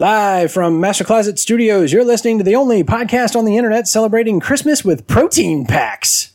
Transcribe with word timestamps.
Live 0.00 0.50
from 0.50 0.80
Master 0.80 1.04
Closet 1.04 1.38
Studios, 1.38 1.92
you're 1.92 2.06
listening 2.06 2.38
to 2.38 2.44
the 2.44 2.54
only 2.54 2.82
podcast 2.82 3.36
on 3.36 3.44
the 3.44 3.58
internet 3.58 3.86
celebrating 3.86 4.40
Christmas 4.40 4.82
with 4.82 5.06
protein 5.06 5.66
packs. 5.66 6.32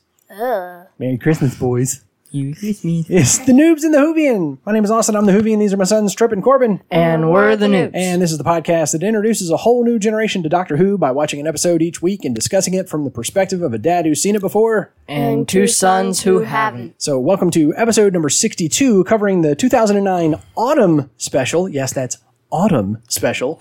Merry 0.99 1.17
Christmas, 1.17 1.57
boys. 1.57 2.03
You 2.29 2.53
kiss 2.53 2.83
me. 2.83 3.07
It's 3.09 3.39
the 3.39 3.53
Noobs 3.53 3.81
and 3.83 3.91
the 3.91 3.97
Hoovian. 3.97 4.59
My 4.67 4.71
name 4.71 4.83
is 4.83 4.91
Austin. 4.91 5.15
I'm 5.15 5.25
the 5.25 5.31
Hoovian. 5.31 5.57
These 5.57 5.73
are 5.73 5.77
my 5.77 5.83
sons, 5.83 6.13
Trip 6.13 6.31
and 6.31 6.43
Corbin. 6.43 6.83
And 6.91 7.31
we're 7.31 7.55
the 7.55 7.65
Noobs. 7.65 7.95
And 7.95 8.21
this 8.21 8.31
is 8.31 8.37
the 8.37 8.43
podcast 8.43 8.91
that 8.91 9.01
introduces 9.01 9.49
a 9.49 9.57
whole 9.57 9.83
new 9.83 9.97
generation 9.97 10.43
to 10.43 10.49
Doctor 10.49 10.77
Who 10.77 10.95
by 10.99 11.09
watching 11.09 11.39
an 11.39 11.47
episode 11.47 11.81
each 11.81 12.03
week 12.03 12.23
and 12.23 12.35
discussing 12.35 12.75
it 12.75 12.87
from 12.87 13.03
the 13.03 13.09
perspective 13.09 13.63
of 13.63 13.73
a 13.73 13.79
dad 13.79 14.05
who's 14.05 14.21
seen 14.21 14.35
it 14.35 14.41
before. 14.41 14.93
and 15.07 15.49
two 15.49 15.65
sons 15.65 16.21
who 16.21 16.41
haven't. 16.41 17.01
So, 17.01 17.17
welcome 17.17 17.49
to 17.49 17.73
episode 17.75 18.13
number 18.13 18.29
62, 18.29 19.05
covering 19.05 19.41
the 19.41 19.55
2009 19.55 20.35
autumn 20.55 21.09
special. 21.17 21.67
Yes, 21.67 21.91
that's 21.91 22.19
autumn 22.55 23.01
special. 23.09 23.57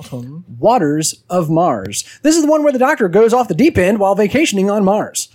Waters 0.58 1.24
of 1.28 1.50
Mars. 1.50 2.04
This 2.22 2.36
is 2.36 2.42
the 2.42 2.50
one 2.50 2.62
where 2.62 2.72
the 2.72 2.78
Doctor 2.78 3.08
goes 3.08 3.32
off 3.34 3.48
the 3.48 3.54
deep 3.54 3.76
end 3.76 3.98
while 3.98 4.14
vacationing 4.14 4.70
on 4.70 4.84
Mars. 4.84 5.28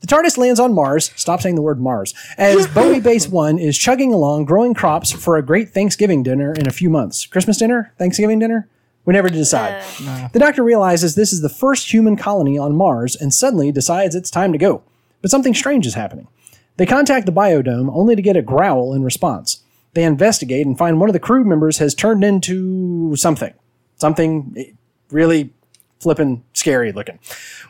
The 0.00 0.06
TARDIS 0.06 0.36
lands 0.36 0.60
on 0.60 0.74
Mars. 0.74 1.10
Stop 1.16 1.40
saying 1.40 1.54
the 1.54 1.62
word 1.62 1.80
Mars. 1.80 2.12
As 2.36 2.66
Bowie 2.66 3.00
Base 3.00 3.28
1 3.28 3.58
is 3.58 3.78
chugging 3.78 4.12
along, 4.12 4.44
growing 4.44 4.74
crops 4.74 5.10
for 5.10 5.36
a 5.36 5.42
great 5.42 5.70
Thanksgiving 5.70 6.22
dinner 6.22 6.52
in 6.52 6.66
a 6.66 6.72
few 6.72 6.90
months. 6.90 7.24
Christmas 7.24 7.56
dinner? 7.56 7.92
Thanksgiving 7.98 8.38
dinner? 8.38 8.68
We 9.04 9.14
never 9.14 9.30
decide. 9.30 9.82
Uh, 10.04 10.28
the 10.32 10.38
Doctor 10.38 10.62
realizes 10.62 11.14
this 11.14 11.32
is 11.32 11.40
the 11.40 11.48
first 11.48 11.92
human 11.92 12.16
colony 12.16 12.58
on 12.58 12.76
Mars 12.76 13.16
and 13.16 13.32
suddenly 13.32 13.72
decides 13.72 14.14
it's 14.14 14.30
time 14.30 14.52
to 14.52 14.58
go. 14.58 14.82
But 15.22 15.30
something 15.30 15.54
strange 15.54 15.86
is 15.86 15.94
happening. 15.94 16.28
They 16.76 16.86
contact 16.86 17.26
the 17.26 17.32
biodome 17.32 17.90
only 17.94 18.16
to 18.16 18.22
get 18.22 18.36
a 18.36 18.42
growl 18.42 18.92
in 18.92 19.02
response. 19.02 19.61
They 19.94 20.04
investigate 20.04 20.66
and 20.66 20.76
find 20.76 20.98
one 20.98 21.08
of 21.08 21.12
the 21.12 21.20
crew 21.20 21.44
members 21.44 21.78
has 21.78 21.94
turned 21.94 22.24
into 22.24 23.14
something. 23.16 23.52
Something 23.96 24.54
eh, 24.56 24.64
really 25.10 25.52
flippin' 26.00 26.42
scary 26.52 26.92
looking. 26.92 27.18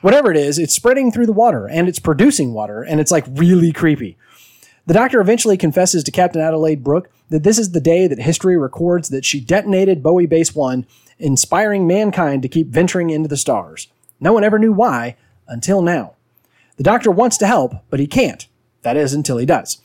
Whatever 0.01 0.31
it 0.31 0.37
is, 0.37 0.59
it's 0.59 0.75
spreading 0.75 1.13
through 1.13 1.27
the 1.27 1.33
water 1.33 1.67
and 1.67 1.89
it's 1.89 1.99
producing 1.99 2.55
water 2.55 2.83
and 2.83 3.01
it's 3.01 3.11
like 3.11 3.27
really 3.29 3.73
creepy. 3.73 4.17
The 4.87 4.95
doctor 4.95 5.21
eventually 5.21 5.57
confesses 5.57 6.03
to 6.05 6.11
Captain 6.11 6.41
Adelaide 6.41 6.83
Brooke 6.83 7.11
that 7.29 7.45
this 7.45 7.59
is 7.59 7.71
the 7.71 7.81
day 7.81 8.07
that 8.07 8.19
history 8.19 8.57
records 8.57 9.11
that 9.11 9.25
she 9.25 9.41
detonated 9.41 10.03
Bowie 10.03 10.27
Base 10.27 10.55
1, 10.55 10.87
inspiring 11.19 11.87
mankind 11.87 12.43
to 12.43 12.49
keep 12.49 12.69
venturing 12.69 13.11
into 13.11 13.29
the 13.29 13.37
stars. 13.37 13.89
No 14.19 14.33
one 14.33 14.45
ever 14.45 14.59
knew 14.59 14.73
why 14.73 15.17
until 15.47 15.83
now. 15.83 16.15
The 16.79 16.83
doctor 16.83 17.11
wants 17.11 17.37
to 17.39 17.47
help, 17.47 17.75
but 17.91 18.01
he 18.01 18.07
can't. 18.07 18.49
That 18.83 18.97
is, 18.97 19.13
until 19.15 19.39
he 19.39 19.47
does. 19.47 19.81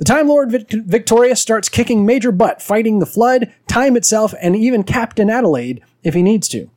The 0.00 0.06
Time 0.06 0.28
Lord 0.28 0.50
Vic- 0.50 0.70
Victorious 0.70 1.42
starts 1.42 1.68
kicking 1.68 2.06
major 2.06 2.32
butt, 2.32 2.62
fighting 2.62 3.00
the 3.00 3.06
Flood, 3.06 3.52
Time 3.68 3.98
itself, 3.98 4.32
and 4.40 4.56
even 4.56 4.82
Captain 4.82 5.28
Adelaide 5.28 5.82
if 6.02 6.14
he 6.14 6.22
needs 6.22 6.48
to. 6.48 6.70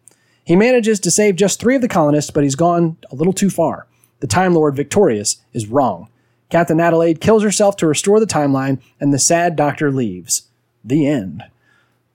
He 0.44 0.58
manages 0.58 1.00
to 1.00 1.10
save 1.10 1.38
just 1.38 1.58
three 1.58 1.78
of 1.78 1.82
the 1.82 1.88
colonists, 1.88 2.32
but 2.32 2.44
he's 2.44 2.56
gone 2.56 2.98
a 3.10 3.16
little 3.16 3.32
too 3.32 3.50
far. 3.50 3.88
The 4.20 4.28
Time 4.28 4.54
Lord 4.54 4.76
Victorious 4.76 5.38
is 5.54 5.68
wrong. 5.68 6.10
Captain 6.50 6.82
Adelaide 6.82 7.22
kills 7.22 7.44
herself 7.44 7.78
to 7.78 7.88
restore 7.88 8.20
the 8.20 8.26
timeline, 8.26 8.82
and 9.00 9.14
the 9.14 9.20
sad 9.20 9.56
doctor 9.56 9.90
leaves. 9.90 10.50
The 10.84 11.08
end. 11.08 11.46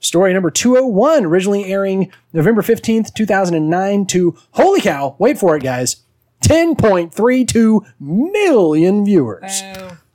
Story 0.00 0.34
number 0.34 0.50
201, 0.50 1.25
originally 1.25 1.65
airing 1.72 2.12
November 2.34 2.61
15th, 2.61 3.15
2009 3.15 4.05
to, 4.09 4.37
holy 4.50 4.83
cow, 4.83 5.17
wait 5.19 5.39
for 5.39 5.56
it, 5.56 5.62
guys, 5.62 6.03
10.32 6.43 7.95
million 7.98 9.06
viewers. 9.06 9.62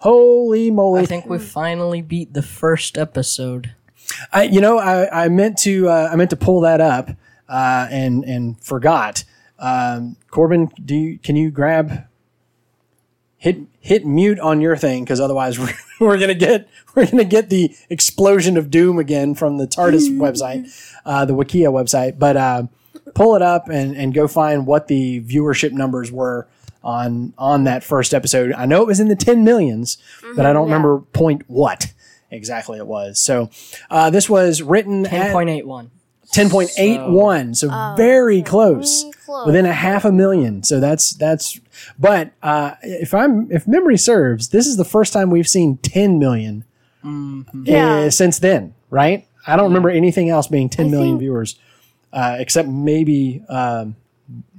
Holy 0.04 0.70
moly. 0.70 1.04
I 1.04 1.06
think 1.06 1.28
we 1.28 1.40
finally 1.40 2.02
beat 2.02 2.34
the 2.34 2.42
first 2.42 2.98
episode. 2.98 3.74
I, 4.34 4.44
you 4.44 4.60
know, 4.60 4.78
I, 4.78 5.24
I 5.24 5.30
meant 5.30 5.58
to 5.60 5.88
uh, 5.88 6.10
I 6.12 6.18
meant 6.18 6.30
to 6.32 6.36
pull 6.36 6.60
that 6.60 6.82
up 6.82 7.12
uh, 7.48 7.88
and 7.90 8.26
and 8.26 8.62
forgot. 8.62 9.24
Um, 9.60 10.18
Corbin, 10.30 10.70
do 10.84 10.94
you, 10.94 11.20
can 11.20 11.38
you 11.38 11.52
grab 11.52 12.04
hit 13.38 13.60
hit 13.80 14.06
mute 14.06 14.40
on 14.40 14.60
your 14.60 14.76
thing 14.76 15.06
because 15.06 15.22
otherwise 15.22 15.58
we're, 15.60 15.74
we're 16.02 16.18
gonna 16.20 16.34
get 16.34 16.68
we're 16.96 17.06
gonna 17.10 17.24
get 17.24 17.50
the 17.50 17.74
explosion 17.90 18.58
of 18.58 18.70
doom 18.70 19.00
again 19.00 19.34
from 19.34 19.58
the 19.58 19.68
TARDIS 19.68 20.10
website, 20.18 20.70
uh, 21.06 21.24
the 21.24 21.34
Wikia 21.34 21.72
website. 21.72 22.20
But 22.20 22.36
uh, 22.36 22.64
pull 23.16 23.38
it 23.38 23.42
up 23.42 23.70
and 23.70 23.96
and 23.96 24.14
go 24.14 24.28
find 24.28 24.68
what 24.68 24.90
the 24.90 25.22
viewership 25.22 25.72
numbers 25.72 26.12
were 26.12 26.46
on 26.84 27.34
on 27.38 27.64
that 27.66 27.84
first 27.84 28.14
episode. 28.14 28.54
I 28.54 28.66
know 28.66 28.82
it 28.82 28.88
was 28.88 29.00
in 29.00 29.08
the 29.08 29.16
ten 29.16 29.44
millions, 29.44 29.98
but 30.36 30.46
I 30.46 30.54
don't 30.54 30.66
remember 30.66 31.00
point 31.00 31.44
what 31.48 31.94
exactly 32.32 32.78
it 32.78 32.88
was. 32.88 33.22
So 33.22 33.50
uh, 33.90 34.10
this 34.10 34.30
was 34.30 34.62
written 34.62 35.06
at 35.06 35.34
10.81. 35.34 35.90
10.81 36.34 37.56
so, 37.56 37.96
very 37.96 38.42
close 38.42 39.06
close. 39.26 39.46
within 39.46 39.66
a 39.66 39.74
half 39.74 40.04
a 40.04 40.12
million 40.12 40.64
so 40.64 40.80
that's 40.80 41.12
that's 41.12 41.60
but 42.00 42.32
uh, 42.42 42.74
if 42.82 43.14
i'm 43.14 43.52
if 43.52 43.68
memory 43.68 43.98
serves 43.98 44.50
this 44.50 44.66
is 44.66 44.78
the 44.78 44.86
first 44.86 45.14
time 45.14 45.30
we've 45.30 45.48
seen 45.48 45.78
10 45.78 46.18
million 46.18 46.64
uh, 47.06 47.44
Yeah. 47.64 48.10
since 48.10 48.40
then 48.40 48.74
right 48.90 49.28
i 49.46 49.56
don't 49.56 49.66
remember 49.68 49.90
anything 49.90 50.30
else 50.30 50.48
being 50.48 50.70
10 50.70 50.90
million 50.90 51.14
think- 51.14 51.20
viewers 51.22 51.60
uh, 52.14 52.38
except 52.40 52.68
maybe 52.68 53.44
um, 53.50 53.96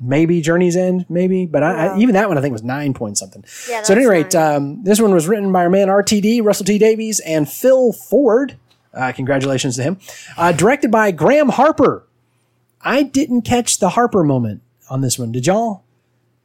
maybe 0.00 0.40
journey's 0.40 0.76
end 0.76 1.04
maybe 1.08 1.46
but 1.46 1.62
I, 1.62 1.86
I, 1.86 1.98
even 1.98 2.14
that 2.14 2.28
one 2.28 2.38
i 2.38 2.40
think 2.40 2.52
was 2.52 2.62
nine 2.62 2.94
point 2.94 3.18
something 3.18 3.44
Yeah, 3.68 3.82
so 3.82 3.92
at 3.92 3.98
any 3.98 4.06
rate 4.06 4.34
um, 4.34 4.84
this 4.84 5.00
one 5.00 5.12
was 5.12 5.26
written 5.26 5.50
by 5.52 5.64
our 5.64 5.70
man 5.70 5.88
rtd 5.88 6.44
russell 6.44 6.64
t 6.66 6.78
davies 6.78 7.20
and 7.20 7.48
phil 7.48 7.92
ford 7.92 8.56
uh, 8.94 9.12
congratulations 9.12 9.76
to 9.76 9.82
him. 9.82 9.98
Uh, 10.36 10.52
directed 10.52 10.90
by 10.90 11.10
Graham 11.10 11.50
Harper. 11.50 12.04
I 12.80 13.02
didn't 13.02 13.42
catch 13.42 13.78
the 13.78 13.90
Harper 13.90 14.22
moment 14.22 14.62
on 14.88 15.00
this 15.00 15.18
one. 15.18 15.32
Did 15.32 15.46
y'all? 15.46 15.82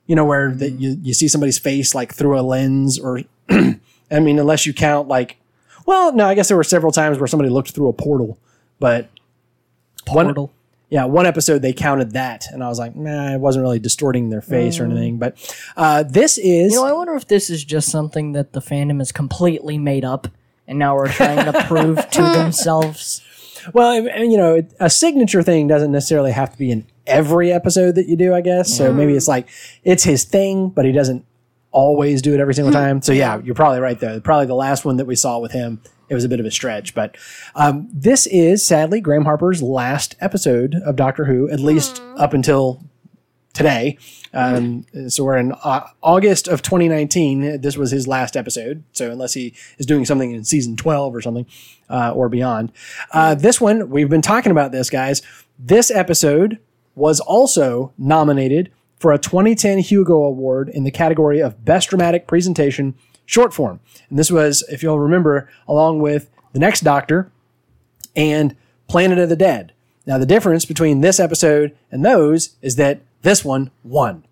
You 0.07 0.15
know, 0.15 0.25
where 0.25 0.51
that 0.51 0.71
you, 0.71 0.97
you 1.03 1.13
see 1.13 1.27
somebody's 1.27 1.59
face 1.59 1.93
like 1.93 2.13
through 2.13 2.39
a 2.39 2.41
lens, 2.41 2.97
or 2.97 3.21
I 3.49 4.19
mean, 4.19 4.39
unless 4.39 4.65
you 4.65 4.73
count 4.73 5.07
like, 5.07 5.37
well, 5.85 6.11
no, 6.13 6.25
I 6.25 6.33
guess 6.33 6.47
there 6.47 6.57
were 6.57 6.63
several 6.63 6.91
times 6.91 7.19
where 7.19 7.27
somebody 7.27 7.49
looked 7.49 7.71
through 7.71 7.89
a 7.89 7.93
portal, 7.93 8.39
but 8.79 9.09
one, 10.07 10.25
Portal. 10.25 10.51
Yeah, 10.89 11.05
one 11.05 11.25
episode 11.25 11.61
they 11.61 11.73
counted 11.73 12.13
that, 12.13 12.47
and 12.51 12.63
I 12.63 12.67
was 12.67 12.79
like, 12.79 12.95
nah, 12.95 13.33
it 13.33 13.39
wasn't 13.39 13.63
really 13.63 13.79
distorting 13.79 14.29
their 14.29 14.41
face 14.41 14.79
or 14.79 14.85
anything. 14.85 15.19
But 15.19 15.37
uh, 15.77 16.03
this 16.03 16.37
is 16.37 16.73
You 16.73 16.79
know, 16.79 16.85
I 16.85 16.93
wonder 16.93 17.15
if 17.15 17.27
this 17.27 17.49
is 17.49 17.63
just 17.63 17.89
something 17.89 18.31
that 18.31 18.53
the 18.53 18.59
fandom 18.59 18.97
has 18.99 19.11
completely 19.11 19.77
made 19.77 20.03
up, 20.03 20.27
and 20.67 20.79
now 20.79 20.95
we're 20.95 21.11
trying 21.11 21.45
to 21.51 21.63
prove 21.65 22.09
to 22.09 22.21
themselves. 22.33 23.21
Well, 23.73 24.01
you 24.17 24.37
know, 24.37 24.65
a 24.79 24.89
signature 24.89 25.43
thing 25.43 25.67
doesn't 25.67 25.91
necessarily 25.91 26.31
have 26.31 26.51
to 26.53 26.57
be 26.57 26.71
in 26.71 26.87
every 27.05 27.51
episode 27.51 27.95
that 27.95 28.07
you 28.07 28.15
do, 28.15 28.33
I 28.33 28.41
guess. 28.41 28.75
So 28.75 28.93
maybe 28.93 29.15
it's 29.15 29.27
like 29.27 29.49
it's 29.83 30.03
his 30.03 30.23
thing, 30.23 30.69
but 30.69 30.85
he 30.85 30.91
doesn't 30.91 31.25
always 31.71 32.21
do 32.21 32.33
it 32.33 32.39
every 32.39 32.53
single 32.53 32.73
time. 32.73 33.01
So 33.01 33.11
yeah, 33.11 33.39
you're 33.43 33.55
probably 33.55 33.79
right 33.79 33.99
there. 33.99 34.19
Probably 34.21 34.47
the 34.47 34.55
last 34.55 34.85
one 34.85 34.97
that 34.97 35.05
we 35.05 35.15
saw 35.15 35.39
with 35.39 35.51
him, 35.51 35.81
it 36.09 36.15
was 36.15 36.23
a 36.23 36.29
bit 36.29 36.39
of 36.39 36.45
a 36.45 36.51
stretch. 36.51 36.93
But 36.93 37.17
um, 37.55 37.87
this 37.93 38.27
is 38.27 38.65
sadly 38.65 39.01
Graham 39.01 39.25
Harper's 39.25 39.61
last 39.61 40.15
episode 40.19 40.75
of 40.85 40.95
Doctor 40.95 41.25
Who, 41.25 41.49
at 41.49 41.59
least 41.59 42.01
up 42.17 42.33
until 42.33 42.83
today. 43.53 43.97
Um, 44.33 44.85
so 45.07 45.23
we're 45.23 45.37
in 45.37 45.53
uh, 45.63 45.87
August 46.01 46.47
of 46.47 46.61
2019. 46.61 47.61
This 47.61 47.77
was 47.77 47.91
his 47.91 48.07
last 48.07 48.37
episode. 48.37 48.83
So 48.91 49.11
unless 49.11 49.33
he 49.33 49.53
is 49.77 49.85
doing 49.85 50.05
something 50.05 50.31
in 50.31 50.43
season 50.43 50.75
12 50.75 51.15
or 51.15 51.21
something 51.21 51.45
uh, 51.89 52.11
or 52.11 52.29
beyond, 52.29 52.71
uh, 53.11 53.35
this 53.35 53.59
one 53.59 53.89
we've 53.89 54.09
been 54.09 54.21
talking 54.21 54.51
about 54.51 54.71
this, 54.71 54.89
guys. 54.89 55.21
This 55.57 55.91
episode 55.91 56.59
was 56.95 57.19
also 57.19 57.93
nominated 57.97 58.71
for 58.99 59.11
a 59.11 59.17
2010 59.17 59.79
Hugo 59.79 60.23
Award 60.23 60.69
in 60.69 60.83
the 60.83 60.91
category 60.91 61.39
of 61.39 61.63
Best 61.63 61.89
Dramatic 61.89 62.27
Presentation 62.27 62.95
Short 63.29 63.53
Form. 63.53 63.79
And 64.09 64.17
this 64.17 64.31
was, 64.31 64.63
if 64.69 64.81
you'll 64.81 64.99
remember, 64.99 65.47
along 65.67 65.99
with 65.99 66.31
The 66.51 66.57
Next 66.57 66.81
Doctor 66.81 67.31
and 68.15 68.55
Planet 68.87 69.19
of 69.19 69.29
the 69.29 69.35
Dead. 69.35 69.71
Now, 70.07 70.17
the 70.17 70.25
difference 70.25 70.65
between 70.65 71.01
this 71.01 71.19
episode 71.19 71.77
and 71.91 72.03
those 72.03 72.55
is 72.63 72.75
that 72.77 73.01
this 73.21 73.45
one 73.45 73.69
won. 73.83 74.23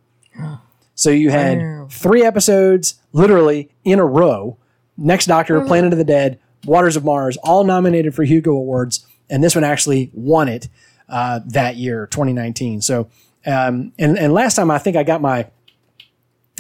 So 0.96 1.12
you 1.12 1.30
had 1.30 1.92
three 1.92 2.26
episodes 2.26 2.96
literally 3.14 3.70
in 3.84 4.00
a 4.00 4.06
row 4.06 4.58
Next 4.98 5.28
Doctor, 5.28 5.62
Planet 5.62 5.94
of 5.94 6.00
the 6.00 6.04
Dead, 6.04 6.40
Waters 6.66 6.96
of 6.96 7.06
Mars, 7.06 7.38
all 7.44 7.64
nominated 7.64 8.16
for 8.16 8.24
Hugo 8.24 8.54
Awards. 8.54 9.06
And 9.30 9.44
this 9.44 9.54
one 9.54 9.64
actually 9.64 10.10
won 10.12 10.48
it 10.48 10.70
uh, 11.08 11.42
that 11.46 11.76
year, 11.76 12.08
2019. 12.08 12.82
So, 12.82 13.10
um, 13.46 13.94
and, 14.00 14.18
and 14.18 14.34
last 14.34 14.56
time 14.56 14.72
I 14.72 14.80
think 14.80 14.98
I 14.98 15.04
got 15.04 15.22
my 15.22 15.46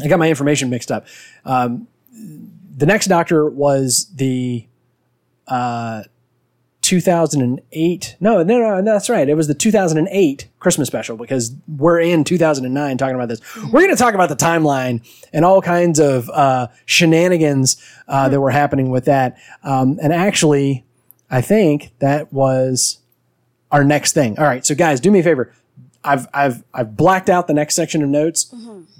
I 0.03 0.07
got 0.07 0.19
my 0.19 0.29
information 0.29 0.69
mixed 0.69 0.91
up. 0.91 1.07
Um, 1.43 1.87
the 2.75 2.85
next 2.85 3.07
Doctor 3.07 3.49
was 3.49 4.11
the 4.15 4.67
uh, 5.47 6.03
2008. 6.81 8.15
No, 8.19 8.43
no, 8.43 8.59
no, 8.59 8.81
that's 8.81 9.09
right. 9.09 9.27
It 9.27 9.33
was 9.33 9.47
the 9.47 9.53
2008 9.53 10.47
Christmas 10.59 10.87
special 10.87 11.17
because 11.17 11.53
we're 11.67 11.99
in 11.99 12.23
2009 12.23 12.97
talking 12.97 13.15
about 13.15 13.27
this. 13.27 13.41
We're 13.57 13.81
going 13.81 13.89
to 13.89 13.97
talk 13.97 14.13
about 14.13 14.29
the 14.29 14.37
timeline 14.37 15.05
and 15.33 15.43
all 15.43 15.61
kinds 15.61 15.99
of 15.99 16.29
uh, 16.29 16.67
shenanigans 16.85 17.75
uh, 18.07 18.29
that 18.29 18.39
were 18.39 18.51
happening 18.51 18.89
with 18.89 19.03
that. 19.05 19.37
Um, 19.63 19.99
and 20.01 20.13
actually, 20.13 20.85
I 21.29 21.41
think 21.41 21.91
that 21.99 22.31
was 22.31 22.99
our 23.69 23.83
next 23.83 24.13
thing. 24.13 24.39
All 24.39 24.45
right, 24.45 24.65
so 24.65 24.73
guys, 24.73 25.01
do 25.01 25.11
me 25.11 25.19
a 25.19 25.23
favor. 25.23 25.53
I've 26.03 26.27
I've 26.33 26.63
I've 26.73 26.95
blacked 26.97 27.29
out 27.29 27.47
the 27.47 27.53
next 27.53 27.75
section 27.75 28.01
of 28.03 28.09
notes. 28.09 28.53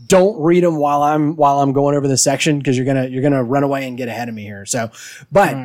Don't 0.08 0.40
read 0.42 0.64
them 0.64 0.78
while 0.78 1.04
I'm 1.04 1.36
while 1.36 1.60
I'm 1.60 1.74
going 1.74 1.96
over 1.96 2.08
this 2.08 2.24
section 2.24 2.58
because 2.60 2.78
you're 2.78 2.86
gonna 2.86 3.06
you're 3.08 3.22
gonna 3.24 3.44
run 3.44 3.64
away 3.64 3.88
and 3.88 3.98
get 3.98 4.08
ahead 4.08 4.30
of 4.30 4.36
me 4.36 4.44
here. 4.44 4.66
So, 4.66 4.90
but 5.32 5.56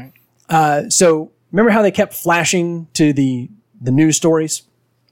uh, 0.49 0.89
so 0.91 1.31
remember 1.51 1.71
how 1.71 1.83
they 1.83 1.91
kept 1.93 2.13
flashing 2.15 2.89
to 2.95 3.13
the 3.13 3.49
the 3.81 3.91
news 3.91 4.17
stories 4.17 4.63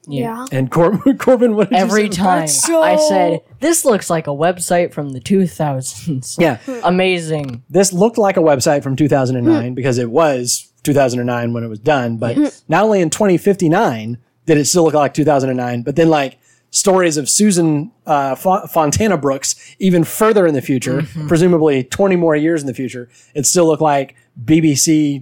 Yeah. 0.06 0.46
and 0.52 0.70
Cor- 0.70 0.98
Corbin 1.18 1.54
what 1.56 1.70
did 1.70 1.76
you 1.78 1.82
Every 1.84 2.02
say? 2.10 2.16
time 2.16 2.46
so- 2.48 2.82
I 2.82 2.96
said, 2.96 3.40
this 3.60 3.84
looks 3.84 4.08
like 4.10 4.26
a 4.26 4.30
website 4.30 4.92
from 4.92 5.10
the 5.10 5.20
2000s. 5.20 6.36
Yeah, 6.38 6.58
Amazing. 6.84 7.62
this 7.68 7.92
looked 7.92 8.18
like 8.18 8.36
a 8.36 8.40
website 8.40 8.82
from 8.82 8.94
2009 8.96 9.74
because 9.74 9.98
it 9.98 10.10
was 10.10 10.72
2009 10.84 11.52
when 11.52 11.64
it 11.64 11.68
was 11.68 11.78
done. 11.80 12.16
But 12.16 12.62
not 12.68 12.84
only 12.84 13.00
in 13.00 13.10
2059 13.10 14.18
did 14.54 14.60
it 14.60 14.64
still 14.66 14.84
look 14.84 14.94
like 14.94 15.14
2009, 15.14 15.82
but 15.82 15.96
then 15.96 16.10
like 16.10 16.38
stories 16.70 17.16
of 17.16 17.28
Susan 17.28 17.90
uh, 18.06 18.34
Fo- 18.34 18.66
Fontana 18.66 19.16
Brooks 19.16 19.74
even 19.78 20.04
further 20.04 20.46
in 20.46 20.54
the 20.54 20.62
future, 20.62 21.02
presumably 21.28 21.84
20 21.84 22.16
more 22.16 22.36
years 22.36 22.60
in 22.60 22.66
the 22.66 22.74
future, 22.74 23.08
it 23.34 23.46
still 23.46 23.66
looked 23.66 23.82
like 23.82 24.14
BBC.co.uk 24.44 25.20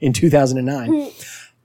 in 0.00 0.12
2009. 0.12 1.10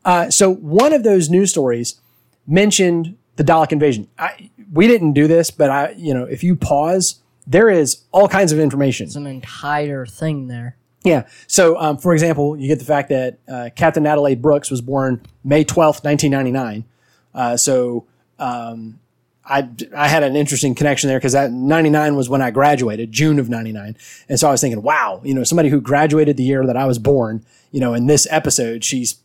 Uh, 0.05 0.29
so 0.29 0.53
one 0.55 0.93
of 0.93 1.03
those 1.03 1.29
news 1.29 1.49
stories 1.49 1.99
mentioned 2.47 3.17
the 3.35 3.43
Dalek 3.43 3.71
invasion. 3.71 4.07
I, 4.17 4.49
we 4.71 4.87
didn't 4.87 5.13
do 5.13 5.27
this, 5.27 5.51
but 5.51 5.69
I, 5.69 5.91
you 5.97 6.13
know, 6.13 6.23
if 6.23 6.43
you 6.43 6.55
pause, 6.55 7.19
there 7.45 7.69
is 7.69 8.03
all 8.11 8.27
kinds 8.27 8.51
of 8.51 8.59
information. 8.59 9.07
It's 9.07 9.15
an 9.15 9.27
entire 9.27 10.05
thing 10.05 10.47
there. 10.47 10.77
Yeah. 11.03 11.27
So, 11.47 11.79
um, 11.79 11.97
for 11.97 12.13
example, 12.13 12.57
you 12.57 12.67
get 12.67 12.79
the 12.79 12.85
fact 12.85 13.09
that 13.09 13.39
uh, 13.47 13.69
Captain 13.75 14.05
Adelaide 14.05 14.41
Brooks 14.41 14.69
was 14.69 14.81
born 14.81 15.21
May 15.43 15.63
twelfth, 15.63 16.03
nineteen 16.03 16.31
ninety 16.31 16.51
nine. 16.51 16.85
Uh, 17.33 17.55
so, 17.55 18.05
um, 18.37 18.99
I 19.45 19.69
I 19.95 20.07
had 20.07 20.23
an 20.23 20.35
interesting 20.35 20.75
connection 20.75 21.07
there 21.07 21.17
because 21.17 21.33
that 21.33 21.51
ninety 21.51 21.89
nine 21.89 22.15
was 22.15 22.29
when 22.29 22.41
I 22.41 22.51
graduated, 22.51 23.11
June 23.11 23.39
of 23.39 23.49
ninety 23.49 23.71
nine, 23.71 23.95
and 24.27 24.39
so 24.39 24.47
I 24.47 24.51
was 24.51 24.61
thinking, 24.61 24.81
wow, 24.81 25.21
you 25.23 25.33
know, 25.33 25.43
somebody 25.43 25.69
who 25.69 25.81
graduated 25.81 26.37
the 26.37 26.43
year 26.43 26.65
that 26.65 26.77
I 26.77 26.85
was 26.85 26.99
born, 26.99 27.45
you 27.71 27.79
know, 27.79 27.93
in 27.93 28.07
this 28.07 28.27
episode, 28.29 28.83
she's 28.83 29.21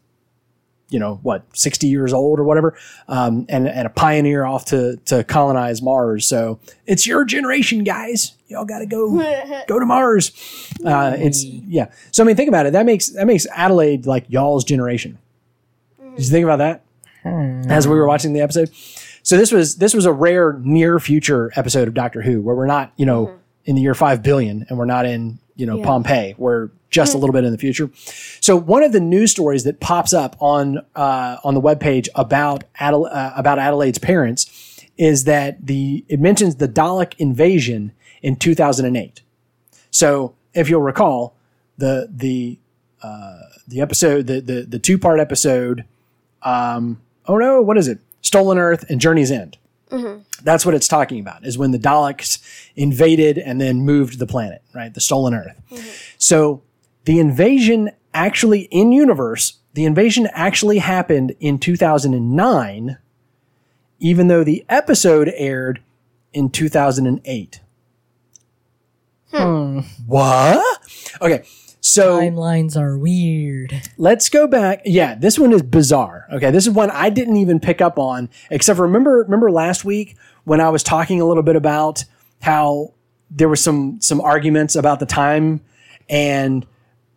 you 0.90 0.98
know 0.98 1.18
what 1.22 1.44
60 1.54 1.86
years 1.86 2.12
old 2.12 2.38
or 2.38 2.44
whatever 2.44 2.76
um, 3.08 3.46
and, 3.48 3.66
and 3.68 3.86
a 3.86 3.90
pioneer 3.90 4.44
off 4.44 4.66
to, 4.66 4.96
to 5.06 5.24
colonize 5.24 5.82
mars. 5.82 6.26
So 6.26 6.60
it's 6.86 7.06
your 7.06 7.24
generation 7.24 7.84
guys. 7.84 8.34
Y'all 8.48 8.64
gotta 8.64 8.86
go 8.86 9.10
go 9.68 9.78
to 9.78 9.86
mars. 9.86 10.32
Uh, 10.84 11.16
it's 11.18 11.44
yeah. 11.44 11.90
So 12.12 12.22
i 12.22 12.26
mean 12.26 12.36
think 12.36 12.48
about 12.48 12.66
it. 12.66 12.72
That 12.72 12.86
makes 12.86 13.08
that 13.10 13.26
makes 13.26 13.46
adelaide 13.46 14.06
like 14.06 14.26
y'all's 14.28 14.64
generation. 14.64 15.18
Did 15.98 16.24
you 16.24 16.30
think 16.30 16.44
about 16.44 16.58
that? 16.58 16.84
As 17.70 17.88
we 17.88 17.94
were 17.94 18.06
watching 18.06 18.34
the 18.34 18.40
episode? 18.40 18.70
So 19.22 19.38
this 19.38 19.50
was 19.50 19.76
this 19.76 19.94
was 19.94 20.04
a 20.04 20.12
rare 20.12 20.60
near 20.62 21.00
future 21.00 21.50
episode 21.56 21.88
of 21.88 21.94
doctor 21.94 22.20
who 22.20 22.42
where 22.42 22.54
we're 22.54 22.66
not 22.66 22.92
you 22.96 23.06
know 23.06 23.38
in 23.64 23.74
the 23.74 23.82
year 23.82 23.94
5 23.94 24.22
billion 24.22 24.66
and 24.68 24.78
we're 24.78 24.84
not 24.84 25.06
in 25.06 25.38
you 25.56 25.66
know 25.66 25.82
pompeii 25.82 26.34
we're 26.38 26.68
just 26.90 27.14
a 27.14 27.18
little 27.18 27.32
bit 27.32 27.44
in 27.44 27.50
the 27.52 27.58
future 27.58 27.90
so 28.40 28.56
one 28.56 28.82
of 28.82 28.92
the 28.92 29.00
news 29.00 29.30
stories 29.30 29.64
that 29.64 29.80
pops 29.80 30.12
up 30.12 30.36
on 30.40 30.78
uh, 30.94 31.36
on 31.42 31.54
the 31.54 31.60
webpage 31.60 32.08
about 32.14 32.64
Adela- 32.78 33.10
uh, 33.10 33.32
about 33.36 33.58
Adelaide's 33.58 33.98
parents 33.98 34.74
is 34.96 35.24
that 35.24 35.66
the 35.66 36.04
it 36.08 36.20
mentions 36.20 36.56
the 36.56 36.68
Dalek 36.68 37.14
invasion 37.18 37.92
in 38.22 38.36
2008. 38.36 39.20
So 39.90 40.34
if 40.54 40.68
you'll 40.68 40.82
recall, 40.82 41.34
the 41.78 42.08
the 42.10 42.58
uh, 43.02 43.40
the 43.66 43.80
episode 43.80 44.26
the 44.26 44.40
the, 44.40 44.62
the 44.62 44.78
two 44.78 44.98
part 44.98 45.20
episode. 45.20 45.84
Um, 46.42 47.00
oh 47.26 47.38
no, 47.38 47.60
what 47.62 47.76
is 47.76 47.88
it? 47.88 47.98
Stolen 48.22 48.58
Earth 48.58 48.84
and 48.88 49.00
Journey's 49.00 49.30
End. 49.30 49.56
Mm-hmm. 49.90 50.22
That's 50.42 50.66
what 50.66 50.74
it's 50.74 50.88
talking 50.88 51.20
about. 51.20 51.44
Is 51.44 51.58
when 51.58 51.70
the 51.70 51.78
Daleks 51.78 52.42
invaded 52.74 53.38
and 53.38 53.60
then 53.60 53.82
moved 53.82 54.18
the 54.18 54.26
planet, 54.26 54.62
right? 54.74 54.92
The 54.92 55.00
Stolen 55.00 55.34
Earth. 55.34 55.60
Mm-hmm. 55.70 55.88
So 56.18 56.62
the 57.04 57.18
invasion 57.18 57.90
actually 58.12 58.62
in 58.70 58.92
universe, 58.92 59.58
the 59.74 59.84
invasion 59.84 60.28
actually 60.32 60.78
happened 60.78 61.34
in 61.40 61.58
2009, 61.58 62.98
even 63.98 64.28
though 64.28 64.44
the 64.44 64.64
episode 64.68 65.32
aired 65.36 65.82
in 66.32 66.50
2008. 66.50 67.60
Hmm. 69.30 69.38
hmm. 69.38 69.80
What? 70.06 70.78
Okay. 71.20 71.44
So 71.84 72.18
Timelines 72.18 72.78
are 72.80 72.96
weird. 72.96 73.82
let's 73.98 74.30
go 74.30 74.46
back. 74.46 74.80
Yeah, 74.86 75.16
this 75.16 75.38
one 75.38 75.52
is 75.52 75.62
bizarre. 75.62 76.26
Okay, 76.32 76.50
this 76.50 76.66
is 76.66 76.72
one 76.72 76.90
I 76.90 77.10
didn't 77.10 77.36
even 77.36 77.60
pick 77.60 77.82
up 77.82 77.98
on. 77.98 78.30
Except 78.50 78.78
for 78.78 78.84
remember, 78.84 79.18
remember 79.18 79.50
last 79.50 79.84
week 79.84 80.16
when 80.44 80.62
I 80.62 80.70
was 80.70 80.82
talking 80.82 81.20
a 81.20 81.26
little 81.26 81.42
bit 81.42 81.56
about 81.56 82.04
how 82.40 82.94
there 83.30 83.50
was 83.50 83.60
some 83.60 84.00
some 84.00 84.18
arguments 84.22 84.76
about 84.76 84.98
the 84.98 85.04
time, 85.04 85.60
and 86.08 86.66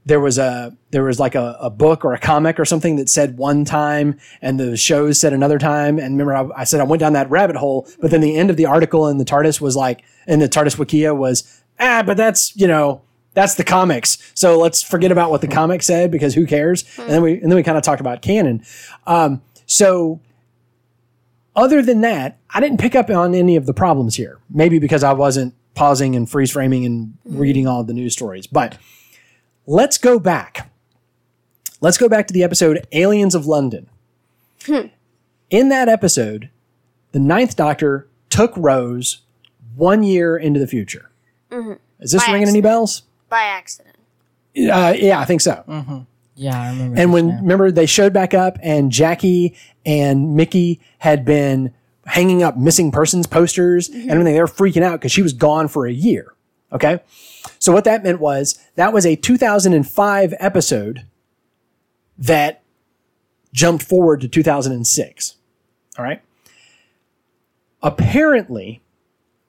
there 0.06 0.19
was 0.19 0.38
a 0.38 0.75
there 0.92 1.06
was 1.06 1.18
like 1.18 1.36
a, 1.36 1.58
a 1.62 1.69
book 1.69 2.04
or 2.04 2.14
a 2.14 2.19
comic 2.19 2.60
or 2.60 2.66
something 2.66 2.98
that 2.98 3.08
said 3.08 3.38
one 3.38 3.64
time, 3.64 4.19
and 4.42 4.60
the 4.60 4.75
shows 4.75 5.18
said 5.18 5.31
another 5.31 5.60
time. 5.60 5.98
And 5.98 6.19
remember, 6.19 6.54
I, 6.54 6.62
I 6.62 6.64
said 6.66 6.81
I 6.81 6.84
went 6.84 7.00
down 7.00 7.14
that 7.14 7.30
rabbit 7.30 7.56
hole, 7.56 7.88
but 8.02 8.12
then 8.12 8.19
the 8.19 8.36
end 8.36 8.50
of 8.50 8.58
the 8.58 8.66
article 8.66 9.08
in 9.08 9.18
the 9.18 9.25
TARDIS 9.25 9.62
was 9.62 9.78
like, 9.78 10.04
in 10.28 10.40
the 10.40 10.50
TARDIS 10.50 10.75
Wikia 10.75 11.16
was 11.16 11.64
ah, 11.80 12.04
but 12.06 12.18
that's 12.18 12.54
you 12.54 12.68
know 12.68 13.02
that's 13.38 13.54
the 13.54 13.63
comics. 13.63 14.18
So 14.34 14.57
let's 14.57 14.81
forget 14.81 15.12
about 15.12 15.30
what 15.30 15.42
the 15.42 15.48
comic 15.48 15.84
said 15.84 16.10
because 16.10 16.34
who 16.34 16.48
cares? 16.48 16.84
And 16.98 17.07
then 17.07 17.22
we 17.22 17.34
and 17.34 17.51
then 17.51 17.56
we 17.56 17.62
kind 17.62 17.78
of 17.78 17.84
talked 17.84 18.01
about 18.01 18.24
canon. 18.24 18.63
Um, 19.06 19.44
so 19.68 20.19
other 21.56 21.84
than 21.84 22.01
that, 22.01 22.39
I 22.50 22.60
didn't 22.60 22.80
pick 22.80 22.95
up 22.95 23.12
on 23.12 23.36
any 23.36 23.56
of 23.56 23.68
the 23.68 23.75
problems 23.75 24.16
here. 24.16 24.39
Maybe 24.50 24.80
because 24.80 25.04
I 25.04 25.13
wasn't 25.13 25.54
pausing 25.75 26.16
and 26.16 26.28
freeze 26.28 26.50
framing 26.50 26.84
and 26.84 27.13
mm-hmm. 27.28 27.38
reading 27.38 27.68
all 27.68 27.81
of 27.81 27.86
the 27.86 27.94
news 27.94 28.13
stories. 28.13 28.48
But 28.48 28.80
let's 29.68 30.00
go 30.00 30.18
back. 30.18 30.72
Let's 31.80 32.00
go 32.00 32.10
back 32.10 32.25
to 32.25 32.33
the 32.33 32.44
episode 32.44 32.88
Aliens 32.92 33.36
of 33.36 33.45
London. 33.45 33.88
Hmm. 34.66 34.88
In 35.51 35.69
that 35.69 35.90
episode, 35.90 36.50
the 37.12 37.19
Ninth 37.19 37.56
Doctor 37.56 38.07
took 38.31 38.51
Rose 38.57 39.22
one 39.75 40.01
year 40.01 40.36
into 40.36 40.60
the 40.60 40.66
future. 40.66 41.12
Mm-hmm. 41.51 41.74
Is 42.00 42.13
this 42.13 42.25
By 42.25 42.33
ringing 42.33 42.50
any 42.50 42.62
bells? 42.62 43.04
By 43.29 43.41
accident. 43.41 43.95
Uh, 44.56 44.94
yeah, 44.97 45.19
I 45.19 45.25
think 45.25 45.41
so. 45.41 46.06
Yeah, 46.35 46.59
I 46.59 46.69
remember. 46.69 47.00
And 47.00 47.13
when 47.13 47.27
now. 47.27 47.41
remember 47.41 47.71
they 47.71 47.85
showed 47.85 48.13
back 48.13 48.33
up, 48.33 48.57
and 48.62 48.91
Jackie 48.91 49.56
and 49.85 50.35
Mickey 50.35 50.79
had 51.00 51.25
been 51.25 51.73
hanging 52.06 52.44
up 52.44 52.57
missing 52.57 52.92
persons 52.92 53.28
posters 53.28 53.90
and 53.90 54.09
everything. 54.09 54.33
They 54.33 54.40
were 54.40 54.47
freaking 54.47 54.83
out 54.83 54.99
because 54.99 55.11
she 55.11 55.23
was 55.23 55.33
gone 55.33 55.68
for 55.68 55.85
a 55.87 55.92
year. 55.92 56.33
Okay, 56.71 56.99
so 57.59 57.71
what 57.71 57.85
that 57.85 58.04
meant 58.04 58.19
was 58.19 58.59
that 58.75 58.94
was 58.94 59.06
a 59.06 59.16
2005 59.16 60.33
episode 60.40 61.06
that 62.18 62.61
jumped 63.54 63.83
forward 63.83 64.21
to 64.21 64.28
2006. 64.28 65.35
All 65.97 66.06
right. 66.06 66.21
Apparently, 67.81 68.81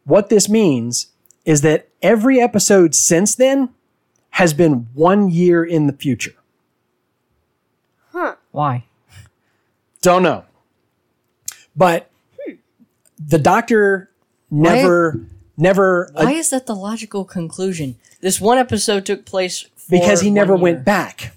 what 0.05 0.29
this 0.29 0.49
means 0.49 1.09
is 1.45 1.61
that 1.63 1.88
every 2.03 2.41
episode 2.41 2.95
since 2.95 3.35
then 3.35 3.71
has 4.31 4.53
been 4.53 4.89
one 4.95 5.31
year 5.31 5.65
in 5.65 5.87
the 5.87 5.93
future. 5.93 6.35
Huh. 8.13 8.37
Why? 8.53 8.85
Don't 10.03 10.23
know. 10.23 10.45
But 11.77 12.11
the 13.19 13.39
doctor 13.39 14.11
never, 14.51 15.21
never, 15.57 16.11
uh, 16.15 16.25
Why 16.25 16.33
is 16.33 16.51
that 16.51 16.67
the 16.67 16.75
logical 16.75 17.25
conclusion? 17.25 17.97
This 18.21 18.41
one 18.41 18.59
episode 18.59 19.07
took 19.07 19.25
place 19.25 19.63
for 19.77 19.91
because 19.91 20.21
he 20.21 20.31
never 20.31 20.55
one 20.55 20.63
went 20.63 20.77
year. 20.79 20.85
back, 20.85 21.33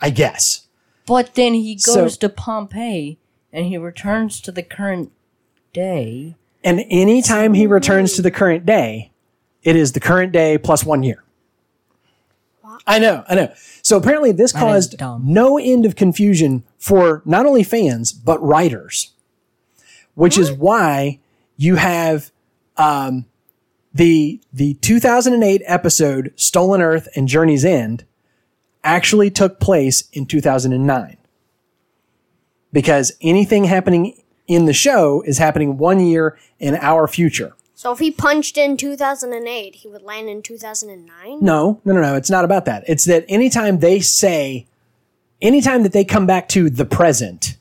I 0.00 0.10
guess. 0.10 0.66
But 1.06 1.34
then 1.34 1.54
he 1.54 1.76
So- 1.78 1.96
goes 1.96 2.16
to 2.18 2.28
Pompeii 2.28 3.18
and 3.52 3.66
he 3.66 3.76
returns 3.76 4.40
to 4.42 4.52
the 4.52 4.62
current 4.62 5.12
day. 5.72 6.34
And 6.62 6.84
anytime 6.90 7.52
he 7.54 7.66
returns 7.66 8.14
to 8.14 8.22
the 8.22 8.30
current 8.30 8.64
day, 8.64 9.10
it 9.64 9.76
is 9.76 9.92
the 9.92 10.00
current 10.00 10.32
day 10.32 10.58
plus 10.58 10.84
one 10.84 11.02
year. 11.02 11.24
I 12.86 12.98
know, 12.98 13.24
I 13.28 13.34
know. 13.34 13.52
So 13.82 13.96
apparently, 13.96 14.32
this 14.32 14.52
is 14.52 14.60
caused 14.60 15.00
no 15.22 15.58
end 15.58 15.86
of 15.86 15.96
confusion 15.96 16.64
for 16.78 17.22
not 17.24 17.46
only 17.46 17.62
fans 17.62 18.12
but 18.12 18.42
writers, 18.42 19.12
which 20.14 20.36
is 20.36 20.52
why 20.52 21.20
you 21.56 21.76
have 21.76 22.30
um, 22.76 23.26
the 23.92 24.40
the 24.52 24.74
2008 24.74 25.62
episode 25.64 26.32
"Stolen 26.36 26.82
Earth" 26.82 27.08
and 27.16 27.28
"Journey's 27.28 27.64
End" 27.64 28.04
actually 28.82 29.30
took 29.30 29.60
place 29.60 30.08
in 30.12 30.26
2009 30.26 31.16
because 32.72 33.12
anything 33.22 33.64
happening 33.64 34.20
in 34.46 34.66
the 34.66 34.74
show 34.74 35.22
is 35.22 35.38
happening 35.38 35.78
one 35.78 36.00
year 36.00 36.38
in 36.58 36.76
our 36.76 37.06
future. 37.08 37.54
So 37.84 37.92
if 37.92 37.98
he 37.98 38.10
punched 38.10 38.56
in 38.56 38.78
2008, 38.78 39.74
he 39.74 39.88
would 39.88 40.00
land 40.00 40.30
in 40.30 40.40
2009? 40.40 41.44
No, 41.44 41.82
no, 41.84 41.92
no, 41.92 42.00
no. 42.00 42.16
It's 42.16 42.30
not 42.30 42.42
about 42.42 42.64
that. 42.64 42.82
It's 42.88 43.04
that 43.04 43.26
anytime 43.28 43.80
they 43.80 44.00
say 44.00 44.66
anytime 45.42 45.82
that 45.82 45.92
they 45.92 46.02
come 46.02 46.26
back 46.26 46.48
to 46.48 46.70
the 46.70 46.86
present 46.86 47.58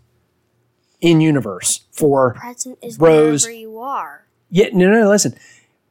in 1.02 1.20
universe 1.20 1.82
for 1.92 2.36
Present 2.36 2.78
is 2.82 2.98
Rose. 2.98 3.44
wherever 3.44 3.60
you 3.60 3.80
are. 3.80 4.26
yeah, 4.50 4.68
no, 4.72 4.90
no, 4.90 5.02
no, 5.02 5.10
listen. 5.10 5.36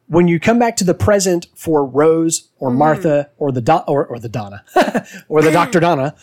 When 0.06 0.28
you 0.28 0.40
come 0.40 0.58
back 0.58 0.76
to 0.76 0.84
the 0.84 0.94
present 0.94 1.48
for 1.54 1.84
Rose 1.84 2.48
or 2.58 2.70
mm-hmm. 2.70 2.78
Martha 2.78 3.28
or 3.36 3.52
the 3.52 3.60
Do- 3.60 3.84
or, 3.86 4.06
or 4.06 4.18
the 4.18 4.30
Donna 4.30 4.64
or 5.28 5.42
the 5.42 5.50
Dr. 5.60 5.78
Donna, 5.78 6.14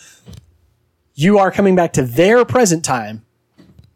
you 1.14 1.38
are 1.38 1.52
coming 1.52 1.76
back 1.76 1.92
to 1.92 2.02
their 2.02 2.44
present 2.44 2.84
time, 2.84 3.24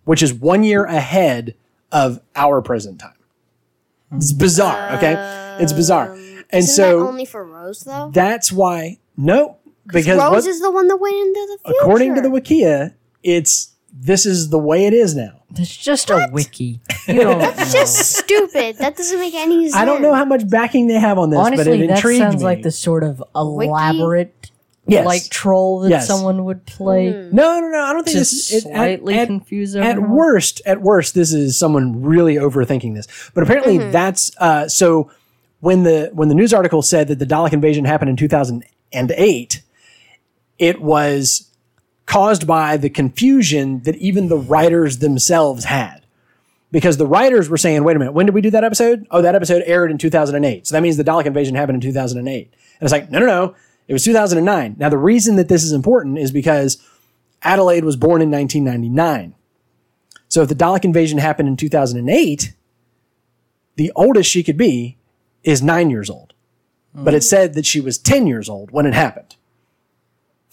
which 0.05 0.23
is 0.23 0.33
one 0.33 0.63
year 0.63 0.85
ahead 0.85 1.57
of 1.91 2.21
our 2.37 2.63
present 2.63 3.01
time. 3.01 3.15
It's 4.13 4.33
bizarre, 4.33 4.97
okay? 4.97 5.57
It's 5.61 5.73
bizarre. 5.73 6.13
Um, 6.13 6.19
and 6.51 6.59
Isn't 6.65 6.75
so 6.77 7.01
that 7.01 7.07
only 7.07 7.25
for 7.25 7.45
Rose 7.45 7.81
though? 7.81 8.11
that's 8.13 8.53
why 8.53 8.99
no, 9.17 9.57
because 9.87 10.19
Rose 10.19 10.31
what- 10.31 10.47
is 10.47 10.61
the 10.61 10.71
one 10.71 10.89
that 10.89 10.97
went 10.97 11.15
into 11.17 11.47
the 11.53 11.59
future. 11.65 11.79
according 11.83 12.15
to 12.17 12.21
the 12.21 12.29
Wikia, 12.29 12.95
it's 13.23 13.73
this 13.93 14.27
is 14.27 14.51
the 14.51 14.59
way 14.59 14.87
it 14.87 14.93
is 14.93 15.15
now. 15.15 15.41
It's 15.57 15.77
just 15.77 16.11
a 16.11 16.29
wiki. 16.33 16.81
You 17.07 17.15
don't 17.23 17.39
know. 17.39 17.53
just 17.57 18.17
stupid. 18.17 18.79
That 18.79 18.97
doesn't 18.97 19.19
make 19.21 19.35
any 19.35 19.65
sense. 19.69 19.77
I 19.77 19.85
don't 19.85 20.03
know 20.03 20.13
how 20.15 20.25
much 20.25 20.49
backing 20.51 20.89
they 20.89 20.95
have 20.99 21.17
on 21.17 21.31
this, 21.31 21.39
but 21.39 21.47
Honestly, 21.47 21.85
it 21.85 21.87
that 21.89 21.97
intrigued 21.99 22.19
sounds 22.21 22.37
me. 22.39 22.43
like 22.45 22.63
the 22.63 22.73
sort 22.73 23.05
of 23.05 23.23
elaborate, 23.37 24.44
Yes. 24.87 25.07
like 25.07 25.23
troll 25.31 25.81
that 25.81 25.91
Yes. 25.91 26.07
someone 26.07 26.45
would 26.45 26.67
play 26.67 27.09
No, 27.33 27.59
no, 27.61 27.69
no. 27.69 27.81
I 27.81 27.93
don't 27.95 28.05
think 28.05 28.15
to 28.15 28.19
this 28.19 28.33
is 28.33 28.53
it, 28.53 28.57
at- 28.71 28.75
slightly 28.75 29.15
at, 29.15 29.27
confuse 29.29 29.75
at 29.77 29.83
everyone. 29.85 30.11
worst. 30.11 30.61
At 30.67 30.83
worst, 30.83 31.15
this 31.15 31.33
is 31.33 31.57
someone 31.57 32.03
really 32.03 32.35
overthinking 32.35 32.95
this. 32.95 33.07
But 33.35 33.45
apparently, 33.45 33.79
that's 33.79 34.31
uh, 34.39 34.69
so. 34.69 35.11
When 35.61 35.83
the 35.85 36.11
when 36.13 36.29
the 36.29 36.35
news 36.35 36.53
article 36.53 36.83
said 36.83 37.09
that 37.09 37.19
the 37.19 37.25
Dalek 37.25 37.55
invasion 37.55 37.87
happened 37.87 38.11
in 38.11 38.17
two 38.17 38.29
thousand 38.29 38.65
and 38.93 39.11
eight, 39.17 39.63
it 40.59 40.83
was 40.83 41.51
caused 42.05 42.47
by 42.47 42.77
the 42.77 42.91
confusion 42.91 43.81
that 43.85 43.97
even 43.97 44.29
the 44.29 44.37
writers 44.37 44.99
themselves 44.99 45.65
had. 45.65 46.03
Because 46.71 46.97
the 46.99 47.07
writers 47.07 47.49
were 47.49 47.57
saying, 47.57 47.83
wait 47.85 47.95
a 47.97 47.99
minute, 47.99 48.13
when 48.13 48.27
did 48.27 48.35
we 48.35 48.41
do 48.43 48.51
that 48.51 48.65
episode? 48.65 49.07
Oh, 49.11 49.23
that 49.23 49.35
episode 49.37 49.63
aired 49.65 49.91
in 49.91 49.97
2008. 49.97 50.67
So 50.67 50.75
that 50.75 50.83
means 50.83 50.97
the 50.97 51.05
Dalek 51.05 51.25
invasion 51.25 51.55
happened 51.55 51.77
in 51.77 51.81
2008. 51.81 52.47
And 52.53 52.53
it's 52.83 52.93
like, 52.93 53.11
no, 53.11 53.21
no, 53.21 53.27
no. 53.27 53.55
It 53.87 53.93
was 53.93 54.05
2009. 54.05 54.77
Now, 54.79 54.89
the 54.89 54.99
reason 54.99 55.37
that 55.37 55.49
this 55.49 55.63
is 55.63 55.73
important 55.73 56.19
is 56.19 56.31
because 56.31 56.79
Adelaide 57.43 57.85
was 57.85 57.97
born 57.97 58.23
in 58.23 58.31
1999. 58.31 59.35
So 60.29 60.43
if 60.43 60.49
the 60.49 60.55
Dalek 60.55 60.85
invasion 60.85 61.19
happened 61.19 61.49
in 61.49 61.57
2008, 61.57 62.55
the 63.77 63.93
oldest 63.95 64.31
she 64.31 64.43
could 64.43 64.57
be 64.57 64.97
is 65.43 65.63
nine 65.63 65.91
years 65.91 66.09
old. 66.09 66.33
But 66.97 67.15
it 67.15 67.25
said 67.25 67.55
that 67.55 67.67
she 67.67 67.81
was 67.81 67.99
10 67.99 68.29
years 68.29 68.49
old 68.49 68.71
when 68.71 68.87
it 68.87 68.95
happened. 68.95 69.35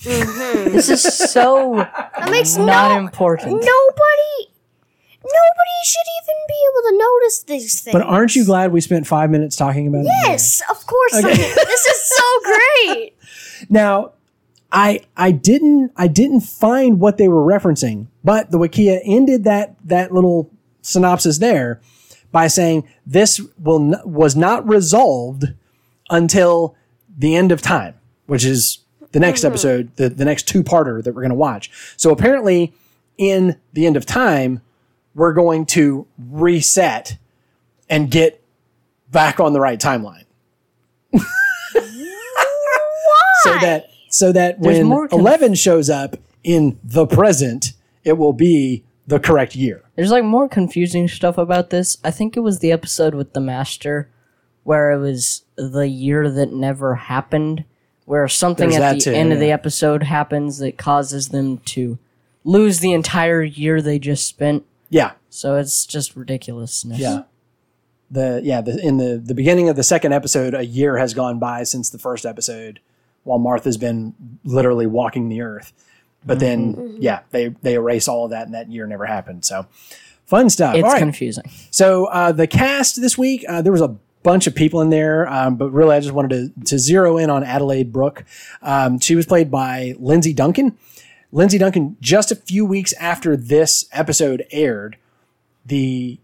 Mm-hmm. 0.01 0.71
This 0.71 0.89
is 0.89 1.01
so 1.03 1.75
That 1.75 2.31
makes 2.31 2.57
not 2.57 2.93
no. 2.93 2.99
important. 2.99 3.51
Nobody. 3.51 4.30
Nobody 5.23 5.77
should 5.85 6.07
even 6.23 6.35
be 6.47 6.53
able 6.71 6.89
to 6.89 6.97
notice 6.97 7.43
these 7.43 7.81
things. 7.81 7.93
But 7.93 8.01
aren't 8.01 8.35
you 8.35 8.43
glad 8.43 8.71
we 8.71 8.81
spent 8.81 9.05
five 9.05 9.29
minutes 9.29 9.55
talking 9.55 9.87
about 9.87 10.01
it? 10.01 10.11
Yes, 10.25 10.61
of 10.69 10.85
course. 10.85 11.13
Am. 11.15 11.23
this 11.23 11.85
is 11.85 12.17
so 12.17 12.39
great. 12.43 13.15
Now, 13.69 14.13
I 14.71 15.01
I 15.15 15.31
didn't 15.31 15.91
I 15.95 16.07
didn't 16.07 16.41
find 16.41 16.99
what 16.99 17.17
they 17.17 17.27
were 17.27 17.43
referencing, 17.43 18.07
but 18.23 18.51
the 18.51 18.57
Wikia 18.57 19.01
ended 19.03 19.43
that 19.43 19.75
that 19.85 20.11
little 20.11 20.49
synopsis 20.81 21.37
there 21.37 21.81
by 22.31 22.47
saying 22.47 22.87
this 23.05 23.41
will 23.59 23.93
n- 23.93 24.01
was 24.05 24.35
not 24.35 24.67
resolved 24.67 25.45
until 26.09 26.75
the 27.17 27.35
end 27.35 27.51
of 27.51 27.61
time, 27.61 27.93
which 28.25 28.45
is 28.45 28.79
the 29.11 29.19
next 29.19 29.41
mm-hmm. 29.41 29.47
episode, 29.47 29.95
the, 29.97 30.09
the 30.09 30.25
next 30.25 30.47
two 30.47 30.63
parter 30.63 31.03
that 31.03 31.13
we're 31.13 31.21
going 31.21 31.29
to 31.29 31.35
watch. 31.35 31.69
So 31.97 32.11
apparently, 32.11 32.73
in 33.17 33.57
the 33.73 33.85
end 33.85 33.97
of 33.97 34.05
time, 34.05 34.61
we're 35.13 35.33
going 35.33 35.65
to 35.67 36.07
reset 36.17 37.17
and 37.89 38.09
get 38.09 38.43
back 39.09 39.39
on 39.39 39.53
the 39.53 39.59
right 39.59 39.79
timeline. 39.79 40.25
so 41.13 41.19
that 43.59 43.87
so 44.09 44.31
that 44.31 44.61
There's 44.61 44.79
when 44.79 45.09
conf- 45.09 45.13
11 45.13 45.55
shows 45.55 45.89
up 45.89 46.15
in 46.43 46.79
the 46.83 47.05
present, 47.05 47.73
it 48.03 48.13
will 48.13 48.33
be 48.33 48.83
the 49.07 49.19
correct 49.19 49.55
year. 49.55 49.83
There's 49.95 50.11
like 50.11 50.23
more 50.23 50.47
confusing 50.47 51.07
stuff 51.07 51.37
about 51.37 51.69
this. 51.69 51.97
I 52.03 52.11
think 52.11 52.37
it 52.37 52.41
was 52.41 52.59
the 52.59 52.71
episode 52.71 53.13
with 53.13 53.33
the 53.33 53.41
master 53.41 54.09
where 54.63 54.91
it 54.91 54.99
was 54.99 55.43
the 55.55 55.87
year 55.87 56.29
that 56.29 56.53
never 56.53 56.95
happened, 56.95 57.65
where 58.05 58.27
something 58.27 58.69
There's 58.69 58.81
at 58.81 58.93
the 58.95 59.01
too, 59.01 59.11
end 59.11 59.33
of 59.33 59.39
the 59.39 59.51
episode 59.51 60.03
happens 60.03 60.59
that 60.59 60.77
causes 60.77 61.29
them 61.29 61.57
to 61.59 61.97
lose 62.43 62.79
the 62.79 62.93
entire 62.93 63.41
year 63.43 63.81
they 63.81 63.99
just 63.99 64.25
spent. 64.25 64.65
Yeah. 64.91 65.13
So 65.29 65.55
it's 65.55 65.87
just 65.87 66.15
ridiculousness. 66.15 66.99
Yeah. 66.99 67.23
The 68.11 68.41
yeah, 68.43 68.59
the, 68.59 68.77
in 68.85 68.97
the 68.97 69.17
the 69.17 69.33
beginning 69.33 69.69
of 69.69 69.77
the 69.77 69.83
second 69.83 70.11
episode, 70.11 70.53
a 70.53 70.65
year 70.65 70.97
has 70.97 71.13
gone 71.13 71.39
by 71.39 71.63
since 71.63 71.89
the 71.89 71.97
first 71.97 72.25
episode, 72.25 72.81
while 73.23 73.39
Martha's 73.39 73.77
been 73.77 74.13
literally 74.43 74.85
walking 74.85 75.29
the 75.29 75.41
earth. 75.41 75.71
But 76.25 76.39
then, 76.39 76.97
yeah, 76.99 77.21
they 77.31 77.47
they 77.61 77.75
erase 77.75 78.09
all 78.09 78.25
of 78.25 78.31
that, 78.31 78.45
and 78.45 78.53
that 78.53 78.69
year 78.69 78.85
never 78.85 79.05
happened. 79.05 79.45
So, 79.45 79.65
fun 80.25 80.49
stuff. 80.49 80.75
It's 80.75 80.83
all 80.83 80.91
right. 80.91 80.99
confusing. 80.99 81.45
So 81.71 82.05
uh, 82.05 82.33
the 82.33 82.47
cast 82.47 83.01
this 83.01 83.17
week, 83.17 83.45
uh, 83.47 83.61
there 83.61 83.71
was 83.71 83.81
a 83.81 83.95
bunch 84.23 84.45
of 84.45 84.53
people 84.53 84.81
in 84.81 84.89
there, 84.89 85.27
um, 85.27 85.55
but 85.55 85.71
really 85.71 85.95
I 85.95 85.99
just 85.99 86.13
wanted 86.13 86.53
to, 86.55 86.63
to 86.65 86.79
zero 86.79 87.17
in 87.17 87.29
on 87.29 87.43
Adelaide 87.43 87.91
Brooke. 87.91 88.23
Um, 88.61 88.99
she 88.99 89.15
was 89.15 89.25
played 89.25 89.49
by 89.49 89.95
Lindsay 89.97 90.33
Duncan. 90.33 90.77
Lindsay 91.31 91.57
Duncan, 91.57 91.97
just 92.01 92.31
a 92.31 92.35
few 92.35 92.65
weeks 92.65 92.93
after 92.99 93.37
this 93.37 93.85
episode 93.91 94.45
aired, 94.51 94.97
the 95.65 96.19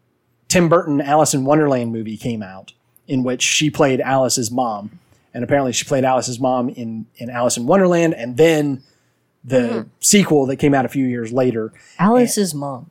Tim 0.48 0.70
Burton 0.70 1.02
Alice 1.02 1.34
in 1.34 1.46
Wonderland 1.46 1.92
movie 1.92 2.18
came 2.18 2.44
out, 2.44 2.74
in 3.08 3.24
which 3.24 3.42
she 3.42 3.70
played 3.70 4.02
Alice's 4.02 4.52
mom. 4.52 5.00
And 5.34 5.44
apparently 5.44 5.72
she 5.72 5.86
played 5.86 6.04
Alice's 6.04 6.40
mom 6.40 6.70
in, 6.70 7.06
in 7.18 7.30
Alice 7.30 7.58
in 7.58 7.68
Wonderland, 7.68 8.16
and 8.16 8.38
then 8.38 8.84
the 9.44 9.68
hmm. 9.68 9.90
sequel 10.00 10.46
that 10.48 10.58
came 10.58 10.74
out 10.74 10.86
a 10.86 10.90
few 10.90 11.06
years 11.06 11.32
later. 11.32 11.72
Alice's 12.00 12.54
mom. 12.54 12.90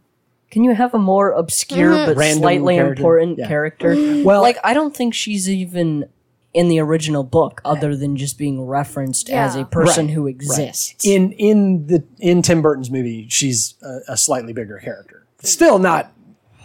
Can 0.50 0.64
you 0.64 0.75
have 0.75 0.94
a 0.94 0.99
more 0.99 1.32
obscure 1.32 1.92
mm-hmm. 1.92 2.06
but 2.06 2.16
Random 2.16 2.38
slightly 2.38 2.76
character. 2.76 3.00
important 3.00 3.38
Yeah. 3.38 3.49
character? 3.49 4.23
Well- 4.25 4.42
like 4.42 4.58
I 4.64 4.73
don't 4.73 4.96
think 4.96 5.12
she's 5.12 5.50
even 5.50 6.08
in 6.56 6.68
the 6.68 6.78
original 6.80 7.22
book, 7.22 7.60
other 7.64 7.94
than 7.94 8.16
just 8.16 8.38
being 8.38 8.64
referenced 8.64 9.28
as 9.28 9.54
a 9.54 9.64
person 9.66 10.06
Right, 10.06 10.14
who 10.14 10.26
exists. 10.26 11.04
in 11.04 11.32
in 11.32 11.86
the 11.86 12.02
in 12.18 12.40
Tim 12.40 12.62
Burton's 12.62 12.90
movie, 12.90 13.26
she's 13.28 13.75
a, 13.82 14.12
a 14.12 14.16
slightly 14.16 14.52
bigger 14.52 14.78
character. 14.78 15.26
Still 15.42 15.78
not 15.78 16.12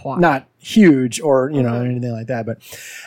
not 0.06 0.48
huge 0.60 1.20
or 1.20 1.50
you 1.52 1.62
know 1.62 1.82
anything 1.82 2.12
like 2.14 2.28
that. 2.28 2.46
But 2.46 2.58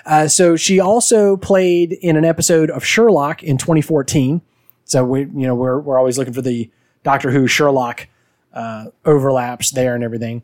uh, 0.05 0.29
so 0.29 0.57
she 0.57 0.79
also 0.79 1.37
played 1.39 1.93
in 1.93 2.17
an 2.17 2.25
episode 2.25 2.71
of 2.71 2.85
Sherlock 2.85 3.43
in 3.43 3.57
2014. 3.57 4.43
So 4.85 5.05
we 5.05 5.21
you 5.21 5.47
know 5.47 5.55
we're 5.55 5.81
we're 5.81 5.99
always 5.99 6.19
looking 6.19 6.35
for 6.35 6.43
the 6.43 6.71
Doctor 7.03 7.31
Who 7.31 7.47
Sherlock 7.47 8.09
uh, 8.53 8.87
overlaps 9.07 9.71
there 9.71 9.95
and 9.95 10.05
everything. 10.05 10.43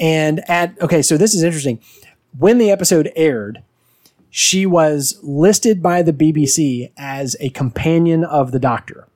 And 0.00 0.42
at 0.50 0.74
okay, 0.82 1.00
so 1.00 1.16
this 1.16 1.32
is 1.32 1.44
interesting. 1.44 1.80
When 2.36 2.58
the 2.58 2.70
episode 2.72 3.10
aired, 3.16 3.62
she 4.38 4.66
was 4.66 5.18
listed 5.22 5.82
by 5.82 6.02
the 6.02 6.12
BBC 6.12 6.92
as 6.98 7.36
a 7.40 7.48
companion 7.48 8.22
of 8.22 8.52
the 8.52 8.58
Doctor. 8.58 9.08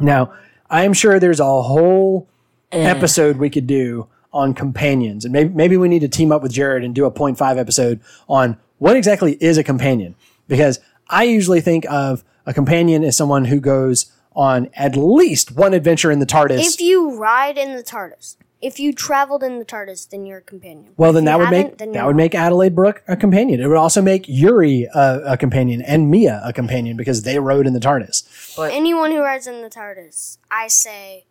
Now, 0.00 0.32
I 0.68 0.82
am 0.82 0.92
sure 0.92 1.20
there's 1.20 1.38
a 1.38 1.62
whole 1.62 2.26
eh. 2.72 2.82
episode 2.82 3.36
we 3.36 3.48
could 3.48 3.68
do 3.68 4.08
on 4.32 4.52
companions, 4.52 5.24
and 5.24 5.30
maybe 5.30 5.54
maybe 5.54 5.76
we 5.76 5.86
need 5.86 6.00
to 6.00 6.08
team 6.08 6.32
up 6.32 6.42
with 6.42 6.50
Jared 6.50 6.82
and 6.82 6.96
do 6.96 7.04
a 7.04 7.12
0.5 7.12 7.56
episode 7.56 8.00
on 8.28 8.56
what 8.78 8.96
exactly 8.96 9.34
is 9.34 9.56
a 9.56 9.62
companion, 9.62 10.16
because 10.48 10.80
I 11.08 11.22
usually 11.22 11.60
think 11.60 11.86
of 11.88 12.24
a 12.44 12.52
companion 12.52 13.04
as 13.04 13.16
someone 13.16 13.44
who 13.44 13.60
goes 13.60 14.10
on 14.34 14.68
at 14.74 14.96
least 14.96 15.52
one 15.52 15.74
adventure 15.74 16.10
in 16.10 16.18
the 16.18 16.26
TARDIS. 16.26 16.74
If 16.74 16.80
you 16.80 17.16
ride 17.16 17.56
in 17.56 17.76
the 17.76 17.84
TARDIS, 17.84 18.34
if 18.64 18.80
you 18.80 18.94
traveled 18.94 19.42
in 19.42 19.58
the 19.58 19.64
TARDIS, 19.64 20.08
then 20.08 20.24
you're 20.24 20.38
a 20.38 20.42
companion. 20.42 20.94
well, 20.96 21.12
then 21.12 21.26
that 21.26 21.38
would 21.38 21.50
make 21.50 21.78
haven't, 21.78 21.92
that 21.92 22.06
would 22.06 22.16
make 22.16 22.34
Adelaide 22.34 22.74
Brooke 22.74 23.02
a 23.06 23.14
companion. 23.14 23.60
It 23.60 23.66
would 23.66 23.76
also 23.76 24.00
make 24.00 24.24
Yuri 24.26 24.88
a, 24.94 25.32
a 25.32 25.36
companion 25.36 25.82
and 25.82 26.10
Mia 26.10 26.40
a 26.42 26.52
companion 26.52 26.96
because 26.96 27.24
they 27.24 27.38
rode 27.38 27.66
in 27.66 27.74
the 27.74 27.80
TARDIS. 27.80 28.56
But 28.56 28.72
anyone 28.72 29.10
who 29.10 29.20
rides 29.20 29.46
in 29.46 29.60
the 29.60 29.68
TARDIS. 29.68 30.38
I 30.50 30.68
say 30.68 31.26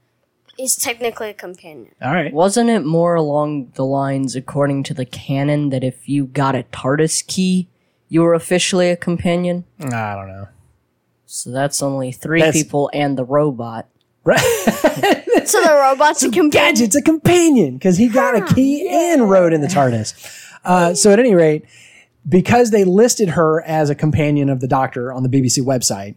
is 0.59 0.75
technically 0.75 1.31
a 1.31 1.33
companion. 1.33 1.95
All 2.01 2.13
right. 2.13 2.31
Wasn't 2.31 2.69
it 2.69 2.85
more 2.85 3.15
along 3.15 3.71
the 3.73 3.85
lines, 3.85 4.35
according 4.35 4.83
to 4.83 4.93
the 4.93 5.05
canon, 5.05 5.69
that 5.69 5.83
if 5.83 6.07
you 6.07 6.27
got 6.27 6.53
a 6.55 6.63
TARDIS 6.71 7.25
key, 7.25 7.67
you 8.09 8.21
were 8.21 8.35
officially 8.35 8.91
a 8.91 8.95
companion? 8.95 9.65
I 9.79 10.13
don't 10.13 10.27
know. 10.27 10.49
So 11.25 11.49
that's 11.49 11.81
only 11.81 12.11
three 12.11 12.41
That's- 12.41 12.61
people 12.61 12.91
and 12.93 13.17
the 13.17 13.25
robot. 13.25 13.87
Right. 14.23 14.39
So 15.45 15.61
the 15.61 15.73
robot's 15.73 16.23
a 16.23 16.27
companion. 16.27 16.49
Gadget's 16.49 16.95
a 16.95 17.01
companion 17.01 17.73
because 17.73 17.97
he 17.97 18.07
got 18.07 18.35
a 18.35 18.53
key 18.53 18.87
and 18.89 19.29
rode 19.29 19.51
in 19.51 19.59
the 19.59 19.67
TARDIS. 19.67 20.13
Uh, 20.63 20.93
so 20.93 21.11
at 21.11 21.19
any 21.19 21.35
rate, 21.35 21.65
because 22.27 22.71
they 22.71 22.85
listed 22.85 23.29
her 23.29 23.61
as 23.63 23.89
a 23.89 23.95
companion 23.95 24.49
of 24.49 24.61
the 24.61 24.67
Doctor 24.67 25.11
on 25.11 25.23
the 25.23 25.29
BBC 25.29 25.61
website, 25.61 26.15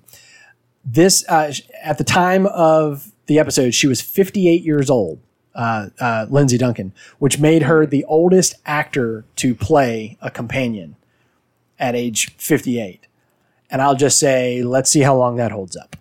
this 0.84 1.28
uh, 1.28 1.52
at 1.82 1.98
the 1.98 2.04
time 2.04 2.46
of 2.46 3.10
the 3.26 3.38
episode, 3.40 3.74
she 3.74 3.88
was 3.88 4.00
58 4.00 4.62
years 4.62 4.88
old, 4.88 5.18
uh, 5.54 5.88
uh, 5.98 6.26
Lindsay 6.30 6.58
Duncan, 6.58 6.92
which 7.18 7.40
made 7.40 7.62
her 7.62 7.84
the 7.84 8.04
oldest 8.04 8.54
actor 8.64 9.24
to 9.36 9.54
play 9.54 10.16
a 10.22 10.30
companion 10.30 10.94
at 11.78 11.96
age 11.96 12.32
58. 12.36 13.06
And 13.68 13.82
I'll 13.82 13.96
just 13.96 14.20
say, 14.20 14.62
let's 14.62 14.88
see 14.88 15.00
how 15.00 15.16
long 15.16 15.36
that 15.36 15.50
holds 15.50 15.76
up. 15.76 15.96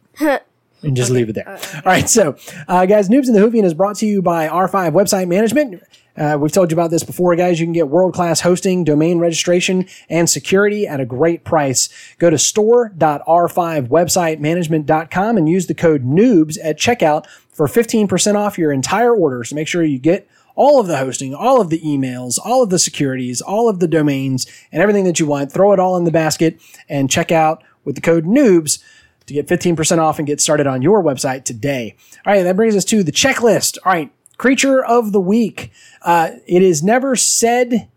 And 0.85 0.95
just 0.95 1.11
leave 1.11 1.29
it 1.29 1.33
there. 1.33 1.49
All 1.49 1.81
right. 1.85 2.09
So, 2.09 2.35
uh, 2.67 2.85
guys, 2.85 3.09
Noobs 3.09 3.27
in 3.27 3.33
the 3.33 3.39
Hoovian 3.39 3.63
is 3.63 3.73
brought 3.73 3.95
to 3.97 4.05
you 4.05 4.21
by 4.21 4.47
R5 4.47 4.91
Website 4.91 5.27
Management. 5.27 5.81
Uh, 6.17 6.37
we've 6.39 6.51
told 6.51 6.71
you 6.71 6.75
about 6.75 6.91
this 6.91 7.03
before, 7.03 7.35
guys. 7.35 7.59
You 7.59 7.65
can 7.65 7.73
get 7.73 7.89
world 7.89 8.13
class 8.13 8.39
hosting, 8.41 8.85
domain 8.85 9.19
registration, 9.19 9.85
and 10.09 10.29
security 10.29 10.87
at 10.87 11.01
a 11.01 11.05
great 11.05 11.43
price. 11.43 11.89
Go 12.19 12.29
to 12.29 12.37
store.r5websitemanagement.com 12.37 15.37
and 15.37 15.49
use 15.49 15.67
the 15.67 15.73
code 15.73 16.05
NOOBS 16.05 16.57
at 16.63 16.77
checkout 16.77 17.25
for 17.51 17.67
15% 17.67 18.35
off 18.35 18.57
your 18.57 18.71
entire 18.71 19.13
order. 19.13 19.43
So 19.43 19.55
make 19.55 19.67
sure 19.67 19.83
you 19.83 19.99
get 19.99 20.29
all 20.55 20.79
of 20.79 20.87
the 20.87 20.95
hosting, 20.97 21.35
all 21.35 21.59
of 21.59 21.69
the 21.69 21.81
emails, 21.81 22.39
all 22.43 22.63
of 22.63 22.69
the 22.69 22.79
securities, 22.79 23.41
all 23.41 23.67
of 23.67 23.79
the 23.79 23.87
domains, 23.87 24.47
and 24.71 24.81
everything 24.81 25.03
that 25.03 25.19
you 25.19 25.25
want. 25.25 25.51
Throw 25.51 25.73
it 25.73 25.79
all 25.79 25.97
in 25.97 26.05
the 26.05 26.11
basket 26.11 26.61
and 26.87 27.11
check 27.11 27.31
out 27.31 27.61
with 27.83 27.95
the 27.95 28.01
code 28.01 28.25
NOOBS 28.25 28.79
to 29.27 29.33
get 29.33 29.47
15% 29.47 29.97
off 29.97 30.19
and 30.19 30.27
get 30.27 30.41
started 30.41 30.67
on 30.67 30.81
your 30.81 31.03
website 31.03 31.43
today. 31.43 31.95
All 32.25 32.33
right, 32.33 32.43
that 32.43 32.55
brings 32.55 32.75
us 32.75 32.85
to 32.85 33.03
the 33.03 33.11
checklist. 33.11 33.77
All 33.85 33.91
right, 33.91 34.11
creature 34.37 34.83
of 34.83 35.11
the 35.11 35.19
week. 35.19 35.71
Uh, 36.01 36.31
it 36.47 36.61
is 36.61 36.83
never 36.83 37.15
said, 37.15 37.89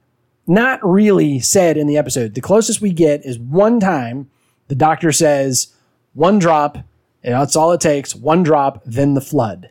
not 0.47 0.81
really 0.83 1.41
said 1.41 1.77
in 1.77 1.87
the 1.87 1.97
episode. 1.97 2.35
The 2.35 2.41
closest 2.41 2.81
we 2.81 2.93
get 2.93 3.25
is 3.25 3.39
one 3.39 3.81
time 3.81 4.31
the 4.69 4.75
doctor 4.75 5.13
says, 5.13 5.75
one 6.15 6.39
drop, 6.39 6.79
that's 7.23 7.57
all 7.57 7.73
it 7.73 7.81
takes, 7.81 8.15
one 8.15 8.43
drop, 8.43 8.83
then 8.85 9.15
the 9.15 9.21
flood. 9.21 9.71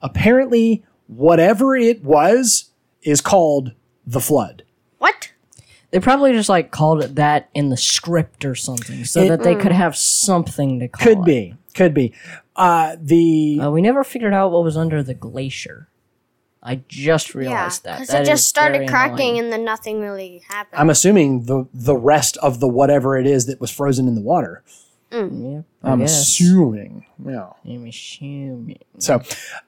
Apparently, 0.00 0.84
whatever 1.06 1.76
it 1.76 2.02
was 2.02 2.70
is 3.02 3.20
called 3.20 3.72
the 4.06 4.20
flood. 4.20 4.64
What? 4.98 5.31
They 5.92 6.00
probably 6.00 6.32
just 6.32 6.48
like 6.48 6.70
called 6.70 7.04
it 7.04 7.14
that 7.16 7.48
in 7.54 7.68
the 7.68 7.76
script 7.76 8.44
or 8.44 8.54
something, 8.54 9.04
so 9.04 9.20
It- 9.22 9.28
that 9.28 9.42
they 9.44 9.54
could 9.54 9.72
have 9.72 9.94
something 9.96 10.80
to 10.80 10.88
call 10.88 11.06
Could 11.06 11.18
it. 11.18 11.24
be, 11.24 11.54
could 11.74 11.94
be. 11.94 12.12
Uh, 12.56 12.96
the 13.00 13.60
Uh, 13.62 13.70
we 13.70 13.80
never 13.82 14.02
figured 14.02 14.32
out 14.34 14.50
what 14.52 14.64
was 14.64 14.76
under 14.76 15.02
the 15.02 15.14
glacier. 15.14 15.88
I 16.62 16.80
just 16.88 17.34
Yeah, 17.34 17.40
realized 17.40 17.84
that. 17.84 17.96
because 17.96 18.08
That 18.08 18.22
it 18.22 18.26
just 18.26 18.42
is 18.42 18.46
started 18.48 18.88
cracking 18.88 19.30
annoying. 19.36 19.38
and 19.40 19.52
then 19.52 19.64
nothing 19.64 20.00
really 20.00 20.42
happened. 20.48 20.80
I'm 20.80 20.90
assuming 20.90 21.44
the 21.46 21.66
the 21.74 21.96
rest 21.96 22.36
of 22.38 22.60
the 22.60 22.68
whatever 22.68 23.16
it 23.18 23.26
is 23.26 23.46
that 23.46 23.60
was 23.60 23.70
frozen 23.70 24.06
in 24.08 24.14
the 24.14 24.20
water. 24.22 24.62
Yep, 25.12 25.64
I 25.82 25.90
I'm 25.90 25.98
guess. 26.00 26.20
assuming. 26.22 27.04
Yeah. 27.24 27.50
I'm 27.64 27.86
assuming. 27.86 28.78
So, 28.98 29.20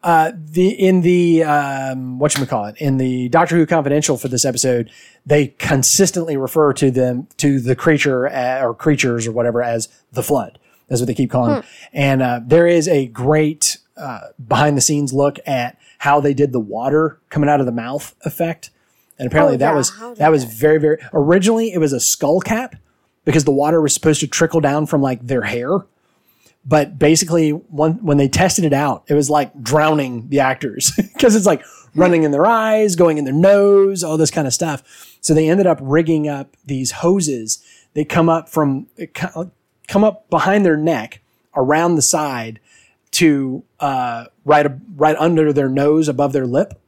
uh, 0.03 0.33
the 0.35 0.69
in 0.71 1.03
the 1.03 1.45
um, 1.45 2.19
what 2.19 2.37
you 2.37 2.47
call 2.47 2.65
it 2.67 2.77
in 2.79 2.97
the 2.97 3.29
Doctor 3.29 3.57
Who 3.57 3.67
Confidential 3.67 4.17
for 4.17 4.29
this 4.29 4.45
episode, 4.45 4.91
they 5.27 5.49
consistently 5.59 6.37
refer 6.37 6.73
to 6.75 6.91
them 6.91 7.29
to 7.37 7.61
the 7.61 7.77
creature 7.77 8.27
uh, 8.29 8.61
or 8.63 8.75
creatures 8.75 9.27
or 9.27 9.33
whatever 9.33 9.63
as 9.63 9.89
the 10.13 10.23
Flood. 10.23 10.59
That's 10.89 11.01
what 11.01 11.07
they 11.07 11.15
keep 11.15 11.31
calling. 11.31 11.59
it. 11.59 11.65
And 11.93 12.23
uh, 12.23 12.41
there 12.45 12.67
is 12.67 12.89
a 12.89 13.07
great 13.07 13.79
uh, 13.97 14.21
behind 14.49 14.77
the 14.77 14.81
scenes 14.83 15.13
look 15.13 15.39
at 15.47 15.79
how 15.99 16.21
they 16.21 16.35
did 16.35 16.53
the 16.53 16.61
water 16.61 17.21
coming 17.31 17.49
out 17.49 17.61
of 17.61 17.67
the 17.67 17.73
mouth 17.73 18.15
effect. 18.25 18.71
And 19.19 19.27
apparently 19.29 19.55
Oh, 19.55 19.59
that 19.59 19.71
yeah. 19.71 19.77
was 19.77 19.91
How 19.97 20.15
that 20.15 20.31
was 20.31 20.45
very 20.45 20.79
very 20.79 20.99
originally 21.13 21.73
it 21.73 21.79
was 21.79 21.93
a 21.93 22.01
skull 22.01 22.41
cap 22.41 22.75
because 23.25 23.45
the 23.45 23.53
water 23.53 23.81
was 23.81 23.95
supposed 23.95 24.21
to 24.21 24.27
trickle 24.27 24.61
down 24.61 24.87
from 24.87 25.03
like 25.03 25.27
their 25.27 25.43
hair. 25.43 25.79
But 26.67 26.99
basically 26.99 27.51
when 27.51 27.93
when 28.05 28.17
they 28.17 28.29
tested 28.29 28.65
it 28.65 28.73
out 28.73 29.05
it 29.09 29.15
was 29.15 29.29
like 29.29 29.63
drowning 29.63 30.29
the 30.29 30.41
actors 30.41 30.93
because 30.97 31.37
it's 31.37 31.47
like 31.47 31.63
running 31.95 32.23
in 32.25 32.31
their 32.33 32.47
eyes 32.47 32.97
going 32.97 33.19
in 33.19 33.25
their 33.25 33.35
nose 33.35 34.03
all 34.03 34.17
this 34.17 34.31
kind 34.31 34.47
of 34.47 34.55
stuff. 34.55 35.17
So 35.21 35.35
they 35.35 35.49
ended 35.49 35.67
up 35.67 35.79
rigging 35.81 36.29
up 36.29 36.57
these 36.65 36.91
hoses. 36.91 37.63
They 37.93 38.05
come 38.05 38.29
up 38.29 38.49
from 38.49 38.87
come 39.89 40.05
up 40.05 40.29
behind 40.31 40.65
their 40.65 40.77
neck 40.77 41.21
around 41.55 41.95
the 41.95 42.03
side 42.03 42.61
to 43.13 43.63
uh, 43.79 44.27
right 44.45 44.67
right 44.97 45.17
under 45.19 45.53
their 45.53 45.69
nose 45.69 46.09
above 46.09 46.33
their 46.33 46.47
lip. 46.47 46.81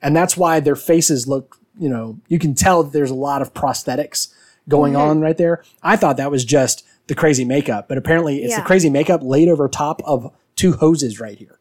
And 0.00 0.14
that's 0.14 0.36
why 0.36 0.60
their 0.60 0.76
faces 0.76 1.26
look 1.26 1.58
you 1.78 1.88
know 1.88 2.20
you 2.28 2.38
can 2.38 2.54
tell 2.54 2.82
that 2.82 2.92
there's 2.92 3.10
a 3.10 3.14
lot 3.14 3.40
of 3.40 3.54
prosthetics 3.54 4.32
going 4.68 4.94
on 4.96 5.20
right 5.20 5.36
there 5.38 5.62
i 5.82 5.96
thought 5.96 6.16
that 6.16 6.30
was 6.30 6.44
just 6.44 6.84
the 7.08 7.14
crazy 7.14 7.44
makeup 7.44 7.88
but 7.88 7.98
apparently 7.98 8.42
it's 8.44 8.54
the 8.56 8.62
crazy 8.62 8.88
makeup 8.88 9.20
laid 9.22 9.48
over 9.48 9.68
top 9.68 10.00
of 10.04 10.32
two 10.56 10.72
hoses 10.72 11.18
right 11.20 11.38
here 11.38 11.58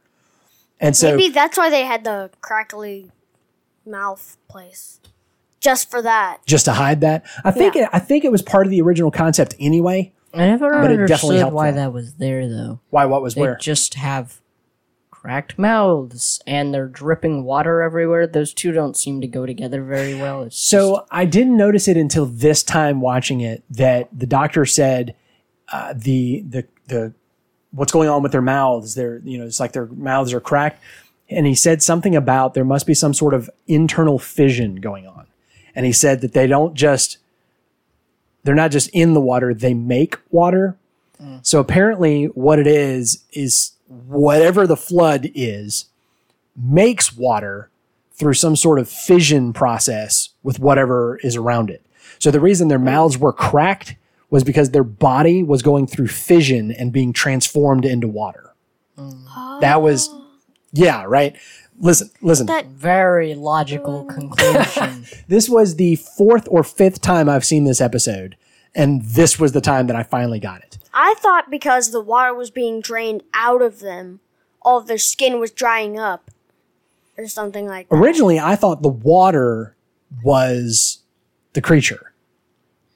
and 0.80 0.96
so 0.96 1.16
Maybe 1.16 1.30
that's 1.34 1.58
why 1.58 1.70
they 1.70 1.84
had 1.86 2.04
the 2.04 2.32
crackly 2.42 3.12
mouth 3.86 4.38
place. 4.48 5.00
Just 5.60 5.92
for 5.92 6.02
that. 6.02 6.40
just 6.48 6.66
to 6.66 6.74
hide 6.74 7.02
that 7.02 7.24
i 7.46 7.52
think 7.52 7.76
Yeah. 7.76 7.84
it, 7.84 7.90
i 7.94 8.00
think 8.00 8.26
it 8.26 8.32
was 8.32 8.42
part 8.42 8.66
of 8.66 8.72
the 8.72 8.82
original 8.82 9.12
concept 9.12 9.56
anyway 9.60 10.12
I 10.34 10.48
never 10.48 10.72
But 10.72 10.92
it 10.92 10.98
definitely 11.08 11.38
understood 11.42 11.54
why 11.54 11.68
them. 11.72 11.76
that 11.78 11.94
was 11.94 12.14
there 12.16 12.48
though. 12.48 12.80
why 12.90 13.06
what 13.06 13.22
was 13.22 13.36
They 13.36 13.42
where 13.42 13.58
just 13.58 13.94
have 13.96 14.41
cracked 15.22 15.60
mouths 15.60 16.42
and 16.48 16.74
they're 16.74 16.88
dripping 16.88 17.44
water 17.44 17.84
everywhere. 17.84 18.26
Those 18.26 18.56
two 18.56 18.72
don't 18.72 18.98
seem 18.98 19.22
to 19.22 19.28
go 19.28 19.46
together 19.46 19.84
very 19.84 20.16
well. 20.16 20.42
It's 20.42 20.58
So 20.60 21.06
I 21.12 21.26
didn't 21.26 21.58
notice 21.58 21.88
it 21.88 21.96
until 21.96 22.26
this 22.26 22.64
time 22.64 23.02
watching 23.02 23.40
it 23.40 23.64
that 23.70 24.10
the 24.12 24.26
doctor 24.26 24.66
said 24.66 25.16
uh, 25.72 25.94
the 25.96 26.42
the 26.42 26.66
the 26.88 27.14
what's 27.70 27.92
going 27.92 28.10
on 28.10 28.24
with 28.24 28.32
their 28.32 28.42
mouths. 28.42 28.96
They're 28.96 29.22
you 29.24 29.38
know 29.38 29.46
it's 29.46 29.60
like 29.60 29.74
their 29.74 29.86
mouths 29.86 30.34
are 30.34 30.40
cracked, 30.40 30.82
and 31.30 31.46
he 31.46 31.54
said 31.54 31.84
something 31.84 32.16
about 32.16 32.56
there 32.56 32.66
must 32.66 32.88
be 32.88 32.96
some 32.96 33.14
sort 33.14 33.36
of 33.36 33.48
internal 33.68 34.18
fission 34.18 34.78
going 34.78 35.06
on, 35.06 35.28
and 35.76 35.86
he 35.86 35.94
said 35.94 36.22
that 36.22 36.34
they 36.34 36.48
don't 36.48 36.74
just 36.74 37.20
they're 38.44 38.56
not 38.56 38.72
just 38.72 38.90
in 38.90 39.14
the 39.14 39.22
water; 39.22 39.54
they 39.54 39.76
make 39.76 40.18
water. 40.32 40.78
So 41.44 41.60
apparently, 41.60 42.26
what 42.26 42.58
it 42.58 42.66
is 42.66 43.24
is 43.32 43.74
whatever 43.92 44.66
the 44.66 44.78
flood 44.78 45.30
is 45.36 45.86
makes 46.56 47.16
water 47.16 47.70
through 48.14 48.34
some 48.34 48.56
sort 48.56 48.80
of 48.80 48.88
fission 48.88 49.52
process 49.52 50.30
with 50.44 50.60
whatever 50.60 51.20
is 51.24 51.36
around 51.36 51.70
it. 51.70 51.86
So 52.20 52.32
the 52.32 52.40
reason 52.40 52.68
their 52.68 52.80
mouths 52.80 53.18
were 53.18 53.34
cracked 53.34 53.96
was 54.30 54.44
because 54.44 54.70
their 54.72 54.84
body 54.84 55.44
was 55.44 55.62
going 55.62 55.88
through 55.88 56.08
fission 56.08 56.72
and 56.72 56.94
being 56.94 57.14
transformed 57.14 57.84
into 57.84 58.08
water. 58.08 58.54
That 59.62 59.82
was, 59.82 60.10
yeah, 60.72 61.04
right. 61.08 61.36
Listen, 61.80 62.12
listen. 62.22 62.46
That- 62.46 62.68
very 62.68 63.34
logical 63.34 64.06
conclusion. 64.06 65.06
this 65.28 65.50
was 65.50 65.76
the 65.76 65.96
fourth 65.96 66.48
or 66.50 66.64
fifth 66.64 67.02
time 67.02 67.28
I've 67.28 67.46
seen 67.46 67.64
this 67.64 67.82
episode, 67.82 68.38
and 68.76 69.02
this 69.04 69.40
was 69.40 69.52
the 69.52 69.62
time 69.62 69.88
that 69.88 69.96
I 69.96 70.04
finally 70.04 70.40
got 70.40 70.62
it. 70.62 70.78
I 70.94 71.16
thought 71.18 71.50
because 71.50 71.92
the 71.92 72.02
water 72.02 72.34
was 72.34 72.52
being 72.52 72.82
drained 72.82 73.24
out 73.34 73.62
of 73.62 73.80
them, 73.80 74.20
all 74.62 74.78
of 74.80 74.88
their 74.88 74.98
skin 74.98 75.40
was 75.40 75.52
drying 75.52 75.98
up. 75.98 76.30
Or 77.18 77.28
something 77.28 77.68
like 77.68 77.90
that. 77.90 77.96
Originally, 77.96 78.40
I 78.40 78.56
thought 78.56 78.82
the 78.82 78.90
water 78.90 79.76
was 80.24 81.00
the 81.54 81.62
creature 81.62 82.14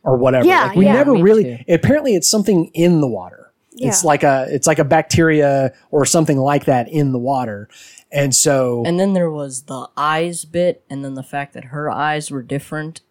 or 0.04 0.16
whatever. 0.18 0.48
Yeah, 0.48 0.68
like 0.68 0.78
we 0.78 0.86
yeah, 0.86 0.94
never 0.94 1.14
really. 1.14 1.44
too. 1.44 1.74
Apparently, 1.74 2.16
it's 2.16 2.30
something 2.30 2.72
in 2.74 3.02
the 3.02 3.08
water. 3.08 3.52
Yeah. 3.74 3.90
It's 3.90 4.06
like 4.06 4.24
a 4.24 4.48
it's 4.50 4.68
like 4.68 4.80
a 4.80 4.86
bacteria 4.86 5.74
or 5.92 6.06
something 6.06 6.38
like 6.38 6.66
that 6.66 6.88
in 6.88 7.12
the 7.12 7.20
water, 7.20 7.68
and 8.10 8.34
so 8.34 8.84
and 8.86 8.98
then 8.98 9.12
there 9.14 9.30
was 9.30 9.64
the 9.64 9.90
eyes 9.98 10.46
bit, 10.46 10.84
and 10.90 11.04
then 11.04 11.16
the 11.16 11.24
fact 11.24 11.54
that 11.54 11.66
her 11.66 11.92
eyes 11.92 12.32
were 12.32 12.42
different, 12.42 13.02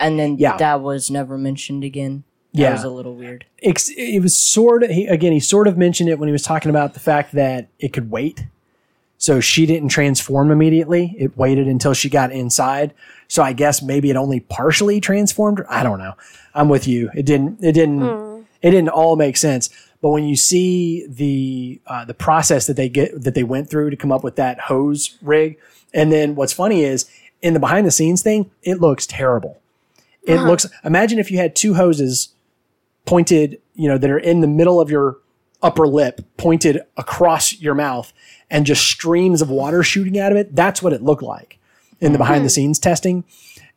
and 0.00 0.18
then 0.18 0.38
Yeah. 0.38 0.56
that 0.56 0.80
was 0.80 1.08
never 1.08 1.38
mentioned 1.38 1.84
again. 1.84 2.24
That 2.54 2.60
Yeah. 2.60 2.72
was 2.74 2.84
a 2.84 2.90
little 2.90 3.14
weird. 3.14 3.44
ex- 3.62 3.88
it 3.96 4.20
was 4.20 4.36
sort 4.36 4.82
of 4.82 4.90
he, 4.90 5.06
again 5.06 5.32
he 5.32 5.40
sort 5.40 5.66
of 5.66 5.78
mentioned 5.78 6.08
it 6.10 6.18
when 6.18 6.28
he 6.28 6.32
was 6.32 6.42
talking 6.42 6.68
about 6.70 6.94
the 6.94 7.00
fact 7.00 7.32
that 7.32 7.68
it 7.78 7.92
could 7.92 8.10
wait. 8.10 8.44
So 9.18 9.38
she 9.40 9.66
didn't 9.66 9.88
transform 9.90 10.50
immediately. 10.50 11.14
It 11.16 11.36
waited 11.38 11.68
until 11.68 11.94
she 11.94 12.08
got 12.10 12.32
inside. 12.32 12.92
So 13.28 13.42
i 13.42 13.52
guess 13.54 13.80
maybe 13.80 14.10
it 14.10 14.16
only 14.16 14.40
partially 14.40 15.00
transformed 15.00 15.58
her. 15.60 15.66
i 15.72 15.82
don't 15.82 15.98
know. 15.98 16.14
I'm 16.54 16.68
with 16.68 16.86
you. 16.86 17.10
It 17.14 17.24
didn't 17.24 17.62
it 17.64 17.72
didn't 17.72 18.02
it 18.60 18.70
didn't 18.70 18.90
all 18.90 19.16
make 19.16 19.36
sense. 19.36 19.70
But 20.02 20.10
when 20.10 20.24
you 20.24 20.34
see 20.36 21.06
the 21.08 21.80
uh, 21.86 22.04
the 22.04 22.14
process 22.14 22.66
that 22.66 22.76
they 22.76 22.88
get 22.88 23.22
that 23.22 23.34
they 23.34 23.44
went 23.44 23.70
through 23.70 23.90
to 23.90 23.96
come 23.96 24.12
up 24.12 24.22
with 24.24 24.36
that 24.36 24.58
hose 24.60 25.16
rig 25.22 25.56
and 25.94 26.12
then 26.12 26.34
what's 26.34 26.52
funny 26.52 26.82
is 26.82 27.08
in 27.40 27.54
the 27.54 27.60
behind 27.60 27.86
the 27.86 27.90
scenes 27.92 28.20
thing 28.22 28.50
it 28.62 28.80
looks 28.80 29.06
terrible. 29.06 29.58
It 30.24 30.40
looks 30.40 30.66
imagine 30.84 31.18
if 31.18 31.30
you 31.30 31.38
had 31.38 31.54
two 31.56 31.74
hoses 31.74 32.28
pointed, 33.04 33.60
you 33.74 33.88
know, 33.88 33.98
that 33.98 34.10
are 34.10 34.18
in 34.18 34.40
the 34.40 34.46
middle 34.46 34.80
of 34.80 34.90
your 34.90 35.18
upper 35.62 35.86
lip, 35.86 36.20
pointed 36.36 36.80
across 36.96 37.60
your 37.60 37.74
mouth, 37.74 38.12
and 38.50 38.66
just 38.66 38.86
streams 38.86 39.40
of 39.40 39.50
water 39.50 39.82
shooting 39.82 40.18
out 40.18 40.32
of 40.32 40.38
it. 40.38 40.54
That's 40.54 40.82
what 40.82 40.92
it 40.92 41.02
looked 41.02 41.22
like 41.22 41.58
in 42.00 42.12
the 42.12 42.18
behind 42.18 42.44
the 42.44 42.48
mm-hmm. 42.48 42.54
scenes 42.54 42.78
testing. 42.78 43.24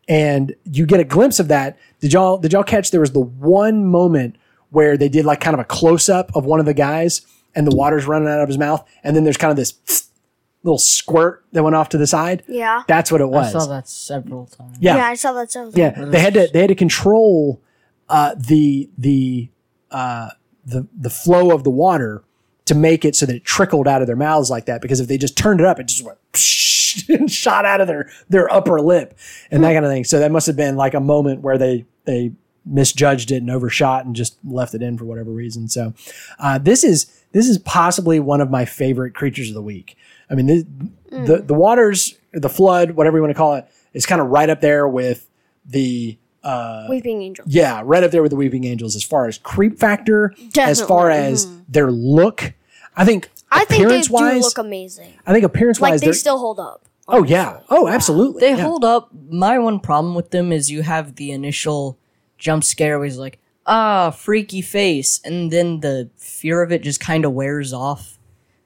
And 0.08 0.56
you 0.66 0.86
get 0.86 1.00
a 1.00 1.04
glimpse 1.04 1.40
of 1.40 1.48
that. 1.48 1.78
Did 2.00 2.14
y'all 2.14 2.38
did 2.38 2.54
y'all 2.54 2.64
catch 2.64 2.92
there 2.92 3.00
was 3.00 3.12
the 3.12 3.22
one 3.22 3.86
moment 3.86 4.36
where 4.70 4.98
they 4.98 5.10
did 5.10 5.26
like 5.26 5.40
kind 5.40 5.54
of 5.54 5.60
a 5.60 5.64
close 5.64 6.10
up 6.10 6.36
of 6.36 6.46
one 6.46 6.60
of 6.60 6.66
the 6.66 6.74
guys 6.74 7.22
and 7.56 7.66
the 7.66 7.76
water's 7.76 8.06
running 8.06 8.28
out 8.28 8.42
of 8.42 8.50
his 8.50 8.58
mouth, 8.58 8.86
and 9.04 9.16
then 9.16 9.24
there's 9.24 9.38
kind 9.38 9.52
of 9.52 9.58
this 9.58 10.10
little 10.64 10.78
squirt 10.78 11.46
that 11.54 11.64
went 11.64 11.76
off 11.76 11.90
to 11.90 11.98
the 11.98 12.08
side. 12.08 12.44
Yeah. 12.48 12.84
That's 12.88 13.12
what 13.12 13.22
it 13.22 13.30
was. 13.30 13.56
I 13.56 13.60
saw 13.60 13.66
that 13.68 13.88
several 13.88 14.48
times. 14.48 14.78
Yeah. 14.80 14.98
Yeah, 14.98 15.06
I 15.06 15.16
saw 15.16 15.34
that. 15.34 15.52
several 15.52 15.72
times. 15.72 15.80
Yeah, 15.80 16.06
they 16.06 16.20
had 16.20 16.34
to 16.34 16.50
they 16.52 16.62
had 16.62 16.70
to 16.70 16.76
control 16.76 17.62
uh, 18.10 18.36
the 18.36 18.90
the 18.98 19.50
uh, 19.92 20.30
the 20.66 20.88
the 20.98 21.10
flow 21.10 21.52
of 21.52 21.64
the 21.64 21.70
water 21.70 22.24
to 22.66 22.76
make 22.76 23.06
it 23.06 23.16
so 23.16 23.26
that 23.26 23.36
it 23.36 23.44
trickled 23.44 23.88
out 23.88 24.02
of 24.02 24.08
their 24.08 24.16
mouths 24.16 24.50
like 24.50 24.66
that. 24.66 24.82
Because 24.82 25.00
if 25.00 25.08
they 25.08 25.18
just 25.18 25.38
turned 25.38 25.60
it 25.60 25.66
up, 25.66 25.80
it 25.80 25.88
just 25.88 26.04
went 26.04 26.18
and 27.10 27.32
shot 27.32 27.66
out 27.66 27.82
of 27.82 27.88
their 27.88 28.10
their 28.30 28.52
upper 28.52 28.82
lip 28.82 29.18
and 29.52 29.64
that 29.64 29.74
kind 29.74 29.86
of 29.86 29.92
thing. 29.92 30.04
So 30.04 30.20
that 30.20 30.32
must 30.32 30.48
have 30.48 30.56
been 30.56 30.76
like 30.76 30.94
a 30.94 31.00
moment 31.00 31.42
where 31.42 31.58
they 31.58 31.86
they 32.06 32.34
misjudged 32.66 33.32
it 33.32 33.38
and 33.38 33.52
overshot 33.52 34.06
and 34.06 34.16
just 34.16 34.38
left 34.44 34.74
it 34.74 34.82
in 34.82 34.98
for 34.98 35.06
whatever 35.06 35.32
reason. 35.32 35.68
So 35.68 35.94
uh, 36.40 36.58
this 36.58 36.84
is 36.84 37.06
this 37.32 37.48
is 37.48 37.58
possibly 37.60 38.20
one 38.20 38.42
of 38.42 38.50
my 38.50 38.66
favorite 38.66 39.14
creatures 39.14 39.50
of 39.50 39.56
the 39.56 39.62
week. 39.62 39.96
I 40.30 40.36
mean, 40.36 40.48
this, 40.48 40.64
the 41.10 41.44
the 41.46 41.54
waters, 41.54 42.18
the 42.34 42.50
flood, 42.50 42.92
whatever 42.92 43.18
you 43.18 43.22
want 43.22 43.32
to 43.32 43.38
call 43.38 43.56
it, 43.56 43.68
is 43.94 44.06
kind 44.06 44.22
of 44.22 44.28
right 44.28 44.50
up 44.50 44.62
there 44.62 44.88
with 44.88 45.30
the 45.66 46.18
uh, 46.46 46.86
Weeping 46.90 47.22
Angels. 47.22 47.48
yeah, 47.50 47.82
right 47.84 48.04
up 48.04 48.12
there 48.12 48.22
with 48.22 48.30
the 48.32 48.36
Weeping 48.38 48.64
Angels 48.64 48.96
as 48.96 49.04
far 49.04 49.28
as 49.28 49.38
creep 49.40 49.78
factor, 49.80 50.34
as 50.58 50.82
far 50.82 51.10
Definitely. 51.10 51.34
as 51.34 51.62
their 51.68 51.92
look. 51.92 52.54
I 52.96 53.04
think 53.04 53.30
I 53.52 53.66
think 53.66 53.80
they 53.80 53.84
appearance 53.86 54.08
do 54.08 54.40
look 54.40 54.58
amazing. 54.58 55.14
I 55.26 55.34
think 55.34 55.44
appearance 55.44 55.82
Like 55.82 55.92
wise, 55.92 56.02
they 56.02 56.08
they're 56.08 56.14
still 56.14 56.38
hold 56.40 56.60
up. 56.60 56.86
oh 57.08 57.24
yeah, 57.24 57.60
oh 57.70 57.88
absolutely, 57.88 58.40
They 58.42 58.52
yeah. 58.56 58.64
hold 58.64 58.86
up. 58.86 59.10
My 59.30 59.58
one 59.60 59.80
problem 59.80 60.16
with 60.16 60.30
them 60.32 60.52
is 60.52 60.72
you 60.72 60.84
have 60.84 61.16
the 61.16 61.32
initial 61.32 61.98
jump 62.38 62.64
scare 62.64 63.00
where 63.00 63.06
he's 63.06 63.18
like, 63.18 63.40
ah, 63.66 64.12
freaky 64.12 64.62
face. 64.62 65.20
And 65.26 65.52
then 65.52 65.80
the 65.80 66.10
fear 66.18 66.62
of 66.62 66.72
it 66.72 66.84
just 66.84 67.00
kind 67.00 67.26
of 67.26 67.34
wears 67.34 67.74
off. 67.74 68.18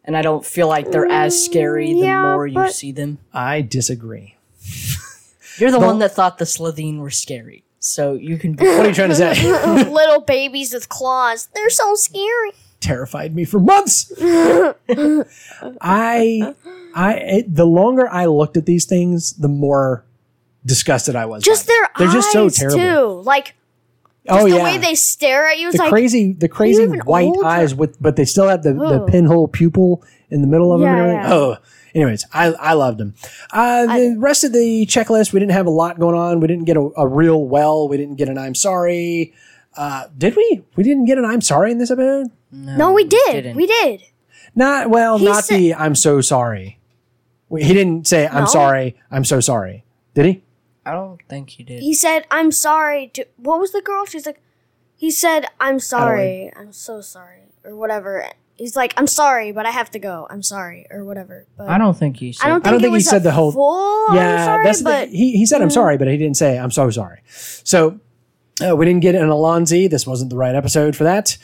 And 0.04 0.18
I 0.18 0.22
don't 0.22 0.46
feel 0.46 0.68
like 0.68 0.92
they're 0.92 1.06
as 1.10 1.44
scary 1.44 1.94
the 1.94 2.00
yeah, 2.00 2.22
more 2.24 2.48
you 2.48 2.72
see 2.72 2.92
them. 2.92 3.20
I 3.32 3.62
disagree. 3.62 4.36
You're 5.58 5.72
the 5.72 5.80
one 5.80 6.00
that 6.00 6.14
thought 6.14 6.38
the 6.40 6.46
Slitheen 6.46 7.00
were 7.00 7.12
scary. 7.12 7.64
So 7.80 8.14
you 8.14 8.38
can 8.38 8.54
be. 8.54 8.66
What 8.66 8.86
are 8.86 8.90
you 8.90 8.94
trying 8.96 9.10
to 9.10 9.16
say? 9.16 9.34
Little 9.90 10.22
babies 10.22 10.74
with 10.74 10.90
claws. 10.90 11.48
They're 11.56 11.70
so 11.70 11.96
scary. 11.96 12.52
Terrified 12.80 13.36
me 13.36 13.46
for 13.46 13.60
months. 13.60 14.12
I, 14.22 14.74
I, 16.96 17.14
it, 17.16 17.56
the 17.56 17.66
longer 17.66 18.08
I 18.10 18.26
looked 18.26 18.58
at 18.58 18.66
these 18.66 18.86
things, 18.86 19.34
the 19.34 19.48
more 19.48 20.06
disgusted 20.66 21.16
I 21.16 21.26
was. 21.26 21.44
Just 21.44 21.68
their 21.68 21.90
They're 21.98 22.08
eyes 22.08 22.14
just 22.14 22.32
so 22.32 22.50
terrible. 22.50 22.78
too. 22.78 23.22
Like 23.26 23.56
oh 24.28 24.48
the 24.50 24.58
yeah, 24.58 24.64
way 24.64 24.78
they 24.78 24.96
stare 24.96 25.48
at 25.48 25.60
you. 25.60 25.68
It's 25.70 25.78
the 25.78 25.84
like 25.84 25.92
crazy, 25.92 26.34
the 26.34 26.50
crazy 26.50 26.84
even 26.84 27.00
white 27.02 27.28
older? 27.28 27.46
eyes 27.46 27.74
with, 27.74 28.02
but 28.02 28.16
they 28.16 28.26
still 28.26 28.48
have 28.48 28.64
the, 28.64 28.74
the 28.74 29.02
Ugh. 29.04 29.08
pinhole 29.08 29.48
pupil 29.48 30.04
in 30.30 30.42
the 30.42 30.48
middle 30.48 30.74
of 30.74 30.82
them. 30.82 30.88
Yeah, 30.90 31.04
and 31.04 31.12
everything. 31.12 31.30
yeah. 31.32 31.36
Oh, 31.36 31.58
anyways, 31.96 32.26
I 32.34 32.46
I 32.54 32.74
loved 32.74 32.98
them. 33.00 33.16
Uh, 33.52 33.86
the 33.88 34.16
rest 34.20 34.44
of 34.44 34.52
the 34.54 34.86
checklist, 34.88 35.32
we 35.34 35.40
didn't 35.40 35.54
have 35.54 35.68
a 35.68 35.72
lot 35.72 36.00
going 36.00 36.16
on. 36.16 36.40
We 36.40 36.48
didn't 36.48 36.66
get 36.66 36.78
a, 36.78 36.90
a 36.98 37.08
real 37.08 37.44
well. 37.46 37.88
We 37.88 37.98
didn't 37.98 38.16
get 38.16 38.28
an 38.30 38.38
I'm 38.38 38.56
sorry. 38.56 39.34
Uh, 39.78 40.08
did 40.18 40.36
we? 40.36 40.64
We 40.76 40.84
didn't 40.84 41.06
get 41.06 41.18
an 41.18 41.26
I'm 41.26 41.42
sorry 41.42 41.72
in 41.72 41.78
this 41.78 41.92
episode. 41.92 42.28
no, 42.52 42.92
we 42.92 43.06
did. 43.06 43.32
didn't. 43.32 43.56
We 43.56 43.68
did. 43.68 44.02
Not 44.56 44.90
well, 44.90 45.18
He 45.20 45.26
not 45.26 45.46
said- 45.46 45.58
the 45.60 45.76
I'm 45.76 45.96
so 45.96 46.22
sorry. 46.22 46.80
Wait, 47.50 47.64
He 47.66 47.74
didn't 47.74 48.06
say 48.08 48.28
I'm 48.28 48.44
No. 48.44 48.50
sorry. 48.50 48.96
I'm 49.12 49.24
so 49.24 49.40
sorry. 49.40 49.84
Did 50.16 50.26
he? 50.26 50.44
I 50.90 50.94
don't 50.94 51.22
think 51.30 51.52
he 51.52 51.64
did. 51.64 51.82
He 51.82 51.94
said, 51.94 52.26
"I'm 52.32 52.52
sorry." 52.52 53.08
To 53.14 53.26
what 53.38 53.60
was 53.60 53.72
the 53.72 53.82
girl? 53.82 54.06
She's 54.06 54.26
like, 54.26 54.42
he 54.96 55.12
said, 55.12 55.46
"I'm 55.60 55.80
sorry. 55.80 56.52
I'm 56.56 56.74
so 56.74 57.02
sorry," 57.02 57.44
or 57.64 57.76
whatever. 57.76 58.26
He's 58.56 58.76
like, 58.76 58.94
"I'm 58.98 59.08
sorry, 59.08 59.52
but 59.54 59.66
I 59.66 59.72
have 59.72 59.90
to 59.92 60.00
go. 60.00 60.28
I'm 60.30 60.44
sorry," 60.44 60.86
or 60.92 61.06
whatever. 61.06 61.46
But 61.58 61.70
I 61.70 61.78
don't 61.78 61.98
think 61.98 62.18
he 62.18 62.34
said. 62.34 62.46
I 62.46 62.50
don't 62.50 62.60
think, 62.62 62.68
I 62.68 62.72
don't 62.72 62.82
think 62.82 62.96
he 62.96 63.02
said 63.02 63.24
the 63.24 63.32
whole- 63.32 63.52
full. 63.54 64.16
yeah, 64.16 64.46
sorry, 64.46 64.64
that's 64.66 64.82
but 64.82 65.10
the, 65.12 65.18
he. 65.18 65.38
He 65.38 65.46
said 65.46 65.62
I'm 65.62 65.70
sorry, 65.70 65.98
but 65.98 66.08
he 66.08 66.18
didn't 66.18 66.38
say 66.38 66.60
I'm 66.60 66.72
so 66.72 66.90
sorry. 66.90 67.22
So 67.28 68.00
uh, 68.68 68.76
we 68.76 68.86
didn't 68.86 69.02
get 69.02 69.16
an 69.16 69.30
Allons-y. 69.30 69.88
This 69.88 70.06
wasn't 70.06 70.30
the 70.30 70.38
right 70.38 70.56
episode 70.56 70.96
for 70.96 71.06
that. 71.06 71.38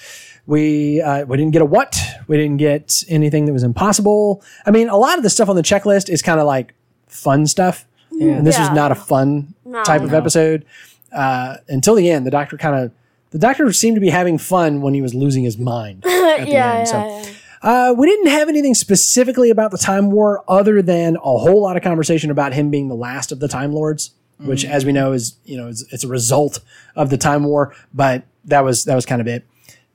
We 0.45 1.01
uh, 1.01 1.25
we 1.25 1.37
didn't 1.37 1.53
get 1.53 1.61
a 1.61 1.65
what. 1.65 1.97
We 2.27 2.37
didn't 2.37 2.57
get 2.57 3.03
anything 3.07 3.45
that 3.45 3.53
was 3.53 3.63
impossible. 3.63 4.43
I 4.65 4.71
mean, 4.71 4.89
a 4.89 4.97
lot 4.97 5.17
of 5.17 5.23
the 5.23 5.29
stuff 5.29 5.47
on 5.49 5.55
the 5.55 5.63
checklist 5.63 6.09
is 6.09 6.21
kind 6.21 6.39
of 6.39 6.45
like 6.45 6.73
fun 7.07 7.47
stuff, 7.47 7.85
and 8.21 8.45
this 8.47 8.57
was 8.57 8.69
not 8.71 8.91
a 8.91 8.95
fun 8.95 9.53
No. 9.65 9.83
type 9.83 10.01
of 10.01 10.13
episode. 10.13 10.65
Uh, 11.13 11.57
until 11.69 11.95
the 11.95 12.09
end, 12.09 12.25
the 12.25 12.31
doctor 12.31 12.57
kind 12.57 12.75
of 12.85 12.91
the 13.31 13.39
doctor 13.39 13.71
seemed 13.73 13.95
to 13.95 14.01
be 14.01 14.09
having 14.09 14.37
fun 14.37 14.81
when 14.81 14.93
he 14.93 15.01
was 15.01 15.13
losing 15.13 15.43
his 15.43 15.57
mind. 15.57 16.03
yeah, 16.05 16.35
at 16.39 16.45
the 16.45 16.51
yeah, 16.51 16.73
end, 16.73 16.87
so- 16.87 16.97
yeah. 16.97 17.25
Uh, 17.61 17.93
we 17.97 18.05
didn't 18.05 18.27
have 18.27 18.47
anything 18.47 18.75
specifically 18.75 19.49
about 19.49 19.71
the 19.71 19.77
Time 19.77 20.11
War 20.11 20.43
other 20.47 20.83
than 20.83 21.15
a 21.15 21.19
whole 21.19 21.61
lot 21.63 21.75
of 21.75 21.81
conversation 21.81 22.29
about 22.29 22.53
him 22.53 22.69
being 22.69 22.89
the 22.89 22.95
last 22.95 23.31
of 23.31 23.39
the 23.39 23.47
Time 23.47 23.71
Lords, 23.71 24.11
which, 24.37 24.63
as 24.65 24.85
we 24.85 24.91
know, 24.91 25.13
is 25.13 25.35
you 25.45 25.57
know 25.57 25.67
is, 25.67 25.83
it's 25.91 26.03
a 26.03 26.07
result 26.07 26.59
of 26.95 27.09
the 27.09 27.17
Time 27.17 27.43
War. 27.43 27.73
But 27.91 28.23
that 28.43 28.63
was 28.63 28.83
that 28.83 28.93
was 28.93 29.07
kind 29.07 29.19
of 29.19 29.25
it. 29.27 29.45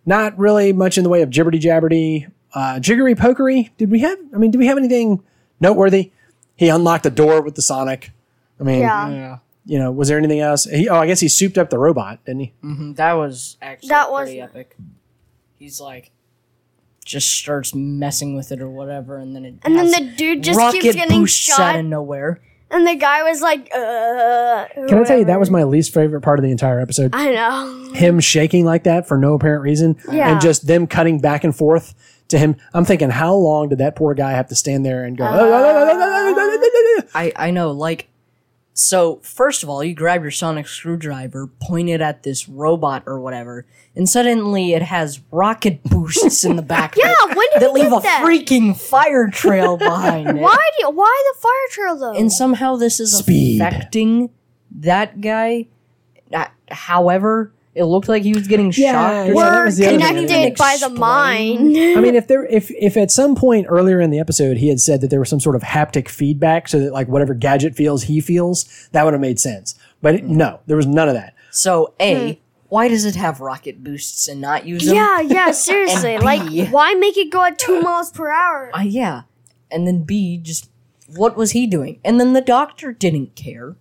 Not 0.05 0.37
really 0.37 0.73
much 0.73 0.99
in 0.99 1.05
the 1.05 1.11
way 1.11 1.23
of 1.23 1.31
jibberty 1.31 1.61
jabberty, 1.61 2.29
uh, 2.55 2.81
jiggery 2.81 3.15
pokery. 3.15 3.71
Did 3.79 3.91
we 3.91 4.01
have? 4.01 4.19
I 4.35 4.39
mean, 4.39 4.51
did 4.51 4.59
we 4.59 4.67
have 4.67 4.79
anything 4.79 5.23
noteworthy? 5.61 6.11
He 6.61 6.69
unlocked 6.69 7.05
the 7.05 7.11
door 7.11 7.41
with 7.41 7.55
the 7.55 7.63
Sonic. 7.63 8.11
I 8.61 8.65
mean, 8.65 8.81
Yeah. 8.81 9.09
Yeah. 9.09 9.39
you 9.65 9.79
know, 9.79 9.91
was 9.91 10.09
there 10.09 10.19
anything 10.19 10.41
else? 10.41 10.65
He, 10.65 10.91
oh, 10.91 10.97
I 10.99 11.07
guess 11.07 11.21
he 11.21 11.29
souped 11.29 11.57
up 11.57 11.71
the 11.71 11.79
robot, 11.79 12.23
didn't 12.27 12.41
he? 12.41 12.53
Mhm, 12.63 12.97
That 12.97 13.15
was 13.15 13.57
actually 13.63 13.89
That 13.89 14.11
was- 14.13 14.27
pretty 14.29 14.43
epic. 14.43 14.77
He's 15.59 15.81
like, 15.81 16.11
just 17.03 17.29
starts 17.29 17.75
messing 17.75 18.37
with 18.37 18.53
it 18.53 18.61
or 18.61 18.69
whatever, 18.69 19.17
and 19.17 19.35
then 19.35 19.47
it 19.47 19.55
And 19.65 19.75
then 19.75 19.87
has 19.87 19.95
the 19.95 20.05
dude 20.19 20.43
just 20.45 20.59
rocket 20.59 20.83
keeps 20.83 20.95
getting 20.97 21.21
boosts 21.21 21.49
out 21.51 21.57
shot, 21.57 21.77
of 21.79 21.87
nowhere. 21.87 22.41
and 22.71 22.87
the 22.87 22.95
guy 22.95 23.23
was 23.23 23.41
like, 23.41 23.71
"Uh." 23.75 24.67
Can 24.87 24.99
I 24.99 25.05
tell 25.05 25.19
you 25.19 25.25
that 25.25 25.41
was 25.41 25.51
my 25.51 25.65
least 25.65 25.95
favorite 25.95 26.21
part 26.21 26.39
of 26.39 26.43
the 26.45 26.51
entire 26.51 26.79
episode? 26.79 27.13
I 27.15 27.31
know. 27.33 27.93
him 27.95 28.21
shaking 28.21 28.65
like 28.67 28.85
that 28.85 29.09
for 29.09 29.17
no 29.17 29.33
apparent 29.35 29.63
reason 29.63 29.97
Yeah. 30.13 30.31
and 30.31 30.41
just 30.43 30.67
them 30.67 30.87
cutting 30.87 31.19
back 31.21 31.43
and 31.43 31.57
forth 31.57 31.95
to 32.31 32.39
him. 32.39 32.57
I'm 32.75 32.85
thinking, 32.85 33.11
how 33.11 33.35
long 33.35 33.69
did 33.69 33.79
that 33.79 33.97
poor 33.97 34.15
guy 34.15 34.33
have 34.33 34.49
to 34.49 34.55
stand 34.55 34.85
there 34.87 35.05
and 35.05 35.17
go? 35.17 35.25
I 37.15 37.33
I 37.37 37.51
know, 37.51 37.71
like. 37.73 38.07
So 38.73 39.17
first 39.23 39.63
of 39.63 39.69
all, 39.69 39.85
you 39.85 39.95
grab 39.95 40.23
your 40.23 40.31
sonic 40.31 40.67
screwdriver, 40.67 41.49
point 41.61 41.91
it 41.91 42.01
at 42.01 42.23
this 42.23 42.49
robot 42.49 43.03
or 43.05 43.21
whatever, 43.21 43.67
and 43.95 44.09
suddenly 44.09 44.73
it 44.73 44.81
has 44.81 45.21
rocket 45.31 45.83
boosts 45.85 46.45
in 46.45 46.57
the 46.57 46.63
back. 46.63 46.95
Yeah, 46.97 47.13
of 47.25 47.37
when 47.37 47.47
did 47.53 47.63
that 47.63 47.69
he 47.77 47.83
leave 47.83 47.91
get 47.91 47.99
a 47.99 48.03
that? 48.03 48.23
freaking 48.25 48.75
fire 48.75 49.29
trail 49.29 49.77
behind 49.77 50.29
it. 50.31 50.37
Why 50.37 50.55
do 50.57 50.87
you, 50.87 50.91
why 50.91 51.33
the 51.35 51.41
fire 51.41 51.53
trail 51.73 51.97
though? 51.99 52.15
and 52.19 52.33
somehow 52.33 52.77
this 52.77 53.01
is 53.01 53.19
Speed. 53.19 53.61
affecting 53.61 54.31
that 54.71 55.21
guy. 55.21 55.67
Uh, 56.33 56.47
however, 56.71 57.53
it 57.81 57.85
looked 57.87 58.09
like 58.09 58.23
he 58.23 58.35
was 58.35 58.47
getting 58.47 58.73
Yeah, 58.77 58.93
shocked. 58.93 59.31
Or 59.31 59.35
yeah, 59.35 59.35
something. 59.35 59.35
that 59.35 59.57
We're 59.59 59.65
was 59.65 59.77
the 59.79 59.85
connected 59.85 60.57
by 60.59 60.77
the 60.79 60.87
Explain. 60.87 60.99
mind. 60.99 61.99
I 61.99 62.01
mean, 62.01 62.15
if 62.15 62.29
there, 62.29 62.45
if 62.47 62.71
if 62.73 62.97
at 62.97 63.11
some 63.11 63.35
point 63.35 63.67
earlier 63.69 64.01
in 64.01 64.11
the 64.11 64.19
episode 64.21 64.59
he 64.59 64.69
had 64.69 64.81
said 64.81 65.01
that 65.01 65.09
there 65.11 65.19
was 65.21 65.29
some 65.29 65.41
sort 65.41 65.57
of 65.57 65.63
haptic 65.63 66.09
feedback, 66.09 66.69
so 66.69 66.79
that 66.79 66.93
like 66.93 67.09
whatever 67.09 67.35
gadget 67.35 67.75
feels, 67.75 68.05
he 68.05 68.21
feels, 68.21 68.89
that 68.93 69.05
would 69.05 69.15
have 69.15 69.21
made 69.21 69.41
sense. 69.41 69.75
But 70.03 70.15
it, 70.17 70.25
no, 70.25 70.61
there 70.67 70.77
was 70.77 70.87
none 70.87 71.09
of 71.09 71.15
that. 71.15 71.35
So, 71.51 71.95
a 72.01 72.41
why 72.69 72.87
does 72.89 73.05
it 73.05 73.17
have 73.17 73.41
rocket 73.41 73.83
boosts 73.83 74.29
and 74.29 74.41
not 74.41 74.65
use 74.67 74.85
them? 74.87 74.95
Yeah, 74.95 75.21
yeah, 75.21 75.51
seriously. 75.53 76.15
And 76.15 76.23
like, 76.25 76.69
why 76.71 76.95
make 76.95 77.17
it 77.17 77.31
go 77.31 77.43
at 77.45 77.59
two 77.59 77.81
miles 77.83 78.11
per 78.13 78.31
hour? 78.31 78.71
Uh, 78.73 78.83
yeah. 78.83 79.23
And 79.71 79.87
then 79.87 80.05
B, 80.05 80.37
just 80.39 80.71
what 81.09 81.37
was 81.37 81.51
he 81.51 81.67
doing? 81.67 81.99
And 82.05 82.21
then 82.21 82.33
the 82.35 82.41
doctor 82.41 82.93
didn't 82.93 83.35
care. 83.35 83.75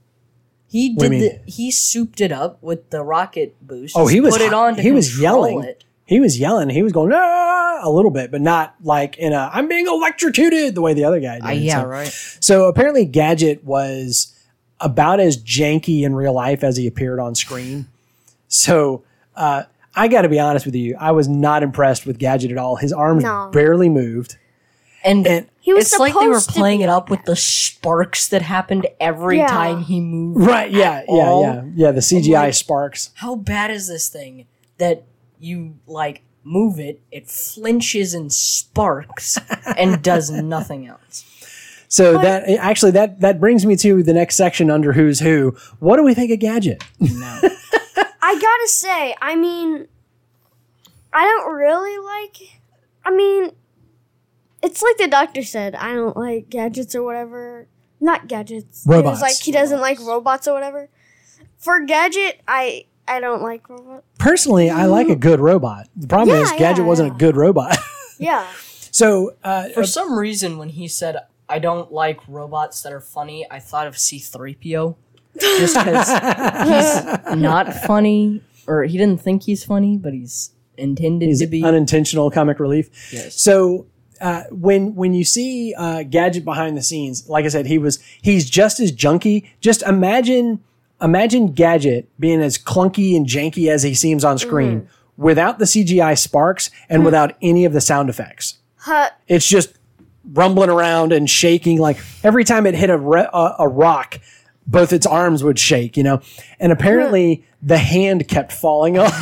He 0.69 0.93
did 0.93 1.11
you 1.13 1.19
the 1.19 1.39
he 1.51 1.71
souped 1.71 2.21
it 2.21 2.31
up 2.31 2.61
with 2.61 2.91
the 2.91 3.03
rocket 3.03 3.55
boost. 3.61 3.95
Oh, 3.97 4.05
he 4.07 4.21
was 4.21 4.37
put 4.37 4.45
it 4.45 4.53
on. 4.53 4.75
To 4.75 4.81
he 4.81 4.91
was 4.91 5.19
yelling. 5.19 5.63
It. 5.63 5.83
He 6.05 6.19
was 6.19 6.39
yelling. 6.39 6.69
He 6.69 6.83
was 6.83 6.91
going 6.91 7.11
ah, 7.13 7.79
a 7.83 7.89
little 7.89 8.11
bit, 8.11 8.29
but 8.31 8.41
not 8.41 8.75
like 8.83 9.17
in 9.17 9.33
a 9.33 9.49
I'm 9.51 9.67
being 9.67 9.87
electrocuted 9.87 10.75
the 10.75 10.81
way 10.81 10.93
the 10.93 11.05
other 11.05 11.19
guy 11.19 11.39
did. 11.39 11.45
Uh, 11.45 11.49
yeah, 11.51 11.81
So- 11.81 11.87
right. 11.87 12.07
So 12.39 12.67
apparently, 12.67 13.05
Gadget 13.05 13.63
was 13.63 14.35
about 14.79 15.19
as 15.19 15.37
janky 15.37 16.03
in 16.03 16.15
real 16.15 16.33
life 16.33 16.63
as 16.63 16.77
he 16.77 16.87
appeared 16.87 17.19
on 17.19 17.35
screen. 17.35 17.87
So 18.47 19.03
uh, 19.35 19.63
I 19.95 20.07
got 20.07 20.21
to 20.21 20.29
be 20.29 20.39
honest 20.39 20.65
with 20.65 20.75
you, 20.75 20.95
I 20.99 21.11
was 21.11 21.27
not 21.27 21.63
impressed 21.63 22.05
with 22.05 22.19
Gadget 22.19 22.51
at 22.51 22.57
all. 22.57 22.75
His 22.75 22.93
arms 22.93 23.23
No. 23.23 23.49
barely 23.51 23.89
moved. 23.89 24.37
And, 25.03 25.25
And- 25.27 25.47
He 25.61 25.73
was 25.73 25.85
it's 25.91 25.99
like 25.99 26.13
they 26.13 26.27
were 26.27 26.41
playing 26.41 26.81
it 26.81 26.89
up 26.89 27.09
with 27.09 27.23
the 27.25 27.35
sparks 27.35 28.27
that 28.29 28.41
happened 28.41 28.87
every 28.99 29.37
Yeah. 29.37 29.47
time 29.47 29.83
he 29.83 29.99
moved. 30.01 30.45
Right? 30.45 30.69
Yeah, 30.71 31.03
yeah, 31.07 31.13
all. 31.29 31.41
yeah, 31.43 31.63
yeah. 31.75 31.91
The 31.91 32.01
CGI 32.01 32.45
like- 32.45 32.53
sparks. 32.53 33.11
How 33.15 33.35
bad 33.35 33.71
is 33.71 33.87
this 33.87 34.09
thing 34.09 34.45
that 34.77 35.03
you 35.39 35.75
like 35.87 36.21
move 36.43 36.79
it, 36.79 37.01
it 37.11 37.27
flinches 37.29 38.13
and 38.13 38.31
sparks 38.33 39.37
and 39.77 40.01
does 40.01 40.29
nothing 40.31 40.87
else? 40.87 41.25
So 41.87 42.17
that 42.19 42.47
actually 42.49 42.91
that 42.91 43.19
that 43.21 43.39
brings 43.39 43.65
me 43.65 43.75
to 43.77 44.03
the 44.03 44.13
next 44.13 44.35
section 44.35 44.69
under 44.69 44.93
Who's 44.93 45.19
Who. 45.21 45.55
What 45.79 45.97
do 45.97 46.03
we 46.03 46.13
think 46.13 46.31
of 46.31 46.39
Gadget? 46.39 46.83
No. 46.99 47.39
I 48.21 48.33
gotta 48.39 48.67
say, 48.67 49.15
I 49.21 49.35
mean, 49.35 49.87
I 51.13 51.23
don't 51.23 51.53
really 51.55 51.97
like. 51.97 52.59
I 53.05 53.11
mean, 53.11 53.51
it's 54.61 54.81
like 54.81 54.97
the 54.97 55.07
doctor 55.07 55.43
said. 55.43 55.75
I 55.75 55.93
don't 55.93 56.17
like 56.17 56.49
gadgets 56.49 56.95
or 56.95 57.03
whatever. 57.03 57.67
Not 58.01 58.27
gadgets. 58.27 58.85
It 58.85 58.89
was 58.89 58.97
Robots. 58.97 59.21
like 59.21 59.35
he 59.41 59.51
doesn't 59.51 59.79
like 59.81 59.99
robots 59.99 60.47
or 60.47 60.53
whatever. 60.53 60.89
For 61.57 61.81
gadget, 61.85 62.41
I 62.47 62.85
I 63.07 63.19
don't 63.19 63.41
like 63.41 63.67
robots. 63.69 64.05
Personally, 64.17 64.69
I 64.69 64.85
like 64.85 65.09
a 65.09 65.15
good 65.29 65.39
robot. 65.39 65.87
The 65.95 66.07
problem 66.07 66.37
Yeah, 66.37 66.43
is 66.43 66.51
Gadget 66.53 66.79
yeah, 66.79 66.83
wasn't 66.85 67.09
yeah. 67.09 67.15
a 67.15 67.17
good 67.19 67.35
robot. 67.35 67.77
Yeah. 68.21 68.45
so 68.91 69.35
uh, 69.45 69.69
For 69.69 69.85
some 69.85 70.17
reason, 70.19 70.57
when 70.57 70.67
he 70.67 70.89
said, 70.89 71.15
I 71.47 71.59
don't 71.59 71.89
like 71.89 72.19
robots 72.27 72.81
that 72.83 72.91
are 72.91 72.99
funny, 72.99 73.45
I 73.49 73.59
thought 73.59 73.87
of 73.87 73.95
C3PO. 73.95 74.95
Just 75.39 75.77
because 75.77 76.09
he's 76.09 77.35
not 77.37 77.73
funny, 77.73 78.43
or 78.67 78.83
he 78.83 78.97
didn't 78.97 79.21
think 79.21 79.43
he's 79.43 79.63
funny, 79.63 79.95
but 79.97 80.11
he's 80.11 80.51
intended 80.77 81.27
he's 81.29 81.39
to 81.39 81.47
be. 81.47 81.63
unintentional 81.63 82.29
comic 82.29 82.59
relief. 82.59 82.89
Yes. 83.13 83.39
So 83.39 83.85
uh, 84.21 84.43
when 84.51 84.95
when 84.95 85.13
you 85.13 85.23
see 85.23 85.73
uh, 85.77 86.03
Gadget 86.03 86.43
behind 86.45 86.75
the 86.77 86.81
scenes, 86.83 87.27
like 87.29 87.45
I 87.45 87.49
said, 87.49 87.65
he 87.65 87.77
was 87.77 87.99
he's 88.21 88.49
just 88.49 88.79
as 88.79 88.91
junky. 88.91 89.47
Just 89.61 89.81
imagine 89.83 90.61
imagine 91.01 91.53
Gadget 91.53 92.09
being 92.19 92.41
as 92.41 92.57
clunky 92.57 93.15
and 93.15 93.25
janky 93.25 93.69
as 93.71 93.83
he 93.83 93.93
seems 93.93 94.23
on 94.25 94.37
screen 94.37 94.87
without 95.17 95.59
the 95.59 95.65
CGI 95.65 96.17
sparks 96.17 96.69
and 96.89 97.03
without 97.05 97.33
any 97.41 97.65
of 97.65 97.73
the 97.73 97.81
sound 97.81 98.09
effects. 98.09 98.59
Huh, 98.77 99.09
It's 99.27 99.47
just 99.47 99.73
rumbling 100.33 100.69
around 100.69 101.11
and 101.13 101.29
shaking. 101.29 101.79
Like 101.79 101.97
every 102.23 102.43
time 102.43 102.65
it 102.65 102.75
hit 102.75 102.89
a 102.89 102.97
re- 102.97 103.27
a, 103.33 103.55
a 103.59 103.67
rock, 103.67 104.19
both 104.69 104.93
its 104.93 105.05
arms 105.05 105.43
would 105.43 105.57
shake. 105.59 105.97
You 105.97 106.03
know, 106.03 106.21
and 106.59 106.71
apparently 106.71 107.45
the 107.61 107.77
hand 107.77 108.27
kept 108.27 108.53
falling 108.53 108.97
off. 108.99 109.13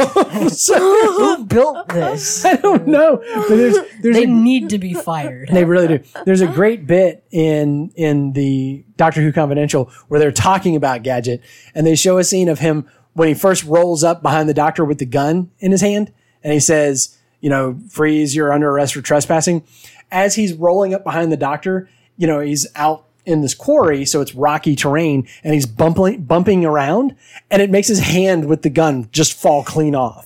so 0.51 0.77
Who 0.77 1.45
built 1.45 1.89
this? 1.89 2.45
I 2.45 2.55
don't 2.57 2.87
know, 2.87 3.17
but 3.17 3.47
there's 3.55 3.77
there's 4.01 4.15
They 4.15 4.25
a 4.25 4.27
need 4.27 4.69
to 4.69 4.77
be 4.77 4.93
fired. 4.93 5.49
they 5.51 5.65
really 5.65 5.87
do. 5.87 5.99
There's 6.25 6.41
a 6.41 6.47
great 6.47 6.85
bit 6.85 7.23
in 7.31 7.89
in 7.95 8.33
the 8.33 8.83
Doctor 8.97 9.21
Who 9.21 9.31
Confidential 9.31 9.91
where 10.07 10.19
they're 10.19 10.31
talking 10.31 10.75
about 10.75 11.01
Gadget, 11.03 11.41
and 11.73 11.87
they 11.87 11.95
show 11.95 12.17
a 12.19 12.23
scene 12.23 12.49
of 12.49 12.59
him 12.59 12.85
when 13.13 13.27
he 13.27 13.33
first 13.33 13.63
rolls 13.63 14.03
up 14.03 14.21
behind 14.21 14.47
the 14.47 14.53
Doctor 14.53 14.85
with 14.85 14.99
the 14.99 15.05
gun 15.05 15.49
in 15.59 15.71
his 15.71 15.81
hand, 15.81 16.11
and 16.43 16.53
he 16.53 16.59
says, 16.59 17.17
"You 17.41 17.49
know, 17.49 17.79
freeze! 17.89 18.35
You're 18.35 18.53
under 18.53 18.69
arrest 18.69 18.93
for 18.93 19.01
trespassing." 19.01 19.63
As 20.11 20.35
he's 20.35 20.53
rolling 20.53 20.93
up 20.93 21.03
behind 21.03 21.31
the 21.31 21.37
Doctor, 21.37 21.89
you 22.17 22.27
know, 22.27 22.39
he's 22.39 22.67
out 22.75 23.05
in 23.27 23.41
this 23.41 23.53
quarry, 23.53 24.05
so 24.05 24.21
it's 24.21 24.33
rocky 24.33 24.75
terrain, 24.75 25.27
and 25.43 25.53
he's 25.53 25.65
bumping 25.65 26.23
bumping 26.23 26.65
around, 26.65 27.15
and 27.51 27.61
it 27.61 27.69
makes 27.69 27.87
his 27.87 27.99
hand 27.99 28.45
with 28.45 28.61
the 28.63 28.69
gun 28.69 29.07
just 29.11 29.33
fall 29.33 29.63
clean 29.63 29.93
off. 29.95 30.23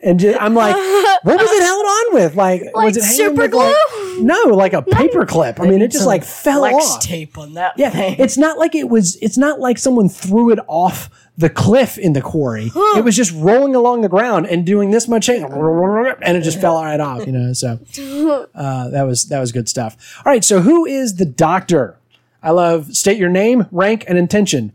And 0.00 0.20
ju- 0.20 0.36
I'm 0.38 0.52
like, 0.54 0.74
what 1.22 1.40
was 1.40 1.50
it 1.50 1.62
held 1.62 1.86
on 1.86 2.14
with? 2.14 2.36
Like, 2.36 2.62
was 2.74 2.96
it 2.98 3.04
hanging 3.04 3.16
super 3.16 3.42
with, 3.42 3.54
like- 3.54 3.74
no, 4.20 4.42
like 4.54 4.74
a 4.74 4.82
paper 4.82 5.24
clip. 5.26 5.58
I 5.58 5.66
mean, 5.66 5.80
it 5.82 5.90
just 5.90 6.06
like 6.06 6.22
fell 6.24 6.60
flex 6.60 6.90
off. 6.92 7.00
tape 7.00 7.36
on 7.38 7.54
that 7.54 7.72
Yeah, 7.78 7.90
thing. 7.90 8.16
it's 8.18 8.36
not 8.38 8.58
like 8.58 8.74
it 8.74 8.88
was. 8.88 9.16
It's 9.22 9.38
not 9.38 9.58
like 9.60 9.78
someone 9.78 10.08
threw 10.08 10.50
it 10.50 10.58
off 10.68 11.08
the 11.36 11.50
cliff 11.50 11.98
in 11.98 12.12
the 12.12 12.20
quarry. 12.20 12.70
it 12.74 13.02
was 13.04 13.16
just 13.16 13.32
rolling 13.34 13.74
along 13.74 14.02
the 14.02 14.08
ground 14.08 14.46
and 14.46 14.64
doing 14.64 14.90
this 14.92 15.08
much, 15.08 15.28
and 15.28 15.42
it 15.46 16.42
just 16.42 16.60
fell 16.60 16.80
right 16.80 17.00
off. 17.00 17.26
You 17.26 17.32
know, 17.32 17.52
so 17.54 17.80
uh, 18.54 18.90
that 18.90 19.02
was 19.02 19.24
that 19.28 19.40
was 19.40 19.50
good 19.52 19.68
stuff. 19.68 19.96
All 20.24 20.30
right, 20.32 20.44
so 20.44 20.60
who 20.60 20.84
is 20.86 21.16
the 21.16 21.24
doctor? 21.26 21.98
I 22.44 22.50
love 22.50 22.94
state 22.94 23.16
your 23.18 23.30
name, 23.30 23.66
rank, 23.72 24.04
and 24.06 24.18
intention. 24.18 24.72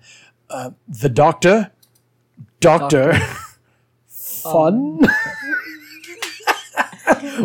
Uh, 0.50 0.72
the 0.88 1.10
doctor, 1.10 1.72
doctor, 2.60 3.14
fun. 4.08 5.00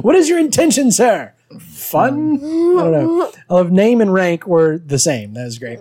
what 0.00 0.16
is 0.16 0.28
your 0.28 0.38
intention, 0.38 0.90
sir? 0.90 1.32
Fun? 1.60 2.38
I 2.38 2.82
don't 2.82 2.92
know. 2.92 3.32
I 3.50 3.54
love 3.54 3.70
name 3.70 4.00
and 4.00 4.12
rank 4.12 4.46
were 4.46 4.78
the 4.78 4.98
same. 4.98 5.34
That 5.34 5.44
was 5.44 5.58
great. 5.58 5.78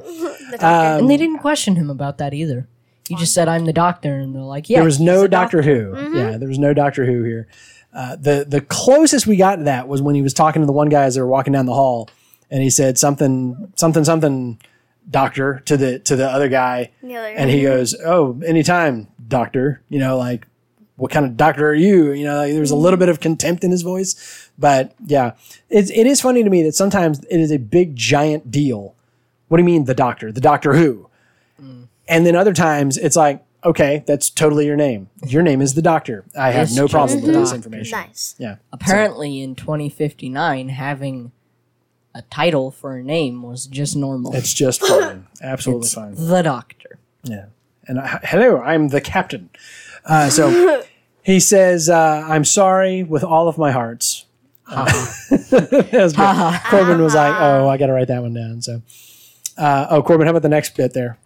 and 0.60 1.10
they 1.10 1.18
didn't 1.18 1.40
question 1.40 1.78
him 1.78 1.90
about 1.90 2.18
that 2.18 2.34
either. 2.34 2.68
He 3.08 3.16
just 3.16 3.34
said, 3.34 3.48
"I'm 3.48 3.66
the 3.66 3.74
doctor," 3.74 4.20
and 4.20 4.36
they're 4.36 4.42
like, 4.42 4.70
"Yeah." 4.70 4.80
There 4.80 4.86
was 4.86 5.00
no 5.00 5.22
the 5.22 5.30
Doctor 5.30 5.58
doctor. 5.62 5.96
Who. 5.96 6.18
Yeah, 6.18 6.38
there 6.38 6.48
was 6.48 6.60
no 6.60 6.74
Doctor 6.74 7.06
Who 7.06 7.24
here. 7.24 7.48
Uh, 7.94 8.16
the 8.16 8.46
the 8.48 8.62
closest 8.62 9.28
we 9.28 9.36
got 9.36 9.58
to 9.58 9.64
that 9.64 9.88
was 9.88 10.02
when 10.02 10.16
he 10.16 10.22
was 10.22 10.34
talking 10.34 10.62
to 10.62 10.66
the 10.66 10.72
one 10.74 10.90
guy 10.90 11.04
as 11.04 11.16
they 11.16 11.22
were 11.22 11.28
walking 11.28 11.54
down 11.54 11.66
the 11.66 11.74
hall, 11.74 12.10
and 12.54 12.62
he 12.62 12.70
said 12.70 12.98
something 12.98 13.74
something 13.76 14.04
something 14.06 14.60
doctor 15.10 15.62
to 15.66 15.76
the 15.76 16.00
to 16.00 16.16
the 16.16 16.30
other 16.30 16.48
guy, 16.48 16.92
The 17.02 17.16
other 17.18 17.28
and 17.28 17.50
he 17.50 17.64
goes, 17.64 17.96
"Oh, 18.06 18.40
anytime, 18.46 19.08
doctor." 19.28 19.82
You 19.90 20.00
know, 20.00 20.18
like 20.18 20.48
what 20.96 21.10
kind 21.12 21.26
of 21.26 21.36
doctor 21.36 21.68
are 21.68 21.74
you? 21.74 22.12
You 22.12 22.24
know, 22.26 22.38
like, 22.38 22.52
there 22.52 22.62
was 22.62 22.72
a 22.72 22.76
little 22.76 22.98
bit 23.00 23.10
of 23.10 23.20
contempt 23.20 23.64
in 23.64 23.72
his 23.72 23.82
voice, 23.82 24.50
but 24.58 24.94
yeah, 25.06 25.32
it's 25.70 25.90
it 25.90 26.06
is 26.06 26.22
funny 26.22 26.44
to 26.44 26.50
me 26.50 26.62
that 26.64 26.76
sometimes 26.76 27.20
it 27.30 27.40
is 27.40 27.52
a 27.52 27.58
big 27.58 27.96
giant 27.96 28.52
deal. 28.52 28.96
What 29.48 29.58
do 29.58 29.64
you 29.64 29.66
mean, 29.66 29.86
the 29.86 29.96
doctor? 29.96 30.32
The 30.32 30.42
Doctor 30.42 30.76
Who? 30.76 31.10
Mm. 31.62 31.88
And 32.08 32.26
then 32.26 32.36
other 32.36 32.54
times 32.54 32.98
it's 32.98 33.16
like, 33.16 33.44
okay, 33.66 34.04
that's 34.08 34.30
totally 34.30 34.66
your 34.66 34.76
name. 34.76 35.10
Your 35.28 35.42
name 35.44 35.62
is 35.62 35.74
the 35.74 35.82
doctor. 35.82 36.24
I 36.38 36.52
have 36.52 36.68
It's 36.68 36.76
no 36.76 36.88
problem 36.88 37.22
with 37.22 37.32
the 37.32 37.40
this 37.40 37.54
information. 37.54 37.98
nice. 38.00 38.36
Yeah. 38.38 38.56
Apparently, 38.72 39.42
in 39.42 39.56
2059, 39.56 40.70
having 40.70 41.32
a 42.16 42.22
title 42.24 42.72
for 42.72 42.96
a 42.98 43.04
name 43.04 43.42
was 43.42 43.66
just 43.68 43.96
normal. 43.96 44.36
It's 44.36 44.54
just 44.54 44.82
fine. 44.88 45.28
Absolutely 45.42 45.86
It's 45.86 45.94
fine. 45.94 46.16
the 46.16 46.42
doctor. 46.42 47.00
Yeah. 47.24 47.46
And 47.88 48.00
I, 48.00 48.20
hello, 48.24 48.60
I'm 48.62 48.90
the 48.90 49.02
captain. 49.02 49.50
Uh, 50.06 50.30
so 50.30 50.84
he 51.24 51.40
says, 51.40 51.90
uh, 51.90 52.26
I'm 52.28 52.46
sorry 52.46 53.04
with 53.04 53.24
all 53.24 53.48
of 53.48 53.58
my 53.58 53.72
hearts. 53.72 54.26
Uh, 54.68 54.86
that 55.30 55.90
was 55.92 56.14
good. 56.14 56.62
Corbin 56.70 57.02
was 57.02 57.16
like, 57.16 57.36
oh, 57.38 57.68
I 57.68 57.78
got 57.78 57.88
to 57.88 57.94
write 57.94 58.08
that 58.08 58.22
one 58.22 58.34
down. 58.34 58.62
So, 58.62 58.82
uh, 59.58 59.88
oh, 59.90 60.02
Corbin, 60.04 60.26
how 60.26 60.32
about 60.32 60.42
the 60.44 60.50
next 60.50 60.76
bit 60.78 60.94
there? 60.94 61.18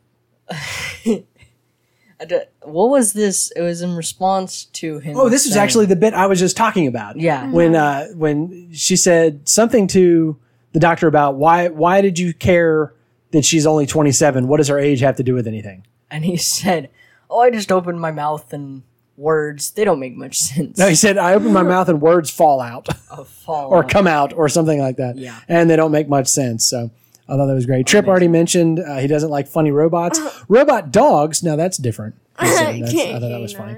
I 2.20 2.26
d- 2.26 2.40
What 2.64 2.90
was 2.90 3.14
this? 3.14 3.52
It 3.56 3.62
was 3.62 3.82
in 3.82 3.96
response 3.96 4.66
to 4.66 5.00
him. 5.00 5.18
Oh, 5.18 5.30
this 5.30 5.46
is 5.46 5.54
saying- 5.54 5.64
actually 5.64 5.86
the 5.86 5.96
bit 5.96 6.14
I 6.14 6.26
was 6.26 6.40
just 6.40 6.58
talking 6.58 6.88
about. 6.88 7.18
Yeah. 7.20 7.50
When 7.52 7.76
uh, 7.76 8.08
when 8.16 8.70
she 8.74 8.96
said 8.96 9.48
something 9.48 9.88
to 9.90 10.38
the 10.74 10.80
doctor 10.80 11.08
about 11.08 11.36
why 11.36 11.68
why 11.70 12.02
did 12.02 12.20
you 12.20 12.34
care 12.34 12.94
that 13.32 13.44
she's 13.46 13.66
only 13.66 13.86
27? 13.86 14.48
What 14.48 14.58
does 14.58 14.68
her 14.70 14.80
age 14.80 15.00
have 15.02 15.16
to 15.18 15.24
do 15.24 15.34
with 15.34 15.48
anything? 15.48 15.84
and 16.10 16.24
he 16.26 16.38
said, 16.58 16.90
"Oh, 17.30 17.42
I 17.42 17.50
just 17.52 17.72
opened 17.72 18.00
my 18.00 18.12
mouth 18.12 18.54
and 18.54 18.84
words 19.18 19.72
they 19.72 19.84
don't 19.84 20.00
make 20.00 20.16
much 20.16 20.38
sense." 20.38 20.78
No, 20.78 20.88
he 20.88 20.96
said 20.96 21.18
I 21.18 21.34
opened 21.34 21.54
my 21.54 21.64
mouth 21.76 21.90
and 21.90 22.00
words 22.02 22.30
fall 22.30 22.62
out 22.62 22.88
fall 23.28 23.70
or 23.70 23.84
out. 23.84 23.90
come 23.90 24.08
out 24.08 24.34
or 24.34 24.48
something 24.50 24.80
like 24.80 24.98
that. 24.98 25.18
Yeah. 25.18 25.40
And 25.50 25.70
they 25.70 25.76
don't 25.76 25.92
make 25.92 26.08
much 26.08 26.28
sense. 26.28 26.66
So 26.66 26.92
I 27.28 27.36
thought 27.36 27.48
that 27.48 27.54
was 27.54 27.66
great. 27.66 27.86
Trip 27.88 28.08
already 28.08 28.28
mentioned 28.30 28.80
uh, 28.80 28.98
he 29.00 29.08
doesn't 29.08 29.30
like 29.30 29.48
funny 29.48 29.72
robots. 29.72 30.20
Robot 30.48 30.92
dogs. 30.92 31.44
Now 31.44 31.56
that's 31.58 31.78
different. 31.78 32.16
That's- 32.40 32.94
I 32.96 33.12
thought 33.20 33.20
that 33.28 33.42
was 33.42 33.54
funny. 33.54 33.78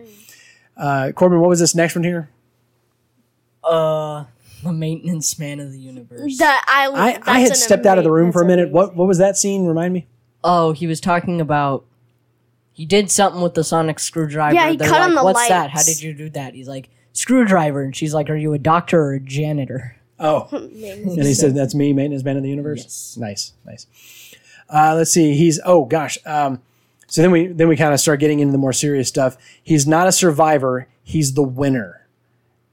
Uh, 0.78 1.12
Corbin, 1.14 1.40
what 1.40 1.50
was 1.50 1.60
this 1.60 1.74
next 1.74 1.96
one 1.96 2.04
here? 2.04 2.30
uh, 3.64 4.26
the 4.64 4.74
maintenance 4.74 5.38
man 5.40 5.60
of 5.60 5.72
the 5.72 5.80
universe. 5.80 6.38
That 6.38 6.64
I 6.68 6.88
I, 6.88 7.20
I 7.26 7.40
had 7.40 7.52
an 7.52 7.56
stepped 7.56 7.86
out 7.86 7.98
of 7.98 8.04
the 8.04 8.12
room 8.12 8.32
for 8.32 8.42
a 8.42 8.46
minute. 8.46 8.70
What 8.70 8.84
amazing. 8.84 8.98
what 8.98 9.08
was 9.08 9.18
that 9.18 9.38
scene? 9.38 9.66
Remind 9.66 9.94
me. 9.94 10.08
oh, 10.44 10.72
he 10.72 10.88
was 10.88 11.00
talking 11.00 11.42
about. 11.42 11.86
He 12.72 12.86
did 12.86 13.12
something 13.12 13.42
with 13.42 13.56
the 13.56 13.64
sonic 13.64 14.00
screwdriver. 14.00 14.56
Yeah, 14.56 14.70
he 14.70 14.78
They're 14.78 14.88
cut 14.88 15.02
like, 15.02 15.10
on 15.10 15.16
the 15.16 15.24
What's 15.24 15.48
that? 15.50 15.70
How 15.70 15.84
did 15.84 16.02
you 16.02 16.14
do 16.14 16.30
that? 16.30 16.54
He's 16.54 16.70
like, 16.70 16.90
screwdriver. 17.12 17.82
And 17.82 17.94
she's 17.96 18.14
like, 18.14 18.30
Are 18.30 18.36
you 18.36 18.54
a 18.54 18.60
doctor 18.60 19.02
or 19.02 19.14
a 19.14 19.20
janitor? 19.20 19.98
Oh, 20.20 20.48
and 20.52 20.72
he 20.72 21.34
said 21.34 21.56
that's 21.56 21.74
me, 21.74 21.94
maintenance 21.94 22.24
man 22.24 22.38
of 22.38 22.44
the 22.44 22.50
universe. 22.50 22.84
Yes. 22.84 23.18
Nice, 23.18 23.54
nice. 23.66 23.88
Uh, 24.70 24.94
let's 24.96 25.12
see. 25.12 25.36
He's 25.36 25.60
oh 25.66 25.86
gosh. 25.86 26.18
Um, 26.26 26.62
so 27.08 27.22
then 27.22 27.32
we 27.32 27.48
then 27.48 27.68
we 27.68 27.76
kind 27.76 27.94
of 27.94 28.00
start 28.00 28.20
getting 28.20 28.40
into 28.40 28.52
the 28.52 28.58
more 28.58 28.74
serious 28.74 29.08
stuff. 29.08 29.38
He's 29.64 29.88
not 29.88 30.08
a 30.08 30.12
survivor. 30.12 30.88
He's 31.04 31.34
the 31.34 31.44
winner, 31.44 32.08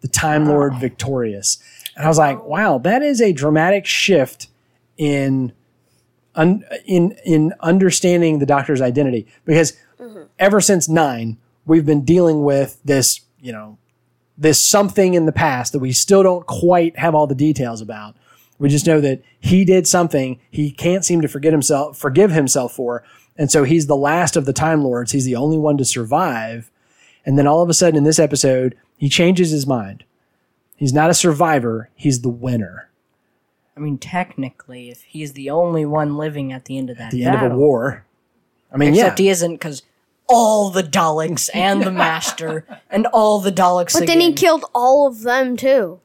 the 0.00 0.08
Time 0.08 0.46
Lord 0.46 0.74
victorious. 0.74 1.58
And 1.96 2.04
I 2.04 2.08
was 2.08 2.18
like, 2.18 2.42
wow, 2.44 2.78
that 2.78 3.02
is 3.02 3.20
a 3.20 3.32
dramatic 3.32 3.86
shift 3.86 4.48
in 4.96 5.52
un, 6.34 6.64
in 6.84 7.16
in 7.24 7.54
understanding 7.60 8.38
the 8.38 8.46
Doctor's 8.46 8.82
identity 8.82 9.26
because 9.44 9.76
mm-hmm. 9.98 10.24
ever 10.38 10.60
since 10.60 10.88
nine, 10.88 11.38
we've 11.64 11.86
been 11.86 12.04
dealing 12.04 12.44
with 12.44 12.78
this, 12.84 13.22
you 13.40 13.52
know, 13.52 13.78
this 14.36 14.60
something 14.60 15.14
in 15.14 15.26
the 15.26 15.32
past 15.32 15.72
that 15.72 15.78
we 15.78 15.92
still 15.92 16.22
don't 16.22 16.46
quite 16.46 16.98
have 16.98 17.14
all 17.14 17.26
the 17.26 17.34
details 17.34 17.80
about. 17.80 18.14
We 18.58 18.68
just 18.68 18.86
know 18.86 19.00
that 19.00 19.22
he 19.40 19.64
did 19.64 19.86
something 19.86 20.38
he 20.50 20.70
can't 20.70 21.04
seem 21.04 21.20
to 21.22 21.28
forget 21.28 21.52
himself, 21.52 21.98
forgive 21.98 22.30
himself 22.30 22.72
for, 22.74 23.02
and 23.38 23.50
so 23.50 23.64
he's 23.64 23.86
the 23.86 23.96
last 23.96 24.36
of 24.36 24.44
the 24.44 24.52
Time 24.52 24.82
Lords. 24.82 25.12
He's 25.12 25.24
the 25.24 25.36
only 25.36 25.58
one 25.58 25.76
to 25.78 25.84
survive. 25.84 26.70
And 27.24 27.38
then 27.38 27.46
all 27.46 27.62
of 27.62 27.68
a 27.68 27.74
sudden 27.74 27.98
in 27.98 28.04
this 28.04 28.18
episode, 28.18 28.76
he 28.96 29.08
changes 29.08 29.50
his 29.50 29.66
mind. 29.66 30.04
He's 30.76 30.92
not 30.92 31.10
a 31.10 31.14
survivor, 31.14 31.90
he's 31.94 32.20
the 32.20 32.28
winner. 32.28 32.90
I 33.76 33.80
mean, 33.80 33.98
technically, 33.98 34.90
if 34.90 35.02
he's 35.02 35.34
the 35.34 35.50
only 35.50 35.84
one 35.84 36.16
living 36.16 36.52
at 36.52 36.64
the 36.64 36.78
end 36.78 36.88
of 36.88 36.96
that 36.98 37.10
The 37.10 37.24
end 37.24 37.36
of 37.36 37.52
a 37.52 37.56
war. 37.56 38.06
I 38.72 38.78
mean, 38.78 38.90
except 38.94 39.18
yeah. 39.18 39.24
he 39.24 39.28
isn't 39.30 39.54
because 39.54 39.82
all 40.28 40.70
the 40.70 40.82
Daleks 40.82 41.50
and 41.54 41.82
the 41.82 41.90
Master 41.92 42.66
and 42.90 43.06
all 43.06 43.38
the 43.38 43.52
Daleks. 43.52 43.92
But 43.92 44.06
then 44.06 44.20
he 44.20 44.32
killed 44.32 44.64
all 44.74 45.06
of 45.06 45.22
them 45.22 45.56
too. 45.56 46.00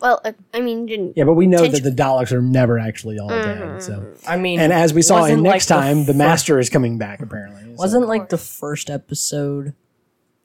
Well, 0.00 0.20
uh, 0.24 0.32
I 0.52 0.60
mean, 0.60 0.86
didn't. 0.86 1.16
Yeah, 1.16 1.24
but 1.24 1.34
we 1.34 1.46
know 1.46 1.64
that 1.64 1.84
the 1.84 1.90
Daleks 1.90 2.32
are 2.32 2.42
never 2.42 2.76
actually 2.76 3.20
all 3.20 3.28
dead. 3.28 3.80
So, 3.80 4.14
I 4.26 4.36
mean, 4.36 4.58
and 4.58 4.72
as 4.72 4.92
we 4.92 5.00
saw 5.00 5.24
in 5.24 5.44
next 5.44 5.70
like, 5.70 5.80
time, 5.80 6.04
the, 6.06 6.12
fir- 6.12 6.18
Master 6.18 6.58
is 6.58 6.68
coming 6.68 6.98
back. 6.98 7.22
Apparently, 7.22 7.72
wasn't 7.76 8.08
like 8.08 8.28
the 8.28 8.38
first 8.38 8.90
episode. 8.90 9.74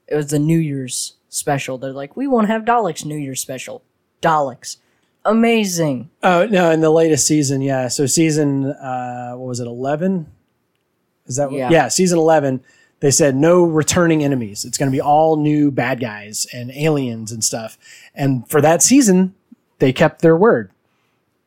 It 0.08 0.16
was 0.16 0.28
the 0.28 0.40
New 0.40 0.60
Year's 0.60 1.17
special. 1.38 1.78
They're 1.78 1.92
like, 1.94 2.16
we 2.18 2.28
won't 2.28 2.48
have 2.48 2.64
Daleks 2.64 3.06
New 3.06 3.18
Year's 3.18 3.42
special. 3.42 3.84
Daleks, 4.22 4.78
amazing. 5.26 6.10
Oh 6.24 6.46
no! 6.48 6.72
In 6.72 6.82
the 6.82 6.90
latest 6.90 7.28
season, 7.28 7.62
yeah. 7.62 7.88
So 7.88 8.06
season, 8.06 8.66
uh, 8.66 9.34
what 9.34 9.48
was 9.48 9.60
it? 9.60 9.68
Eleven? 9.68 10.32
Is 11.28 11.36
that 11.36 11.52
what, 11.52 11.58
Yeah. 11.60 11.70
yeah? 11.70 11.88
Season 11.90 12.18
eleven. 12.18 12.62
They 13.00 13.12
said 13.12 13.36
no 13.36 13.64
returning 13.64 14.24
enemies. 14.24 14.66
It's 14.66 14.78
going 14.78 14.90
to 14.92 14.96
be 14.96 15.02
all 15.02 15.36
new 15.38 15.70
bad 15.70 16.00
guys 16.00 16.48
and 16.52 16.72
aliens 16.72 17.32
and 17.32 17.44
stuff. 17.44 17.78
And 18.16 18.50
for 18.50 18.60
that 18.62 18.82
season, 18.82 19.36
they 19.78 19.94
kept 19.94 20.24
their 20.24 20.36
word. 20.36 20.72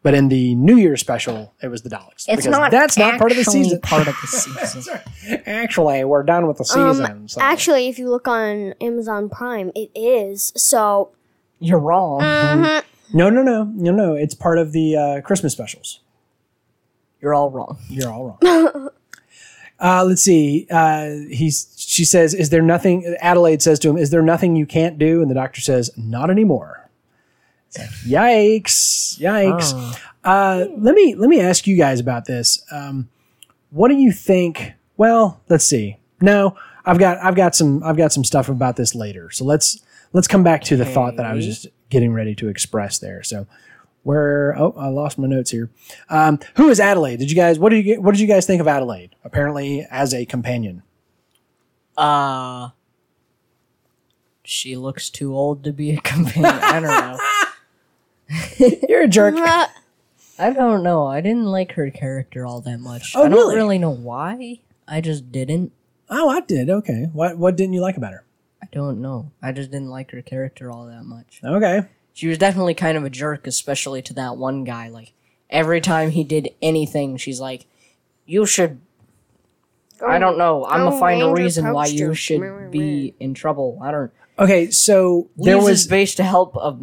But 0.02 0.14
in 0.14 0.28
the 0.28 0.54
New 0.54 0.76
Year 0.78 0.96
special, 0.96 1.52
it 1.62 1.68
was 1.68 1.82
the 1.82 1.90
Daleks. 1.90 2.24
It's 2.26 2.46
not. 2.46 2.70
that's 2.70 2.96
not 2.96 3.18
part 3.18 3.32
of 3.32 3.36
the 3.36 3.42
actually 3.42 3.64
season. 3.64 3.80
Part 3.82 4.08
of 4.08 4.14
the 4.20 4.26
season. 4.66 4.98
Actually, 5.44 6.04
we're 6.04 6.22
done 6.22 6.46
with 6.46 6.56
the 6.56 6.64
season. 6.64 7.28
so. 7.28 7.40
Actually, 7.40 7.88
if 7.88 7.98
you 7.98 8.08
look 8.08 8.26
on 8.26 8.72
Amazon 8.80 9.28
Prime, 9.28 9.70
it 9.74 9.90
is. 9.94 10.54
So 10.56 11.10
You're 11.58 11.78
wrong. 11.78 12.20
no, 13.12 13.28
no, 13.28 13.42
no, 13.42 13.64
no, 13.64 13.92
no. 13.92 14.14
It's 14.14 14.34
part 14.34 14.56
of 14.58 14.72
the 14.72 14.96
uh, 14.96 15.20
Christmas 15.20 15.52
specials. 15.52 16.00
You're 17.20 17.34
all 17.34 17.50
wrong. 17.50 17.76
You're 17.90 18.10
all 18.10 18.38
wrong. 18.42 18.88
uh, 19.80 20.04
let's 20.06 20.22
see. 20.22 20.66
Uh, 20.70 21.10
he's. 21.30 21.74
She 21.76 22.06
says, 22.06 22.32
"Is 22.32 22.48
there 22.48 22.62
nothing?" 22.62 23.16
Adelaide 23.20 23.60
says 23.60 23.78
to 23.80 23.90
him, 23.90 23.98
"Is 23.98 24.08
there 24.08 24.22
nothing 24.22 24.56
you 24.56 24.64
can't 24.64 24.98
do?" 24.98 25.20
And 25.20 25.30
the 25.30 25.34
doctor 25.34 25.60
says, 25.60 25.90
"Not 25.98 26.30
anymore." 26.30 26.79
Like, 27.78 27.88
yikes! 28.04 29.18
Yikes! 29.18 29.98
Uh, 30.24 30.66
let 30.76 30.94
me 30.94 31.14
let 31.14 31.28
me 31.28 31.40
ask 31.40 31.66
you 31.66 31.76
guys 31.76 32.00
about 32.00 32.26
this. 32.26 32.62
Um, 32.70 33.08
what 33.70 33.88
do 33.88 33.94
you 33.94 34.12
think? 34.12 34.72
Well, 34.96 35.40
let's 35.48 35.64
see. 35.64 35.96
No, 36.20 36.56
I've 36.84 36.98
got 36.98 37.18
I've 37.18 37.36
got 37.36 37.54
some 37.54 37.82
I've 37.82 37.96
got 37.96 38.12
some 38.12 38.24
stuff 38.24 38.48
about 38.48 38.76
this 38.76 38.94
later. 38.94 39.30
So 39.30 39.44
let's 39.44 39.80
let's 40.12 40.28
come 40.28 40.42
back 40.42 40.62
to 40.64 40.76
the 40.76 40.84
thought 40.84 41.16
that 41.16 41.26
I 41.26 41.34
was 41.34 41.46
just 41.46 41.68
getting 41.88 42.12
ready 42.12 42.34
to 42.36 42.48
express 42.48 42.98
there. 42.98 43.22
So 43.22 43.46
where 44.02 44.56
oh 44.58 44.74
I 44.76 44.88
lost 44.88 45.18
my 45.18 45.28
notes 45.28 45.50
here. 45.50 45.70
Um, 46.08 46.38
who 46.56 46.68
is 46.68 46.80
Adelaide? 46.80 47.18
Did 47.18 47.30
you 47.30 47.36
guys 47.36 47.58
what 47.58 47.70
did 47.70 47.76
you 47.78 47.82
get, 47.82 48.02
what 48.02 48.12
did 48.12 48.20
you 48.20 48.26
guys 48.26 48.46
think 48.46 48.60
of 48.60 48.68
Adelaide? 48.68 49.14
Apparently 49.24 49.86
as 49.90 50.12
a 50.12 50.26
companion. 50.26 50.82
Uh, 51.96 52.70
she 54.42 54.76
looks 54.76 55.10
too 55.10 55.34
old 55.34 55.64
to 55.64 55.72
be 55.72 55.92
a 55.92 56.00
companion. 56.00 56.44
I 56.46 56.80
don't 56.80 56.82
know. 56.82 57.18
You're 58.88 59.02
a 59.02 59.08
jerk. 59.08 59.34
I 59.36 60.50
don't 60.52 60.82
know. 60.82 61.06
I 61.06 61.20
didn't 61.20 61.46
like 61.46 61.72
her 61.72 61.90
character 61.90 62.46
all 62.46 62.60
that 62.62 62.78
much. 62.78 63.12
Oh, 63.14 63.24
I 63.24 63.28
don't 63.28 63.38
really? 63.38 63.56
really 63.56 63.78
know 63.78 63.90
why. 63.90 64.60
I 64.88 65.00
just 65.00 65.30
didn't. 65.30 65.72
oh, 66.08 66.28
I 66.30 66.40
did. 66.40 66.70
Okay. 66.70 67.08
What 67.12 67.38
what 67.38 67.56
didn't 67.56 67.74
you 67.74 67.80
like 67.80 67.96
about 67.96 68.12
her? 68.12 68.24
I 68.62 68.66
don't 68.72 69.00
know. 69.00 69.32
I 69.42 69.52
just 69.52 69.70
didn't 69.70 69.90
like 69.90 70.10
her 70.12 70.22
character 70.22 70.70
all 70.70 70.86
that 70.86 71.04
much. 71.04 71.40
Okay. 71.44 71.82
She 72.12 72.28
was 72.28 72.38
definitely 72.38 72.74
kind 72.74 72.96
of 72.96 73.04
a 73.04 73.10
jerk, 73.10 73.46
especially 73.46 74.02
to 74.02 74.14
that 74.14 74.36
one 74.36 74.64
guy. 74.64 74.88
Like 74.88 75.12
every 75.48 75.80
time 75.80 76.10
he 76.10 76.24
did 76.24 76.50
anything, 76.62 77.16
she's 77.16 77.40
like, 77.40 77.66
"You 78.26 78.46
should." 78.46 78.80
I 80.06 80.18
don't 80.18 80.38
know. 80.38 80.64
I'm 80.64 80.84
gonna 80.84 80.96
oh, 80.96 81.00
find 81.00 81.22
a 81.22 81.32
reason 81.32 81.72
why 81.72 81.86
you 81.86 82.08
poster. 82.08 82.14
should 82.14 82.70
be 82.70 83.14
in 83.20 83.34
trouble. 83.34 83.78
I 83.82 83.90
don't. 83.90 84.10
Okay. 84.38 84.70
So 84.70 85.28
there 85.36 85.56
Leaves 85.56 85.64
was 85.64 85.78
his 85.80 85.86
base 85.88 86.14
to 86.16 86.24
help 86.24 86.56
a 86.56 86.78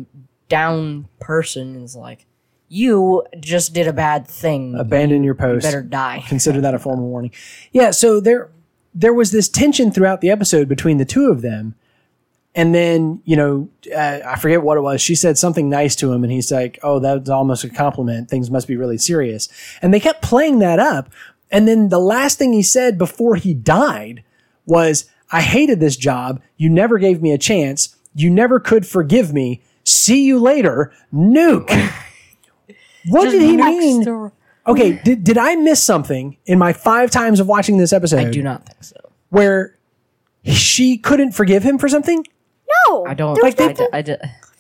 down 0.50 1.08
person. 1.20 1.84
Is 1.84 1.96
like, 1.96 2.26
you 2.70 3.24
just 3.40 3.74
did 3.74 3.88
a 3.88 3.94
bad 3.94 4.28
thing. 4.28 4.76
abandon 4.76 5.24
your 5.24 5.36
post. 5.36 5.64
better 5.64 5.82
die. 5.82 6.24
consider 6.28 6.62
that 6.62 6.74
a 6.74 6.80
formal 6.80 7.08
warning. 7.08 7.32
Yeah, 7.72 7.92
so 7.92 8.20
there 8.20 8.50
there 8.94 9.14
was 9.14 9.32
this 9.32 9.48
tension 9.48 9.92
throughout 9.92 10.22
the 10.22 10.30
episode 10.32 10.68
between 10.68 10.98
the 10.98 11.06
two 11.06 11.30
of 11.30 11.42
them. 11.42 11.76
And 12.56 12.74
then, 12.74 13.22
you 13.24 13.36
know, 13.36 13.70
uh, 13.96 14.20
I 14.26 14.36
forget 14.40 14.64
what 14.64 14.78
it 14.78 14.82
was. 14.82 15.00
She 15.00 15.14
said 15.14 15.38
something 15.38 15.70
nice 15.70 15.96
to 15.98 16.12
him, 16.12 16.24
and 16.24 16.34
he's 16.34 16.52
like, 16.52 16.80
Oh, 16.82 16.98
that's 17.00 17.30
almost 17.30 17.64
a 17.64 17.70
compliment. 17.70 18.30
Things 18.30 18.50
must 18.50 18.68
be 18.68 18.76
really 18.76 18.98
serious. 18.98 19.48
And 19.82 19.94
they 19.94 20.00
kept 20.00 20.24
playing 20.24 20.58
that 20.60 20.80
up. 20.80 21.12
And 21.52 21.68
then 21.68 21.90
the 21.90 22.00
last 22.00 22.40
thing 22.40 22.54
he 22.54 22.64
said 22.64 22.98
before 22.98 23.36
he 23.36 23.54
died 23.54 24.24
was, 24.66 25.06
I 25.32 25.42
hated 25.42 25.80
this 25.80 25.96
job. 25.98 26.42
You 26.58 26.70
never 26.70 26.98
gave 26.98 27.22
me 27.22 27.32
a 27.32 27.38
chance. 27.38 27.96
You 28.16 28.30
never 28.30 28.60
could 28.60 28.88
forgive 28.88 29.34
me. 29.34 29.62
See 29.90 30.26
you 30.26 30.38
later. 30.40 30.92
Nuke. 31.14 31.70
what 33.08 33.24
Just 33.24 33.32
did 33.38 33.42
he 33.44 33.56
mean? 33.58 34.04
to- 34.04 34.32
Okay, 34.68 35.00
did, 35.06 35.24
did 35.24 35.38
I 35.38 35.56
miss 35.56 35.82
something 35.82 36.36
in 36.46 36.60
my 36.60 36.74
five 36.74 37.10
times 37.10 37.40
of 37.40 37.48
watching 37.48 37.78
this 37.78 37.94
episode 37.94 38.20
I 38.20 38.30
do 38.30 38.44
not 38.44 38.66
think 38.66 38.84
so. 38.84 38.98
where 39.30 39.78
she 40.44 40.98
couldn't 40.98 41.32
forgive 41.32 41.64
him 41.64 41.78
for 41.78 41.88
something? 41.88 42.26
no, 42.90 43.06
I 43.06 43.14
don't. 43.14 43.36
There 43.36 43.46
was 43.46 43.56
I, 43.58 43.68
nothing- 43.68 43.76
d- 43.78 43.90
I 43.94 44.02
d- 44.02 44.16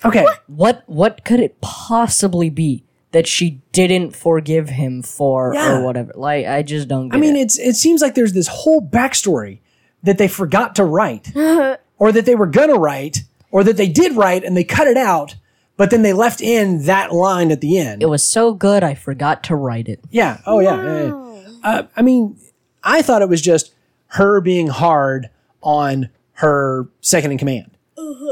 Okay. 0.06 0.26
what 0.48 0.84
what 0.88 1.26
could 1.26 1.42
it 1.42 1.60
possibly 1.60 2.50
be 2.50 2.86
that 3.12 3.28
she 3.28 3.60
didn't 3.74 4.16
forgive 4.16 4.70
him 4.70 5.02
for 5.02 5.54
Yeah. 5.54 5.80
or 5.80 5.84
whatever? 5.84 6.14
Like 6.16 6.46
I 6.46 6.64
just 6.64 6.88
don't. 6.88 7.10
Get 7.10 7.18
I 7.18 7.20
mean, 7.20 7.36
it. 7.36 7.42
it's 7.42 7.60
it 7.60 7.76
seems 7.76 8.02
like 8.02 8.16
there's 8.16 8.32
this 8.32 8.48
whole 8.48 8.82
backstory 8.82 9.60
that 10.04 10.18
they 10.20 10.30
forgot 10.30 10.76
to 10.76 10.86
write, 10.86 11.36
or 11.36 12.12
that 12.14 12.26
they 12.26 12.36
were 12.36 12.46
gonna 12.48 12.76
write, 12.76 13.24
or 13.52 13.64
that 13.64 13.78
they 13.78 13.88
did 13.88 14.16
write 14.16 14.44
and 14.44 14.56
they 14.56 14.64
cut 14.64 14.88
it 14.88 14.98
out, 14.98 15.36
but 15.78 15.90
then 15.92 16.02
they 16.02 16.14
left 16.14 16.42
in 16.42 16.86
that 16.86 17.12
line 17.14 17.52
at 17.52 17.62
the 17.62 17.78
end. 17.78 18.02
it 18.02 18.08
was 18.08 18.24
so 18.24 18.54
good 18.54 18.84
I 18.84 18.94
forgot 18.96 19.44
to 19.46 19.56
write 19.56 19.88
it. 19.88 20.00
Yeah. 20.10 20.40
Oh, 20.46 20.60
yeah. 20.60 20.84
yeah, 20.84 21.06
yeah. 21.06 21.48
Uh, 21.64 21.84
I 21.96 22.02
mean, 22.02 22.38
I 22.84 23.02
thought 23.02 23.22
it 23.22 23.30
was 23.30 23.42
just 23.42 23.74
her 24.08 24.42
being 24.42 24.68
hard 24.68 25.30
on 25.62 26.10
her 26.34 26.88
second 27.02 27.32
in 27.32 27.38
command 27.38 27.72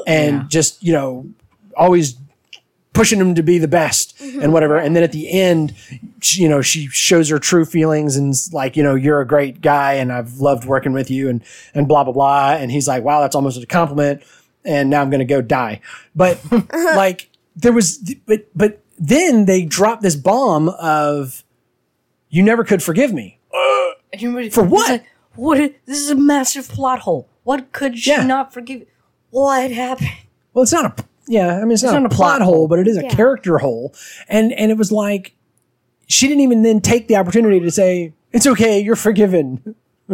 and 0.08 0.50
just, 0.50 0.82
you 0.84 0.94
know, 0.94 1.26
always 1.76 2.16
pushing 2.94 3.20
him 3.20 3.36
to 3.36 3.44
be 3.44 3.58
the 3.58 3.68
best 3.68 4.20
and 4.22 4.54
whatever. 4.54 4.78
And 4.78 4.96
then 4.96 5.04
at 5.04 5.12
the 5.12 5.30
end, 5.30 5.76
she, 6.22 6.44
you 6.44 6.48
know, 6.50 6.62
she 6.62 6.88
shows 6.88 7.28
her 7.30 7.40
true 7.40 7.66
feelings 7.66 8.16
and 8.16 8.30
is 8.32 8.54
like, 8.54 8.78
you 8.78 8.84
know, 8.84 8.96
you're 8.96 9.20
a 9.20 9.28
great 9.28 9.60
guy 9.62 9.94
and 9.94 10.14
I've 10.14 10.36
loved 10.40 10.64
working 10.66 10.94
with 10.94 11.12
you 11.12 11.28
and, 11.28 11.44
and 11.74 11.88
blah, 11.88 12.06
blah, 12.06 12.14
blah. 12.14 12.52
And 12.54 12.72
he's 12.72 12.88
like, 12.88 13.04
wow, 13.04 13.20
that's 13.22 13.36
almost 13.36 13.62
a 13.62 13.66
compliment. 13.66 14.24
And 14.66 14.90
now 14.90 15.02
I'm 15.02 15.10
going 15.10 15.20
to 15.20 15.26
go 15.26 15.42
die. 15.42 15.82
But 16.16 16.40
like 16.74 17.30
there 17.56 17.74
was, 17.74 17.98
but, 18.26 18.48
but 18.56 18.84
then 18.98 19.46
they 19.46 19.64
dropped 19.64 20.02
this 20.02 20.16
bomb 20.16 20.70
of, 20.70 21.44
you 22.30 22.44
never 22.44 22.64
could 22.64 22.82
forgive 22.82 23.14
me. 23.14 23.40
For 24.52 24.64
what? 24.64 25.04
what? 25.36 25.58
This 25.86 26.00
is 26.00 26.10
a 26.10 26.16
massive 26.16 26.68
plot 26.68 27.00
hole. 27.00 27.30
What 27.44 27.72
could 27.72 27.98
she 27.98 28.10
Yeah. 28.10 28.26
not 28.26 28.54
forgive? 28.54 28.88
What 29.30 29.72
happened? 29.72 30.10
Well, 30.54 30.64
it's 30.64 30.72
not 30.72 31.00
a 31.00 31.04
yeah. 31.28 31.58
I 31.58 31.62
mean, 31.62 31.72
it's, 31.72 31.84
not, 31.84 32.06
a 32.06 32.10
plot 32.10 32.42
hole, 32.42 32.68
but 32.68 32.80
it 32.80 32.88
is 32.88 32.98
a 32.98 33.04
character 33.04 33.58
hole. 33.58 33.94
And 34.30 34.54
and 34.54 34.72
it 34.72 34.78
was 34.78 34.92
like 34.92 35.34
she 36.08 36.28
didn't 36.28 36.42
even 36.42 36.64
then 36.64 36.82
take 36.82 37.08
the 37.08 37.16
opportunity 37.18 37.60
to 37.60 37.72
say 37.72 38.14
it's 38.32 38.48
okay, 38.48 38.80
you're 38.80 38.96
forgiven. 38.96 39.76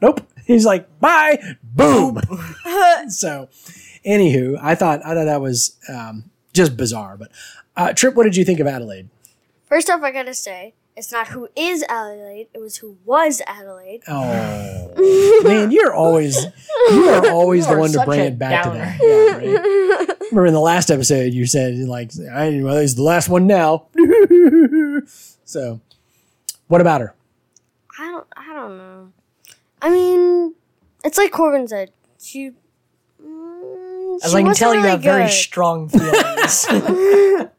nope. 0.00 0.26
He's 0.46 0.64
like 0.64 0.88
bye, 1.00 1.38
boom. 1.62 2.20
so, 3.08 3.48
anywho, 4.04 4.58
I 4.60 4.74
thought 4.74 5.04
I 5.04 5.14
thought 5.14 5.24
that 5.24 5.40
was 5.40 5.78
um, 5.88 6.30
just 6.52 6.76
bizarre. 6.76 7.16
But 7.16 7.30
uh, 7.76 7.92
Trip, 7.92 8.14
what 8.14 8.24
did 8.24 8.36
you 8.36 8.44
think 8.44 8.60
of 8.60 8.66
Adelaide? 8.66 9.08
First 9.66 9.90
off, 9.90 10.02
I 10.02 10.10
gotta 10.10 10.34
say, 10.34 10.74
it's 10.96 11.10
not 11.10 11.28
who 11.28 11.48
is 11.56 11.82
Adelaide; 11.88 12.48
it 12.54 12.60
was 12.60 12.76
who 12.76 12.98
was 13.04 13.42
Adelaide. 13.46 14.02
Oh 14.06 15.42
man, 15.44 15.70
you're 15.70 15.94
always 15.94 16.44
you 16.90 17.08
are 17.08 17.30
always 17.30 17.66
the 17.66 17.74
are 17.74 17.78
one 17.80 17.90
to 17.92 18.04
bring 18.04 18.20
it 18.20 18.38
back 18.38 18.64
downer. 18.64 18.74
to 18.74 18.78
that. 18.78 18.98
Yeah, 19.02 20.06
right? 20.06 20.20
Remember 20.30 20.46
in 20.46 20.54
the 20.54 20.60
last 20.60 20.90
episode 20.90 21.32
you 21.32 21.46
said 21.46 21.74
like 21.78 22.12
I 22.30 22.60
well 22.62 22.78
he's 22.80 22.94
the 22.94 23.02
last 23.02 23.28
one 23.28 23.46
now. 23.46 23.86
so 25.44 25.80
what 26.68 26.80
about 26.80 27.00
her? 27.00 27.14
I 27.98 28.10
don't. 28.10 28.26
I 28.36 28.54
don't 28.54 28.78
know. 28.78 29.12
I 29.84 29.90
mean, 29.90 30.54
it's 31.04 31.18
like 31.18 31.30
Corbin 31.30 31.68
said. 31.68 31.90
She. 32.20 32.52
Mm, 33.22 34.16
As 34.24 34.30
she 34.30 34.36
I 34.36 34.40
can 34.40 34.46
wasn't 34.48 34.56
tell, 34.58 34.74
you 34.74 34.78
really 34.80 34.90
have 34.90 35.02
very 35.02 35.24
good. 35.24 35.30
strong 35.32 35.88
feelings. 35.90 36.66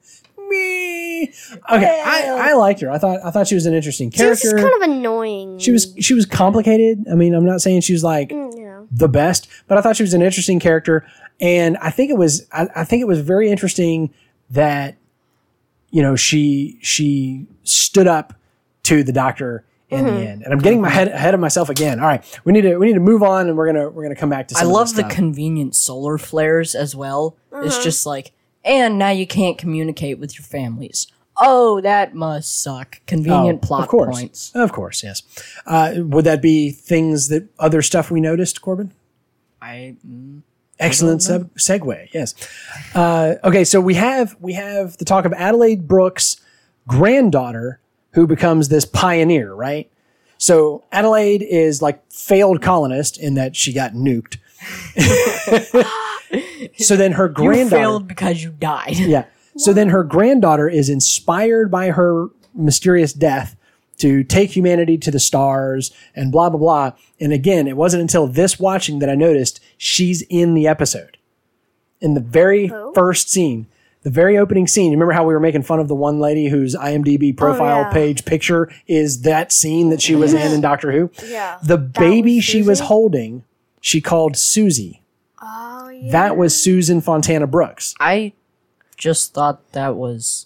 Me. 0.50 1.24
Okay, 1.72 2.04
I, 2.06 2.50
I 2.52 2.54
liked 2.54 2.80
her. 2.82 2.92
I 2.92 2.98
thought 3.00 3.20
I 3.26 3.32
thought 3.32 3.48
she 3.48 3.56
was 3.56 3.66
an 3.66 3.74
interesting 3.74 4.12
She 4.12 4.24
was 4.26 4.40
character. 4.42 4.58
just 4.60 4.72
kind 4.72 4.84
of 4.84 4.90
annoying. 4.98 5.58
she 5.58 5.72
was 5.72 5.94
she 6.00 6.14
was 6.14 6.26
complicated. 6.28 7.06
I 7.12 7.16
mean, 7.16 7.34
I'm 7.34 7.46
not 7.46 7.62
saying 7.62 7.82
she 7.82 7.94
was 7.94 8.04
like 8.04 8.30
Mm, 8.30 8.54
know. 8.56 8.88
the 8.92 9.08
best, 9.08 9.48
but 9.68 9.78
I 9.78 9.82
thought 9.82 9.96
she 9.96 10.04
was 10.04 10.14
an 10.14 10.22
interesting 10.22 10.60
character, 10.60 11.04
and 11.42 11.78
I 11.78 11.90
think 11.90 12.12
it 12.12 12.18
was 12.18 12.48
I, 12.52 12.68
I 12.76 12.84
think 12.84 13.02
it 13.02 13.08
was 13.08 13.22
very 13.22 13.50
interesting 13.50 14.14
that 14.52 14.98
you 15.90 16.04
know 16.04 16.16
she 16.16 16.78
she 16.82 17.48
stood 17.64 18.06
up 18.08 18.34
to 18.84 19.04
the 19.04 19.14
doctor 19.14 19.66
in 19.90 20.06
Mm-hmm. 20.06 20.16
the 20.16 20.28
end. 20.28 20.44
And 20.44 20.52
I'm 20.54 20.60
getting 20.60 20.82
my 20.82 20.90
head 20.90 21.08
ahead 21.10 21.34
of 21.34 21.40
myself 21.40 21.70
again. 21.70 22.00
All 22.00 22.08
right, 22.08 22.24
we 22.44 22.52
need 22.54 22.62
to 22.62 22.78
we 22.78 22.88
need 22.88 22.94
to 22.96 23.00
move 23.00 23.22
on, 23.24 23.48
and 23.48 23.56
we're 23.58 23.68
gonna 23.68 23.90
we're 23.90 24.04
gonna 24.04 24.16
come 24.16 24.30
back 24.30 24.48
to. 24.50 24.56
I 24.58 24.64
love 24.64 24.96
the 24.96 25.04
convenient 25.04 25.76
solar 25.76 26.18
flares 26.18 26.74
as 26.76 26.96
well. 26.96 27.38
It's 27.54 27.84
just 27.84 28.06
like 28.06 28.32
and 28.64 28.98
now 28.98 29.12
you 29.12 29.28
can't 29.28 29.58
communicate 29.58 30.18
with 30.20 30.38
your 30.40 30.44
families. 30.44 31.08
Oh, 31.38 31.82
that 31.82 32.16
must 32.16 32.62
suck. 32.64 33.02
Convenient 33.08 33.60
Oh, 33.64 33.68
plot 33.68 33.82
of 33.84 33.88
course. 33.90 34.16
points. 34.18 34.52
Of 34.56 34.72
course, 34.72 35.04
yes. 35.04 35.22
Uh, 35.66 35.94
would 35.98 36.24
that 36.26 36.42
be 36.42 36.72
things 36.72 37.28
that 37.28 37.48
other 37.60 37.82
stuff 37.82 38.10
we 38.10 38.22
noticed, 38.22 38.62
Corbin? 38.62 38.92
I 39.62 39.98
mm, 40.08 40.42
Excellent 40.80 41.22
seg- 41.22 41.50
segue. 41.58 42.08
Yes. 42.14 42.36
Uh, 42.96 43.36
okay, 43.44 43.64
so 43.66 43.80
we 43.82 43.94
have 43.96 44.36
we 44.40 44.54
have 44.54 44.98
the 44.98 45.06
talk 45.06 45.26
of 45.26 45.34
Adelaide 45.34 45.88
Brooks' 45.88 46.38
granddaughter 46.88 47.80
who 48.16 48.26
becomes 48.26 48.70
this 48.70 48.86
pioneer, 48.86 49.54
right? 49.54 49.92
So 50.38 50.84
Adelaide 50.92 51.44
is 51.44 51.82
like 51.82 52.02
failed 52.12 52.62
colonist 52.62 53.20
in 53.20 53.36
that 53.36 53.56
she 53.56 53.74
got 53.74 53.94
nuked. 53.94 54.38
so 56.78 56.96
then 56.96 57.14
her 57.14 57.28
you 57.28 57.34
granddaughter 57.34 57.70
failed 57.70 58.08
because 58.08 58.44
you 58.44 58.52
died. 58.52 58.98
yeah. 58.98 59.26
So 59.58 59.72
then 59.74 59.90
her 59.90 60.04
granddaughter 60.04 60.68
is 60.68 60.90
inspired 60.90 61.70
by 61.70 61.92
her 61.92 62.28
mysterious 62.54 63.14
death 63.14 63.56
to 63.98 64.24
take 64.24 64.52
humanity 64.52 64.98
to 64.98 65.12
the 65.12 65.20
stars 65.20 65.92
and 66.16 66.32
blah, 66.32 66.50
blah, 66.50 66.60
blah. 66.60 66.92
And 67.20 67.32
again, 67.32 67.68
it 67.68 67.78
wasn't 67.78 68.02
until 68.02 68.28
this 68.28 68.60
watching 68.60 69.00
that 69.00 69.10
I 69.10 69.16
noticed 69.16 69.62
she's 69.78 70.22
in 70.24 70.54
the 70.54 70.68
episode. 70.68 71.18
In 72.02 72.14
the 72.14 72.22
very 72.22 72.72
oh. 72.72 72.92
first 72.94 73.30
scene, 73.30 73.68
the 74.06 74.12
very 74.12 74.38
opening 74.38 74.68
scene. 74.68 74.92
You 74.92 74.98
remember 74.98 75.14
how 75.14 75.26
we 75.26 75.34
were 75.34 75.40
making 75.40 75.64
fun 75.64 75.80
of 75.80 75.88
the 75.88 75.96
one 75.96 76.20
lady 76.20 76.48
whose 76.48 76.76
IMDb 76.76 77.34
oh, 77.34 77.36
profile 77.36 77.82
yeah. 77.82 77.92
page 77.92 78.24
picture 78.24 78.72
is 78.88 79.24
that 79.24 79.52
scene 79.52 79.90
that 79.90 80.00
she 80.00 80.16
was 80.16 80.32
in 80.32 80.54
in 80.54 80.62
Doctor 80.62 80.92
Who? 80.92 81.10
Yeah. 81.26 81.58
The 81.64 81.80
baby 81.80 82.36
was 82.36 82.44
she 82.44 82.62
was 82.62 82.82
holding, 82.82 83.44
she 83.82 84.02
called 84.02 84.38
Susie. 84.38 85.02
Oh 85.42 85.90
yeah. 85.90 86.12
That 86.12 86.38
was 86.38 86.56
Susan 86.56 87.02
Fontana 87.02 87.48
Brooks. 87.48 87.96
I 88.00 88.34
just 88.96 89.34
thought 89.34 89.72
that 89.72 89.96
was. 89.96 90.46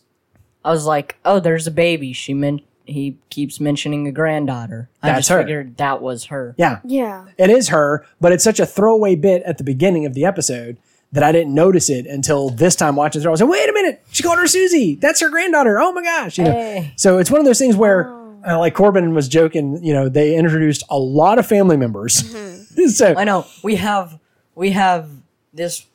I 0.63 0.71
was 0.71 0.85
like, 0.85 1.17
oh, 1.25 1.41
there's 1.41 1.67
a 1.67 1.71
baby. 1.71 2.13
She 2.13 2.33
meant 2.33 2.61
he 2.85 3.17
keeps 3.29 3.59
mentioning 3.59 4.07
a 4.07 4.11
granddaughter. 4.13 4.89
I 5.03 5.09
That's 5.09 5.19
just 5.19 5.29
her. 5.29 5.41
figured 5.41 5.75
that 5.77 6.01
was 6.01 6.25
her. 6.25 6.55
Yeah. 6.57 6.79
yeah. 6.85 7.25
It 7.37 7.49
is 7.49 7.69
her, 7.69 8.05
but 8.21 8.31
it's 8.31 8.43
such 8.43 8.59
a 8.61 8.65
throwaway 8.65 9.15
bit 9.15 9.43
at 9.43 9.57
the 9.57 9.63
beginning 9.65 10.05
of 10.05 10.13
the 10.13 10.23
episode 10.23 10.77
that 11.11 11.23
I 11.23 11.31
didn't 11.31 11.53
notice 11.53 11.89
it 11.89 12.05
until 12.05 12.49
this 12.49 12.75
time 12.75 12.95
watching 12.95 13.21
it. 13.21 13.25
I 13.25 13.29
was 13.29 13.41
like, 13.41 13.49
wait 13.49 13.69
a 13.69 13.73
minute, 13.73 14.03
she 14.11 14.23
called 14.23 14.39
her 14.39 14.47
Susie. 14.47 14.95
That's 14.95 15.19
her 15.21 15.29
granddaughter. 15.29 15.79
Oh 15.79 15.91
my 15.91 16.03
gosh. 16.03 16.37
You 16.37 16.43
know? 16.43 16.51
Hey. 16.51 16.93
So 16.95 17.17
it's 17.17 17.31
one 17.31 17.39
of 17.39 17.45
those 17.45 17.59
things 17.59 17.75
where, 17.75 18.13
uh, 18.47 18.57
like 18.59 18.73
Corbin 18.73 19.13
was 19.13 19.27
joking, 19.27 19.83
you 19.83 19.93
know, 19.93 20.07
they 20.07 20.35
introduced 20.35 20.83
a 20.89 20.97
lot 20.97 21.39
of 21.39 21.47
family 21.47 21.77
members. 21.77 22.35
so 22.95 23.15
I 23.17 23.23
know. 23.23 23.45
We 23.63 23.75
have 23.75 24.19
we 24.55 24.71
have 24.71 25.09
this 25.53 25.85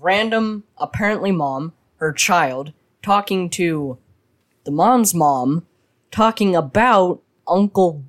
random 0.00 0.64
apparently 0.76 1.32
mom, 1.32 1.72
her 1.96 2.12
child, 2.12 2.72
talking 3.02 3.48
to 3.50 3.98
the 4.64 4.70
mom's 4.70 5.14
mom, 5.14 5.66
talking 6.10 6.56
about 6.56 7.22
Uncle 7.46 8.04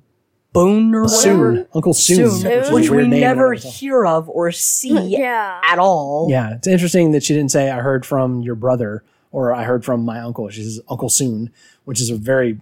Boone 0.56 0.94
or 0.94 1.02
whatever. 1.02 1.54
soon, 1.56 1.66
Uncle 1.74 1.94
Soon, 1.94 2.16
Soon, 2.16 2.24
which, 2.50 2.52
is 2.62 2.68
a 2.68 2.72
which 2.74 2.90
we 2.90 2.96
weird 2.96 3.08
name 3.08 3.20
never 3.20 3.52
and 3.52 3.58
everything. 3.58 3.72
hear 3.72 4.06
of 4.06 4.28
or 4.28 4.50
see 4.52 4.98
Yeah. 5.18 5.60
at 5.64 5.78
all. 5.78 6.28
Yeah, 6.30 6.54
it's 6.54 6.66
interesting 6.66 7.12
that 7.12 7.22
she 7.22 7.34
didn't 7.34 7.50
say 7.50 7.70
I 7.70 7.80
heard 7.80 8.06
from 8.06 8.40
your 8.40 8.54
brother 8.54 9.02
or 9.32 9.54
I 9.54 9.64
heard 9.64 9.84
from 9.84 10.04
my 10.04 10.20
uncle. 10.20 10.48
She 10.50 10.62
says 10.62 10.80
Uncle 10.88 11.08
Soon, 11.10 11.50
which 11.84 12.00
is 12.00 12.08
a 12.10 12.16
very 12.16 12.58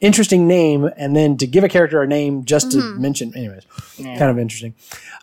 interesting 0.00 0.46
name. 0.46 0.88
And 0.96 1.16
then 1.16 1.36
to 1.38 1.46
give 1.46 1.64
a 1.64 1.68
character 1.68 2.02
a 2.02 2.06
name 2.06 2.44
just 2.44 2.70
to 2.72 2.78
mention, 2.96 3.34
anyways, 3.34 3.64
kind 3.96 4.22
of 4.22 4.38
interesting. 4.38 4.74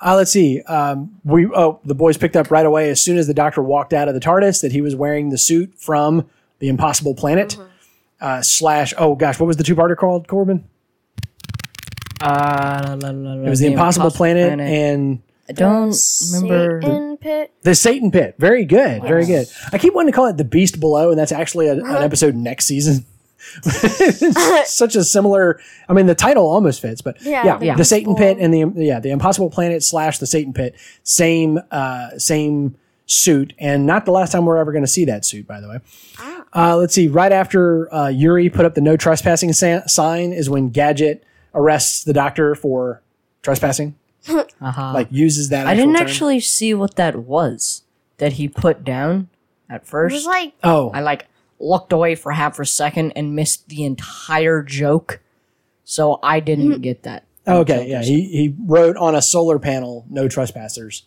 Uh, 0.04 0.16
let's 0.16 0.32
see. 0.32 0.62
Um, 0.64 1.18
we 1.24 1.46
oh 1.48 1.80
the 1.86 1.96
boys 1.96 2.18
picked 2.18 2.36
up 2.36 2.52
right 2.52 2.66
away 2.66 2.90
as 2.90 3.02
soon 3.02 3.18
as 3.18 3.28
the 3.28 3.34
doctor 3.34 3.62
walked 3.62 3.94
out 3.94 4.08
of 4.08 4.14
the 4.16 4.20
TARDIS 4.20 4.62
that 4.62 4.72
he 4.72 4.82
was 4.82 4.96
wearing 4.96 5.30
the 5.30 5.38
suit 5.38 5.74
from 5.78 6.28
the 6.60 6.68
Impossible 6.68 7.16
Planet. 7.16 7.58
Uh, 8.20 8.42
slash, 8.42 8.94
oh 8.98 9.16
gosh, 9.16 9.40
what 9.40 9.48
was 9.48 9.58
the 9.58 9.64
two-parter 9.64 9.96
called, 9.98 10.28
Corbin? 10.28 10.64
Uh, 12.22 12.98
It 13.46 13.50
was 13.50 13.60
the, 13.60 13.68
Impossible, 13.68 14.12
Planet, 14.12 14.60
and 14.60 15.22
I 15.50 15.54
don't 15.54 15.96
remember. 16.34 16.82
Satan 16.82 17.18
pit. 17.18 17.52
The 17.64 17.76
Satan 17.76 18.12
Pit. 18.12 18.36
Very 18.38 18.66
good. 18.66 19.02
Very 19.04 19.26
good. 19.26 19.48
I 19.72 19.78
keep 19.78 19.94
wanting 19.94 20.12
to 20.12 20.16
call 20.16 20.28
it 20.28 20.38
The 20.38 20.44
Beast 20.46 20.80
Below, 20.80 21.10
and 21.10 21.20
that's 21.20 21.32
actually 21.32 21.68
a, 21.68 21.74
an 21.74 22.04
episode 22.04 22.36
next 22.36 22.66
season. 22.66 23.06
Such 24.66 24.96
a 24.96 25.04
similar. 25.04 25.60
I 25.90 25.94
mean, 25.94 26.06
the 26.06 26.16
title 26.16 26.48
almost 26.50 26.82
fits, 26.82 27.02
but 27.02 27.22
yeah, 27.22 27.44
Yeah, 27.46 27.58
the 27.58 27.66
Yeah. 27.66 27.76
Satan 27.84 28.16
Pit 28.16 28.38
and 28.40 28.54
the 28.54 28.72
yeah 28.84 29.00
the 29.00 29.10
Impossible 29.12 29.50
Planet 29.50 29.84
slash 29.84 30.20
the 30.20 30.28
Satan 30.28 30.54
Pit, 30.54 30.76
same 31.04 31.60
uh, 31.72 32.18
same 32.18 32.76
suit, 33.08 33.54
and 33.60 33.86
not 33.86 34.06
the 34.06 34.12
last 34.12 34.32
time 34.32 34.46
we're 34.46 34.58
ever 34.58 34.72
going 34.72 34.84
to 34.84 34.88
see 34.92 35.06
that 35.06 35.26
suit, 35.26 35.48
by 35.48 35.60
the 35.60 35.68
way. 35.68 35.80
Uh, 36.54 36.78
let's 36.78 36.94
see. 36.94 37.08
Right 37.08 37.32
after 37.32 37.94
uh, 37.94 38.08
Yuri 38.10 38.50
put 38.50 38.66
up 38.66 38.76
the 38.76 38.82
no 38.82 38.96
trespassing 38.96 39.54
sa- 39.54 39.86
sign 39.88 40.32
is 40.34 40.50
when 40.50 40.70
Gadget 40.70 41.24
arrests 41.54 42.04
the 42.04 42.14
Doctor 42.14 42.56
for 42.56 43.02
trespassing. 43.42 43.96
Uh-huh. 44.62 44.92
Like 44.94 45.08
uses 45.10 45.50
that. 45.50 45.66
I 45.66 45.74
didn't 45.74 45.96
term. 45.96 46.06
actually 46.06 46.40
see 46.40 46.76
what 46.76 46.96
that 46.96 47.16
was 47.16 47.82
that 48.18 48.34
he 48.34 48.48
put 48.48 48.84
down 48.84 49.28
at 49.68 49.82
It 49.82 49.88
first. 49.88 50.14
was 50.14 50.26
like 50.28 50.54
Oh, 50.64 50.92
I 50.94 51.02
like 51.02 51.26
looked 51.60 51.92
away 51.92 52.14
for 52.14 52.32
half 52.34 52.60
a 52.60 52.66
second 52.68 53.14
and 53.16 53.36
missed 53.36 53.70
the 53.70 53.84
entire 53.84 54.62
joke. 54.62 55.20
So 55.84 56.20
I 56.22 56.40
didn't 56.40 56.82
get 56.82 57.02
that. 57.04 57.26
Okay, 57.48 57.88
yeah, 57.90 58.04
he 58.04 58.26
he 58.28 58.56
wrote 58.68 58.96
on 58.98 59.16
a 59.16 59.22
solar 59.24 59.58
panel 59.58 60.06
"No 60.12 60.28
trespassers," 60.28 61.06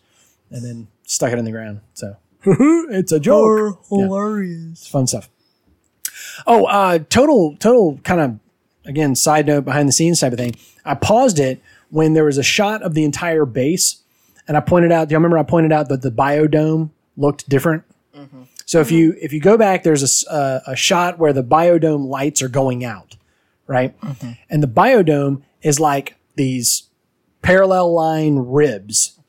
and 0.51 0.65
then 0.65 0.87
stuck 1.03 1.31
it 1.31 1.39
in 1.39 1.45
the 1.45 1.51
ground. 1.51 1.79
So 1.93 2.17
it's 2.45 3.13
a 3.13 3.21
joke. 3.21 3.79
Yeah, 3.89 3.97
hilarious. 3.97 4.71
it's 4.81 4.87
fun 4.89 5.07
stuff. 5.07 5.29
Oh, 6.45 6.65
uh, 6.65 6.99
total 7.09 7.55
total 7.57 7.99
kind 8.03 8.19
of 8.19 8.39
again 8.85 9.15
side 9.15 9.47
note 9.47 9.65
behind 9.65 9.87
the 9.87 9.93
scenes 9.93 10.19
type 10.19 10.33
of 10.33 10.39
thing. 10.39 10.55
I 10.83 10.95
paused 10.95 11.39
it 11.39 11.61
when 11.89 12.13
there 12.13 12.25
was 12.25 12.37
a 12.37 12.43
shot 12.43 12.81
of 12.81 12.93
the 12.93 13.03
entire 13.03 13.45
base, 13.45 14.01
and 14.47 14.55
I 14.57 14.59
pointed 14.59 14.91
out. 14.91 15.07
Do 15.07 15.13
you 15.13 15.17
remember 15.17 15.37
I 15.37 15.43
pointed 15.43 15.71
out 15.71 15.89
that 15.89 16.01
the 16.01 16.11
biodome 16.11 16.89
looked 17.17 17.47
different? 17.49 17.83
So 18.65 18.79
if 18.81 18.91
you 18.91 19.15
if 19.21 19.31
you 19.33 19.39
go 19.39 19.57
back, 19.57 19.83
there's 19.83 20.25
a 20.25 20.31
uh, 20.31 20.59
a 20.67 20.75
shot 20.75 21.19
where 21.19 21.33
the 21.33 21.43
biodome 21.43 22.07
lights 22.07 22.41
are 22.41 22.47
going 22.49 22.83
out, 22.83 23.15
right? 23.67 23.93
And 24.49 24.63
the 24.63 24.67
biodome 24.67 25.43
is 25.61 25.79
like 25.79 26.15
these 26.35 26.83
parallel 27.41 27.93
line 27.93 28.37
ribs. 28.39 29.19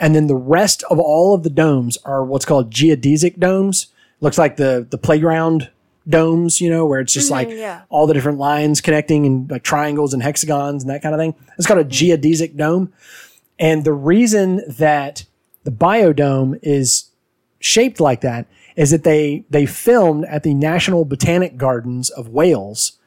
And 0.00 0.14
then 0.16 0.26
the 0.26 0.34
rest 0.36 0.82
of 0.90 0.98
all 0.98 1.34
of 1.34 1.42
the 1.44 1.50
domes 1.50 1.96
are 2.04 2.24
what's 2.24 2.44
called 2.44 2.72
geodesic 2.72 3.38
domes. 3.38 3.88
Looks 4.20 4.38
like 4.38 4.56
the 4.56 4.86
the 4.88 4.98
playground 4.98 5.70
domes, 6.08 6.60
you 6.60 6.70
know, 6.70 6.86
where 6.86 7.00
it's 7.00 7.12
just 7.12 7.30
like 7.30 7.48
mm-hmm, 7.48 7.58
yeah. 7.58 7.82
all 7.88 8.06
the 8.06 8.14
different 8.14 8.38
lines 8.38 8.80
connecting 8.80 9.26
and 9.26 9.50
like 9.50 9.62
triangles 9.62 10.12
and 10.14 10.22
hexagons 10.22 10.82
and 10.82 10.90
that 10.90 11.02
kind 11.02 11.14
of 11.14 11.20
thing. 11.20 11.34
It's 11.58 11.66
called 11.66 11.80
a 11.80 11.84
mm-hmm. 11.84 11.90
geodesic 11.90 12.56
dome. 12.56 12.92
And 13.58 13.84
the 13.84 13.92
reason 13.92 14.62
that 14.68 15.24
the 15.64 15.70
biodome 15.70 16.58
is 16.62 17.10
shaped 17.60 18.00
like 18.00 18.22
that 18.22 18.46
is 18.74 18.90
that 18.90 19.04
they 19.04 19.44
they 19.50 19.66
filmed 19.66 20.24
at 20.24 20.42
the 20.42 20.54
National 20.54 21.04
Botanic 21.04 21.56
Gardens 21.56 22.10
of 22.10 22.28
Wales 22.28 22.98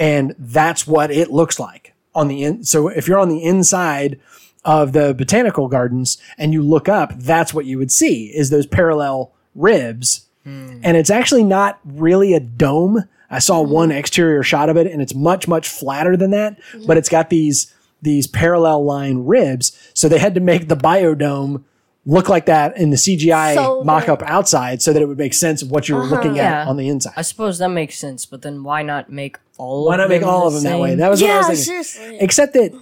and 0.00 0.34
that's 0.38 0.86
what 0.86 1.10
it 1.10 1.30
looks 1.30 1.60
like 1.60 1.94
on 2.14 2.26
the 2.28 2.42
in. 2.42 2.64
So 2.64 2.88
if 2.88 3.06
you're 3.06 3.18
on 3.18 3.28
the 3.28 3.44
inside 3.44 4.18
of 4.64 4.92
the 4.92 5.14
botanical 5.14 5.68
gardens 5.68 6.16
and 6.38 6.54
you 6.54 6.62
look 6.62 6.88
up, 6.88 7.12
that's 7.16 7.52
what 7.52 7.66
you 7.66 7.76
would 7.78 7.92
see 7.92 8.26
is 8.34 8.48
those 8.48 8.66
parallel 8.66 9.32
ribs. 9.54 10.26
Hmm. 10.50 10.80
And 10.82 10.96
it's 10.96 11.10
actually 11.10 11.44
not 11.44 11.80
really 11.84 12.34
a 12.34 12.40
dome. 12.40 13.04
I 13.30 13.38
saw 13.38 13.64
hmm. 13.64 13.70
one 13.70 13.90
exterior 13.92 14.42
shot 14.42 14.68
of 14.68 14.76
it 14.76 14.86
and 14.86 15.00
it's 15.00 15.14
much 15.14 15.46
much 15.46 15.68
flatter 15.68 16.16
than 16.16 16.30
that, 16.32 16.60
mm-hmm. 16.72 16.86
but 16.86 16.96
it's 16.96 17.08
got 17.08 17.30
these 17.30 17.72
these 18.02 18.26
parallel 18.26 18.84
line 18.84 19.24
ribs. 19.24 19.76
So 19.94 20.08
they 20.08 20.18
had 20.18 20.34
to 20.34 20.40
make 20.40 20.68
the 20.68 20.76
biodome 20.76 21.64
look 22.06 22.28
like 22.28 22.46
that 22.46 22.76
in 22.76 22.90
the 22.90 22.96
CGI 22.96 23.54
So 23.54 23.84
mock-up 23.84 24.22
outside 24.22 24.80
so 24.80 24.92
that 24.92 25.02
it 25.02 25.06
would 25.06 25.18
make 25.18 25.34
sense 25.34 25.62
of 25.62 25.70
what 25.70 25.88
you 25.88 25.96
were 25.96 26.02
uh-huh. 26.02 26.14
looking 26.14 26.38
at 26.38 26.50
Yeah. 26.50 26.68
on 26.68 26.76
the 26.76 26.88
inside. 26.88 27.12
I 27.16 27.22
suppose 27.22 27.58
that 27.58 27.68
makes 27.68 27.98
sense, 27.98 28.26
but 28.26 28.42
then 28.42 28.62
why 28.62 28.82
not 28.82 29.10
make 29.10 29.38
all 29.58 29.86
Why 29.86 29.94
of 29.94 30.00
not 30.00 30.08
make 30.08 30.20
them 30.20 30.30
all 30.30 30.50
the 30.50 30.56
of 30.56 30.62
them 30.62 30.72
that 30.72 30.80
way? 30.80 30.94
That 30.94 31.10
was 31.10 31.20
what 31.20 31.30
I 31.30 31.34
yeah, 31.34 31.48
was 31.48 31.66
thinking. 31.66 31.84
seriously. 31.84 32.18
Except 32.20 32.54
that 32.54 32.72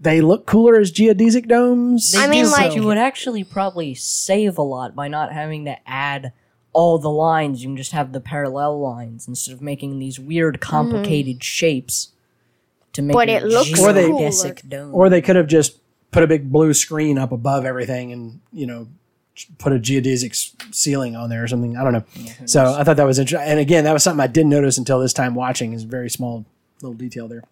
they 0.00 0.20
look 0.20 0.46
cooler 0.46 0.76
as 0.76 0.92
geodesic 0.92 1.48
domes. 1.48 2.12
They 2.12 2.18
I 2.18 2.28
mean, 2.28 2.44
do, 2.44 2.50
but 2.50 2.60
like- 2.60 2.74
you 2.74 2.82
would 2.84 2.98
actually 2.98 3.44
probably 3.44 3.94
save 3.94 4.58
a 4.58 4.62
lot 4.62 4.94
by 4.94 5.08
not 5.08 5.32
having 5.32 5.64
to 5.66 5.76
add 5.88 6.32
all 6.72 6.98
the 6.98 7.10
lines. 7.10 7.62
You 7.62 7.68
can 7.70 7.76
just 7.76 7.92
have 7.92 8.12
the 8.12 8.20
parallel 8.20 8.78
lines 8.80 9.26
instead 9.28 9.52
of 9.54 9.60
making 9.62 9.98
these 9.98 10.18
weird, 10.20 10.60
complicated 10.60 11.42
shapes 11.42 12.10
to 12.92 13.02
make 13.02 13.14
But 13.14 13.28
a 13.28 13.36
it 13.36 13.44
looks 13.44 13.80
Or 13.80 13.92
they- 13.92 14.08
geodesic 14.08 14.68
dome. 14.68 14.94
or 14.94 15.08
they 15.08 15.20
could 15.22 15.36
have 15.36 15.46
just 15.46 15.78
put 16.10 16.22
a 16.22 16.26
big 16.26 16.50
blue 16.50 16.72
screen 16.74 17.18
up 17.18 17.32
above 17.32 17.64
everything 17.64 18.12
and, 18.12 18.40
you 18.52 18.66
know, 18.66 18.88
put 19.58 19.72
a 19.72 19.78
geodesic 19.78 20.34
ceiling 20.74 21.14
on 21.14 21.30
there 21.30 21.44
or 21.44 21.48
something. 21.48 21.76
I 21.76 21.84
don't 21.84 21.92
know. 21.92 22.04
So 22.46 22.74
I 22.74 22.82
thought 22.84 22.96
that 22.96 23.06
was 23.06 23.18
interesting. 23.18 23.48
And 23.48 23.60
again, 23.60 23.84
that 23.84 23.92
was 23.92 24.02
something 24.02 24.20
I 24.20 24.26
didn't 24.26 24.50
notice 24.50 24.78
until 24.78 24.98
this 25.00 25.12
time 25.12 25.34
watching 25.34 25.72
is 25.74 25.84
a 25.84 25.86
very 25.86 26.10
small 26.10 26.44
little 26.82 26.94
detail 26.96 27.28
there. 27.28 27.44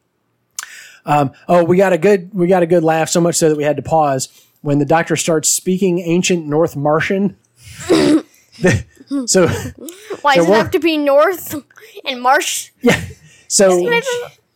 Um, 1.04 1.30
oh, 1.48 1.62
we 1.62 1.76
got 1.76 1.92
a 1.92 1.98
good, 1.98 2.34
we 2.34 2.48
got 2.48 2.62
a 2.64 2.66
good 2.66 2.82
laugh 2.82 3.08
so 3.08 3.20
much 3.20 3.36
so 3.36 3.48
that 3.50 3.56
we 3.56 3.62
had 3.62 3.76
to 3.76 3.82
pause 3.82 4.28
when 4.62 4.78
the 4.80 4.84
doctor 4.84 5.14
starts 5.14 5.48
speaking 5.48 6.00
ancient 6.00 6.46
North 6.46 6.74
Martian. 6.74 7.36
so 9.26 9.46
Why 10.22 10.34
So 10.34 10.40
does 10.42 10.48
it 10.48 10.54
have 10.54 10.70
to 10.72 10.80
be 10.80 10.96
north 10.96 11.54
and 12.04 12.20
marsh? 12.22 12.70
yeah, 12.82 13.00
so 13.48 13.78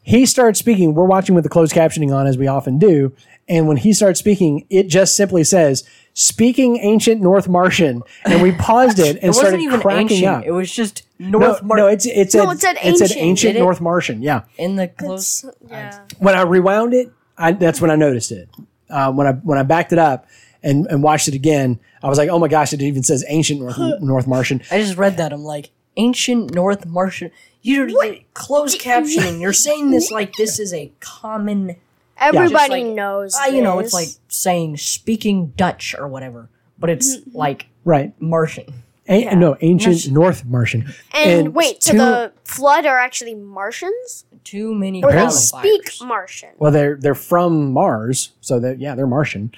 he 0.03 0.27
starts 0.27 0.59
speaking. 0.59 0.95
We're 0.95 1.05
watching 1.05 1.35
with 1.35 1.45
the 1.45 1.51
closed 1.51 1.73
captioning 1.75 2.15
on, 2.15 2.27
as 2.27 2.37
we 2.39 2.47
often 2.47 2.79
do. 2.79 3.13
And 3.49 3.67
when 3.69 3.77
he 3.77 3.93
starts 3.93 4.19
speaking, 4.21 4.65
it 4.71 4.85
just 4.89 5.17
simply 5.17 5.45
says 5.45 5.85
"Speaking 6.15 6.79
Ancient 6.79 7.21
North 7.21 7.49
Martian," 7.49 8.03
and 8.25 8.43
we 8.43 8.53
paused 8.53 8.99
it 8.99 9.17
and 9.17 9.25
It 9.25 9.29
wasn't 9.29 9.47
started 9.47 9.61
even 9.61 9.81
cracking 9.81 10.11
ancient. 10.25 10.27
up. 10.37 10.45
It 10.45 10.53
was 10.53 10.71
just 10.73 11.03
no, 11.19 11.39
North 11.39 11.63
Mar- 11.63 11.77
no, 11.79 11.87
it's 11.89 12.07
it's 12.07 12.33
said 12.33 12.45
No, 12.45 12.51
it 12.51 12.61
said 12.61 12.77
it 12.83 12.97
said 12.97 13.11
ancient. 13.11 13.21
ancient 13.21 13.57
it? 13.57 13.61
North 13.61 13.81
Martian. 13.81 14.23
Yeah. 14.23 14.43
in 14.57 14.77
the 14.77 14.89
close. 14.89 15.45
Yeah. 15.69 16.05
when 16.19 16.35
I 16.35 16.43
rewound 16.43 16.95
it, 16.95 17.11
I, 17.37 17.53
that's 17.53 17.81
when 17.81 17.91
I 17.91 17.97
noticed 17.97 18.31
it. 18.33 18.49
Uh, 18.89 19.13
when 19.13 19.27
I 19.27 19.33
when 19.33 19.59
I 19.59 19.63
backed 19.65 19.93
it 19.93 19.99
up 19.99 20.27
and, 20.63 20.87
and 20.87 21.03
watched 21.03 21.29
it 21.29 21.35
again, 21.35 21.79
I 22.03 22.09
was 22.09 22.19
like, 22.19 22.29
"Oh 22.29 22.39
my 22.39 22.49
gosh!" 22.49 22.73
It 22.73 22.83
even 22.83 23.03
says 23.03 23.25
"ancient 23.29 23.61
North 23.61 23.79
North 24.01 24.27
Martian." 24.27 24.63
I 24.71 24.79
just 24.79 24.97
read 24.97 25.17
that. 25.19 25.33
I'm 25.33 25.45
like, 25.45 25.71
ancient 25.97 26.55
North 26.55 26.87
Martian. 26.87 27.31
You're 27.63 27.89
closed 28.35 28.81
captioning. 28.83 29.41
You're 29.41 29.53
saying 29.53 29.91
this 29.91 30.11
like 30.11 30.35
this 30.35 30.59
is 30.59 30.73
a 30.73 30.93
common. 31.01 31.77
Everybody 32.19 32.51
Just 32.53 32.71
like, 32.71 32.85
knows. 32.87 33.35
Uh, 33.35 33.47
you 33.51 33.63
know, 33.63 33.79
it's 33.79 33.95
like 33.95 34.09
saying 34.29 34.77
speaking 34.77 35.55
Dutch 35.57 35.95
or 35.99 36.07
whatever, 36.07 36.49
but 36.79 36.91
it's 36.91 37.17
like 37.33 37.67
Right? 37.83 38.13
Martian. 38.21 38.83
A- 39.09 39.35
No, 39.35 39.57
ancient 39.63 39.95
That's- 39.97 40.09
North 40.13 40.45
Martian. 40.45 40.93
And, 41.15 41.55
wait, 41.55 41.83
so 41.83 41.93
two- 41.93 41.99
the 41.99 42.33
flood 42.45 42.85
are 42.85 42.99
actually 42.99 43.35
Martians? 43.35 44.27
Too 44.45 44.75
many 44.75 45.03
Or 45.03 45.11
they 45.11 45.17
Apparently. 45.17 45.39
speak. 45.39 45.93
Martian? 46.07 46.51
well, 46.59 46.71
they're 46.71 46.97
they're 46.97 47.15
from 47.15 47.73
Mars, 47.73 48.33
so 48.43 48.61
that 48.61 48.79
yeah, 48.81 48.95
they're 48.95 49.07
Martian. 49.07 49.51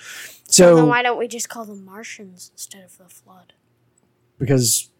Then 0.57 0.77
So 0.77 0.87
why 0.87 1.03
don't 1.03 1.19
we 1.19 1.29
just 1.29 1.49
call 1.49 1.65
them 1.65 1.85
Martians 1.85 2.51
instead 2.55 2.85
of 2.85 2.99
the 2.99 3.09
flood? 3.09 3.53
because 4.39 4.91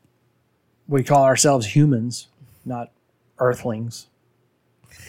we 0.87 1.03
call 1.03 1.25
ourselves 1.25 1.67
humans, 1.75 2.29
not 2.65 2.93
Earthlings. 3.39 4.07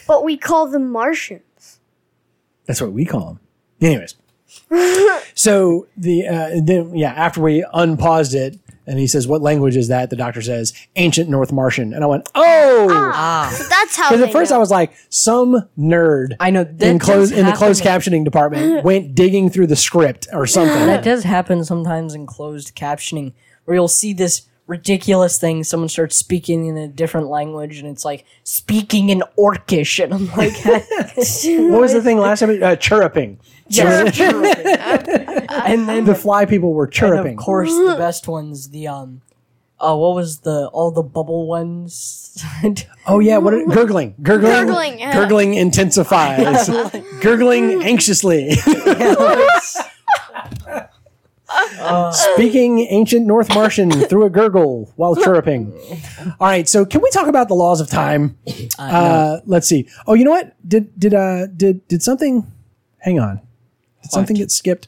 But 0.08 0.24
we 0.24 0.38
call 0.38 0.66
them 0.68 0.92
Martians. 0.92 1.80
That's 2.66 2.82
what 2.82 2.94
we 2.94 3.06
call 3.06 3.26
them. 3.26 3.40
Anyways, 3.80 4.16
so 5.36 5.88
the 5.98 6.28
uh, 6.28 6.50
then 6.62 6.96
yeah, 6.96 7.14
after 7.14 7.42
we 7.42 7.66
unpaused 7.74 8.34
it, 8.34 8.60
and 8.86 9.00
he 9.00 9.08
says, 9.08 9.28
"What 9.28 9.42
language 9.42 9.76
is 9.76 9.88
that?" 9.88 10.10
The 10.10 10.16
doctor 10.16 10.42
says, 10.42 10.74
"Ancient 10.96 11.30
North 11.30 11.52
Martian," 11.52 11.94
and 11.94 12.04
I 12.04 12.08
went, 12.08 12.30
"Oh." 12.36 12.88
Ah, 12.92 13.66
That's 13.70 13.96
how. 13.96 14.10
Because 14.10 14.26
at 14.28 14.32
first 14.32 14.52
know. 14.52 14.58
I 14.58 14.60
was 14.60 14.72
like, 14.72 14.94
some 15.10 15.68
nerd 15.78 16.36
I 16.40 16.50
know 16.50 16.64
that 16.64 16.88
in 16.88 17.00
close 17.00 17.32
in 17.32 17.46
the 17.46 17.54
closed 17.54 17.84
captioning 17.84 18.24
department 18.24 18.84
went 18.86 19.16
digging 19.16 19.50
through 19.50 19.68
the 19.68 19.76
script 19.76 20.28
or 20.34 20.46
something. 20.46 20.86
That 20.86 21.04
does 21.04 21.24
happen 21.24 21.64
sometimes 21.64 22.14
in 22.14 22.26
closed 22.26 22.76
captioning, 22.76 23.34
where 23.66 23.76
you'll 23.76 23.88
see 23.88 24.14
this 24.14 24.44
ridiculous 24.68 25.38
thing. 25.38 25.64
Someone 25.64 25.90
starts 25.90 26.16
speaking 26.16 26.66
in 26.66 26.78
a 26.78 26.88
different 26.88 27.28
language, 27.28 27.80
and 27.80 27.88
it's 27.88 28.06
like 28.06 28.26
speaking 28.44 29.10
in 29.10 29.24
Orcish, 29.38 30.04
and 30.04 30.14
I'm 30.14 30.28
like, 30.28 30.54
what 31.72 31.82
was 31.82 31.94
the 31.94 32.02
thing 32.02 32.18
last 32.18 32.40
time? 32.40 32.62
Uh, 32.62 32.76
chirruping. 32.76 33.40
Yes, 33.78 34.20
and 35.66 35.88
then 35.90 36.06
The 36.06 36.16
fly 36.16 36.46
people 36.46 36.74
were 36.74 36.86
and 36.86 36.94
chirruping. 36.94 37.38
of 37.38 37.44
course 37.44 37.70
the 37.72 37.96
best 38.00 38.28
ones, 38.28 38.70
the 38.70 38.88
um, 38.88 39.22
uh, 39.80 39.96
what 39.96 40.16
was 40.16 40.40
the 40.40 40.68
all 40.74 40.92
the 40.92 41.04
bubble 41.04 41.48
ones? 41.48 42.44
Oh 43.06 43.20
yeah, 43.20 43.38
what 43.38 43.54
are, 43.54 43.66
gurgling, 43.66 44.16
gurgling, 44.22 44.52
Gurgling, 44.54 45.00
yeah. 45.00 45.12
gurgling 45.14 45.56
intensifies. 45.56 46.70
gurgling 47.20 47.84
anxiously. 47.84 48.52
Speaking 52.12 52.80
ancient 52.90 53.26
North 53.28 53.54
Martian 53.54 53.92
through 53.92 54.26
a 54.26 54.30
gurgle 54.30 54.92
while 54.96 55.16
chirruping. 55.16 55.72
All 56.40 56.48
right, 56.48 56.68
so 56.68 56.86
can 56.86 57.02
we 57.02 57.10
talk 57.12 57.28
about 57.28 57.48
the 57.50 57.54
laws 57.56 57.82
of 57.82 57.90
time? 57.90 58.38
Uh, 58.80 59.40
Let's 59.46 59.68
see. 59.68 59.88
Oh, 60.08 60.14
you 60.14 60.24
know 60.24 60.32
what? 60.32 60.56
Did 60.68 60.98
did 60.98 61.14
uh 61.14 61.48
did 61.48 61.86
did 61.88 62.02
something? 62.02 62.50
Hang 63.00 63.20
on. 63.20 63.42
Did 64.04 64.12
something 64.12 64.36
get 64.36 64.52
skipped? 64.52 64.88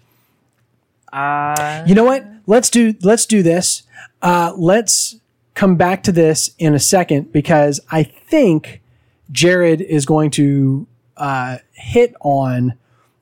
uh, 1.11 1.83
You 1.87 1.95
know 1.95 2.03
what? 2.03 2.25
Let's 2.47 2.69
do 2.69 2.93
let's 3.01 3.25
do 3.25 3.41
this. 3.41 3.83
Uh, 4.21 4.53
let's 4.55 5.15
come 5.53 5.75
back 5.75 6.03
to 6.03 6.11
this 6.11 6.51
in 6.59 6.73
a 6.73 6.79
second 6.79 7.31
because 7.31 7.79
I 7.91 8.03
think 8.03 8.81
Jared 9.31 9.81
is 9.81 10.05
going 10.05 10.29
to 10.31 10.85
uh, 11.17 11.57
hit 11.73 12.13
on 12.21 12.73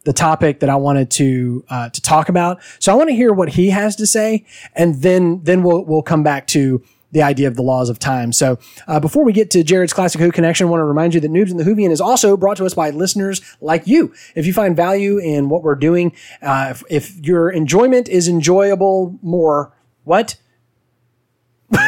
the 0.03 0.11
topic 0.13 0.59
that 0.59 0.69
I 0.69 0.75
wanted 0.75 1.09
to 1.11 1.63
uh, 1.69 1.89
to 1.89 2.01
talk 2.01 2.27
about. 2.27 2.59
So 2.79 2.91
I 2.91 2.95
want 2.95 3.09
to 3.09 3.15
hear 3.15 3.31
what 3.31 3.49
he 3.49 3.69
has 3.69 3.95
to 3.97 4.05
say, 4.07 4.45
and 4.75 5.01
then 5.01 5.41
then 5.43 5.63
we'll 5.63 5.85
we'll 5.85 6.01
come 6.01 6.23
back 6.23 6.47
to 6.47 6.83
the 7.13 7.21
idea 7.21 7.47
of 7.47 7.55
the 7.55 7.61
laws 7.61 7.89
of 7.89 7.99
time. 7.99 8.33
So 8.33 8.59
uh, 8.87 8.99
before 8.99 9.23
we 9.23 9.31
get 9.31 9.49
to 9.51 9.63
Jared's 9.63 9.93
Classic 9.93 10.19
Who 10.19 10.31
connection, 10.31 10.67
I 10.67 10.69
want 10.69 10.81
to 10.81 10.85
remind 10.85 11.13
you 11.13 11.21
that 11.21 11.31
Noobs 11.31 11.51
in 11.51 11.57
the 11.57 11.63
Whovian 11.63 11.91
is 11.91 12.01
also 12.01 12.35
brought 12.35 12.57
to 12.57 12.65
us 12.65 12.73
by 12.73 12.89
listeners 12.89 13.41
like 13.61 13.87
you. 13.87 14.13
If 14.35 14.45
you 14.45 14.53
find 14.53 14.75
value 14.75 15.17
in 15.19 15.47
what 15.47 15.63
we're 15.63 15.75
doing, 15.75 16.13
uh, 16.41 16.67
if, 16.71 16.83
if 16.89 17.25
your 17.25 17.49
enjoyment 17.51 18.09
is 18.09 18.27
enjoyable 18.27 19.17
more, 19.21 19.73
what? 20.03 20.35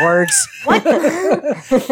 Words. 0.02 0.48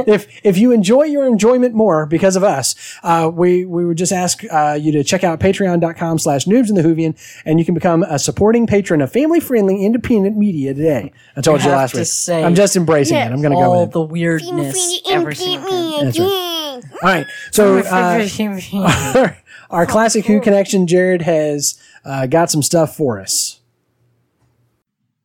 if 0.07 0.27
if 0.43 0.57
you 0.57 0.71
enjoy 0.71 1.03
your 1.03 1.25
enjoyment 1.25 1.73
more 1.75 2.05
because 2.05 2.35
of 2.35 2.43
us, 2.43 2.75
uh, 3.03 3.29
we 3.33 3.65
we 3.65 3.85
would 3.85 3.97
just 3.97 4.11
ask 4.11 4.43
uh, 4.51 4.77
you 4.79 4.91
to 4.91 5.03
check 5.03 5.23
out 5.23 5.39
patreon.com 5.39 6.19
slash 6.19 6.45
noobs 6.45 6.69
in 6.69 6.75
the 6.75 6.81
Whovian 6.81 7.15
and 7.45 7.59
you 7.59 7.65
can 7.65 7.73
become 7.73 8.03
a 8.03 8.19
supporting 8.19 8.67
patron 8.67 9.01
of 9.01 9.11
family 9.11 9.39
friendly 9.39 9.85
independent 9.85 10.37
media 10.37 10.73
today. 10.73 11.11
I 11.35 11.41
told 11.41 11.61
you, 11.61 11.69
have 11.69 11.77
last 11.77 11.91
to 11.91 11.99
week. 11.99 12.07
say 12.07 12.43
I'm 12.43 12.55
just 12.55 12.75
embracing 12.75 13.17
it. 13.17 13.31
I'm 13.31 13.41
gonna 13.41 13.55
go 13.55 13.79
with 13.79 13.89
it. 13.89 13.93
the 13.93 14.01
weirdness 14.01 15.01
every 15.09 15.35
single. 15.35 16.01
That's 16.03 16.19
right. 16.19 16.81
All 17.03 17.09
right. 17.09 17.27
So 17.51 17.79
uh, 17.79 18.27
our, 19.15 19.37
our 19.69 19.85
classic 19.85 20.25
Who 20.25 20.41
connection, 20.41 20.87
Jared 20.87 21.21
has 21.21 21.79
uh, 22.05 22.25
got 22.27 22.49
some 22.51 22.61
stuff 22.61 22.95
for 22.95 23.19
us. 23.19 23.59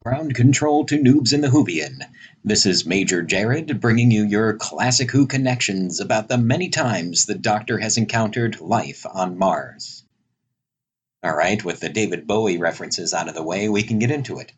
Ground 0.05 0.35
control 0.35 0.87
to 0.87 0.99
noobs 0.99 1.33
in 1.35 1.41
the 1.41 1.49
Whovian. 1.49 2.03
This 2.49 2.65
is 2.65 2.87
Major 2.87 3.23
Jared 3.23 3.79
bringing 3.79 4.11
you 4.11 4.25
your 4.25 4.55
classic 4.55 5.11
Who 5.11 5.27
connections 5.27 6.01
about 6.01 6.29
the 6.29 6.39
many 6.39 6.71
times 6.71 7.27
the 7.27 7.35
Doctor 7.35 7.77
has 7.77 7.99
encountered 7.99 8.59
life 8.59 9.05
on 9.05 9.37
Mars. 9.37 10.03
All 11.23 11.37
right, 11.37 11.63
with 11.63 11.81
the 11.81 11.91
David 11.91 12.27
Bowie 12.27 12.57
references 12.57 13.13
out 13.13 13.29
of 13.29 13.35
the 13.35 13.43
way, 13.43 13.69
we 13.69 13.83
can 13.83 13.99
get 13.99 14.11
into 14.11 14.39
it. 14.39 14.51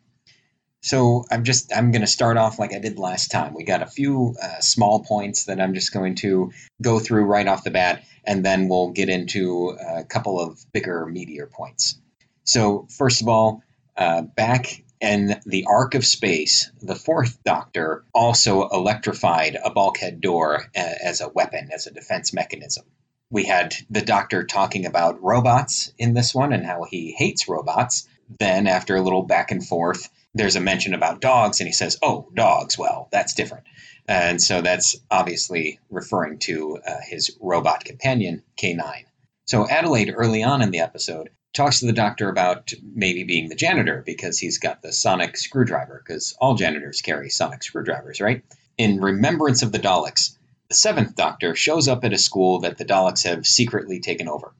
So 0.79 1.25
I'm 1.29 1.43
just 1.43 1.75
I'm 1.75 1.91
going 1.91 1.99
to 1.99 2.07
start 2.07 2.37
off 2.37 2.59
like 2.59 2.73
I 2.73 2.79
did 2.79 2.97
last 2.97 3.29
time. 3.29 3.53
We 3.53 3.65
got 3.65 3.83
a 3.83 3.87
few 3.87 4.37
uh, 4.41 4.61
small 4.61 5.03
points 5.03 5.47
that 5.47 5.59
I'm 5.59 5.73
just 5.73 5.91
going 5.91 6.15
to 6.15 6.53
go 6.81 6.97
through 6.97 7.25
right 7.25 7.45
off 7.45 7.65
the 7.65 7.71
bat, 7.71 8.05
and 8.23 8.45
then 8.45 8.69
we'll 8.69 8.91
get 8.91 9.09
into 9.09 9.77
a 9.77 10.05
couple 10.05 10.39
of 10.39 10.63
bigger, 10.71 11.05
meatier 11.11 11.51
points. 11.51 11.99
So 12.45 12.87
first 12.89 13.21
of 13.21 13.27
all, 13.27 13.63
uh, 13.97 14.21
back 14.21 14.81
in 15.01 15.41
the 15.45 15.65
Ark 15.67 15.95
of 15.95 16.05
space, 16.05 16.71
the 16.81 16.95
fourth 16.95 17.43
Doctor 17.43 18.05
also 18.13 18.67
electrified 18.69 19.57
a 19.61 19.71
bulkhead 19.71 20.21
door 20.21 20.65
as 20.75 21.21
a 21.21 21.29
weapon, 21.29 21.69
as 21.73 21.87
a 21.87 21.93
defense 21.93 22.33
mechanism. 22.33 22.85
We 23.31 23.45
had 23.45 23.75
the 23.89 24.01
Doctor 24.01 24.43
talking 24.43 24.85
about 24.85 25.23
robots 25.23 25.91
in 25.97 26.13
this 26.13 26.35
one 26.35 26.53
and 26.53 26.65
how 26.65 26.83
he 26.83 27.13
hates 27.17 27.47
robots. 27.47 28.07
Then, 28.39 28.67
after 28.67 28.95
a 28.95 29.01
little 29.01 29.23
back 29.23 29.51
and 29.51 29.65
forth, 29.65 30.09
there's 30.33 30.55
a 30.55 30.61
mention 30.61 30.93
about 30.93 31.19
dogs, 31.19 31.59
and 31.59 31.67
he 31.67 31.73
says, 31.73 31.97
Oh, 32.01 32.29
dogs, 32.33 32.77
well, 32.77 33.09
that's 33.11 33.33
different. 33.33 33.65
And 34.07 34.41
so 34.41 34.61
that's 34.61 34.95
obviously 35.09 35.79
referring 35.89 36.39
to 36.39 36.77
uh, 36.85 36.97
his 37.03 37.37
robot 37.39 37.83
companion, 37.85 38.43
K9. 38.57 39.05
So 39.45 39.67
Adelaide, 39.67 40.13
early 40.15 40.43
on 40.43 40.61
in 40.61 40.71
the 40.71 40.79
episode, 40.79 41.29
talks 41.53 41.79
to 41.79 41.85
the 41.85 41.93
doctor 41.93 42.29
about 42.29 42.73
maybe 42.81 43.23
being 43.23 43.49
the 43.49 43.55
janitor 43.55 44.03
because 44.05 44.39
he's 44.39 44.57
got 44.57 44.81
the 44.81 44.93
sonic 44.93 45.37
screwdriver, 45.37 46.01
because 46.05 46.35
all 46.39 46.55
janitors 46.55 47.01
carry 47.01 47.29
sonic 47.29 47.63
screwdrivers, 47.63 48.21
right? 48.21 48.43
In 48.77 49.01
remembrance 49.01 49.61
of 49.61 49.71
the 49.71 49.79
Daleks, 49.79 50.37
the 50.69 50.75
seventh 50.75 51.15
doctor 51.15 51.55
shows 51.55 51.87
up 51.87 52.05
at 52.05 52.13
a 52.13 52.17
school 52.17 52.59
that 52.61 52.77
the 52.77 52.85
Daleks 52.85 53.25
have 53.25 53.45
secretly 53.45 53.99
taken 53.99 54.29
over. 54.29 54.53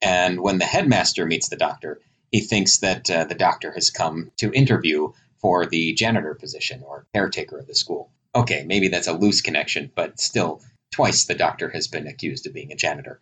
And 0.00 0.40
when 0.40 0.58
the 0.58 0.64
headmaster 0.64 1.26
meets 1.26 1.48
the 1.48 1.56
doctor, 1.56 2.00
he 2.30 2.40
thinks 2.40 2.78
that 2.78 3.10
uh, 3.10 3.24
the 3.24 3.34
doctor 3.34 3.72
has 3.72 3.90
come 3.90 4.30
to 4.36 4.52
interview 4.52 5.12
for 5.40 5.66
the 5.66 5.94
janitor 5.94 6.34
position 6.34 6.82
or 6.86 7.06
caretaker 7.14 7.58
of 7.58 7.66
the 7.66 7.74
school. 7.74 8.10
Okay, 8.34 8.64
maybe 8.64 8.88
that's 8.88 9.08
a 9.08 9.12
loose 9.12 9.40
connection, 9.40 9.90
but 9.94 10.20
still, 10.20 10.60
twice 10.92 11.24
the 11.24 11.34
doctor 11.34 11.70
has 11.70 11.88
been 11.88 12.06
accused 12.06 12.46
of 12.46 12.54
being 12.54 12.72
a 12.72 12.76
janitor. 12.76 13.20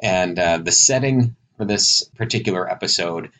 And 0.00 0.38
uh, 0.38 0.58
the 0.58 0.72
setting 0.72 1.36
for 1.56 1.64
this 1.64 2.02
particular 2.16 2.70
episode, 2.70 3.30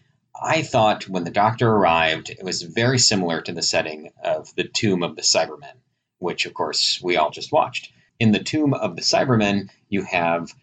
I 0.40 0.62
thought 0.62 1.08
when 1.08 1.24
the 1.24 1.30
doctor 1.30 1.70
arrived, 1.70 2.30
it 2.30 2.42
was 2.42 2.62
very 2.62 2.98
similar 2.98 3.40
to 3.42 3.52
the 3.52 3.62
setting 3.62 4.10
of 4.22 4.54
the 4.54 4.64
Tomb 4.64 5.02
of 5.02 5.16
the 5.16 5.22
Cybermen, 5.22 5.76
which, 6.18 6.46
of 6.46 6.54
course, 6.54 7.00
we 7.02 7.16
all 7.16 7.30
just 7.30 7.52
watched. 7.52 7.92
In 8.18 8.32
the 8.32 8.42
Tomb 8.42 8.74
of 8.74 8.96
the 8.96 9.02
Cybermen, 9.02 9.70
you 9.88 10.02
have 10.02 10.54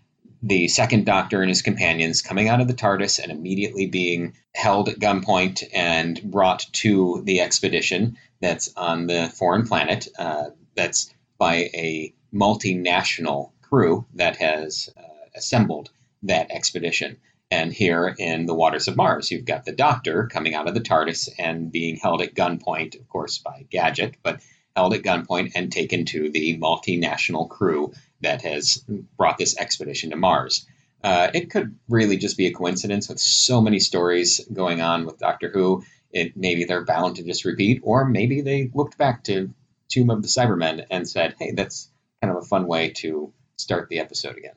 the 0.42 0.68
second 0.68 1.06
Doctor 1.06 1.42
and 1.42 1.50
his 1.50 1.62
companions 1.62 2.22
coming 2.22 2.50
out 2.50 2.60
of 2.60 2.68
the 2.68 2.74
TARDIS 2.74 3.20
and 3.20 3.32
immediately 3.32 3.88
being 3.88 4.34
held 4.54 4.90
at 4.90 5.00
gunpoint 5.00 5.64
and 5.74 6.22
brought 6.22 6.66
to 6.74 7.22
the 7.24 7.40
expedition 7.40 8.18
that's 8.42 8.74
on 8.76 9.08
the 9.08 9.32
foreign 9.34 9.66
planet. 9.66 10.08
Uh, 10.20 10.50
that's 10.76 11.14
by 11.38 11.56
a 11.74 12.14
multinational 12.34 13.52
crew 13.62 14.06
that 14.16 14.36
has 14.38 14.90
uh, 14.98 15.02
assembled 15.36 15.90
that 16.24 16.52
expedition. 16.52 17.18
And 17.54 17.72
here 17.72 18.08
in 18.18 18.48
the 18.48 18.56
waters 18.56 18.88
of 18.88 18.98
Mars, 18.98 19.30
you've 19.30 19.46
got 19.46 19.64
the 19.64 19.74
Doctor 19.74 20.26
coming 20.26 20.56
out 20.56 20.68
of 20.68 20.74
the 20.74 20.82
TARDIS 20.82 21.30
and 21.38 21.72
being 21.72 21.98
held 21.98 22.24
at 22.24 22.34
gunpoint, 22.34 23.00
of 23.00 23.08
course, 23.08 23.38
by 23.38 23.68
Gadget, 23.70 24.16
but 24.24 24.42
held 24.76 24.96
at 24.96 25.04
gunpoint 25.04 25.52
and 25.54 25.72
taken 25.72 26.06
to 26.06 26.32
the 26.32 26.58
multinational 26.58 27.48
crew 27.48 27.94
that 28.22 28.42
has 28.42 28.84
brought 29.18 29.38
this 29.38 29.56
expedition 29.56 30.10
to 30.10 30.16
Mars. 30.16 30.66
Uh, 31.04 31.30
it 31.36 31.52
could 31.52 31.78
really 31.88 32.18
just 32.18 32.38
be 32.38 32.48
a 32.48 32.54
coincidence 32.54 33.08
with 33.08 33.20
so 33.20 33.62
many 33.62 33.78
stories 33.78 34.42
going 34.52 34.82
on 34.82 35.06
with 35.06 35.20
Doctor 35.20 35.52
Who. 35.52 35.84
It 36.12 36.36
maybe 36.36 36.64
they're 36.64 36.86
bound 36.86 37.18
to 37.18 37.24
just 37.24 37.46
repeat, 37.46 37.82
or 37.84 38.04
maybe 38.04 38.42
they 38.42 38.72
looked 38.74 38.98
back 38.98 39.26
to 39.26 39.54
Tomb 39.90 40.10
of 40.10 40.24
the 40.24 40.28
Cybermen 40.28 40.88
and 40.90 41.08
said, 41.08 41.36
"Hey, 41.38 41.52
that's 41.52 41.88
kind 42.20 42.36
of 42.36 42.42
a 42.42 42.48
fun 42.48 42.66
way 42.66 42.90
to 43.02 43.32
start 43.58 43.90
the 43.90 44.00
episode 44.00 44.38
again." 44.40 44.56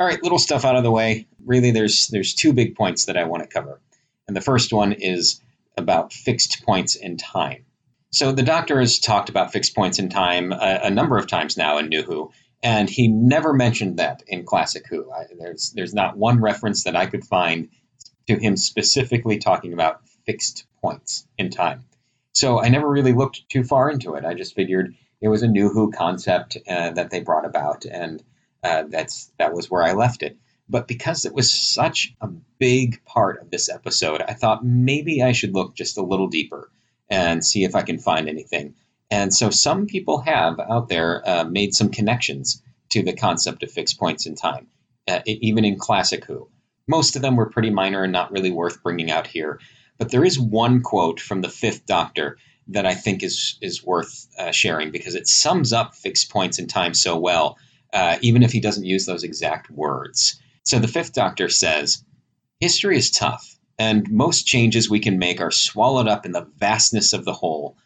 All 0.00 0.06
right, 0.06 0.22
little 0.22 0.38
stuff 0.38 0.64
out 0.64 0.76
of 0.76 0.84
the 0.84 0.92
way. 0.92 1.26
Really, 1.44 1.72
there's 1.72 2.06
there's 2.08 2.34
two 2.34 2.52
big 2.52 2.76
points 2.76 3.06
that 3.06 3.16
I 3.16 3.24
want 3.24 3.42
to 3.42 3.48
cover, 3.48 3.80
and 4.28 4.36
the 4.36 4.40
first 4.40 4.72
one 4.72 4.92
is 4.92 5.40
about 5.76 6.12
fixed 6.12 6.62
points 6.64 6.94
in 6.94 7.16
time. 7.16 7.64
So 8.10 8.30
the 8.30 8.44
Doctor 8.44 8.78
has 8.80 9.00
talked 9.00 9.28
about 9.28 9.52
fixed 9.52 9.74
points 9.74 9.98
in 9.98 10.08
time 10.08 10.52
a, 10.52 10.80
a 10.84 10.90
number 10.90 11.18
of 11.18 11.26
times 11.26 11.56
now 11.56 11.78
in 11.78 11.88
New 11.88 12.02
Who, 12.02 12.30
and 12.62 12.88
he 12.88 13.08
never 13.08 13.52
mentioned 13.52 13.98
that 13.98 14.22
in 14.28 14.44
Classic 14.44 14.84
Who. 14.88 15.10
I, 15.10 15.24
there's 15.36 15.72
there's 15.74 15.94
not 15.94 16.16
one 16.16 16.40
reference 16.40 16.84
that 16.84 16.94
I 16.94 17.06
could 17.06 17.24
find 17.24 17.68
to 18.28 18.36
him 18.36 18.56
specifically 18.56 19.38
talking 19.38 19.72
about 19.72 20.02
fixed 20.26 20.66
points 20.80 21.26
in 21.38 21.50
time. 21.50 21.84
So 22.34 22.62
I 22.62 22.68
never 22.68 22.88
really 22.88 23.14
looked 23.14 23.48
too 23.48 23.64
far 23.64 23.90
into 23.90 24.14
it. 24.14 24.24
I 24.24 24.34
just 24.34 24.54
figured 24.54 24.94
it 25.20 25.28
was 25.28 25.42
a 25.42 25.48
New 25.48 25.70
Who 25.70 25.90
concept 25.90 26.56
uh, 26.68 26.90
that 26.90 27.10
they 27.10 27.20
brought 27.20 27.44
about, 27.44 27.84
and 27.84 28.22
uh, 28.62 28.84
that's 28.88 29.30
that 29.38 29.52
was 29.52 29.70
where 29.70 29.82
I 29.82 29.92
left 29.92 30.22
it. 30.22 30.36
But 30.68 30.86
because 30.86 31.24
it 31.24 31.32
was 31.32 31.50
such 31.50 32.14
a 32.20 32.28
big 32.58 33.02
part 33.04 33.40
of 33.40 33.50
this 33.50 33.70
episode, 33.70 34.20
I 34.20 34.34
thought 34.34 34.64
maybe 34.64 35.22
I 35.22 35.32
should 35.32 35.54
look 35.54 35.74
just 35.74 35.96
a 35.96 36.02
little 36.02 36.28
deeper 36.28 36.70
and 37.08 37.44
see 37.44 37.64
if 37.64 37.74
I 37.74 37.82
can 37.82 37.98
find 37.98 38.28
anything. 38.28 38.74
And 39.10 39.32
so 39.32 39.48
some 39.48 39.86
people 39.86 40.18
have 40.20 40.60
out 40.60 40.88
there 40.88 41.22
uh, 41.26 41.44
made 41.44 41.74
some 41.74 41.88
connections 41.88 42.62
to 42.90 43.02
the 43.02 43.14
concept 43.14 43.62
of 43.62 43.70
fixed 43.70 43.98
points 43.98 44.26
in 44.26 44.34
time, 44.34 44.66
uh, 45.06 45.20
even 45.24 45.64
in 45.64 45.78
Classic 45.78 46.22
Who. 46.24 46.48
Most 46.86 47.16
of 47.16 47.22
them 47.22 47.36
were 47.36 47.50
pretty 47.50 47.70
minor 47.70 48.02
and 48.02 48.12
not 48.12 48.32
really 48.32 48.50
worth 48.50 48.82
bringing 48.82 49.10
out 49.10 49.26
here. 49.26 49.60
But 49.98 50.10
there 50.10 50.24
is 50.24 50.38
one 50.38 50.82
quote 50.82 51.20
from 51.20 51.40
the 51.40 51.48
Fifth 51.48 51.86
Doctor 51.86 52.38
that 52.68 52.86
I 52.86 52.94
think 52.94 53.22
is 53.22 53.58
is 53.60 53.84
worth 53.84 54.26
uh, 54.38 54.52
sharing 54.52 54.90
because 54.90 55.14
it 55.14 55.26
sums 55.26 55.72
up 55.72 55.94
fixed 55.94 56.30
points 56.30 56.58
in 56.58 56.66
time 56.66 56.94
so 56.94 57.18
well, 57.18 57.56
uh, 57.92 58.18
even 58.20 58.42
if 58.42 58.52
he 58.52 58.60
doesn't 58.60 58.84
use 58.84 59.06
those 59.06 59.24
exact 59.24 59.70
words. 59.70 60.40
So 60.64 60.78
the 60.78 60.88
Fifth 60.88 61.12
Doctor 61.12 61.48
says, 61.48 62.04
"History 62.60 62.96
is 62.96 63.10
tough, 63.10 63.58
and 63.78 64.10
most 64.10 64.46
changes 64.46 64.90
we 64.90 65.00
can 65.00 65.18
make 65.18 65.40
are 65.40 65.50
swallowed 65.50 66.08
up 66.08 66.26
in 66.26 66.32
the 66.32 66.48
vastness 66.58 67.12
of 67.12 67.24
the 67.24 67.32
whole." 67.32 67.76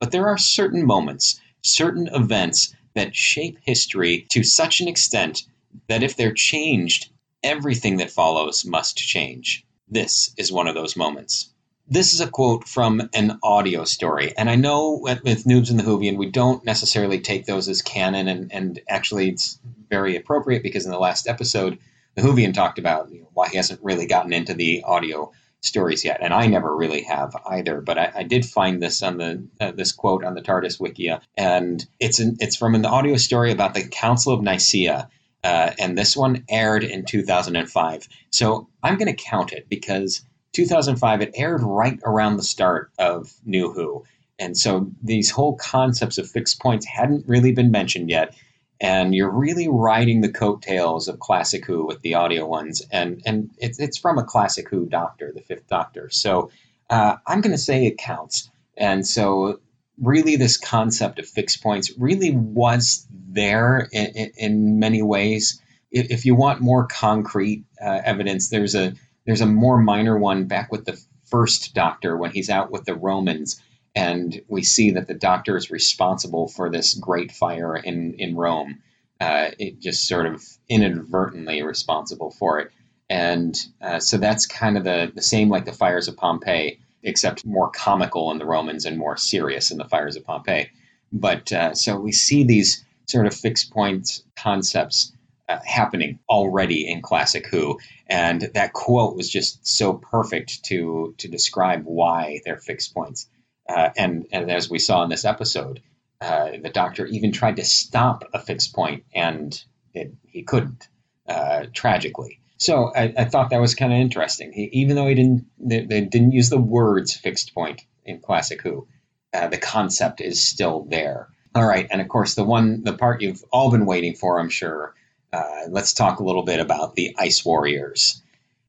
But 0.00 0.10
there 0.10 0.28
are 0.28 0.38
certain 0.38 0.84
moments, 0.84 1.40
certain 1.62 2.08
events 2.08 2.74
that 2.94 3.16
shape 3.16 3.58
history 3.62 4.26
to 4.30 4.42
such 4.42 4.80
an 4.80 4.88
extent 4.88 5.44
that 5.88 6.02
if 6.02 6.16
they're 6.16 6.32
changed, 6.32 7.10
everything 7.42 7.96
that 7.98 8.10
follows 8.10 8.64
must 8.64 8.96
change. 8.96 9.64
This 9.88 10.32
is 10.36 10.50
one 10.50 10.66
of 10.66 10.74
those 10.74 10.96
moments. 10.96 11.53
This 11.86 12.14
is 12.14 12.20
a 12.22 12.30
quote 12.30 12.66
from 12.66 13.10
an 13.12 13.38
audio 13.42 13.84
story, 13.84 14.32
and 14.38 14.48
I 14.48 14.54
know 14.54 14.98
with, 15.02 15.22
with 15.22 15.44
Noobs 15.44 15.70
and 15.70 15.78
the 15.78 15.82
Whovian, 15.82 16.16
we 16.16 16.30
don't 16.30 16.64
necessarily 16.64 17.20
take 17.20 17.44
those 17.44 17.68
as 17.68 17.82
canon, 17.82 18.26
and, 18.26 18.50
and 18.52 18.80
actually 18.88 19.28
it's 19.28 19.58
very 19.90 20.16
appropriate 20.16 20.62
because 20.62 20.86
in 20.86 20.92
the 20.92 20.98
last 20.98 21.28
episode, 21.28 21.78
the 22.14 22.22
Whovian 22.22 22.54
talked 22.54 22.78
about 22.78 23.12
you 23.12 23.20
know, 23.20 23.28
why 23.34 23.50
he 23.50 23.58
hasn't 23.58 23.82
really 23.82 24.06
gotten 24.06 24.32
into 24.32 24.54
the 24.54 24.82
audio 24.84 25.30
stories 25.60 26.06
yet, 26.06 26.20
and 26.22 26.32
I 26.32 26.46
never 26.46 26.74
really 26.74 27.02
have 27.02 27.36
either. 27.46 27.82
But 27.82 27.98
I, 27.98 28.12
I 28.16 28.22
did 28.22 28.46
find 28.46 28.82
this 28.82 29.02
on 29.02 29.18
the 29.18 29.46
uh, 29.60 29.72
this 29.72 29.92
quote 29.92 30.24
on 30.24 30.34
the 30.34 30.42
TARDIS 30.42 30.80
Wikia, 30.80 31.20
and 31.36 31.84
it's 32.00 32.18
an, 32.18 32.38
it's 32.40 32.56
from 32.56 32.74
an 32.74 32.86
audio 32.86 33.16
story 33.16 33.52
about 33.52 33.74
the 33.74 33.86
Council 33.86 34.32
of 34.32 34.42
Nicaea, 34.42 35.10
uh, 35.42 35.70
and 35.78 35.98
this 35.98 36.16
one 36.16 36.44
aired 36.48 36.82
in 36.82 37.04
2005. 37.04 38.08
So 38.30 38.68
I'm 38.82 38.96
going 38.96 39.14
to 39.14 39.22
count 39.22 39.52
it 39.52 39.68
because 39.68 40.24
2005 40.54 41.20
it 41.20 41.32
aired 41.34 41.62
right 41.62 42.00
around 42.04 42.36
the 42.36 42.42
start 42.42 42.90
of 42.98 43.32
New 43.44 43.72
Who, 43.72 44.04
and 44.38 44.56
so 44.56 44.90
these 45.02 45.30
whole 45.30 45.56
concepts 45.56 46.18
of 46.18 46.28
fixed 46.28 46.60
points 46.60 46.86
hadn't 46.86 47.28
really 47.28 47.52
been 47.52 47.70
mentioned 47.70 48.08
yet 48.08 48.34
and 48.80 49.14
you're 49.14 49.30
really 49.30 49.68
riding 49.68 50.20
the 50.20 50.32
coattails 50.32 51.08
of 51.08 51.18
Classic 51.18 51.64
Who 51.64 51.86
with 51.86 52.00
the 52.00 52.14
audio 52.14 52.46
ones, 52.46 52.82
and 52.90 53.22
and 53.24 53.50
it's 53.58 53.78
it's 53.78 53.98
from 53.98 54.18
a 54.18 54.24
Classic 54.24 54.68
Who 54.68 54.86
Doctor, 54.86 55.32
the 55.34 55.42
Fifth 55.42 55.68
Doctor. 55.68 56.10
So 56.10 56.50
uh, 56.90 57.16
I'm 57.26 57.40
going 57.40 57.52
to 57.52 57.58
say 57.58 57.86
it 57.86 57.98
counts, 57.98 58.50
and 58.76 59.06
so 59.06 59.60
really 60.00 60.36
this 60.36 60.56
concept 60.56 61.18
of 61.18 61.26
fixed 61.26 61.62
points 61.62 61.92
really 61.96 62.32
was 62.32 63.06
there 63.10 63.88
in, 63.92 64.32
in, 64.36 64.78
many 64.80 65.02
ways. 65.02 65.62
If, 65.92 66.10
if, 66.10 66.26
you 66.26 66.34
want 66.34 66.60
more 66.60 66.88
concrete 66.88 67.64
uh, 67.80 68.00
evidence, 68.04 68.48
there's 68.48 68.74
a 68.74 68.94
there's 69.26 69.40
a 69.40 69.46
more 69.46 69.78
minor 69.78 70.18
one 70.18 70.44
back 70.44 70.70
with 70.70 70.84
the 70.84 71.00
first 71.26 71.74
Doctor 71.74 72.16
when 72.16 72.30
he's 72.30 72.50
out 72.50 72.70
with 72.70 72.84
the 72.84 72.94
Romans 72.94 73.60
and 73.94 74.40
we 74.48 74.62
see 74.62 74.90
that 74.92 75.06
the 75.06 75.14
doctor 75.14 75.56
is 75.56 75.70
responsible 75.70 76.48
for 76.48 76.68
this 76.68 76.94
great 76.94 77.32
fire 77.32 77.76
in 77.76 78.14
in 78.14 78.36
Rome. 78.36 78.82
Uh, 79.20 79.50
it 79.58 79.80
just 79.80 80.08
sort 80.08 80.26
of 80.26 80.42
inadvertently 80.68 81.62
responsible 81.62 82.30
for 82.32 82.58
it, 82.58 82.70
and 83.08 83.56
uh, 83.80 84.00
so 84.00 84.18
that's 84.18 84.46
kind 84.46 84.76
of 84.76 84.84
the 84.84 85.12
the 85.14 85.22
same 85.22 85.48
like 85.48 85.64
the 85.64 85.72
fires 85.72 86.08
of 86.08 86.16
Pompeii, 86.16 86.80
except 87.02 87.46
more 87.46 87.70
comical 87.70 88.32
in 88.32 88.38
the 88.38 88.46
Romans 88.46 88.84
and 88.84 88.98
more 88.98 89.16
serious 89.16 89.70
in 89.70 89.78
the 89.78 89.88
fires 89.88 90.16
of 90.16 90.24
Pompeii. 90.24 90.68
But 91.12 91.52
uh, 91.52 91.74
so 91.74 91.98
we 91.98 92.10
see 92.10 92.42
these 92.42 92.84
sort 93.06 93.26
of 93.26 93.34
fixed 93.34 93.70
points 93.70 94.24
concepts 94.36 95.12
uh, 95.48 95.58
happening 95.64 96.18
already 96.28 96.88
in 96.88 97.02
classic 97.02 97.46
Who, 97.46 97.78
and 98.06 98.40
that 98.54 98.72
quote 98.72 99.16
was 99.16 99.28
just 99.28 99.66
so 99.66 99.94
perfect 99.94 100.64
to 100.64 101.14
to 101.18 101.28
describe 101.28 101.84
why 101.84 102.40
they're 102.44 102.56
fixed 102.56 102.94
points. 102.94 103.28
Uh, 103.68 103.90
and, 103.96 104.26
and 104.30 104.50
as 104.50 104.68
we 104.68 104.78
saw 104.78 105.02
in 105.02 105.08
this 105.10 105.24
episode, 105.24 105.80
uh, 106.20 106.50
the 106.62 106.70
doctor 106.70 107.06
even 107.06 107.32
tried 107.32 107.56
to 107.56 107.64
stop 107.64 108.24
a 108.32 108.38
fixed 108.38 108.74
point, 108.74 109.04
and 109.14 109.62
it, 109.94 110.14
he 110.26 110.42
couldn't, 110.42 110.88
uh, 111.28 111.66
tragically. 111.72 112.40
So 112.56 112.92
I, 112.94 113.12
I, 113.16 113.24
thought 113.24 113.50
that 113.50 113.60
was 113.60 113.74
kind 113.74 113.92
of 113.92 113.98
interesting. 113.98 114.52
He, 114.52 114.70
even 114.72 114.96
though 114.96 115.06
he 115.06 115.14
didn't, 115.14 115.46
they, 115.58 115.84
they, 115.84 116.00
didn't 116.02 116.32
use 116.32 116.50
the 116.50 116.60
words 116.60 117.14
"fixed 117.14 117.54
point" 117.54 117.82
in 118.04 118.20
Classic 118.20 118.60
Who, 118.62 118.86
uh, 119.32 119.48
the 119.48 119.58
concept 119.58 120.20
is 120.20 120.46
still 120.46 120.86
there. 120.88 121.28
All 121.54 121.66
right, 121.66 121.86
and 121.90 122.00
of 122.00 122.08
course 122.08 122.34
the 122.34 122.44
one, 122.44 122.84
the 122.84 122.96
part 122.96 123.22
you've 123.22 123.44
all 123.52 123.70
been 123.70 123.86
waiting 123.86 124.14
for, 124.14 124.38
I'm 124.38 124.50
sure. 124.50 124.94
Uh, 125.34 125.68
let's 125.68 125.92
talk 125.92 126.20
a 126.20 126.24
little 126.24 126.44
bit 126.44 126.60
about 126.60 126.94
the 126.94 127.16
Ice 127.18 127.44
Warriors. 127.44 128.22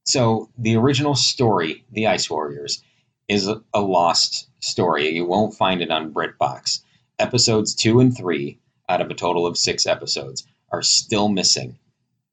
So 0.03 0.49
the 0.57 0.77
original 0.77 1.15
story, 1.15 1.85
the 1.91 2.07
Ice 2.07 2.29
Warriors, 2.29 2.83
is 3.27 3.47
a 3.47 3.81
lost 3.81 4.47
story. 4.59 5.09
You 5.09 5.25
won't 5.25 5.53
find 5.53 5.81
it 5.81 5.91
on 5.91 6.13
BritBox. 6.13 6.81
Episodes 7.19 7.75
two 7.75 7.99
and 7.99 8.15
three, 8.17 8.57
out 8.89 9.01
of 9.01 9.11
a 9.11 9.15
total 9.15 9.45
of 9.45 9.57
six 9.57 9.85
episodes, 9.85 10.47
are 10.71 10.81
still 10.81 11.29
missing, 11.29 11.77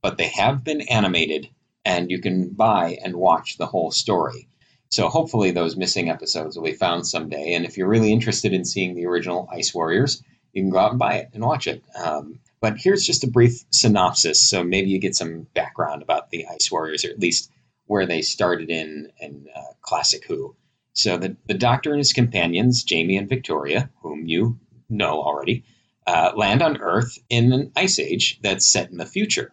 but 0.03 0.17
they 0.17 0.29
have 0.29 0.65
been 0.65 0.81
animated 0.83 1.49
and 1.85 2.11
you 2.11 2.21
can 2.21 2.49
buy 2.49 2.99
and 3.05 3.17
watch 3.17 3.59
the 3.59 3.67
whole 3.67 3.91
story. 3.91 4.49
So 4.89 5.09
hopefully 5.09 5.51
those 5.51 5.77
missing 5.77 6.09
episodes 6.11 6.57
will 6.57 6.65
be 6.65 6.73
found 6.73 7.07
someday. 7.07 7.55
And 7.55 7.65
if 7.65 7.77
you're 7.77 7.89
really 7.89 8.13
interested 8.13 8.53
in 8.53 8.65
seeing 8.65 8.95
the 8.95 9.07
original 9.07 9.49
Ice 9.53 9.75
Warriors, 9.75 10.23
you 10.53 10.63
can 10.63 10.71
go 10.71 10.79
out 10.79 10.91
and 10.91 10.99
buy 10.99 11.15
it 11.15 11.31
and 11.33 11.45
watch 11.45 11.67
it. 11.67 11.83
Um, 11.95 12.39
but 12.63 12.79
here's 12.79 13.05
just 13.05 13.25
a 13.25 13.31
brief 13.31 13.65
synopsis, 13.71 14.41
so 14.41 14.63
maybe 14.63 14.89
you 14.89 15.01
get 15.01 15.17
some 15.17 15.49
background 15.53 16.01
about 16.01 16.31
the 16.31 16.47
Ice 16.47 16.71
Warriors, 16.71 17.05
or 17.05 17.11
at 17.11 17.19
least 17.19 17.51
where 17.87 18.07
they 18.07 18.23
started 18.23 18.71
in 18.71 19.11
in 19.21 19.49
uh, 19.55 19.75
Classic 19.83 20.25
Who. 20.27 20.57
So 20.95 21.17
the, 21.19 21.37
the 21.47 21.55
Doctor 21.55 21.91
and 21.91 21.99
his 21.99 22.13
companions, 22.13 22.85
Jamie 22.85 23.17
and 23.17 23.29
Victoria, 23.29 23.91
whom 24.03 24.27
you 24.27 24.61
know 24.89 25.21
already, 25.21 25.65
uh, 26.07 26.33
land 26.37 26.63
on 26.63 26.81
Earth 26.81 27.19
in 27.29 27.53
an 27.53 27.73
ice 27.75 27.99
age 27.99 28.39
that's 28.43 28.65
set 28.65 28.91
in 28.91 28.97
the 28.97 29.07
future. 29.07 29.53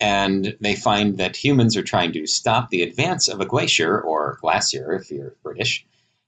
And 0.00 0.56
they 0.62 0.76
find 0.76 1.18
that 1.18 1.36
humans 1.36 1.76
are 1.76 1.82
trying 1.82 2.12
to 2.14 2.26
stop 2.26 2.70
the 2.70 2.82
advance 2.82 3.28
of 3.28 3.40
a 3.40 3.46
glacier, 3.46 4.00
or 4.00 4.38
glacier 4.40 4.94
if 4.94 5.10
you're 5.10 5.36
British, 5.42 5.84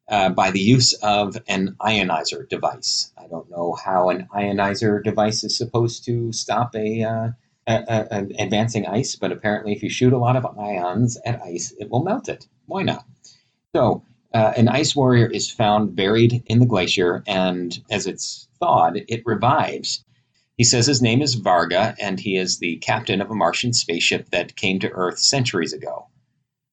uh, 0.08 0.28
by 0.30 0.50
the 0.50 0.60
use 0.60 0.92
of 1.02 1.36
an 1.48 1.76
ionizer 1.80 2.48
device. 2.48 3.12
I 3.16 3.28
don't 3.28 3.50
know 3.50 3.74
how 3.74 4.10
an 4.10 4.28
ionizer 4.34 5.02
device 5.02 5.44
is 5.44 5.56
supposed 5.56 6.04
to 6.06 6.32
stop 6.32 6.74
a, 6.74 7.02
uh, 7.02 7.28
uh, 7.66 7.82
uh, 7.88 8.24
advancing 8.38 8.86
ice, 8.86 9.16
but 9.16 9.32
apparently, 9.32 9.72
if 9.72 9.82
you 9.82 9.88
shoot 9.88 10.12
a 10.12 10.18
lot 10.18 10.36
of 10.36 10.58
ions 10.58 11.18
at 11.24 11.40
ice, 11.42 11.72
it 11.78 11.90
will 11.90 12.02
melt 12.02 12.28
it. 12.28 12.46
Why 12.66 12.82
not? 12.82 13.04
So, 13.74 14.04
uh, 14.34 14.52
an 14.56 14.68
ice 14.68 14.96
warrior 14.96 15.26
is 15.26 15.50
found 15.50 15.94
buried 15.94 16.42
in 16.46 16.58
the 16.58 16.66
glacier, 16.66 17.22
and 17.26 17.78
as 17.90 18.06
it's 18.06 18.48
thawed, 18.58 19.02
it 19.08 19.22
revives. 19.24 20.04
He 20.56 20.64
says 20.64 20.86
his 20.86 21.02
name 21.02 21.22
is 21.22 21.34
Varga, 21.34 21.94
and 22.00 22.18
he 22.18 22.36
is 22.36 22.58
the 22.58 22.76
captain 22.76 23.20
of 23.20 23.30
a 23.30 23.34
Martian 23.34 23.72
spaceship 23.72 24.30
that 24.30 24.56
came 24.56 24.80
to 24.80 24.90
Earth 24.90 25.18
centuries 25.18 25.72
ago. 25.72 26.08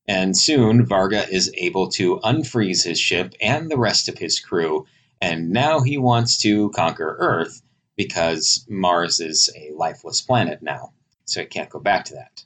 And 0.10 0.36
soon, 0.36 0.88
Varga 0.88 1.30
is 1.30 1.54
able 1.54 1.88
to 1.90 2.18
unfreeze 2.24 2.84
his 2.84 3.00
ship 3.00 3.36
and 3.40 3.70
the 3.70 3.78
rest 3.78 4.10
of 4.10 4.18
his 4.18 4.40
crew, 4.40 4.88
and 5.22 5.52
now 5.52 5.82
he 5.82 6.00
wants 6.00 6.42
to 6.42 6.72
conquer 6.72 7.16
Earth 7.20 7.62
because 7.96 8.66
Mars 8.68 9.20
is 9.20 9.52
a 9.56 9.72
lifeless 9.76 10.20
planet 10.20 10.64
now, 10.64 10.94
so 11.26 11.42
he 11.42 11.46
can't 11.46 11.70
go 11.70 11.78
back 11.78 12.06
to 12.06 12.16
that. 12.16 12.44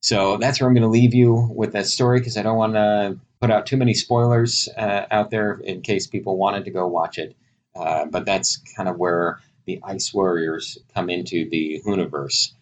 So 0.00 0.36
that's 0.36 0.60
where 0.60 0.68
I'm 0.68 0.74
going 0.74 0.82
to 0.82 0.88
leave 0.90 1.14
you 1.14 1.48
with 1.50 1.72
that 1.72 1.86
story 1.86 2.18
because 2.18 2.36
I 2.36 2.42
don't 2.42 2.58
want 2.58 2.74
to 2.74 3.18
put 3.40 3.50
out 3.50 3.64
too 3.64 3.78
many 3.78 3.94
spoilers 3.94 4.68
uh, 4.76 5.06
out 5.10 5.30
there 5.30 5.54
in 5.54 5.80
case 5.80 6.06
people 6.06 6.36
wanted 6.36 6.66
to 6.66 6.70
go 6.70 6.86
watch 6.86 7.16
it. 7.16 7.34
Uh, 7.74 8.04
but 8.04 8.26
that's 8.26 8.58
kind 8.76 8.86
of 8.86 8.98
where 8.98 9.40
the 9.64 9.80
Ice 9.82 10.12
Warriors 10.12 10.76
come 10.94 11.08
into 11.08 11.48
the 11.48 11.80
Whoniverse. 11.86 12.52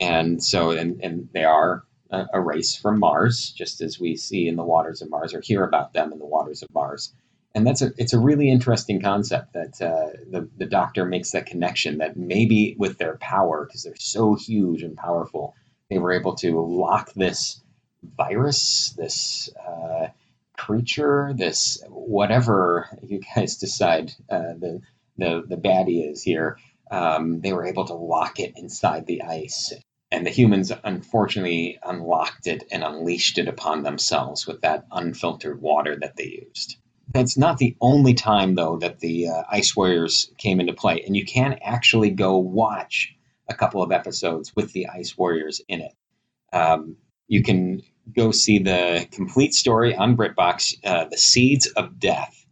And 0.00 0.42
so, 0.42 0.72
and, 0.72 1.00
and 1.04 1.28
they 1.32 1.44
are 1.44 1.84
a, 2.12 2.26
a 2.34 2.40
race 2.40 2.76
from 2.76 3.00
Mars, 3.00 3.50
just 3.50 3.80
as 3.80 3.98
we 3.98 4.16
see 4.16 4.46
in 4.46 4.56
the 4.56 4.62
waters 4.62 5.02
of 5.02 5.10
Mars 5.10 5.34
or 5.34 5.40
hear 5.40 5.64
about 5.64 5.92
them 5.94 6.12
in 6.12 6.18
the 6.18 6.26
waters 6.26 6.62
of 6.62 6.72
Mars. 6.72 7.12
And 7.54 7.66
that's 7.66 7.82
a 7.82 7.92
it's 7.98 8.12
a 8.12 8.18
really 8.18 8.48
interesting 8.50 9.00
concept 9.02 9.54
that 9.54 9.82
uh, 9.82 10.16
the 10.30 10.48
the 10.56 10.66
Doctor 10.66 11.04
makes 11.04 11.32
that 11.32 11.46
connection 11.46 11.98
that 11.98 12.16
maybe 12.16 12.76
with 12.78 12.96
their 12.98 13.16
power 13.16 13.64
because 13.66 13.82
they're 13.82 13.96
so 13.96 14.34
huge 14.34 14.82
and 14.82 14.96
powerful, 14.96 15.54
they 15.90 15.98
were 15.98 16.12
able 16.12 16.34
to 16.36 16.60
lock 16.60 17.12
this 17.14 17.60
virus, 18.02 18.94
this 18.96 19.50
uh, 19.56 20.08
creature, 20.56 21.34
this 21.36 21.82
whatever 21.88 22.88
you 23.02 23.20
guys 23.34 23.56
decide 23.56 24.12
uh, 24.30 24.54
the 24.58 24.80
the 25.18 25.44
the 25.46 25.56
baddie 25.56 26.10
is 26.10 26.22
here. 26.22 26.58
Um, 26.90 27.40
they 27.40 27.52
were 27.52 27.66
able 27.66 27.86
to 27.86 27.94
lock 27.94 28.38
it 28.38 28.54
inside 28.56 29.06
the 29.06 29.22
ice 29.22 29.72
and 30.12 30.26
the 30.26 30.30
humans 30.30 30.70
unfortunately 30.84 31.78
unlocked 31.82 32.46
it 32.46 32.64
and 32.70 32.84
unleashed 32.84 33.38
it 33.38 33.48
upon 33.48 33.82
themselves 33.82 34.46
with 34.46 34.60
that 34.60 34.86
unfiltered 34.92 35.60
water 35.60 35.96
that 35.98 36.16
they 36.16 36.44
used. 36.46 36.76
That's 37.12 37.38
not 37.38 37.58
the 37.58 37.76
only 37.80 38.14
time, 38.14 38.54
though, 38.54 38.76
that 38.78 39.00
the 39.00 39.28
uh, 39.28 39.42
Ice 39.50 39.74
Warriors 39.74 40.30
came 40.36 40.60
into 40.60 40.74
play, 40.74 41.02
and 41.04 41.16
you 41.16 41.24
can 41.24 41.58
actually 41.62 42.10
go 42.10 42.36
watch 42.36 43.14
a 43.48 43.54
couple 43.54 43.82
of 43.82 43.90
episodes 43.90 44.54
with 44.54 44.72
the 44.72 44.86
Ice 44.88 45.16
Warriors 45.16 45.62
in 45.66 45.80
it. 45.80 45.92
Um, 46.52 46.96
you 47.26 47.42
can 47.42 47.82
go 48.14 48.32
see 48.32 48.58
the 48.58 49.06
complete 49.10 49.54
story 49.54 49.96
on 49.96 50.16
BritBox, 50.16 50.76
uh, 50.84 51.06
The 51.06 51.18
Seeds 51.18 51.66
of 51.68 51.98
Death, 51.98 52.46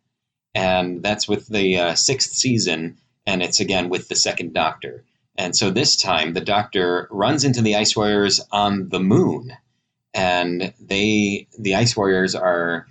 and 0.55 1.03
that's 1.03 1.29
with 1.29 1.47
the 1.47 1.79
uh, 1.79 1.95
sixth 1.95 2.33
season, 2.33 2.99
and 3.27 3.43
it's 3.43 3.61
again 3.61 3.91
with 3.91 4.09
the 4.09 4.17
second 4.17 4.55
Doctor. 4.55 5.05
And 5.41 5.57
so 5.57 5.71
this 5.71 5.97
time, 5.97 6.35
the 6.35 6.43
Doctor 6.43 7.09
runs 7.11 7.45
into 7.45 7.63
the 7.63 7.77
Ice 7.77 7.97
Warriors 7.97 8.43
on 8.53 8.91
the 8.91 9.01
moon, 9.01 9.57
and 10.13 10.75
they, 10.79 11.49
the 11.59 11.77
Ice 11.77 11.97
Warriors, 11.97 12.35
are 12.35 12.87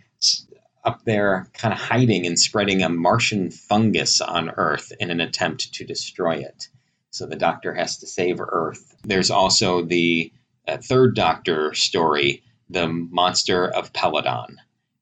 up 0.83 1.05
there, 1.05 1.47
kind 1.53 1.75
of 1.75 1.79
hiding 1.79 2.25
and 2.25 2.39
spreading 2.39 2.81
a 2.81 2.89
Martian 2.89 3.51
fungus 3.51 4.19
on 4.19 4.49
Earth 4.49 4.91
in 4.99 5.11
an 5.11 5.21
attempt 5.21 5.75
to 5.75 5.85
destroy 5.85 6.37
it. 6.37 6.69
So 7.11 7.27
the 7.27 7.35
Doctor 7.35 7.71
has 7.75 7.97
to 7.97 8.07
save 8.07 8.39
Earth. 8.39 8.95
There's 9.03 9.29
also 9.29 9.83
the 9.83 10.33
uh, 10.67 10.77
third 10.77 11.13
Doctor 11.13 11.75
story, 11.75 12.41
the 12.67 12.87
monster 12.87 13.69
of 13.69 13.93
Peladon. 13.93 14.55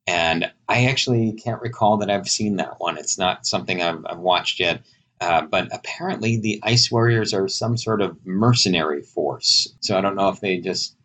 And 0.05 0.51
I 0.67 0.87
actually 0.87 1.31
can't 1.31 1.61
recall 1.61 1.95
that 1.99 2.09
I've 2.09 2.27
seen 2.27 2.57
that 2.57 2.81
one. 2.81 2.97
It's 2.97 3.17
not 3.17 3.47
something 3.47 3.81
I've, 3.81 4.05
I've 4.05 4.19
watched 4.19 4.59
yet. 4.59 4.81
Uh, 5.19 5.41
but 5.41 5.69
apparently, 5.73 6.37
the 6.37 6.59
Ice 6.63 6.91
Warriors 6.91 7.33
are 7.33 7.47
some 7.47 7.75
sort 7.77 8.01
of 8.01 8.25
mercenary 8.25 9.01
force. 9.01 9.73
So 9.79 9.97
I 9.97 10.01
don't 10.01 10.15
know 10.15 10.29
if 10.29 10.39
they 10.39 10.59
just 10.59 10.95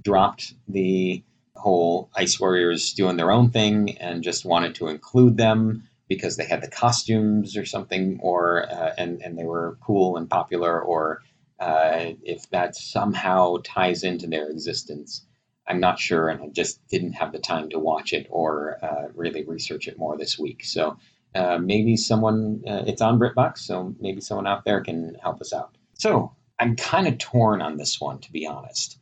dropped 0.00 0.54
the 0.68 1.22
whole 1.56 2.10
Ice 2.14 2.38
Warriors 2.38 2.92
doing 2.92 3.16
their 3.16 3.30
own 3.30 3.50
thing 3.50 3.96
and 3.98 4.22
just 4.22 4.44
wanted 4.44 4.74
to 4.76 4.88
include 4.88 5.36
them 5.36 5.88
because 6.08 6.36
they 6.36 6.44
had 6.44 6.60
the 6.60 6.68
costumes 6.68 7.56
or 7.56 7.64
something, 7.64 8.18
or 8.22 8.70
uh, 8.70 8.94
and 8.98 9.22
and 9.22 9.38
they 9.38 9.44
were 9.44 9.78
cool 9.80 10.18
and 10.18 10.28
popular, 10.28 10.80
or 10.80 11.22
uh, 11.58 12.12
if 12.22 12.50
that 12.50 12.76
somehow 12.76 13.56
ties 13.64 14.02
into 14.02 14.26
their 14.26 14.50
existence. 14.50 15.24
I'm 15.66 15.80
not 15.80 16.00
sure, 16.00 16.28
and 16.28 16.42
I 16.42 16.48
just 16.48 16.86
didn't 16.88 17.12
have 17.12 17.32
the 17.32 17.38
time 17.38 17.70
to 17.70 17.78
watch 17.78 18.12
it 18.12 18.26
or 18.30 18.78
uh, 18.82 19.08
really 19.14 19.44
research 19.44 19.86
it 19.86 19.96
more 19.96 20.18
this 20.18 20.36
week. 20.38 20.64
So 20.64 20.98
uh, 21.34 21.58
maybe 21.58 21.96
someone, 21.96 22.62
uh, 22.66 22.84
it's 22.86 23.02
on 23.02 23.18
BritBox, 23.18 23.58
so 23.58 23.94
maybe 24.00 24.20
someone 24.20 24.46
out 24.46 24.64
there 24.64 24.80
can 24.80 25.14
help 25.22 25.40
us 25.40 25.52
out. 25.52 25.74
So 25.94 26.32
I'm 26.58 26.76
kind 26.76 27.06
of 27.06 27.18
torn 27.18 27.62
on 27.62 27.76
this 27.76 28.00
one, 28.00 28.18
to 28.20 28.32
be 28.32 28.46
honest. 28.46 28.98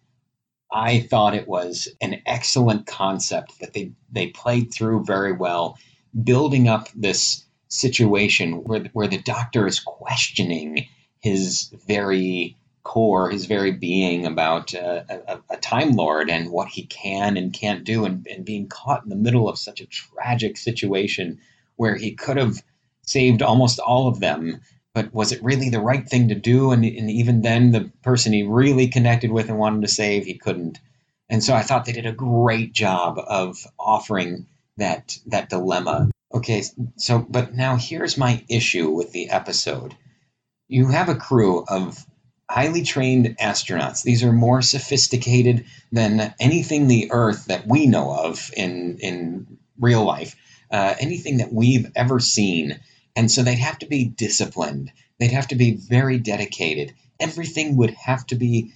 I 0.72 1.00
thought 1.00 1.34
it 1.34 1.48
was 1.48 1.88
an 2.00 2.22
excellent 2.26 2.86
concept 2.86 3.58
that 3.60 3.72
they, 3.72 3.92
they 4.12 4.28
played 4.28 4.72
through 4.72 5.04
very 5.04 5.32
well, 5.32 5.76
building 6.22 6.68
up 6.68 6.88
this 6.94 7.44
situation 7.68 8.64
where, 8.64 8.84
where 8.92 9.08
the 9.08 9.22
doctor 9.22 9.66
is 9.66 9.80
questioning 9.80 10.86
his 11.20 11.72
very 11.86 12.56
core, 12.82 13.30
his 13.30 13.46
very 13.46 13.72
being 13.72 14.26
about 14.26 14.74
uh, 14.74 15.02
a, 15.08 15.38
a, 15.50 15.56
Time 15.56 15.92
Lord 15.92 16.30
and 16.30 16.50
what 16.50 16.68
he 16.68 16.86
can 16.86 17.36
and 17.36 17.52
can't 17.52 17.84
do, 17.84 18.04
and, 18.04 18.26
and 18.26 18.44
being 18.44 18.68
caught 18.68 19.04
in 19.04 19.10
the 19.10 19.16
middle 19.16 19.48
of 19.48 19.58
such 19.58 19.80
a 19.80 19.86
tragic 19.86 20.56
situation 20.56 21.38
where 21.80 21.94
he 21.94 22.12
could 22.12 22.36
have 22.36 22.62
saved 23.06 23.40
almost 23.40 23.78
all 23.78 24.06
of 24.06 24.20
them. 24.20 24.60
But 24.92 25.14
was 25.14 25.32
it 25.32 25.42
really 25.42 25.70
the 25.70 25.80
right 25.80 26.06
thing 26.06 26.28
to 26.28 26.34
do? 26.34 26.72
And, 26.72 26.84
and 26.84 27.10
even 27.10 27.40
then, 27.40 27.70
the 27.70 27.90
person 28.02 28.34
he 28.34 28.42
really 28.42 28.88
connected 28.88 29.30
with 29.32 29.48
and 29.48 29.58
wanted 29.58 29.80
to 29.80 29.88
save, 29.88 30.26
he 30.26 30.34
couldn't. 30.34 30.78
And 31.30 31.42
so 31.42 31.54
I 31.54 31.62
thought 31.62 31.86
they 31.86 31.92
did 31.92 32.04
a 32.04 32.12
great 32.12 32.74
job 32.74 33.18
of 33.18 33.66
offering 33.78 34.44
that 34.76 35.16
that 35.28 35.48
dilemma. 35.48 36.10
Okay, 36.34 36.62
so 36.96 37.18
but 37.18 37.54
now 37.54 37.76
here's 37.76 38.18
my 38.18 38.44
issue 38.46 38.90
with 38.90 39.12
the 39.12 39.30
episode. 39.30 39.96
You 40.68 40.88
have 40.88 41.08
a 41.08 41.14
crew 41.14 41.64
of 41.66 42.04
highly 42.50 42.82
trained 42.82 43.38
astronauts. 43.40 44.02
These 44.02 44.22
are 44.22 44.32
more 44.32 44.60
sophisticated 44.60 45.64
than 45.92 46.34
anything 46.38 46.88
the 46.88 47.10
Earth 47.10 47.46
that 47.46 47.66
we 47.66 47.86
know 47.86 48.12
of 48.12 48.50
in 48.54 48.98
in 48.98 49.58
real 49.78 50.04
life 50.04 50.36
uh, 50.70 50.94
anything 51.00 51.38
that 51.38 51.52
we've 51.52 51.90
ever 51.96 52.20
seen. 52.20 52.78
And 53.16 53.30
so 53.30 53.42
they'd 53.42 53.58
have 53.58 53.78
to 53.80 53.86
be 53.86 54.04
disciplined. 54.04 54.92
They'd 55.18 55.32
have 55.32 55.48
to 55.48 55.56
be 55.56 55.72
very 55.72 56.18
dedicated. 56.18 56.94
Everything 57.18 57.76
would 57.76 57.90
have 57.90 58.26
to 58.28 58.34
be 58.34 58.72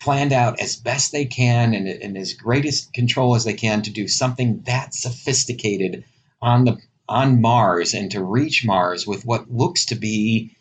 planned 0.00 0.32
out 0.32 0.60
as 0.60 0.74
best 0.76 1.12
they 1.12 1.26
can 1.26 1.74
and 1.74 1.86
in 1.86 2.16
as 2.16 2.34
greatest 2.34 2.92
control 2.92 3.36
as 3.36 3.44
they 3.44 3.54
can 3.54 3.82
to 3.82 3.90
do 3.90 4.08
something 4.08 4.62
that 4.62 4.94
sophisticated 4.94 6.04
on 6.40 6.64
the 6.64 6.78
on 7.08 7.40
Mars 7.40 7.94
and 7.94 8.10
to 8.12 8.22
reach 8.22 8.64
Mars 8.64 9.06
with 9.06 9.24
what 9.24 9.52
looks 9.52 9.86
to 9.86 9.94
be 9.94 10.56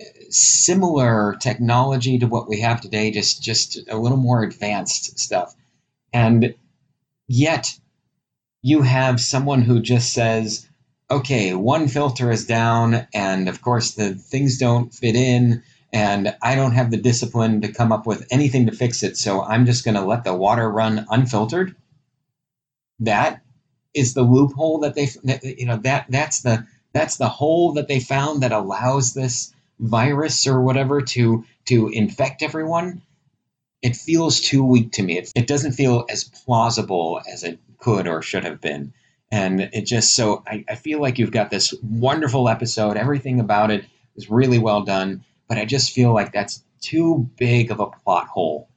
uh, 0.00 0.04
similar 0.30 1.36
technology 1.40 2.18
to 2.18 2.26
what 2.26 2.48
we 2.48 2.60
have 2.60 2.80
today, 2.80 3.10
just 3.10 3.42
just 3.42 3.78
a 3.88 3.96
little 3.96 4.18
more 4.18 4.42
advanced 4.42 5.18
stuff. 5.18 5.54
And 6.12 6.54
yet 7.28 7.78
you 8.62 8.82
have 8.82 9.20
someone 9.20 9.62
who 9.62 9.80
just 9.80 10.12
says, 10.12 10.68
okay, 11.10 11.54
one 11.54 11.88
filter 11.88 12.30
is 12.30 12.46
down, 12.46 13.06
and 13.14 13.48
of 13.48 13.62
course 13.62 13.92
the 13.92 14.14
things 14.14 14.58
don't 14.58 14.94
fit 14.94 15.16
in, 15.16 15.62
and 15.92 16.36
I 16.42 16.54
don't 16.54 16.72
have 16.72 16.90
the 16.90 16.96
discipline 16.96 17.62
to 17.62 17.72
come 17.72 17.90
up 17.92 18.06
with 18.06 18.26
anything 18.30 18.66
to 18.66 18.72
fix 18.72 19.02
it, 19.02 19.16
so 19.16 19.42
I'm 19.42 19.66
just 19.66 19.84
going 19.84 19.96
to 19.96 20.04
let 20.04 20.24
the 20.24 20.34
water 20.34 20.70
run 20.70 21.06
unfiltered. 21.10 21.74
That 23.00 23.42
is 23.94 24.14
the 24.14 24.22
loophole 24.22 24.80
that 24.80 24.94
they, 24.94 25.08
you 25.42 25.66
know, 25.66 25.78
that 25.78 26.06
that's 26.08 26.42
the 26.42 26.66
that's 26.92 27.16
the 27.16 27.28
hole 27.28 27.72
that 27.74 27.88
they 27.88 28.00
found 28.00 28.42
that 28.42 28.52
allows 28.52 29.14
this 29.14 29.52
virus 29.78 30.46
or 30.46 30.60
whatever 30.60 31.00
to 31.00 31.44
to 31.64 31.88
infect 31.88 32.42
everyone. 32.42 33.02
It 33.82 33.96
feels 33.96 34.40
too 34.40 34.62
weak 34.62 34.92
to 34.92 35.02
me. 35.02 35.18
It, 35.18 35.32
it 35.34 35.46
doesn't 35.46 35.72
feel 35.72 36.04
as 36.10 36.24
plausible 36.24 37.20
as 37.32 37.42
it 37.42 37.58
could 37.80 38.06
or 38.06 38.22
should 38.22 38.44
have 38.44 38.60
been. 38.60 38.92
And 39.32 39.60
it 39.60 39.82
just 39.86 40.14
so 40.14 40.42
I, 40.46 40.64
I 40.68 40.74
feel 40.74 41.00
like 41.00 41.18
you've 41.18 41.30
got 41.30 41.50
this 41.50 41.74
wonderful 41.82 42.48
episode. 42.48 42.96
Everything 42.96 43.40
about 43.40 43.70
it 43.70 43.84
is 44.16 44.30
really 44.30 44.58
well 44.58 44.82
done, 44.82 45.24
but 45.48 45.58
I 45.58 45.64
just 45.64 45.92
feel 45.92 46.12
like 46.12 46.32
that's 46.32 46.64
too 46.80 47.30
big 47.36 47.70
of 47.70 47.80
a 47.80 47.86
plot 47.86 48.26
hole 48.26 48.68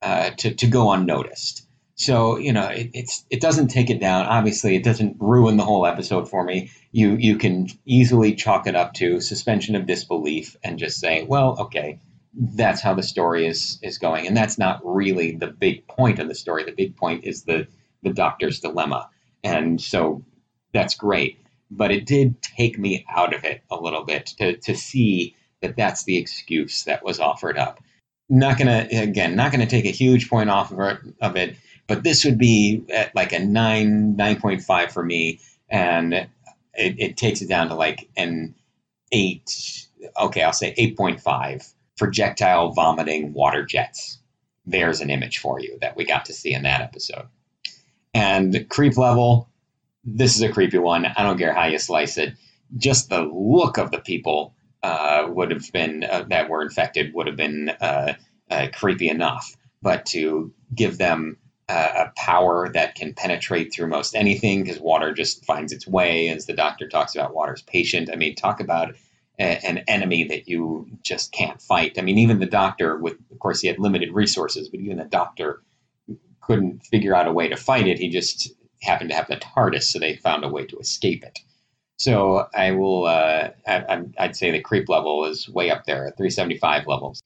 uh, 0.00 0.30
to, 0.30 0.54
to 0.54 0.66
go 0.66 0.92
unnoticed. 0.92 1.66
So 1.98 2.38
you 2.38 2.52
know, 2.52 2.68
it, 2.68 2.90
it's 2.94 3.24
it 3.28 3.40
doesn't 3.40 3.68
take 3.68 3.90
it 3.90 4.00
down. 4.00 4.26
Obviously, 4.26 4.76
it 4.76 4.84
doesn't 4.84 5.16
ruin 5.18 5.56
the 5.56 5.64
whole 5.64 5.84
episode 5.84 6.30
for 6.30 6.44
me. 6.44 6.70
You 6.92 7.16
you 7.16 7.36
can 7.38 7.66
easily 7.84 8.36
chalk 8.36 8.68
it 8.68 8.76
up 8.76 8.94
to 8.94 9.20
suspension 9.20 9.74
of 9.74 9.86
disbelief 9.86 10.56
and 10.62 10.78
just 10.78 11.00
say, 11.00 11.24
well, 11.24 11.56
okay, 11.62 11.98
that's 12.34 12.80
how 12.80 12.94
the 12.94 13.02
story 13.02 13.46
is 13.46 13.80
is 13.82 13.98
going, 13.98 14.28
and 14.28 14.36
that's 14.36 14.58
not 14.58 14.80
really 14.84 15.32
the 15.32 15.48
big 15.48 15.88
point 15.88 16.20
of 16.20 16.28
the 16.28 16.36
story. 16.36 16.62
The 16.62 16.72
big 16.72 16.96
point 16.96 17.24
is 17.24 17.42
the 17.42 17.66
the 18.02 18.12
doctor's 18.12 18.60
dilemma, 18.60 19.08
and 19.42 19.80
so 19.80 20.24
that's 20.72 20.94
great. 20.94 21.38
But 21.70 21.90
it 21.90 22.06
did 22.06 22.40
take 22.40 22.78
me 22.78 23.04
out 23.14 23.34
of 23.34 23.44
it 23.44 23.62
a 23.70 23.76
little 23.76 24.04
bit 24.04 24.26
to 24.38 24.56
to 24.58 24.76
see 24.76 25.36
that 25.60 25.76
that's 25.76 26.04
the 26.04 26.16
excuse 26.16 26.84
that 26.84 27.04
was 27.04 27.20
offered 27.20 27.58
up. 27.58 27.80
Not 28.28 28.58
gonna 28.58 28.88
again, 28.90 29.36
not 29.36 29.52
gonna 29.52 29.66
take 29.66 29.84
a 29.84 29.90
huge 29.90 30.28
point 30.28 30.50
off 30.50 30.72
of 30.72 30.78
it, 30.80 30.98
of 31.20 31.36
it 31.36 31.56
but 31.88 32.04
this 32.04 32.24
would 32.24 32.38
be 32.38 32.84
at 32.90 33.12
like 33.16 33.32
a 33.32 33.40
nine 33.40 34.14
nine 34.14 34.40
point 34.40 34.62
five 34.62 34.92
for 34.92 35.04
me, 35.04 35.40
and 35.68 36.12
it, 36.14 36.28
it 36.74 37.16
takes 37.16 37.42
it 37.42 37.48
down 37.48 37.68
to 37.68 37.74
like 37.74 38.08
an 38.16 38.54
eight. 39.10 39.86
Okay, 40.20 40.42
I'll 40.42 40.52
say 40.52 40.74
eight 40.76 40.96
point 40.96 41.20
five. 41.20 41.66
Projectile 41.96 42.70
vomiting 42.72 43.32
water 43.32 43.64
jets. 43.64 44.18
There's 44.66 45.00
an 45.00 45.10
image 45.10 45.38
for 45.38 45.58
you 45.58 45.78
that 45.80 45.96
we 45.96 46.04
got 46.04 46.26
to 46.26 46.32
see 46.32 46.52
in 46.52 46.62
that 46.62 46.82
episode. 46.82 47.26
And 48.14 48.66
creep 48.68 48.96
level, 48.96 49.48
this 50.04 50.36
is 50.36 50.42
a 50.42 50.52
creepy 50.52 50.78
one. 50.78 51.06
I 51.06 51.22
don't 51.22 51.38
care 51.38 51.52
how 51.52 51.66
you 51.66 51.78
slice 51.78 52.18
it. 52.18 52.34
Just 52.76 53.08
the 53.08 53.22
look 53.22 53.78
of 53.78 53.90
the 53.90 54.00
people 54.00 54.54
uh, 54.82 55.26
would 55.28 55.50
have 55.50 55.70
been 55.72 56.04
uh, 56.04 56.24
that 56.28 56.48
were 56.48 56.62
infected 56.62 57.12
would 57.14 57.26
have 57.26 57.36
been 57.36 57.68
uh, 57.68 58.14
uh 58.50 58.68
creepy 58.72 59.08
enough. 59.08 59.56
But 59.82 60.06
to 60.06 60.52
give 60.74 60.98
them 60.98 61.38
a 61.68 62.10
power 62.16 62.70
that 62.72 62.94
can 62.94 63.12
penetrate 63.12 63.72
through 63.72 63.88
most 63.88 64.14
anything 64.14 64.62
because 64.62 64.80
water 64.80 65.12
just 65.12 65.44
finds 65.44 65.72
its 65.72 65.86
way, 65.86 66.28
as 66.28 66.46
the 66.46 66.54
doctor 66.54 66.88
talks 66.88 67.14
about 67.14 67.34
water's 67.34 67.62
patient. 67.62 68.08
I 68.10 68.16
mean, 68.16 68.34
talk 68.34 68.60
about 68.60 68.94
a, 69.38 69.66
an 69.66 69.84
enemy 69.86 70.24
that 70.24 70.48
you 70.48 70.88
just 71.02 71.30
can't 71.30 71.60
fight. 71.60 71.98
I 71.98 72.02
mean, 72.02 72.18
even 72.18 72.38
the 72.38 72.46
doctor, 72.46 72.96
with 72.96 73.18
of 73.30 73.38
course 73.38 73.60
he 73.60 73.68
had 73.68 73.78
limited 73.78 74.12
resources, 74.12 74.68
but 74.68 74.80
even 74.80 74.96
the 74.96 75.04
doctor 75.04 75.62
couldn't 76.48 76.84
figure 76.86 77.14
out 77.14 77.28
a 77.28 77.32
way 77.32 77.48
to 77.48 77.56
fight 77.56 77.86
it. 77.86 77.98
He 77.98 78.08
just 78.08 78.50
happened 78.82 79.10
to 79.10 79.16
have 79.16 79.28
the 79.28 79.36
TARDIS, 79.36 79.84
so 79.84 79.98
they 79.98 80.16
found 80.16 80.44
a 80.44 80.48
way 80.48 80.64
to 80.66 80.78
escape 80.78 81.22
it. 81.22 81.38
So 81.98 82.46
I 82.54 82.70
will, 82.72 83.06
uh, 83.06 83.50
I, 83.66 84.04
would 84.18 84.34
say 84.36 84.50
the 84.50 84.60
creep 84.60 84.88
level 84.88 85.26
is 85.26 85.48
way 85.48 85.70
up 85.70 85.84
there 85.84 86.06
at 86.06 86.16
375 86.16 86.86
levels. 86.86 87.20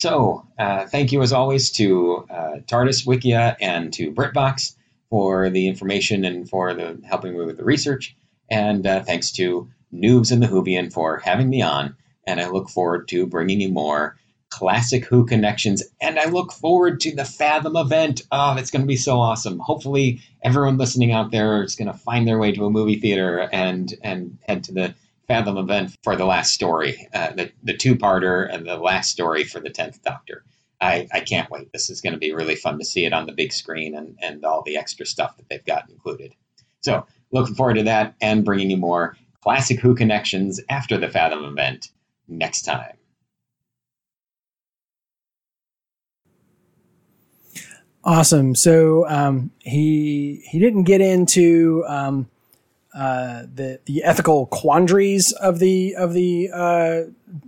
So, 0.00 0.46
uh, 0.58 0.86
thank 0.86 1.12
you 1.12 1.22
as 1.22 1.32
always 1.32 1.70
to 1.72 2.26
uh, 2.30 2.56
TARDIS 2.66 3.06
Wikia 3.06 3.56
and 3.60 3.92
to 3.94 4.12
BritBox 4.12 4.74
for 5.10 5.50
the 5.50 5.68
information 5.68 6.24
and 6.24 6.48
for 6.48 6.74
the 6.74 7.00
helping 7.04 7.38
me 7.38 7.44
with 7.44 7.58
the 7.58 7.64
research. 7.64 8.16
And 8.50 8.86
uh, 8.86 9.02
thanks 9.02 9.32
to 9.32 9.68
Noobs 9.92 10.32
and 10.32 10.42
the 10.42 10.46
Whovian 10.46 10.92
for 10.92 11.18
having 11.18 11.48
me 11.48 11.62
on. 11.62 11.96
And 12.26 12.40
I 12.40 12.48
look 12.48 12.70
forward 12.70 13.08
to 13.08 13.26
bringing 13.26 13.60
you 13.60 13.70
more 13.70 14.16
classic 14.50 15.04
Who 15.06 15.26
connections. 15.26 15.82
And 16.00 16.18
I 16.18 16.26
look 16.26 16.52
forward 16.52 17.00
to 17.00 17.14
the 17.14 17.24
Fathom 17.24 17.76
event. 17.76 18.22
Oh, 18.32 18.56
it's 18.56 18.70
going 18.70 18.82
to 18.82 18.86
be 18.86 18.96
so 18.96 19.18
awesome. 19.18 19.58
Hopefully, 19.58 20.20
everyone 20.42 20.78
listening 20.78 21.12
out 21.12 21.30
there 21.30 21.62
is 21.62 21.76
going 21.76 21.90
to 21.90 21.98
find 21.98 22.26
their 22.26 22.38
way 22.38 22.52
to 22.52 22.64
a 22.64 22.70
movie 22.70 22.98
theater 22.98 23.48
and 23.52 23.94
and 24.02 24.38
head 24.46 24.64
to 24.64 24.72
the 24.72 24.94
Fathom 25.28 25.58
event 25.58 25.96
for 26.02 26.16
the 26.16 26.24
last 26.24 26.54
story, 26.54 27.06
uh, 27.12 27.32
the, 27.32 27.52
the 27.62 27.76
two 27.76 27.96
parter 27.96 28.52
and 28.52 28.66
the 28.66 28.78
last 28.78 29.10
story 29.10 29.44
for 29.44 29.60
the 29.60 29.68
10th 29.68 30.02
Doctor. 30.02 30.42
I, 30.80 31.06
I 31.12 31.20
can't 31.20 31.50
wait. 31.50 31.70
This 31.72 31.90
is 31.90 32.00
going 32.00 32.14
to 32.14 32.18
be 32.18 32.32
really 32.32 32.54
fun 32.54 32.78
to 32.78 32.84
see 32.84 33.04
it 33.04 33.12
on 33.12 33.26
the 33.26 33.32
big 33.32 33.52
screen 33.52 33.94
and, 33.94 34.16
and 34.22 34.44
all 34.44 34.62
the 34.62 34.78
extra 34.78 35.04
stuff 35.04 35.36
that 35.36 35.48
they've 35.50 35.64
got 35.64 35.90
included. 35.90 36.34
So, 36.80 37.06
looking 37.30 37.56
forward 37.56 37.74
to 37.74 37.82
that 37.82 38.14
and 38.22 38.44
bringing 38.44 38.70
you 38.70 38.76
more 38.78 39.16
classic 39.42 39.80
Who 39.80 39.94
connections 39.94 40.60
after 40.70 40.96
the 40.96 41.08
Fathom 41.08 41.44
event 41.44 41.90
next 42.26 42.62
time. 42.62 42.97
Awesome. 48.08 48.54
So 48.54 49.06
um, 49.06 49.50
he 49.58 50.42
he 50.46 50.58
didn't 50.58 50.84
get 50.84 51.02
into 51.02 51.84
um, 51.86 52.26
uh, 52.94 53.42
the 53.54 53.80
the 53.84 54.02
ethical 54.02 54.46
quandaries 54.46 55.32
of 55.32 55.58
the 55.58 55.94
of 55.94 56.14
the 56.14 56.48
uh, 56.50 57.00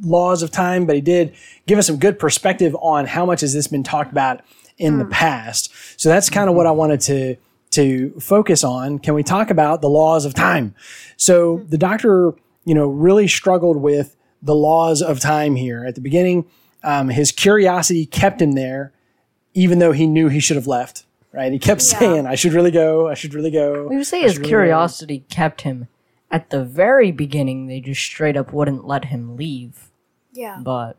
laws 0.02 0.42
of 0.42 0.50
time, 0.50 0.84
but 0.84 0.96
he 0.96 1.00
did 1.00 1.34
give 1.66 1.78
us 1.78 1.86
some 1.86 1.96
good 1.96 2.18
perspective 2.18 2.76
on 2.82 3.06
how 3.06 3.24
much 3.24 3.40
has 3.40 3.54
this 3.54 3.68
been 3.68 3.82
talked 3.82 4.12
about 4.12 4.42
in 4.76 4.96
mm. 4.96 4.98
the 4.98 5.04
hmm. 5.06 5.12
past. 5.12 5.72
So 5.98 6.10
that's 6.10 6.28
kind 6.28 6.50
of 6.50 6.54
what 6.54 6.66
I 6.66 6.72
wanted 6.72 7.00
to 7.00 7.36
to 7.70 8.20
focus 8.20 8.62
on. 8.62 8.98
Can 8.98 9.14
we 9.14 9.22
talk 9.22 9.48
about 9.48 9.80
the 9.80 9.88
laws 9.88 10.26
of 10.26 10.34
time? 10.34 10.74
So 11.16 11.64
the 11.70 11.78
doctor, 11.78 12.34
you 12.66 12.74
know, 12.74 12.86
really 12.86 13.28
struggled 13.28 13.78
with 13.78 14.14
the 14.42 14.54
laws 14.54 15.00
of 15.00 15.20
time 15.20 15.56
here 15.56 15.86
at 15.86 15.94
the 15.94 16.02
beginning. 16.02 16.44
Um, 16.82 17.08
his 17.08 17.32
curiosity 17.32 18.04
kept 18.04 18.42
him 18.42 18.52
there, 18.52 18.92
even 19.54 19.78
though 19.78 19.92
he 19.92 20.06
knew 20.06 20.28
he 20.28 20.40
should 20.40 20.56
have 20.56 20.66
left 20.66 21.04
right? 21.32 21.52
He 21.52 21.58
kept 21.58 21.80
yeah. 21.80 21.98
saying, 21.98 22.26
"I 22.26 22.34
should 22.34 22.52
really 22.52 22.70
go. 22.70 23.08
I 23.08 23.14
should 23.14 23.34
really 23.34 23.50
go." 23.50 23.86
We 23.86 23.96
would 23.96 24.06
say 24.06 24.22
his 24.22 24.38
curiosity 24.38 25.14
really 25.14 25.26
kept 25.28 25.62
him. 25.62 25.88
At 26.30 26.50
the 26.50 26.64
very 26.64 27.10
beginning, 27.10 27.66
they 27.66 27.80
just 27.80 28.02
straight 28.02 28.36
up 28.36 28.52
wouldn't 28.52 28.86
let 28.86 29.06
him 29.06 29.36
leave. 29.36 29.90
Yeah, 30.32 30.60
but 30.62 30.96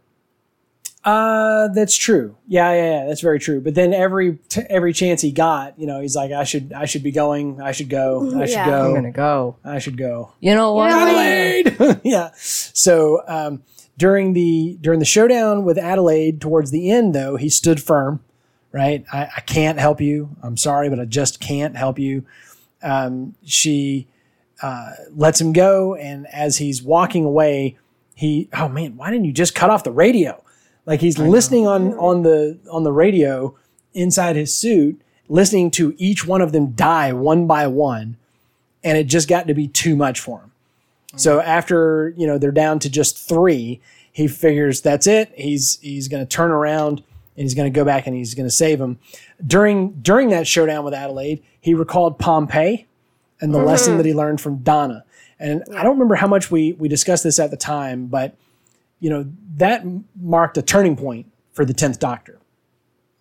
uh, 1.04 1.70
that's 1.70 1.96
true. 1.96 2.38
Yeah, 2.48 2.74
yeah, 2.74 2.84
yeah, 2.84 3.08
that's 3.08 3.22
very 3.22 3.40
true. 3.40 3.62
But 3.62 3.76
then 3.76 3.94
every 3.94 4.40
t- 4.50 4.64
every 4.70 4.94
chance 4.94 5.22
he 5.22 5.32
got, 5.32 5.80
you 5.80 5.88
know, 5.88 6.02
he's 6.02 6.16
like, 6.16 6.32
"I 6.32 6.44
should, 6.44 6.74
I 6.74 6.86
should 6.86 7.04
be 7.04 7.12
going. 7.12 7.62
I 7.62 7.72
should 7.72 7.90
go. 7.90 8.40
I 8.40 8.46
should 8.46 8.66
go. 8.66 8.88
I'm 8.88 8.96
gonna 8.96 9.12
go. 9.12 9.58
I 9.64 9.80
should 9.80 9.98
go." 9.98 10.34
You 10.40 10.56
know 10.56 10.74
what? 10.74 10.92
Adelaide. 10.92 12.02
yeah. 12.04 12.32
So 12.36 13.22
um, 13.28 13.64
during 13.98 14.34
the 14.34 14.78
during 14.82 15.00
the 15.00 15.06
showdown 15.06 15.64
with 15.64 15.78
Adelaide, 15.78 16.42
towards 16.42 16.72
the 16.72 16.92
end, 16.92 17.16
though, 17.16 17.38
he 17.38 17.48
stood 17.48 17.82
firm 17.82 18.22
right? 18.72 19.06
I, 19.12 19.30
I 19.38 19.42
can't 19.42 19.80
help 19.80 20.02
you. 20.02 20.36
I'm 20.42 20.58
sorry, 20.58 20.90
but 20.90 21.00
I 21.00 21.06
just 21.06 21.40
can't 21.40 21.76
help 21.76 22.00
you. 22.00 22.26
Um, 22.82 23.36
she 23.44 24.08
uh, 24.62 24.92
lets 25.16 25.42
him 25.42 25.54
go, 25.54 25.96
and 25.96 26.28
as 26.28 26.58
he's 26.58 26.82
walking 26.82 27.26
away, 27.26 27.78
he 28.16 28.50
oh 28.54 28.70
man, 28.70 28.98
why 28.98 29.10
didn't 29.10 29.26
you 29.26 29.34
just 29.34 29.56
cut 29.56 29.70
off 29.70 29.84
the 29.84 29.92
radio? 29.92 30.42
Like 30.86 31.02
he's 31.02 31.18
listening 31.18 31.68
on 31.68 31.94
on 31.94 32.24
the 32.24 32.60
on 32.72 32.84
the 32.84 32.92
radio 32.92 33.56
inside 33.94 34.36
his 34.36 34.56
suit, 34.56 35.02
listening 35.28 35.72
to 35.72 35.96
each 35.98 36.26
one 36.26 36.42
of 36.42 36.52
them 36.52 36.72
die 36.72 37.14
one 37.14 37.48
by 37.48 37.68
one, 37.68 38.18
and 38.84 38.98
it 38.98 39.06
just 39.06 39.28
got 39.28 39.48
to 39.48 39.54
be 39.54 39.68
too 39.68 39.96
much 39.96 40.20
for 40.20 40.40
him. 40.40 40.52
So 41.16 41.42
after 41.42 42.14
you 42.18 42.26
know 42.26 42.38
they're 42.38 42.52
down 42.52 42.80
to 42.80 42.90
just 42.90 43.18
three, 43.18 43.82
he 44.12 44.28
figures 44.28 44.82
that's 44.82 45.08
it. 45.08 45.32
He's 45.36 45.80
he's 45.82 46.08
going 46.08 46.24
to 46.24 46.30
turn 46.30 46.52
around 46.52 47.04
and 47.42 47.48
he's 47.48 47.56
going 47.56 47.72
to 47.72 47.76
go 47.76 47.84
back 47.84 48.06
and 48.06 48.16
he's 48.16 48.36
going 48.36 48.46
to 48.46 48.54
save 48.54 48.80
him. 48.80 49.00
During 49.46 49.94
during 49.94 50.30
that 50.30 50.46
showdown 50.46 50.86
with 50.86 50.94
Adelaide, 50.94 51.42
he 51.60 51.74
recalled 51.74 52.20
Pompeii 52.20 52.86
and 53.42 53.52
the 53.52 53.58
mm-hmm. 53.58 53.68
lesson 53.68 53.98
that 53.98 54.06
he 54.06 54.14
learned 54.14 54.40
from 54.40 54.58
Donna. 54.58 55.04
And. 55.40 55.64
I 55.76 55.82
don't 55.82 55.94
remember 55.94 56.14
how 56.14 56.28
much 56.28 56.52
we 56.52 56.74
we 56.74 56.88
discussed 56.88 57.24
this 57.24 57.40
at 57.40 57.50
the 57.50 57.58
time, 57.58 58.06
but 58.06 58.36
you 59.00 59.10
know 59.10 59.26
that 59.58 59.84
marked 60.22 60.60
a 60.60 60.62
turning 60.62 60.96
point 60.96 61.32
for 61.52 61.66
the 61.66 61.74
tenth 61.74 61.98
Doctor. 61.98 62.38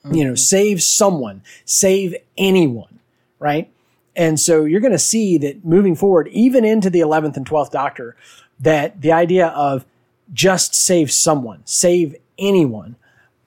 Mm-hmm. 0.04 0.14
You 0.14 0.24
know, 0.24 0.34
save 0.34 0.82
someone, 0.82 1.42
save 1.64 2.14
anyone, 2.36 3.00
right? 3.38 3.72
And 4.14 4.38
so 4.38 4.66
you're 4.66 4.80
going 4.80 4.92
to 4.92 4.98
see 4.98 5.38
that 5.38 5.64
moving 5.64 5.96
forward, 5.96 6.28
even 6.28 6.66
into 6.66 6.90
the 6.90 7.00
eleventh 7.00 7.38
and 7.38 7.46
twelfth 7.46 7.72
Doctor, 7.72 8.16
that 8.58 9.00
the 9.00 9.12
idea 9.12 9.46
of 9.46 9.86
just 10.30 10.74
save 10.74 11.10
someone, 11.10 11.62
save 11.64 12.16
anyone, 12.38 12.96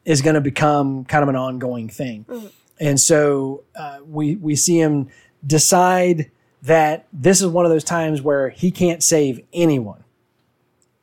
is 0.06 0.22
going 0.22 0.36
to 0.36 0.42
become 0.42 1.06
kind 1.06 1.24
of 1.24 1.30
an 1.30 1.36
ongoing 1.36 1.90
thing. 1.90 2.26
Mm-hmm. 2.30 2.48
And 2.80 3.00
so 3.00 3.64
uh, 3.76 4.00
we 4.06 4.36
we 4.36 4.56
see 4.56 4.80
him 4.80 5.08
decide 5.46 6.32
that 6.64 7.08
this 7.12 7.42
is 7.42 7.48
one 7.48 7.66
of 7.66 7.72
those 7.72 7.84
times 7.84 8.22
where 8.22 8.50
he 8.50 8.72
can't 8.72 9.04
save 9.04 9.42
anyone. 9.54 10.04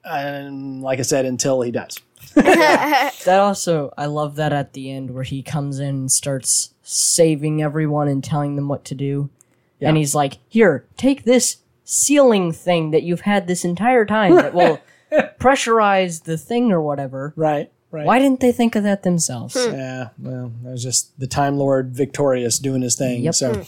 And 0.05 0.83
like 0.83 0.99
I 0.99 1.03
said, 1.03 1.27
until 1.27 1.61
he 1.61 1.71
does. 1.71 1.99
that 2.35 3.41
also, 3.41 3.93
I 3.97 4.07
love 4.07 4.37
that 4.37 4.53
at 4.53 4.73
the 4.73 4.91
end 4.91 5.11
where 5.11 5.23
he 5.25 5.43
comes 5.43 5.79
in 5.79 5.89
and 5.89 6.13
starts 6.13 6.75
saving 6.83 7.63
everyone 7.63 8.09
and 8.09 8.23
telling 8.23 8.57
them 8.57 8.69
what 8.69 8.85
to 8.87 8.95
do. 8.95 9.31
Yeah. 9.79 9.89
And 9.89 9.97
he's 9.97 10.15
like, 10.15 10.39
Here, 10.49 10.87
take 10.97 11.25
this 11.25 11.59
sealing 11.85 12.53
thing 12.53 12.91
that 12.93 13.03
you've 13.03 13.23
had 13.23 13.47
this 13.47 13.65
entire 13.65 14.05
time 14.05 14.37
that 14.37 14.55
will 14.55 14.81
pressurize 15.41 16.25
the 16.25 16.39
thing 16.39 16.73
or 16.73 16.81
whatever. 16.81 17.33
Right. 17.37 17.71
Right. 17.91 18.07
Why 18.07 18.19
didn't 18.21 18.41
they 18.41 18.53
think 18.53 18.77
of 18.77 18.85
that 18.85 19.03
themselves? 19.03 19.55
Hmm. 19.59 19.75
Yeah, 19.75 20.09
well, 20.19 20.53
that 20.63 20.71
was 20.71 20.83
just 20.83 21.19
the 21.19 21.27
Time 21.27 21.57
Lord 21.57 21.91
Victorious 21.91 22.59
doing 22.59 22.83
his 22.83 22.95
thing. 22.95 23.23
Yep. 23.25 23.35
So, 23.35 23.63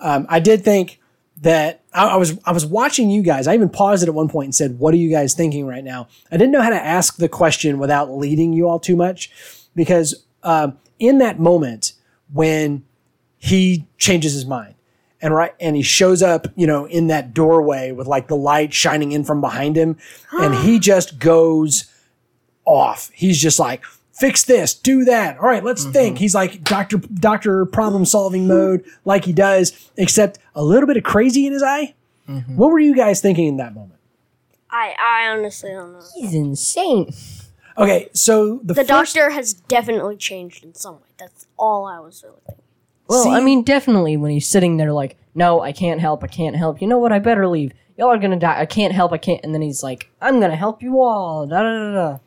um, 0.00 0.26
I 0.30 0.40
did 0.40 0.64
think 0.64 0.98
that 1.42 1.82
I, 1.92 2.08
I, 2.08 2.16
was 2.16 2.38
I 2.46 2.52
was 2.52 2.64
watching 2.64 3.10
you 3.10 3.22
guys. 3.22 3.46
I 3.46 3.54
even 3.54 3.68
paused 3.68 4.02
it 4.02 4.08
at 4.08 4.14
one 4.14 4.28
point 4.28 4.46
and 4.46 4.54
said, 4.54 4.78
"What 4.78 4.94
are 4.94 4.98
you 4.98 5.10
guys 5.10 5.34
thinking 5.34 5.66
right 5.66 5.84
now?" 5.84 6.08
I 6.32 6.38
didn't 6.38 6.52
know 6.52 6.62
how 6.62 6.70
to 6.70 6.82
ask 6.82 7.16
the 7.16 7.28
question 7.28 7.78
without 7.78 8.10
leading 8.10 8.54
you 8.54 8.68
all 8.68 8.80
too 8.80 8.96
much, 8.96 9.30
because 9.74 10.24
um, 10.42 10.78
in 10.98 11.18
that 11.18 11.38
moment 11.38 11.92
when 12.32 12.84
he 13.36 13.86
changes 13.98 14.32
his 14.32 14.46
mind 14.46 14.74
and 15.20 15.34
right 15.34 15.54
and 15.60 15.76
he 15.76 15.82
shows 15.82 16.22
up, 16.22 16.46
you 16.56 16.66
know, 16.66 16.86
in 16.86 17.08
that 17.08 17.34
doorway 17.34 17.92
with 17.92 18.06
like 18.06 18.28
the 18.28 18.36
light 18.36 18.72
shining 18.72 19.12
in 19.12 19.22
from 19.22 19.40
behind 19.40 19.76
him, 19.76 19.98
and 20.32 20.54
he 20.64 20.78
just 20.78 21.18
goes 21.18 21.92
off. 22.66 23.10
He's 23.14 23.40
just 23.40 23.58
like, 23.58 23.82
fix 24.12 24.44
this, 24.44 24.74
do 24.74 25.04
that. 25.04 25.38
All 25.38 25.44
right, 25.46 25.64
let's 25.64 25.82
Mm-hmm. 25.84 25.92
think. 25.92 26.18
He's 26.18 26.34
like 26.34 26.62
doctor 26.64 26.98
doctor 26.98 27.64
problem 27.66 28.04
solving 28.04 28.46
mode, 28.46 28.84
like 29.04 29.24
he 29.24 29.32
does, 29.32 29.90
except 29.96 30.38
a 30.54 30.62
little 30.62 30.86
bit 30.86 30.96
of 30.98 31.02
crazy 31.04 31.46
in 31.46 31.52
his 31.52 31.62
eye. 31.62 31.94
Mm-hmm. 32.28 32.56
What 32.56 32.70
were 32.70 32.80
you 32.80 32.94
guys 32.94 33.20
thinking 33.20 33.46
in 33.46 33.56
that 33.58 33.74
moment? 33.74 34.00
I 34.70 34.94
I 35.00 35.28
honestly 35.28 35.70
don't 35.70 35.92
know. 35.92 36.02
He's 36.14 36.34
insane. 36.34 37.12
Okay, 37.78 38.08
so 38.14 38.60
the, 38.64 38.72
The 38.72 38.84
first, 38.86 39.14
doctor 39.14 39.30
has 39.30 39.52
definitely 39.52 40.16
changed 40.16 40.64
in 40.64 40.74
some 40.74 40.94
way. 40.96 41.00
That's 41.18 41.46
all 41.58 41.84
I 41.86 41.98
was 42.00 42.22
really 42.24 42.40
thinking. 42.46 42.64
Well, 43.06 43.28
I 43.28 43.40
mean, 43.40 43.62
definitely 43.62 44.16
when 44.16 44.30
he's 44.32 44.48
sitting 44.48 44.78
there 44.78 44.92
like, 44.92 45.16
no, 45.34 45.60
I 45.60 45.70
can't 45.72 46.00
help, 46.00 46.24
I 46.24 46.26
can't 46.26 46.56
help. 46.56 46.80
You 46.80 46.88
know 46.88 46.98
what? 46.98 47.12
I 47.12 47.18
better 47.20 47.46
leave. 47.46 47.72
Y'all 47.98 48.08
are 48.08 48.18
gonna 48.18 48.38
die. 48.38 48.58
I 48.60 48.66
can't 48.66 48.92
help, 48.94 49.12
I 49.12 49.18
can't. 49.18 49.44
And 49.44 49.54
then 49.54 49.62
he's 49.62 49.82
like, 49.82 50.10
I'm 50.20 50.40
gonna 50.40 50.56
help 50.56 50.82
you 50.82 51.00
all. 51.02 51.46
Da 51.46 51.62
da 51.62 51.78
da 51.78 51.92
da. 51.92 52.18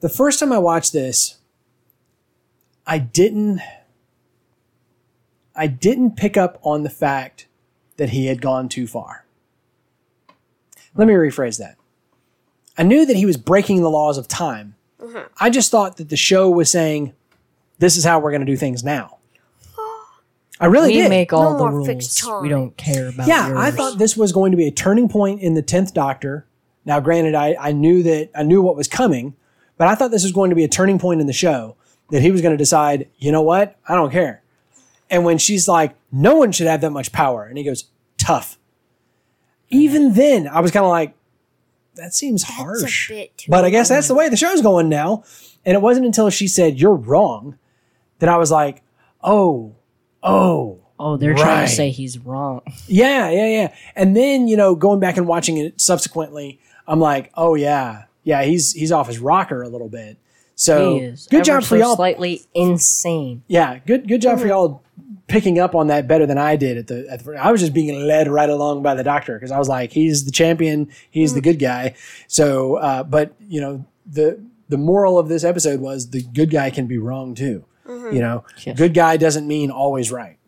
The 0.00 0.08
first 0.08 0.40
time 0.40 0.52
I 0.52 0.58
watched 0.58 0.92
this, 0.92 1.38
I 2.86 2.98
didn't 2.98 3.60
I 5.54 5.66
didn't 5.66 6.16
pick 6.16 6.36
up 6.36 6.58
on 6.62 6.82
the 6.82 6.90
fact 6.90 7.46
that 7.96 8.10
he 8.10 8.26
had 8.26 8.42
gone 8.42 8.68
too 8.68 8.86
far. 8.86 9.24
Let 10.94 11.08
me 11.08 11.14
rephrase 11.14 11.58
that. 11.58 11.76
I 12.76 12.82
knew 12.82 13.06
that 13.06 13.16
he 13.16 13.24
was 13.24 13.36
breaking 13.36 13.82
the 13.82 13.90
laws 13.90 14.18
of 14.18 14.28
time. 14.28 14.74
I 15.40 15.50
just 15.50 15.70
thought 15.70 15.96
that 15.96 16.08
the 16.08 16.16
show 16.16 16.50
was 16.50 16.70
saying, 16.70 17.14
this 17.78 17.96
is 17.96 18.04
how 18.04 18.18
we're 18.18 18.30
going 18.30 18.40
to 18.44 18.46
do 18.46 18.56
things 18.56 18.84
now. 18.84 19.18
I 20.60 20.66
really 20.66 20.92
did. 20.92 20.96
We 20.96 21.02
did. 21.02 21.08
make 21.08 21.32
all 21.32 21.52
No 21.52 21.58
the 21.58 21.70
rules. 21.70 22.22
We 22.42 22.48
don't 22.48 22.76
care 22.76 23.08
about. 23.08 23.28
Yeah, 23.28 23.48
yours. 23.48 23.58
I 23.58 23.70
thought 23.70 23.98
this 23.98 24.16
was 24.16 24.32
going 24.32 24.50
to 24.50 24.56
be 24.56 24.66
a 24.66 24.70
turning 24.70 25.08
point 25.08 25.40
in 25.40 25.54
the 25.54 25.62
tenth 25.62 25.94
Doctor. 25.94 26.46
Now, 26.84 27.00
granted, 27.00 27.34
I, 27.34 27.56
I 27.58 27.72
knew 27.72 28.02
that 28.02 28.30
I 28.34 28.42
knew 28.42 28.62
what 28.62 28.76
was 28.76 28.88
coming, 28.88 29.34
but 29.78 29.88
I 29.88 29.94
thought 29.94 30.10
this 30.10 30.22
was 30.22 30.32
going 30.32 30.50
to 30.50 30.56
be 30.56 30.64
a 30.64 30.68
turning 30.68 30.98
point 30.98 31.20
in 31.20 31.26
the 31.26 31.32
show 31.32 31.76
that 32.10 32.22
he 32.22 32.30
was 32.30 32.40
going 32.40 32.52
to 32.52 32.58
decide, 32.58 33.08
you 33.18 33.32
know 33.32 33.42
what, 33.42 33.76
I 33.88 33.94
don't 33.94 34.10
care. 34.12 34.42
And 35.10 35.24
when 35.24 35.38
she's 35.38 35.68
like, 35.68 35.94
no 36.10 36.36
one 36.36 36.52
should 36.52 36.66
have 36.66 36.80
that 36.80 36.90
much 36.90 37.12
power, 37.12 37.44
and 37.44 37.58
he 37.58 37.64
goes, 37.64 37.84
tough. 38.18 38.58
Even 39.68 40.14
then, 40.14 40.48
I 40.48 40.60
was 40.60 40.70
kind 40.70 40.84
of 40.84 40.90
like, 40.90 41.14
that 41.94 42.14
seems 42.14 42.42
harsh. 42.42 43.08
bit 43.08 43.36
too 43.38 43.50
but 43.50 43.64
I 43.64 43.70
guess 43.70 43.88
that's 43.88 44.08
the 44.08 44.14
way 44.14 44.28
the 44.28 44.36
show's 44.36 44.60
going 44.60 44.88
now. 44.88 45.24
And 45.64 45.74
it 45.74 45.80
wasn't 45.80 46.06
until 46.06 46.30
she 46.30 46.46
said, 46.46 46.78
you're 46.78 46.94
wrong, 46.94 47.58
that 48.18 48.28
I 48.28 48.36
was 48.36 48.50
like, 48.50 48.82
oh, 49.22 49.74
oh. 50.22 50.80
Oh, 50.98 51.18
they're 51.18 51.34
trying 51.34 51.66
to 51.66 51.70
say 51.70 51.90
he's 51.90 52.18
wrong. 52.18 52.62
Yeah, 52.86 53.28
yeah, 53.28 53.48
yeah. 53.48 53.74
And 53.94 54.16
then, 54.16 54.48
you 54.48 54.56
know, 54.56 54.74
going 54.74 54.98
back 54.98 55.18
and 55.18 55.26
watching 55.28 55.58
it 55.58 55.78
subsequently, 55.78 56.58
I'm 56.86 57.00
like, 57.00 57.30
oh 57.34 57.54
yeah. 57.54 58.04
Yeah, 58.26 58.42
he's 58.42 58.72
he's 58.72 58.90
off 58.90 59.06
his 59.06 59.20
rocker 59.20 59.62
a 59.62 59.68
little 59.68 59.88
bit. 59.88 60.16
So 60.56 60.98
he 60.98 61.04
is. 61.04 61.26
good 61.30 61.36
ever 61.38 61.44
job 61.44 61.62
for 61.62 61.68
so 61.68 61.76
y'all. 61.76 61.96
Slightly 61.96 62.42
insane. 62.54 63.42
yeah, 63.46 63.78
good 63.86 64.08
good 64.08 64.20
job 64.20 64.40
for 64.40 64.46
y'all 64.48 64.82
picking 65.28 65.58
up 65.60 65.74
on 65.76 65.86
that 65.88 66.06
better 66.08 66.24
than 66.26 66.38
I 66.38 66.56
did 66.56 66.76
at 66.76 66.86
the, 66.88 67.06
at 67.10 67.24
the 67.24 67.34
I 67.36 67.50
was 67.52 67.60
just 67.60 67.72
being 67.72 68.04
led 68.06 68.26
right 68.28 68.48
along 68.50 68.82
by 68.82 68.94
the 68.94 69.04
doctor 69.04 69.34
because 69.34 69.50
I 69.52 69.58
was 69.58 69.68
like, 69.68 69.92
he's 69.92 70.24
the 70.24 70.30
champion, 70.32 70.90
he's 71.10 71.34
the 71.34 71.40
good 71.40 71.58
guy. 71.60 71.94
So 72.26 72.76
uh, 72.76 73.02
but 73.04 73.32
you 73.48 73.60
know, 73.60 73.84
the 74.04 74.40
the 74.68 74.76
moral 74.76 75.18
of 75.20 75.28
this 75.28 75.44
episode 75.44 75.78
was 75.80 76.10
the 76.10 76.22
good 76.22 76.50
guy 76.50 76.70
can 76.70 76.86
be 76.88 76.98
wrong 76.98 77.34
too. 77.36 77.64
You 77.86 78.20
know, 78.20 78.44
Yes. 78.64 78.76
good 78.76 78.94
guy 78.94 79.16
doesn't 79.16 79.46
mean 79.46 79.70
always 79.70 80.10
right. 80.10 80.38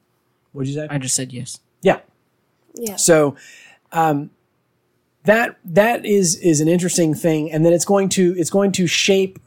What'd 0.53 0.69
you 0.69 0.75
say? 0.75 0.89
I 0.91 0.99
just 0.99 1.15
said 1.15 1.33
yes. 1.33 1.61
yeah. 1.83 2.01
Yeah. 2.75 2.97
So 2.97 3.37
um, 3.93 4.31
that 5.29 5.59
that 5.63 6.07
is 6.07 6.37
is 6.37 6.61
an 6.63 6.69
interesting 6.69 7.15
thing, 7.15 7.53
and 7.53 7.65
then 7.65 7.75
it's 7.75 7.85
going 7.85 8.09
to 8.11 8.35
it's 8.39 8.49
going 8.49 8.73
to 8.73 8.87
shape, 8.87 9.39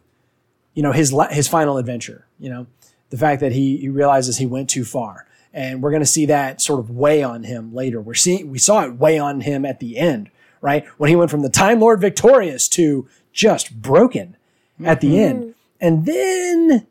you 0.75 0.84
know, 0.84 0.91
his 0.91 1.13
his 1.32 1.47
final 1.47 1.77
adventure. 1.77 2.27
You 2.39 2.49
know, 2.51 2.67
the 3.09 3.17
fact 3.17 3.41
that 3.41 3.51
he 3.51 3.77
he 3.77 3.89
realizes 3.89 4.38
he 4.38 4.45
went 4.45 4.69
too 4.69 4.86
far, 4.86 5.25
and 5.51 5.82
we're 5.82 5.89
going 5.89 6.03
to 6.03 6.07
see 6.07 6.27
that 6.27 6.61
sort 6.61 6.79
of 6.79 6.91
weigh 6.91 7.23
on 7.23 7.43
him 7.43 7.73
later. 7.73 7.99
We're 7.99 8.13
seeing 8.13 8.51
we 8.51 8.59
saw 8.59 8.84
it 8.84 8.93
weigh 8.97 9.17
on 9.17 9.41
him 9.41 9.65
at 9.65 9.79
the 9.79 9.97
end, 9.97 10.29
right 10.61 10.86
when 10.97 11.09
he 11.09 11.15
went 11.15 11.32
from 11.32 11.41
the 11.41 11.49
Time 11.49 11.79
Lord 11.79 11.99
victorious 11.99 12.67
to 12.69 13.07
just 13.34 13.82
broken 13.82 14.38
at 14.84 15.01
the 15.01 15.13
mm-hmm. 15.13 15.41
end, 15.41 15.55
and 15.79 16.05
then 16.05 16.86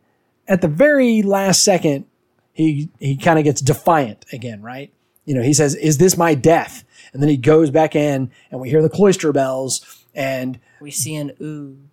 at 0.49 0.63
the 0.63 0.69
very 0.69 1.23
last 1.23 1.63
second, 1.63 2.07
he 2.53 2.89
he 2.99 3.17
kind 3.17 3.39
of 3.39 3.45
gets 3.45 3.61
defiant 3.61 4.27
again, 4.33 4.63
right? 4.63 4.93
You 5.27 5.35
know, 5.35 5.43
he 5.43 5.55
says, 5.55 5.77
"Is 5.77 5.99
this 5.99 6.17
my 6.17 6.35
death?" 6.35 6.83
And 7.13 7.23
then 7.23 7.29
he 7.29 7.37
goes 7.37 7.71
back 7.71 7.95
in, 7.97 8.31
and 8.51 8.61
we 8.61 8.71
hear 8.71 8.83
the 8.83 8.89
cloister 8.89 9.33
bells, 9.33 10.05
and 10.15 10.59
We 10.81 10.91
see 10.91 11.15
an 11.17 11.33
ood. 11.41 11.89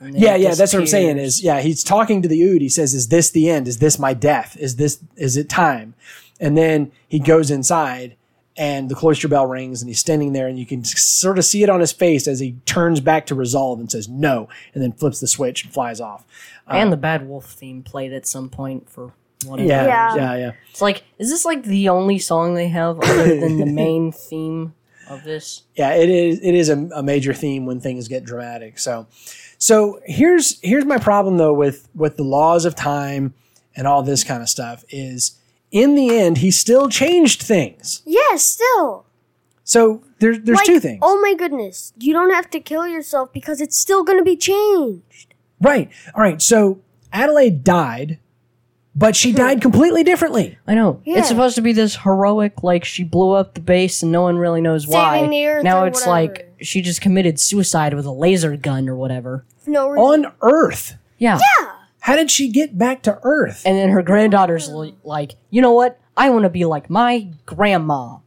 yeah, 0.00 0.34
yeah, 0.36 0.54
that's 0.54 0.72
what 0.72 0.80
I'm 0.80 0.86
saying. 0.86 1.18
Is 1.18 1.42
yeah, 1.42 1.60
he's 1.60 1.84
talking 1.84 2.22
to 2.22 2.28
the 2.28 2.42
ood. 2.42 2.60
He 2.62 2.68
says, 2.68 2.94
"Is 2.94 3.08
this 3.08 3.30
the 3.30 3.48
end? 3.50 3.68
Is 3.68 3.78
this 3.78 3.98
my 3.98 4.14
death? 4.14 4.56
Is 4.58 4.76
this 4.76 4.98
is 5.16 5.36
it 5.36 5.48
time?" 5.48 5.94
And 6.40 6.56
then 6.56 6.90
he 7.06 7.18
goes 7.20 7.50
inside, 7.50 8.16
and 8.56 8.88
the 8.88 8.94
cloister 8.96 9.28
bell 9.28 9.46
rings, 9.46 9.80
and 9.80 9.88
he's 9.88 10.00
standing 10.00 10.32
there, 10.32 10.48
and 10.48 10.58
you 10.58 10.66
can 10.66 10.84
sort 10.84 11.38
of 11.38 11.44
see 11.44 11.62
it 11.62 11.70
on 11.70 11.78
his 11.80 11.92
face 11.92 12.26
as 12.26 12.40
he 12.40 12.56
turns 12.66 13.00
back 13.00 13.26
to 13.26 13.34
resolve 13.34 13.78
and 13.78 13.90
says 13.92 14.08
no, 14.08 14.48
and 14.74 14.82
then 14.82 14.92
flips 14.92 15.20
the 15.20 15.28
switch 15.28 15.64
and 15.64 15.72
flies 15.72 16.00
off. 16.00 16.24
and 16.66 16.88
uh, 16.88 16.90
the 16.90 16.96
Bad 16.96 17.28
Wolf 17.28 17.52
theme 17.52 17.82
played 17.82 18.12
at 18.12 18.26
some 18.26 18.48
point 18.48 18.88
for 18.90 19.12
whatever. 19.44 19.68
Yeah, 19.68 19.86
yeah, 19.86 20.16
Yeah. 20.16 20.36
yeah. 20.36 20.52
It's 20.70 20.80
like, 20.82 21.02
is 21.18 21.30
this 21.30 21.44
like 21.44 21.62
the 21.64 21.88
only 21.88 22.18
song 22.18 22.54
they 22.54 22.68
have 22.68 22.98
other 23.00 23.38
than 23.40 23.58
the 23.58 23.66
main 23.84 24.12
theme 24.12 24.74
of 25.08 25.24
this? 25.24 25.64
yeah 25.76 25.92
it 25.94 26.08
is 26.08 26.38
it 26.42 26.54
is 26.54 26.68
a, 26.68 26.88
a 26.94 27.02
major 27.02 27.34
theme 27.34 27.66
when 27.66 27.80
things 27.80 28.06
get 28.08 28.24
dramatic 28.24 28.78
so 28.78 29.06
so 29.58 30.00
here's 30.06 30.58
here's 30.60 30.84
my 30.86 30.96
problem 30.96 31.36
though 31.38 31.52
with 31.52 31.88
with 31.94 32.16
the 32.16 32.22
laws 32.22 32.64
of 32.64 32.74
time 32.74 33.34
and 33.76 33.86
all 33.86 34.02
this 34.02 34.22
kind 34.24 34.40
of 34.42 34.48
stuff 34.48 34.84
is 34.90 35.38
in 35.70 35.96
the 35.96 36.16
end 36.16 36.38
he 36.38 36.50
still 36.50 36.88
changed 36.88 37.42
things 37.42 38.00
Yeah, 38.06 38.36
still. 38.36 39.04
so 39.64 40.02
there's 40.20 40.38
there's 40.40 40.56
Like, 40.58 40.66
two 40.66 40.80
things 40.80 41.00
Oh 41.02 41.20
my 41.20 41.34
goodness. 41.34 41.92
You 41.98 42.12
don't 42.14 42.30
have 42.32 42.48
to 42.50 42.60
kill 42.60 42.86
yourself 42.86 43.32
because 43.32 43.60
it's 43.60 43.76
still 43.76 44.04
going 44.04 44.18
to 44.18 44.24
be 44.24 44.36
changed. 44.36 45.34
right 45.60 45.90
all 46.14 46.22
right 46.22 46.40
so 46.40 46.80
adelaide 47.12 47.64
died 47.64 48.18
but 48.94 49.16
she 49.16 49.32
died 49.32 49.60
completely 49.62 50.04
differently 50.04 50.58
I 50.66 50.74
know. 50.74 51.00
Yeah. 51.04 51.18
It's 51.18 51.28
supposed 51.28 51.54
to 51.56 51.62
be 51.62 51.72
this 51.72 51.96
heroic, 51.96 52.62
like 52.62 52.84
she 52.84 53.04
blew 53.04 53.32
up 53.32 53.54
the 53.54 53.60
base 53.60 54.02
and 54.02 54.12
no 54.12 54.22
one 54.22 54.36
really 54.38 54.60
knows 54.60 54.86
why. 54.86 55.16
Saving 55.18 55.30
the 55.30 55.46
Earth 55.46 55.64
now 55.64 55.82
or 55.84 55.86
it's 55.88 56.06
whatever. 56.06 56.32
like 56.34 56.54
she 56.60 56.82
just 56.82 57.00
committed 57.00 57.40
suicide 57.40 57.94
with 57.94 58.04
a 58.06 58.12
laser 58.12 58.56
gun 58.56 58.88
or 58.88 58.96
whatever. 58.96 59.44
No 59.66 59.88
reason. 59.88 60.26
on 60.26 60.32
earth 60.42 60.96
Yeah. 61.18 61.38
how 62.00 62.16
did 62.16 62.30
she 62.30 62.48
get 62.48 62.76
back 62.76 63.02
to 63.02 63.18
earth 63.22 63.62
And 63.64 63.76
then 63.78 63.90
her 63.90 64.02
granddaughter's 64.02 64.68
li- 64.68 64.94
like, 65.04 65.36
you 65.50 65.62
know 65.62 65.72
what? 65.72 65.98
I 66.16 66.28
want 66.30 66.42
to 66.44 66.50
be 66.50 66.64
like 66.64 66.90
my 66.90 67.28
grandma. 67.46 68.18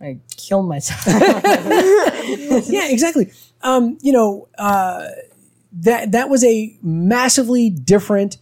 I 0.00 0.18
kill 0.36 0.62
myself. 0.62 1.06
yeah, 2.68 2.88
exactly. 2.90 3.30
Um, 3.62 3.96
you 4.02 4.12
know, 4.12 4.48
uh, 4.58 5.06
that 5.72 6.12
that 6.12 6.28
was 6.28 6.44
a 6.44 6.76
massively 6.82 7.70
different 7.70 8.36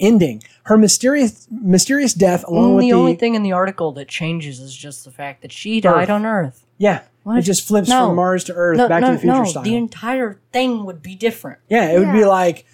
ending. 0.00 0.42
Her 0.64 0.76
mysterious 0.76 1.46
mysterious 1.50 2.14
death, 2.14 2.44
along 2.46 2.72
mm, 2.72 2.76
with 2.76 2.82
the 2.82 2.90
the, 2.90 2.96
only 2.98 3.14
thing 3.14 3.34
in 3.34 3.42
the 3.42 3.52
article 3.52 3.92
that 3.92 4.08
changes 4.08 4.60
is 4.60 4.74
just 4.74 5.04
the 5.04 5.10
fact 5.10 5.42
that 5.42 5.52
she 5.52 5.80
died 5.80 6.04
Earth. 6.04 6.10
on 6.10 6.26
Earth. 6.26 6.66
yeah, 6.76 7.02
it 7.26 7.42
just 7.42 7.66
flips 7.66 7.88
No. 7.88 8.08
from 8.08 8.16
Mars 8.16 8.44
to 8.44 8.54
Earth, 8.54 8.76
No, 8.76 8.88
back 8.88 9.00
no, 9.00 9.08
to 9.08 9.12
the 9.14 9.18
future 9.18 9.38
no. 9.38 9.44
style. 9.44 9.62
The 9.62 9.76
entire 9.76 10.40
thing 10.52 10.84
would 10.84 11.02
be 11.02 11.14
different. 11.14 11.58
yeah, 11.68 11.90
it 11.90 11.98
would 11.98 12.12
be 12.12 12.20
Yeah. 12.20 12.26
like 12.28 12.66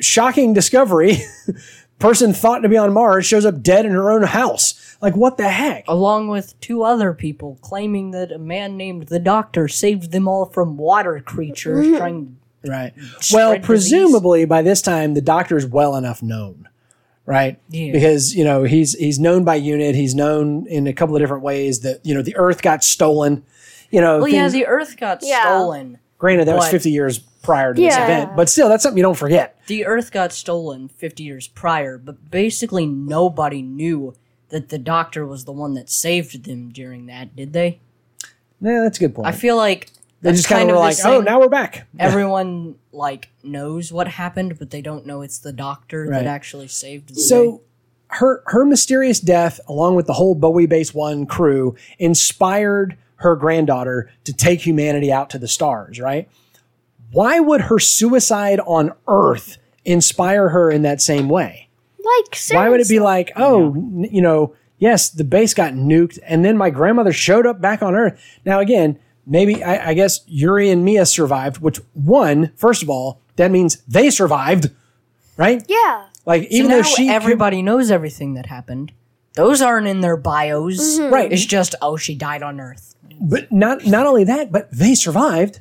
shocking 0.00 0.52
discovery. 0.52 1.18
Person 2.00 2.32
thought 2.34 2.58
to 2.58 2.68
be 2.68 2.76
on 2.76 2.92
Mars 2.92 3.24
shows 3.24 3.46
up 3.46 3.62
dead 3.62 3.86
in 3.86 3.92
her 3.92 4.10
own 4.10 4.24
house. 4.24 4.96
Like 5.00 5.16
what 5.16 5.36
the 5.36 5.48
heck? 5.48 5.84
Along 5.86 6.28
with 6.28 6.58
two 6.60 6.82
other 6.82 7.12
people 7.14 7.58
claiming 7.62 8.10
that 8.10 8.32
a 8.32 8.38
man 8.38 8.76
named 8.76 9.08
the 9.08 9.18
Doctor 9.20 9.68
saved 9.68 10.12
them 10.12 10.26
all 10.26 10.46
from 10.46 10.76
water 10.76 11.20
creatures 11.20 11.86
mm-hmm. 11.86 11.96
trying 11.96 12.36
Right. 12.66 12.92
Well, 13.32 13.50
spread 13.50 13.62
presumably 13.62 14.44
by 14.44 14.62
this 14.62 14.80
time 14.82 15.14
the 15.14 15.20
doctor's 15.20 15.66
well 15.66 15.96
enough 15.96 16.22
known, 16.22 16.68
right? 17.26 17.60
Yeah. 17.68 17.92
Because 17.92 18.34
you 18.34 18.44
know 18.44 18.64
he's 18.64 18.94
he's 18.94 19.18
known 19.18 19.44
by 19.44 19.56
unit. 19.56 19.94
He's 19.94 20.14
known 20.14 20.66
in 20.66 20.86
a 20.86 20.92
couple 20.92 21.14
of 21.16 21.20
different 21.22 21.42
ways 21.42 21.80
that 21.80 22.00
you 22.04 22.14
know 22.14 22.22
the 22.22 22.36
Earth 22.36 22.62
got 22.62 22.82
stolen. 22.84 23.44
You 23.90 24.00
know, 24.00 24.18
Well, 24.18 24.28
yeah, 24.28 24.48
the 24.48 24.66
Earth 24.66 24.96
got 24.96 25.20
Yeah. 25.22 25.42
stolen. 25.42 25.98
granted 26.18 26.46
that 26.48 26.56
was 26.56 26.68
fifty 26.68 26.90
years 26.90 27.18
prior 27.42 27.74
to 27.74 27.80
this 27.80 27.94
event, 27.94 28.34
but 28.34 28.48
still 28.48 28.68
that's 28.70 28.82
something 28.82 28.96
you 28.96 29.02
don't 29.02 29.16
forget. 29.18 29.60
The 29.66 29.84
Earth 29.84 30.10
got 30.10 30.32
stolen 30.32 30.88
50 30.88 31.22
years 31.22 31.46
prior, 31.48 31.98
but 31.98 32.30
basically 32.30 32.86
nobody 32.86 33.60
knew 33.60 34.14
that 34.48 34.70
the 34.70 34.78
Doctor 34.78 35.26
was 35.26 35.44
the 35.44 35.52
one 35.52 35.74
that 35.74 35.90
saved 35.90 36.44
them 36.44 36.70
during 36.70 37.04
that, 37.06 37.36
did 37.36 37.52
they? 37.52 37.80
Yeah, 38.62 38.80
that's 38.82 38.96
a 38.96 39.00
good 39.00 39.14
point. 39.14 39.28
I 39.28 39.32
feel 39.32 39.56
like 39.56 39.90
they 40.30 40.36
just 40.36 40.48
kind 40.48 40.62
of 40.64 40.70
of 40.70 40.74
were 40.76 40.80
like, 40.80 40.96
this 40.96 41.04
oh, 41.06 41.20
now 41.20 41.38
we're 41.40 41.48
back. 41.48 41.86
everyone 41.98 42.76
like 42.92 43.30
knows 43.42 43.92
what 43.92 44.08
happened, 44.08 44.58
but 44.58 44.70
they 44.70 44.82
don't 44.82 45.06
know 45.06 45.22
it's 45.22 45.38
the 45.38 45.52
Doctor 45.52 46.02
Right. 46.06 46.18
that 46.18 46.26
actually 46.26 46.68
saved 46.68 47.10
them. 47.10 47.16
So 47.16 47.62
her 48.08 48.42
her 48.46 48.64
mysterious 48.64 49.20
death, 49.20 49.60
along 49.68 49.94
with 49.96 50.06
the 50.06 50.12
whole 50.14 50.34
Bowie 50.34 50.66
Base 50.66 50.92
One 50.94 51.26
crew, 51.26 51.76
inspired 51.98 52.96
her 53.16 53.36
granddaughter 53.36 54.10
to 54.24 54.32
take 54.32 54.60
humanity 54.60 55.12
out 55.12 55.30
to 55.30 55.38
the 55.38 55.48
stars. 55.48 56.00
Right? 56.00 56.28
why 57.12 57.38
would 57.38 57.60
her 57.62 57.78
suicide 57.78 58.58
on 58.66 58.92
Earth 59.06 59.56
inspire 59.84 60.48
her 60.48 60.68
in 60.68 60.82
that 60.82 61.00
same 61.00 61.28
way? 61.28 61.68
Like, 62.04 62.36
Why 62.50 62.68
would 62.68 62.80
it 62.80 62.88
be 62.88 62.98
like, 62.98 63.30
oh, 63.36 63.72
n- 63.72 64.08
you 64.10 64.20
know, 64.20 64.56
yes, 64.78 65.10
the 65.10 65.22
base 65.22 65.54
got 65.54 65.74
nuked, 65.74 66.18
and 66.26 66.44
then 66.44 66.56
my 66.58 66.70
grandmother 66.70 67.12
showed 67.12 67.46
up 67.46 67.60
back 67.60 67.82
on 67.82 67.94
Earth. 67.94 68.20
Now, 68.44 68.58
again, 68.58 68.98
maybe 69.26 69.62
I, 69.62 69.90
I 69.90 69.94
guess 69.94 70.20
Yuri 70.26 70.70
and 70.70 70.84
Mia 70.84 71.06
survived. 71.06 71.58
Which 71.58 71.80
one? 71.94 72.52
First 72.56 72.82
of 72.82 72.90
all, 72.90 73.20
that 73.36 73.50
means 73.50 73.82
they 73.88 74.10
survived, 74.10 74.70
right? 75.36 75.64
Yeah. 75.68 76.06
Like 76.26 76.42
So 76.42 76.48
even 76.50 76.70
now 76.70 76.76
though 76.76 76.82
she 76.82 77.06
could- 77.06 77.14
everybody 77.14 77.62
knows 77.62 77.90
everything 77.90 78.34
that 78.34 78.46
happened. 78.46 78.92
Those 79.34 79.60
aren't 79.60 79.88
in 79.88 80.00
their 80.00 80.16
bios. 80.16 80.78
Mm-hmm. 80.98 81.12
Right. 81.12 81.32
It's 81.32 81.44
just 81.44 81.74
oh 81.82 81.96
she 81.96 82.14
died 82.14 82.42
on 82.42 82.60
Earth. 82.60 82.94
but 83.20 83.50
not 83.50 83.84
not 83.84 84.06
only 84.06 84.24
that, 84.24 84.52
but 84.52 84.70
they 84.70 84.94
survived. 84.94 85.60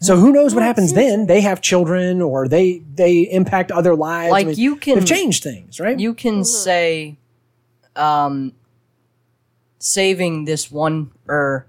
So 0.00 0.16
who 0.16 0.32
knows 0.32 0.54
what 0.54 0.62
happens 0.62 0.92
mm-hmm. 0.92 1.00
then? 1.00 1.26
They 1.26 1.40
have 1.40 1.60
children, 1.60 2.20
or 2.20 2.48
they 2.48 2.82
they 2.94 3.22
impact 3.22 3.70
other 3.70 3.94
lives. 3.94 4.30
Like, 4.30 4.58
you 4.58 4.76
can- 4.76 4.96
they've 4.96 5.06
changed 5.06 5.42
things, 5.42 5.80
right? 5.80 5.98
You 5.98 6.14
can 6.14 6.34
mm-hmm. 6.34 6.42
say, 6.42 7.16
um, 7.94 8.52
saving 9.78 10.44
this 10.44 10.70
one 10.70 11.12
or 11.28 11.66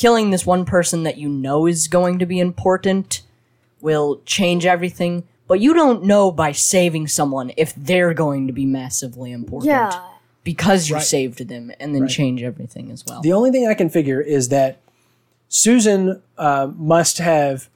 killing 0.00 0.30
this 0.30 0.46
one 0.46 0.64
person 0.64 1.02
that 1.02 1.18
you 1.18 1.28
know 1.28 1.66
is 1.66 1.86
going 1.86 2.18
to 2.18 2.24
be 2.24 2.40
important 2.40 3.20
will 3.82 4.22
change 4.24 4.64
everything. 4.64 5.24
But 5.46 5.60
you 5.60 5.74
don't 5.74 6.04
know 6.04 6.32
by 6.32 6.52
saving 6.52 7.08
someone 7.08 7.52
if 7.58 7.74
they're 7.74 8.14
going 8.14 8.46
to 8.46 8.52
be 8.52 8.64
massively 8.64 9.30
important. 9.30 9.66
Yeah. 9.68 10.02
Because 10.42 10.88
you 10.88 10.96
Right. 10.96 11.04
saved 11.04 11.46
them 11.48 11.70
and 11.78 11.94
then 11.94 12.08
change 12.08 12.42
everything 12.42 12.90
as 12.90 13.04
well. 13.06 13.20
The 13.20 13.34
only 13.34 13.50
thing 13.50 13.68
I 13.68 13.74
can 13.74 13.90
figure 13.90 14.22
is 14.22 14.48
that 14.48 14.78
Susan 15.50 16.22
uh, 16.38 16.70
must 16.78 17.18
have, 17.18 17.68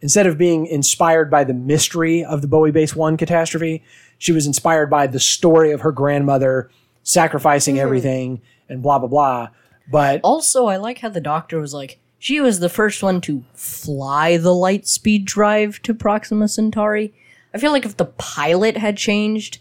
instead 0.00 0.26
of 0.26 0.36
being 0.36 0.66
inspired 0.66 1.30
by 1.30 1.44
the 1.44 1.54
mystery 1.54 2.24
of 2.24 2.42
the 2.42 2.48
Bowie 2.48 2.72
Base 2.72 2.96
1 2.96 3.16
catastrophe, 3.16 3.84
she 4.18 4.32
was 4.32 4.44
inspired 4.44 4.90
by 4.90 5.06
the 5.06 5.20
story 5.20 5.70
of 5.70 5.82
her 5.82 5.92
grandmother 5.92 6.68
sacrificing 7.04 7.78
everything 7.78 8.40
and 8.68 8.82
blah, 8.82 8.98
blah, 8.98 9.08
blah. 9.08 9.48
But 9.90 10.20
Also, 10.22 10.66
I 10.66 10.76
like 10.76 10.98
how 10.98 11.08
the 11.08 11.20
doctor 11.20 11.58
was 11.60 11.74
like, 11.74 11.98
she 12.18 12.40
was 12.40 12.60
the 12.60 12.68
first 12.68 13.02
one 13.02 13.20
to 13.22 13.44
fly 13.54 14.36
the 14.36 14.54
light 14.54 14.86
speed 14.86 15.24
drive 15.24 15.80
to 15.82 15.94
Proxima 15.94 16.48
Centauri. 16.48 17.14
I 17.54 17.58
feel 17.58 17.72
like 17.72 17.86
if 17.86 17.96
the 17.96 18.04
pilot 18.04 18.76
had 18.76 18.96
changed, 18.96 19.58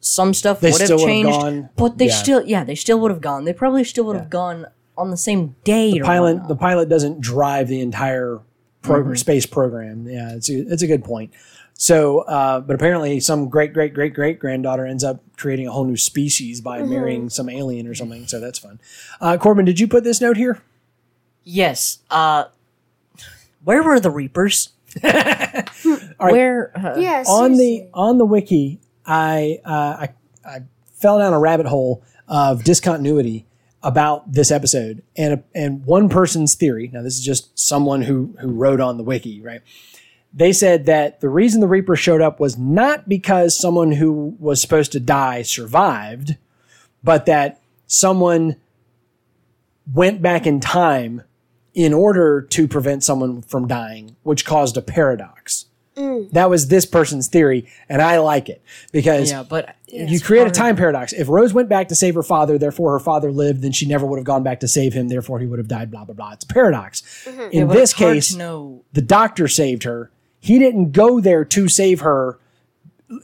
some 0.00 0.34
stuff 0.34 0.62
would 0.62 0.80
have 0.80 0.98
changed. 0.98 1.30
gone- 1.30 1.68
but 1.76 1.98
they 1.98 2.08
yeah. 2.08 2.14
still, 2.14 2.44
yeah, 2.46 2.64
they 2.64 2.74
still 2.74 2.98
would 3.00 3.10
have 3.10 3.20
gone. 3.20 3.44
They 3.44 3.52
probably 3.52 3.84
still 3.84 4.04
would 4.06 4.16
have 4.16 4.30
gone 4.30 4.66
on 4.96 5.10
the 5.10 5.16
same 5.16 5.56
day. 5.64 5.92
the 5.92 6.00
pilot, 6.00 6.48
the 6.48 6.56
pilot 6.56 6.88
doesn't 6.88 7.20
drive 7.20 7.68
the 7.68 7.80
entire 7.80 8.40
program, 8.82 9.12
mm-hmm. 9.12 9.18
space 9.18 9.46
program. 9.46 10.06
Yeah, 10.08 10.34
it's 10.34 10.48
a, 10.50 10.60
it's 10.70 10.82
a 10.82 10.86
good 10.86 11.04
point. 11.04 11.32
So, 11.76 12.20
uh, 12.20 12.60
but 12.60 12.74
apparently, 12.74 13.18
some 13.20 13.48
great 13.48 13.72
great 13.74 13.92
great 13.94 14.14
great 14.14 14.38
granddaughter 14.38 14.86
ends 14.86 15.02
up 15.02 15.20
creating 15.36 15.66
a 15.66 15.72
whole 15.72 15.84
new 15.84 15.96
species 15.96 16.60
by 16.60 16.82
marrying 16.82 17.28
some 17.28 17.48
alien 17.48 17.88
or 17.88 17.94
something. 17.94 18.26
So 18.28 18.38
that's 18.40 18.58
fun. 18.60 18.78
Uh, 19.20 19.36
Corbin, 19.36 19.64
did 19.64 19.80
you 19.80 19.88
put 19.88 20.04
this 20.04 20.20
note 20.20 20.36
here? 20.36 20.62
yes. 21.42 21.98
Uh, 22.10 22.44
where 23.64 23.82
were 23.82 23.98
the 23.98 24.10
Reapers? 24.10 24.70
Where? 26.18 26.72
Uh, 26.76 26.94
Yeah. 26.98 27.24
on 27.26 27.52
the 27.56 27.88
on 27.92 28.18
the 28.18 28.24
wiki, 28.24 28.80
I, 29.06 29.58
uh, 29.64 29.70
I 29.72 30.08
I 30.44 30.58
fell 30.94 31.18
down 31.18 31.32
a 31.32 31.38
rabbit 31.38 31.66
hole 31.66 32.02
of 32.28 32.62
discontinuity 32.64 33.46
about 33.82 34.32
this 34.32 34.50
episode, 34.50 35.02
and 35.16 35.42
and 35.54 35.84
one 35.84 36.08
person's 36.08 36.54
theory. 36.54 36.88
Now, 36.92 37.02
this 37.02 37.14
is 37.18 37.24
just 37.24 37.58
someone 37.58 38.02
who 38.02 38.34
who 38.40 38.48
wrote 38.52 38.80
on 38.80 38.96
the 38.96 39.02
wiki, 39.02 39.40
right? 39.40 39.62
They 40.36 40.52
said 40.52 40.86
that 40.86 41.20
the 41.20 41.28
reason 41.28 41.60
the 41.60 41.68
Reaper 41.68 41.94
showed 41.94 42.20
up 42.20 42.40
was 42.40 42.58
not 42.58 43.08
because 43.08 43.56
someone 43.56 43.92
who 43.92 44.36
was 44.40 44.60
supposed 44.60 44.90
to 44.92 45.00
die 45.00 45.42
survived, 45.42 46.36
but 47.04 47.26
that 47.26 47.60
someone 47.86 48.56
went 49.92 50.22
back 50.22 50.46
in 50.46 50.58
time 50.58 51.22
in 51.72 51.92
order 51.92 52.42
to 52.42 52.66
prevent 52.66 53.04
someone 53.04 53.42
from 53.42 53.68
dying, 53.68 54.16
which 54.22 54.44
caused 54.44 54.76
a 54.76 54.82
paradox. 54.82 55.66
Mm. 55.96 56.30
That 56.32 56.50
was 56.50 56.66
this 56.66 56.86
person's 56.86 57.28
theory, 57.28 57.68
and 57.88 58.02
I 58.02 58.18
like 58.18 58.48
it 58.48 58.62
because 58.90 59.30
yeah, 59.30 59.44
but 59.44 59.76
you 59.86 60.18
create 60.18 60.46
a 60.46 60.50
time 60.50 60.74
paradox. 60.74 61.12
If 61.12 61.28
Rose 61.28 61.54
went 61.54 61.68
back 61.68 61.86
to 61.88 61.94
save 61.94 62.16
her 62.16 62.24
father, 62.24 62.58
therefore 62.58 62.92
her 62.92 62.98
father 62.98 63.30
lived, 63.30 63.62
then 63.62 63.70
she 63.70 63.86
never 63.86 64.04
would 64.04 64.16
have 64.16 64.24
gone 64.24 64.42
back 64.42 64.58
to 64.60 64.68
save 64.68 64.92
him, 64.92 65.06
therefore 65.06 65.38
he 65.38 65.46
would 65.46 65.60
have 65.60 65.68
died, 65.68 65.92
blah, 65.92 66.04
blah, 66.04 66.14
blah. 66.14 66.32
It's 66.32 66.44
a 66.44 66.48
paradox. 66.48 67.02
Mm-hmm. 67.24 67.48
In 67.52 67.66
but 67.68 67.74
this 67.74 67.92
case, 67.92 68.32
to 68.32 68.38
know. 68.38 68.84
the 68.92 69.02
doctor 69.02 69.46
saved 69.46 69.84
her. 69.84 70.10
He 70.44 70.58
didn't 70.58 70.92
go 70.92 71.20
there 71.20 71.42
to 71.42 71.68
save 71.68 72.00
her. 72.00 72.38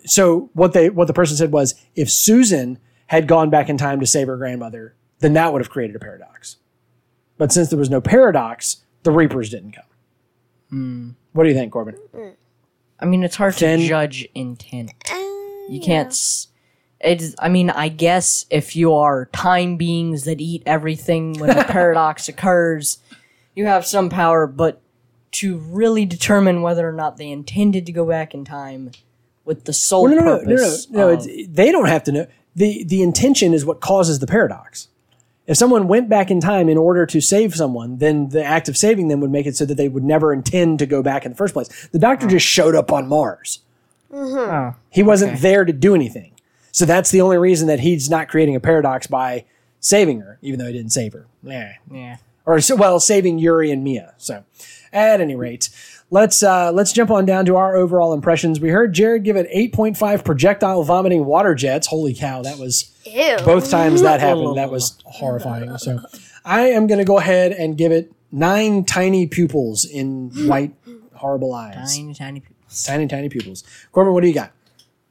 So 0.07 0.49
what 0.55 0.73
they 0.73 0.89
what 0.89 1.07
the 1.07 1.13
person 1.13 1.37
said 1.37 1.53
was 1.53 1.75
if 1.95 2.11
Susan 2.11 2.79
had 3.09 3.29
gone 3.29 3.51
back 3.51 3.69
in 3.69 3.77
time 3.77 4.01
to 4.01 4.07
save 4.07 4.27
her 4.27 4.39
grandmother, 4.39 4.95
then 5.19 5.35
that 5.35 5.53
would 5.53 5.61
have 5.61 5.69
created 5.69 5.97
a 5.97 5.99
paradox. 5.99 6.57
But 7.37 7.53
since 7.53 7.69
there 7.69 7.79
was 7.79 7.91
no 7.91 8.01
paradox, 8.01 8.79
the 9.03 9.11
Reapers 9.11 9.51
didn't 9.51 9.73
come. 9.73 9.85
Hmm. 10.71 11.11
What 11.33 11.43
do 11.43 11.51
you 11.51 11.55
think, 11.55 11.71
Corbin? 11.75 11.99
I 12.99 13.05
mean, 13.05 13.23
it's 13.23 13.37
hard 13.37 13.55
to 13.59 13.87
judge 13.87 14.27
intent. 14.35 14.93
You 15.69 15.79
can't. 15.83 16.09
It's. 17.01 17.35
I 17.39 17.51
mean, 17.51 17.69
I 17.69 17.89
guess 17.89 18.47
if 18.49 18.75
you 18.75 18.95
are 18.95 19.27
time 19.27 19.77
beings 19.77 20.25
that 20.25 20.41
eat 20.41 20.63
everything 20.65 21.35
when 21.35 21.51
a 21.51 21.65
paradox 21.69 22.31
occurs, 22.31 22.97
you 23.55 23.67
have 23.67 23.85
some 23.85 24.09
power. 24.09 24.47
But 24.47 24.81
to 25.33 25.59
really 25.59 26.05
determine 26.05 26.63
whether 26.63 26.89
or 26.89 26.93
not 26.93 27.17
they 27.17 27.29
intended 27.31 27.87
to 27.87 27.93
go 27.93 28.07
back 28.07 28.35
in 28.35 28.45
time 28.45 28.91
with 29.45 29.65
the 29.65 29.73
sole 29.73 30.05
Well, 30.05 30.15
no, 30.17 30.21
no, 30.21 30.37
no, 30.39 30.43
no, 30.43 30.57
no, 30.57 30.77
no. 30.91 31.09
of- 31.11 31.27
It's, 31.27 31.49
they 31.49 31.71
don't 31.73 31.89
have 31.89 32.05
to 32.05 32.13
know. 32.13 32.27
the 32.57 32.85
The 32.85 33.03
intention 33.03 33.55
is 33.55 33.65
what 33.65 33.81
causes 33.81 34.19
the 34.19 34.27
paradox. 34.27 34.89
If 35.47 35.57
someone 35.57 35.89
went 35.89 36.09
back 36.09 36.31
in 36.31 36.41
time 36.41 36.69
in 36.69 36.79
order 36.79 37.07
to 37.07 37.21
save 37.21 37.55
someone, 37.57 37.99
then 37.99 38.29
the 38.29 38.45
act 38.45 38.69
of 38.69 38.77
saving 38.77 39.09
them 39.09 39.21
would 39.21 39.31
make 39.33 39.47
it 39.47 39.57
so 39.57 39.65
that 39.65 39.75
they 39.77 39.89
would 39.89 40.05
never 40.05 40.33
intend 40.33 40.79
to 40.79 40.87
go 40.87 41.03
back 41.03 41.25
in 41.25 41.33
the 41.33 41.37
first 41.37 41.55
place. 41.55 41.89
The 41.91 41.99
doctor 41.99 42.27
oh. 42.27 42.29
just 42.29 42.47
showed 42.47 42.77
up 42.77 42.93
on 42.93 43.09
Mars. 43.09 43.61
Mm-hmm. 44.13 44.39
Oh, 44.39 44.75
He 44.91 45.03
wasn't 45.03 45.33
Okay. 45.33 45.41
there 45.41 45.65
to 45.65 45.73
do 45.73 45.95
anything. 45.95 46.33
So 46.73 46.85
that's 46.85 47.11
the 47.11 47.21
only 47.21 47.37
reason 47.39 47.67
that 47.67 47.81
he's 47.81 48.09
not 48.09 48.29
creating 48.29 48.55
a 48.55 48.61
paradox 48.61 49.09
by 49.09 49.45
saving 49.81 50.21
her, 50.21 50.39
even 50.43 50.61
though 50.61 50.67
he 50.67 50.73
didn't 50.73 50.93
save 50.93 51.13
her. 51.15 51.27
Yeah. 51.43 51.73
yeah. 51.91 52.17
Or 52.47 52.61
so, 52.61 52.77
well, 52.77 53.01
saving 53.01 53.39
Yuri 53.41 53.71
and 53.73 53.83
Mia. 53.83 54.15
So, 54.19 54.45
at 54.93 55.21
any 55.21 55.35
rate, 55.37 55.71
let's 56.11 56.43
uh, 56.43 56.73
let's 56.73 56.93
jump 56.93 57.11
on 57.11 57.25
down 57.25 57.47
to 57.47 57.57
our 57.57 57.77
overall 57.77 58.13
impressions. 58.13 58.61
We 58.61 58.71
heard 58.71 58.93
Jared 58.93 59.25
give 59.25 59.37
it 59.37 59.51
8.5 59.51 60.25
projectile 60.25 60.83
vomiting 60.83 61.25
water 61.25 61.55
jets. 61.55 61.87
Holy 61.87 62.15
cow, 62.15 62.43
that 62.43 62.59
was 62.59 62.91
Ew. 63.05 63.39
both 63.45 63.71
times 63.71 64.03
that 64.03 64.21
happened. 64.21 64.57
That 64.57 64.71
was 64.71 64.99
horrifying. 65.05 65.77
So, 65.79 66.01
I 66.45 66.63
am 66.69 66.87
going 66.87 66.99
to 66.99 67.05
go 67.05 67.19
ahead 67.19 67.53
and 67.53 67.77
give 67.77 67.93
it 67.93 68.13
nine 68.33 68.85
tiny 68.85 69.27
pupils 69.27 69.85
in 69.85 70.31
white, 70.47 70.73
horrible 71.15 71.53
eyes. 71.55 71.97
Tiny, 71.97 72.15
tiny 72.15 72.41
pupils. 72.41 72.85
Tiny, 72.85 73.07
tiny 73.07 73.29
pupils. 73.29 73.65
Corbin, 73.93 74.13
what 74.15 74.23
do 74.23 74.29
you 74.29 74.35
got? 74.35 74.53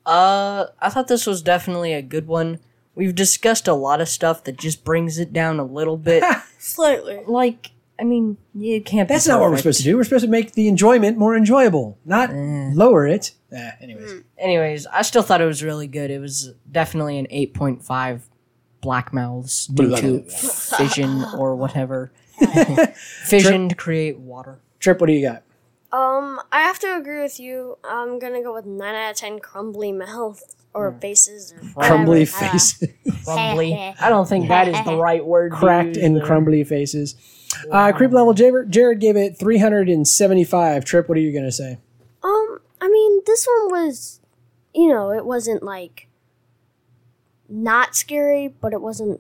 Uh, 0.06 0.68
I 0.82 0.90
thought 0.90 1.08
this 1.08 1.28
was 1.28 1.41
definitely 1.41 1.94
a 1.94 2.02
good 2.02 2.28
one. 2.28 2.60
We've 2.95 3.14
discussed 3.14 3.68
a 3.68 3.74
lot 3.74 4.02
of 4.02 4.10
stuff 4.10 4.44
that 4.45 4.58
just 4.58 4.84
brings 4.84 5.20
it 5.20 5.32
down 5.32 5.60
a 5.60 5.64
little 5.64 5.98
bit. 5.98 6.24
Slightly. 6.58 7.22
like, 7.28 7.72
I 8.00 8.04
mean, 8.04 8.38
you 8.56 8.82
can't. 8.82 9.10
That's 9.10 9.28
not 9.28 9.40
what 9.42 9.52
we're 9.52 9.58
supposed 9.58 9.80
to 9.80 9.84
do. 9.84 9.98
We're 9.98 10.04
supposed 10.06 10.24
to 10.24 10.30
make 10.30 10.54
the 10.54 10.68
enjoyment 10.68 11.18
more 11.18 11.36
enjoyable, 11.36 11.98
not 12.06 12.32
lower 12.34 13.06
it. 13.08 13.32
Eh, 13.52 13.72
anyways, 13.82 14.24
Anyways, 14.38 14.88
I 14.88 15.02
still 15.02 15.22
thought 15.22 15.42
it 15.42 15.46
was 15.46 15.64
really 15.64 15.88
good. 15.88 16.12
It 16.12 16.20
was 16.20 16.54
definitely 16.72 17.18
an 17.20 17.28
8.5 17.28 18.22
black 18.82 19.12
mouths 19.12 19.68
due 19.68 19.96
to 19.98 20.22
fission 20.24 21.26
or 21.38 21.56
whatever. 21.56 22.12
fission 23.26 23.70
to 23.70 23.76
create 23.76 24.18
water. 24.18 24.60
Trip, 24.80 25.02
what 25.02 25.08
do 25.08 25.14
you 25.14 25.28
got? 25.28 25.44
Um, 25.92 26.40
I 26.52 26.62
have 26.62 26.80
to 26.80 26.96
agree 26.96 27.22
with 27.22 27.40
you. 27.40 27.78
I'm 27.84 28.20
gonna 28.20 28.44
go 28.44 28.54
with 28.54 28.66
nine 28.66 28.96
out 28.96 29.12
of 29.12 29.18
ten 29.18 29.40
crumbly 29.40 29.92
mouth 29.92 30.42
or 30.74 30.92
faces 31.02 31.54
or 31.76 31.84
Crumbly 31.84 32.26
whatever. 32.26 32.46
Uh, 32.46 33.12
Crumbly. 33.26 33.96
I 34.00 34.10
don't 34.10 34.30
think 34.30 34.48
that 34.50 34.68
is 34.68 34.78
the 34.86 34.96
right 34.96 35.26
word. 35.26 35.52
cracked 35.52 35.98
and 35.98 36.22
crumbly 36.22 36.64
faces. 36.64 37.16
Uh, 37.72 37.92
creep 37.92 38.12
level, 38.12 38.34
Jared, 38.34 38.72
Jared 38.72 39.00
gave 39.00 39.16
it 39.16 39.38
375. 39.38 40.86
Trip, 40.86 41.10
what 41.10 41.18
are 41.18 41.22
you 41.22 41.32
going 41.32 41.46
to 41.46 41.52
say? 41.52 41.78
Um, 42.24 42.60
I 42.82 42.88
mean, 42.90 43.22
this 43.26 43.48
one 43.48 43.72
was, 43.82 44.20
you 44.74 44.88
know, 44.88 45.12
it 45.12 45.26
wasn't 45.26 45.64
like 45.64 46.08
not 47.48 47.96
scary, 47.96 48.48
but 48.48 48.74
it 48.74 48.82
wasn't 48.82 49.20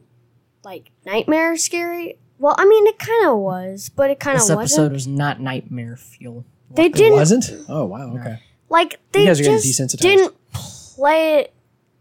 like 0.63 0.91
nightmare 1.05 1.57
scary. 1.57 2.17
Well, 2.37 2.55
I 2.57 2.65
mean, 2.65 2.87
it 2.87 2.99
kind 2.99 3.27
of 3.27 3.37
was, 3.39 3.89
but 3.89 4.09
it 4.11 4.19
kind 4.19 4.35
of 4.37 4.41
episode 4.41 4.55
wasn't. 4.55 4.79
Episode 4.79 4.91
was 4.93 5.07
not 5.07 5.39
nightmare 5.41 5.95
fuel. 5.97 6.45
They 6.71 6.85
It 6.85 6.93
didn't 6.93 7.13
wasn't? 7.13 7.51
Oh, 7.67 7.85
wow. 7.85 8.15
Okay. 8.15 8.39
like 8.69 8.99
they 9.11 9.25
guys 9.25 9.39
are 9.39 9.43
getting 9.43 9.57
just 9.61 9.79
desensitized. 9.81 10.01
didn't 10.01 10.35
play 10.53 11.39
it 11.39 11.53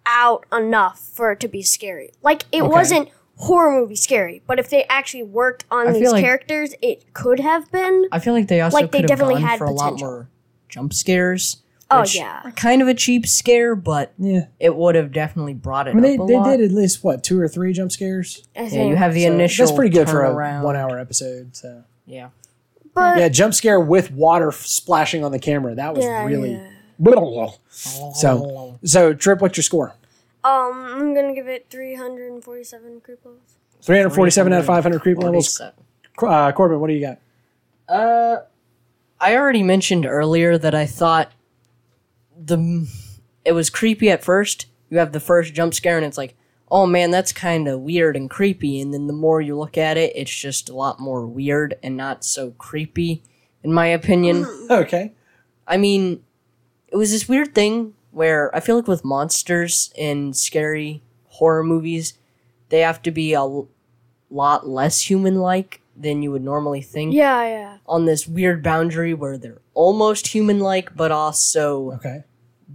out 0.05 0.45
enough 0.53 1.01
for 1.01 1.33
it 1.33 1.41
to 1.41 1.49
be 1.49 1.63
scary. 1.63 2.11
Like 2.23 2.45
it 2.53 2.63
Okay. 2.63 2.69
wasn't 2.71 3.09
horror 3.39 3.81
movie 3.81 3.97
scary. 3.97 4.43
But 4.47 4.59
if 4.59 4.69
they 4.71 4.85
actually 4.85 5.23
worked 5.25 5.65
on 5.71 5.89
I 5.89 5.93
these 5.93 6.03
feel 6.03 6.13
like- 6.13 6.25
characters, 6.25 6.75
it 6.83 7.13
could 7.15 7.41
have 7.41 7.71
been. 7.73 8.07
I 8.13 8.19
feel 8.19 8.35
like 8.35 8.49
they 8.49 8.61
also 8.61 8.77
Like, 8.77 8.91
they 8.93 8.99
have 8.99 9.07
definitely 9.09 9.35
gone 9.37 9.43
had 9.45 9.59
for 9.59 9.65
a 9.65 9.71
lot 9.73 9.99
more 9.99 10.29
jump 10.69 10.93
scares. 10.93 11.59
Oh, 11.91 12.01
which 12.03 12.17
yeah. 12.17 12.51
kind 12.55 12.83
of 12.83 12.89
a 12.89 12.93
cheap 12.93 13.27
scare, 13.27 13.75
but 13.75 14.13
Yeah. 14.19 14.49
it 14.61 14.77
would 14.77 14.95
have 14.95 15.11
definitely 15.11 15.55
brought 15.55 15.89
it 15.89 15.93
I 15.93 15.95
mean, 15.95 16.03
they, 16.03 16.15
a 16.23 16.27
they 16.27 16.37
lot. 16.37 16.51
did 16.59 16.61
at 16.61 16.71
least 16.71 17.03
what 17.03 17.23
two 17.23 17.41
or 17.41 17.49
three 17.49 17.73
jump 17.73 17.91
scares. 17.93 18.47
I 18.55 18.65
Yeah, 18.65 18.85
you 18.85 18.95
have 18.97 19.15
the 19.15 19.25
So 19.25 19.33
initial. 19.33 19.65
that's 19.67 19.75
pretty 19.75 19.91
good 19.97 20.07
for 20.07 20.23
a 20.23 20.29
turnaround. 20.29 20.65
one-hour 20.65 20.99
episode. 20.99 21.57
So 21.57 21.85
Yeah. 22.05 22.29
but 22.95 23.17
yeah, 23.19 23.29
jump 23.31 23.55
scare 23.55 23.81
with 23.81 24.11
water 24.13 24.49
f- 24.49 24.67
splashing 24.67 25.25
on 25.25 25.33
the 25.33 25.39
camera. 25.39 25.75
That 25.75 25.95
was 25.95 26.05
Yeah, 26.05 26.27
really. 26.27 26.53
yeah. 26.53 26.69
So 27.71 28.79
so 28.85 29.15
Trip, 29.15 29.41
what's 29.41 29.57
your 29.57 29.63
score? 29.63 29.95
Um, 30.49 30.85
I'm 30.87 31.15
gonna 31.15 31.35
give 31.35 31.47
it 31.49 31.67
347 31.71 33.01
creep 33.01 33.19
levels. 33.25 33.57
347 33.83 34.53
out 34.53 34.61
of 34.61 34.67
500 34.67 35.01
creep 35.01 35.19
levels. 35.19 35.61
Uh, 35.61 36.53
Corbin, 36.53 36.81
what 36.81 36.89
do 36.89 36.95
you 36.95 37.01
got? 37.01 37.19
Uh, 37.89 38.43
I 39.21 39.37
already 39.37 39.63
mentioned 39.63 40.07
earlier 40.07 40.59
that 40.59 40.75
I 40.75 40.87
thought 40.87 41.33
the 42.37 42.89
it 43.45 43.53
was 43.53 43.71
creepy 43.71 44.11
at 44.11 44.25
first. 44.25 44.67
You 44.91 44.99
have 44.99 45.13
the 45.13 45.21
first 45.21 45.55
jump 45.55 45.75
scare, 45.75 45.97
and 45.97 46.07
it's 46.07 46.19
like, 46.19 46.35
oh 46.71 46.87
man, 46.87 47.11
that's 47.11 47.33
kind 47.33 47.69
of 47.69 47.81
weird 47.81 48.17
and 48.17 48.29
creepy. 48.31 48.81
And 48.81 48.93
then 48.93 49.07
the 49.07 49.13
more 49.13 49.41
you 49.41 49.57
look 49.57 49.77
at 49.79 49.97
it, 49.97 50.13
it's 50.15 50.35
just 50.35 50.69
a 50.69 50.75
lot 50.75 51.01
more 51.01 51.27
weird 51.27 51.75
and 51.83 51.97
not 51.97 52.25
so 52.25 52.53
creepy, 52.53 53.23
in 53.63 53.73
my 53.73 53.87
opinion. 53.87 54.47
Okay. 54.71 55.13
I 55.67 55.77
mean, 55.77 56.25
it 56.89 56.97
was 56.97 57.11
this 57.11 57.29
weird 57.29 57.55
thing 57.55 57.95
where 58.19 58.55
I 58.55 58.59
feel 58.59 58.75
like 58.75 58.89
with 58.89 59.05
monsters 59.05 59.93
in 59.95 60.33
scary 60.35 61.03
horror 61.29 61.63
movies, 61.63 62.15
they 62.69 62.81
have 62.81 63.01
to 63.03 63.13
be 63.13 63.33
a 63.33 63.39
l- 63.39 63.69
lot 64.29 64.69
less 64.69 65.09
human 65.09 65.37
like 65.37 65.81
than 65.97 66.21
you 66.23 66.33
would 66.33 66.43
normally 66.43 66.83
think 66.83 67.15
Yeah, 67.15 67.43
yeah. 67.47 67.77
on 67.87 68.07
this 68.07 68.27
weird 68.27 68.61
boundary 68.63 69.15
where 69.15 69.39
they're 69.39 69.61
almost 69.73 70.29
human 70.29 70.59
like, 70.59 70.97
but 70.97 71.13
also 71.13 71.93
Okay. 71.93 72.25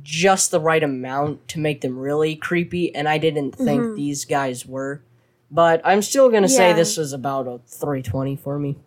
just 0.01 0.49
the 0.51 0.61
right 0.61 0.81
amount 0.83 1.45
to 1.49 1.59
make 1.59 1.81
them 1.81 1.99
really 1.99 2.35
creepy. 2.37 2.95
And 2.95 3.07
I 3.09 3.17
didn't 3.17 3.51
think 3.55 3.81
mm-hmm. 3.81 3.95
these 3.95 4.23
guys 4.23 4.65
were. 4.65 5.03
But 5.51 5.81
I'm 5.83 6.01
still 6.01 6.29
going 6.29 6.43
to 6.43 6.49
say 6.49 6.69
Yeah. 6.69 6.75
this 6.75 6.95
was 6.97 7.11
about 7.13 7.47
a 7.47 7.59
320 7.67 8.35
for 8.37 8.57
me. 8.57 8.77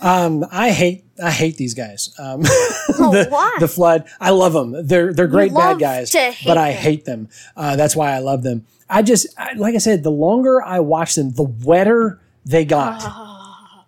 Um, 0.00 0.44
I 0.50 0.70
hate 0.70 1.04
I 1.22 1.30
hate 1.30 1.56
these 1.56 1.74
guys. 1.74 2.14
Um, 2.18 2.42
the, 2.42 3.26
why? 3.30 3.56
the 3.60 3.68
flood. 3.68 4.04
I 4.20 4.30
love 4.30 4.52
them. 4.52 4.86
They're 4.86 5.12
they're 5.12 5.26
great 5.26 5.52
bad 5.52 5.78
guys, 5.78 6.12
but 6.44 6.56
I 6.56 6.72
them. 6.72 6.80
hate 6.82 7.04
them. 7.04 7.28
Uh, 7.56 7.76
that's 7.76 7.96
why 7.96 8.12
I 8.14 8.18
love 8.18 8.42
them. 8.42 8.64
I 8.88 9.02
just 9.02 9.26
I, 9.38 9.54
like 9.54 9.74
I 9.74 9.78
said, 9.78 10.02
the 10.04 10.10
longer 10.10 10.62
I 10.62 10.80
watch 10.80 11.14
them, 11.16 11.32
the 11.32 11.42
wetter 11.42 12.20
they 12.44 12.64
got. 12.64 13.02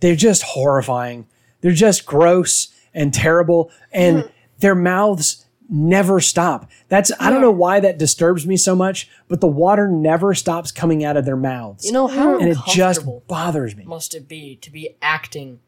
They're 0.01 0.17
just 0.17 0.43
horrifying. 0.43 1.27
They're 1.61 1.73
just 1.73 2.07
gross 2.07 2.69
and 2.95 3.13
terrible, 3.15 3.71
and 3.93 4.19
Mm-hmm. 4.19 4.29
their 4.59 4.75
mouths 4.75 5.47
never 5.69 6.19
stop. 6.21 6.69
That's 6.89 7.13
I 7.21 7.31
don't 7.31 7.41
know 7.41 7.51
why 7.53 7.79
that 7.81 7.99
disturbs 7.99 8.47
me 8.47 8.57
so 8.57 8.75
much, 8.75 9.09
but 9.29 9.41
the 9.41 9.47
water 9.47 9.87
never 9.87 10.35
stops 10.35 10.73
coming 10.73 11.05
out 11.05 11.17
of 11.17 11.25
their 11.25 11.37
mouths. 11.37 11.85
You 11.87 11.93
know 11.93 12.09
how 12.09 12.39
and 12.39 12.49
it 12.49 12.59
just 12.67 13.03
bothers 13.29 13.77
me. 13.77 13.85
must 13.85 14.15
it 14.15 14.27
be 14.27 14.57
to 14.57 14.71
be 14.73 14.97
acting 15.01 15.61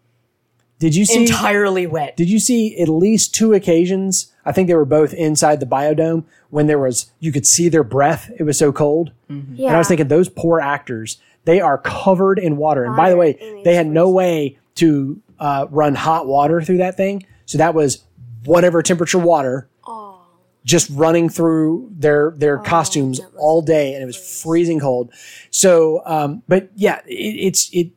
Did 0.83 0.97
you 0.97 1.05
see? 1.05 1.23
entirely 1.23 1.87
wet? 1.87 2.17
Did 2.17 2.29
you 2.29 2.41
see 2.41 2.77
at 2.81 2.89
least 2.89 3.33
two 3.35 3.53
occasions? 3.53 4.33
I 4.45 4.51
think 4.51 4.67
they 4.67 4.75
were 4.75 4.85
both 4.85 5.15
inside 5.15 5.61
the 5.61 5.67
biodome 5.67 6.25
when 6.51 6.67
there 6.67 6.79
was 6.79 7.13
you 7.21 7.31
could 7.31 7.47
see 7.47 7.69
their 7.69 7.85
breath. 7.85 8.31
It 8.37 8.43
was 8.43 8.59
so 8.59 8.73
cold. 8.73 9.13
Yeah. 9.29 9.69
And 9.69 9.77
I 9.77 9.79
was 9.79 9.87
thinking 9.87 10.09
those 10.09 10.29
poor 10.29 10.59
actors, 10.59 11.19
they 11.45 11.61
are 11.61 11.79
covered 11.79 12.41
in 12.41 12.57
water. 12.57 12.85
And 12.85 12.97
by 12.97 13.11
the 13.11 13.17
way, 13.17 13.61
they 13.65 13.77
had 13.77 13.87
no 13.87 14.11
way 14.11 14.59
to 14.77 15.23
uh, 15.39 15.67
run 15.71 15.95
hot 15.95 16.27
water 16.27 16.61
through 16.61 16.79
that 16.79 16.97
thing. 16.97 17.27
So 17.47 17.59
that 17.59 17.75
was 17.75 18.03
whatever 18.45 18.83
temperature 18.83 19.19
water 19.19 19.69
oh, 19.87 20.21
just 20.65 20.91
running 20.91 21.29
through 21.29 21.91
their 21.93 22.33
their 22.37 22.59
costumes 22.59 23.21
all 23.37 23.63
day, 23.63 23.95
and 23.95 24.03
it 24.03 24.07
was 24.07 24.43
freezing 24.43 24.81
cold. 24.81 25.13
So, 25.51 26.03
um, 26.07 26.43
but 26.49 26.71
yeah, 26.75 27.03
it, 27.07 27.37
it's 27.47 27.71
it. 27.73 27.91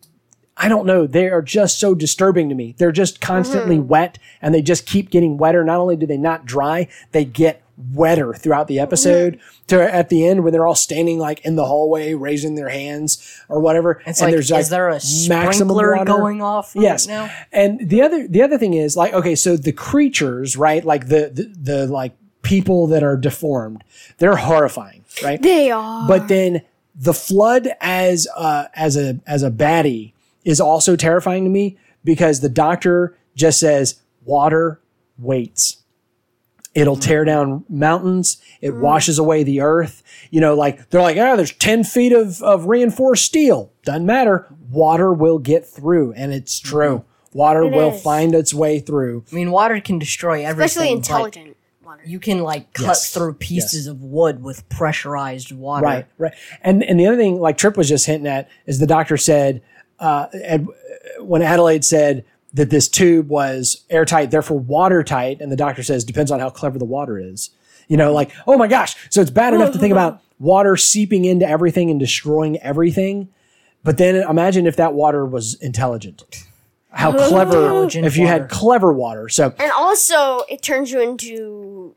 I 0.58 0.70
don't 0.70 0.86
know. 0.86 1.06
They 1.06 1.28
are 1.30 1.42
just 1.42 1.80
so 1.80 1.94
disturbing 1.94 2.48
to 2.50 2.56
me. 2.56 2.76
They're 2.78 2.92
just 2.92 3.20
constantly 3.20 3.78
wet, 3.80 4.18
and 4.42 4.54
they 4.54 4.62
just 4.62 4.86
keep 4.86 5.10
getting 5.10 5.38
wetter. 5.38 5.64
Not 5.64 5.80
only 5.80 5.96
do 5.98 6.06
they 6.06 6.18
not 6.18 6.46
dry, 6.46 6.88
they 7.12 7.26
get 7.26 7.62
wetter 7.94 8.34
throughout 8.34 8.68
the 8.68 8.80
episode. 8.80 9.40
To 9.68 9.82
at 9.82 10.10
the 10.10 10.26
end 10.26 10.44
when 10.44 10.54
they're 10.54 10.66
all 10.66 10.76
standing 10.76 11.20
like 11.20 11.44
in 11.44 11.56
the 11.56 11.66
hallway, 11.66 12.14
raising 12.14 12.56
their 12.56 12.70
hands 12.70 13.42
or 13.50 13.60
whatever. 13.60 14.02
It's 14.06 14.22
and 14.22 14.28
like, 14.28 14.34
there's 14.34 14.52
like 14.52 14.62
is 14.62 14.70
there 14.70 14.90
a 14.90 15.00
sprinkler 15.00 16.06
going 16.06 16.42
off 16.42 16.76
right 16.76 16.84
Yes. 16.84 17.08
now? 17.08 17.30
And 17.52 17.90
the 17.90 18.02
other 18.02 18.28
the 18.28 18.42
other 18.42 18.58
thing 18.58 18.76
is 18.76 18.96
like 18.96 19.14
okay, 19.14 19.36
so 19.36 19.58
the 19.58 19.72
creatures, 19.74 20.56
right? 20.56 20.86
Like 20.86 21.08
the 21.08 21.32
the, 21.34 21.54
the 21.62 21.88
like 21.88 22.14
people 22.44 22.88
that 22.88 23.04
are 23.04 23.18
deformed, 23.18 23.84
they're 24.20 24.36
horrifying, 24.38 25.04
right? 25.24 25.42
they 25.42 25.72
are. 25.72 26.08
But 26.08 26.28
then 26.28 26.62
the 26.96 27.14
flood 27.14 27.70
as 27.82 28.28
uh, 28.38 28.68
as 28.74 28.96
a 28.96 29.20
as 29.28 29.44
a 29.44 29.52
baddie 29.52 30.14
is 30.46 30.62
also 30.62 30.96
terrifying 30.96 31.44
to 31.44 31.50
me 31.50 31.78
because 32.06 32.40
the 32.40 32.48
doctor 32.50 33.18
just 33.36 33.60
says 33.60 34.00
water 34.24 34.80
waits. 35.18 35.82
It'll 36.74 36.98
tear 36.98 37.24
down 37.24 37.64
mountains. 37.70 38.38
It 38.60 38.76
washes 38.76 39.18
away 39.18 39.44
the 39.44 39.62
earth. 39.62 40.04
You 40.30 40.42
know, 40.42 40.56
like 40.56 40.90
they're 40.90 41.02
like, 41.02 41.16
ah, 41.18 41.36
there's 41.38 41.54
10 41.54 41.86
feet 41.86 42.12
of, 42.12 42.42
of 42.44 42.66
reinforced 42.66 43.24
steel. 43.26 43.72
Doesn't 43.86 44.06
matter. 44.06 44.46
Water 44.70 45.14
will 45.14 45.40
get 45.40 45.66
through. 45.66 46.12
And 46.14 46.34
it's 46.34 46.60
true. 46.60 47.06
Water 47.34 47.64
It 47.64 47.72
will 47.72 47.92
is. 47.94 48.02
find 48.02 48.36
its 48.36 48.54
way 48.54 48.80
through. 48.80 49.24
I 49.32 49.36
mean, 49.36 49.52
water 49.52 49.80
can 49.80 50.00
destroy 50.00 50.44
everything. 50.46 50.66
especially 50.66 50.90
but 50.90 50.98
intelligent 50.98 51.58
water. 51.86 52.02
You 52.06 52.20
can 52.20 52.40
like 52.44 52.74
cut 52.74 52.88
Yes. 52.88 53.14
through 53.14 53.36
pieces 53.36 53.88
of 53.88 54.02
wood 54.02 54.44
with 54.44 54.68
pressurized 54.68 55.54
water. 55.54 55.86
Right, 55.86 56.06
right. 56.18 56.34
And 56.62 56.84
and 56.84 57.00
the 57.00 57.08
other 57.08 57.16
thing, 57.18 57.40
like 57.40 57.58
Trip 57.58 57.78
was 57.78 57.88
just 57.88 58.06
hinting 58.06 58.28
at, 58.28 58.50
is 58.66 58.80
the 58.80 58.88
doctor 58.88 59.16
said 59.16 59.62
uh, 60.00 60.28
Ed, 60.34 60.68
when 61.20 61.42
Adelaide 61.42 61.86
said 61.86 62.26
that 62.54 62.70
this 62.70 62.88
tube 62.88 63.30
was 63.30 63.84
airtight, 63.90 64.32
therefore 64.32 64.60
watertight, 64.60 65.42
and 65.42 65.52
the 65.52 65.56
doctor 65.58 65.84
says 65.84 66.04
depends 66.04 66.32
on 66.32 66.40
how 66.40 66.50
clever 66.50 66.80
the 66.80 66.86
water 66.86 67.20
is. 67.20 67.50
You 67.88 67.98
know, 67.98 68.14
like 68.14 68.32
oh 68.48 68.58
my 68.58 68.68
gosh, 68.68 68.96
so 69.10 69.22
it's 69.22 69.30
bad 69.32 69.54
enough 69.54 69.72
to 69.74 69.80
think 69.80 69.92
about 69.92 70.22
water 70.40 70.76
seeping 70.76 71.24
into 71.26 71.48
everything 71.48 71.90
and 71.90 72.00
destroying 72.00 72.58
everything, 72.62 73.30
but 73.84 73.98
then 73.98 74.16
imagine 74.30 74.68
if 74.68 74.76
that 74.78 74.94
water 74.94 75.26
was 75.26 75.54
intelligent. 75.62 76.44
How 76.90 77.12
clever 77.12 77.88
if 77.92 78.16
you 78.18 78.26
had 78.26 78.50
clever 78.50 78.94
water. 78.94 79.28
So 79.28 79.54
And 79.60 79.72
also, 79.72 80.44
it 80.50 80.62
turns 80.62 80.92
you 80.92 81.02
into, 81.02 81.94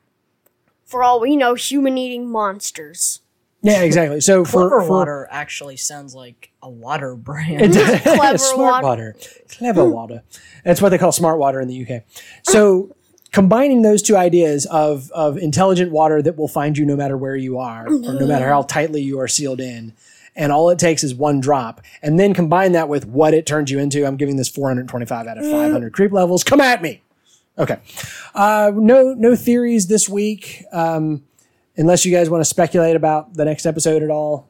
for 0.85 1.05
all 1.05 1.21
we 1.21 1.37
know, 1.37 1.55
human-eating 1.55 2.29
monsters. 2.29 3.21
yeah, 3.63 3.83
exactly. 3.83 4.21
So 4.21 4.45
for, 4.45 4.69
Clever 4.69 4.81
for 4.83 4.91
water 4.91 5.29
actually 5.31 5.77
sounds 5.77 6.17
like 6.17 6.48
a 6.63 6.71
water 6.71 7.15
brand. 7.17 7.63
It 7.63 7.73
does. 7.73 8.01
Clever 8.17 8.39
smart 8.39 8.83
water. 8.85 9.15
water. 9.17 9.17
Clever 9.49 9.89
water. 9.89 10.23
That's 10.65 10.83
what 10.83 10.91
they 10.91 10.99
call 10.99 11.13
smart 11.13 11.39
water 11.39 11.61
in 11.61 11.69
the 11.69 11.87
UK. 11.87 12.03
So 12.43 12.95
combining 13.33 13.83
those 13.83 14.03
two 14.03 14.17
ideas 14.17 14.67
of 14.67 15.11
of 15.13 15.37
intelligent 15.37 15.93
water 15.93 16.23
that 16.23 16.37
will 16.37 16.49
find 16.49 16.79
you 16.79 16.85
no 16.87 16.97
matter 16.97 17.17
where 17.17 17.37
you 17.37 17.59
are 17.59 17.87
or 17.87 17.99
no 18.15 18.27
matter 18.27 18.49
how 18.49 18.63
tightly 18.63 19.03
you 19.03 19.19
are 19.21 19.29
sealed 19.29 19.61
in. 19.61 19.93
And 20.37 20.53
all 20.53 20.71
it 20.71 20.79
takes 20.79 21.03
is 21.03 21.17
one 21.17 21.41
drop. 21.41 21.81
And 22.01 22.19
then 22.19 22.33
combine 22.33 22.71
that 22.73 22.89
with 22.89 23.05
what 23.07 23.35
it 23.35 23.45
turns 23.45 23.73
you 23.73 23.81
into. 23.81 24.07
I'm 24.07 24.17
giving 24.17 24.37
this 24.37 24.49
425 24.49 25.27
out 25.27 25.37
of 25.37 25.45
500 25.51 25.93
creep 25.93 26.13
levels. 26.13 26.45
Come 26.45 26.61
at 26.61 26.81
me. 26.81 27.03
Okay. 27.59 27.79
Uh, 28.37 28.71
no, 28.73 29.15
no 29.15 29.35
theories 29.35 29.89
this 29.89 30.09
week. 30.09 30.65
Um, 30.71 31.25
unless 31.77 32.05
you 32.07 32.13
guys 32.13 32.31
want 32.31 32.41
to 32.41 32.45
speculate 32.45 32.95
about 32.95 33.35
the 33.35 33.45
next 33.45 33.67
episode 33.67 34.01
at 34.03 34.11
all. 34.11 34.48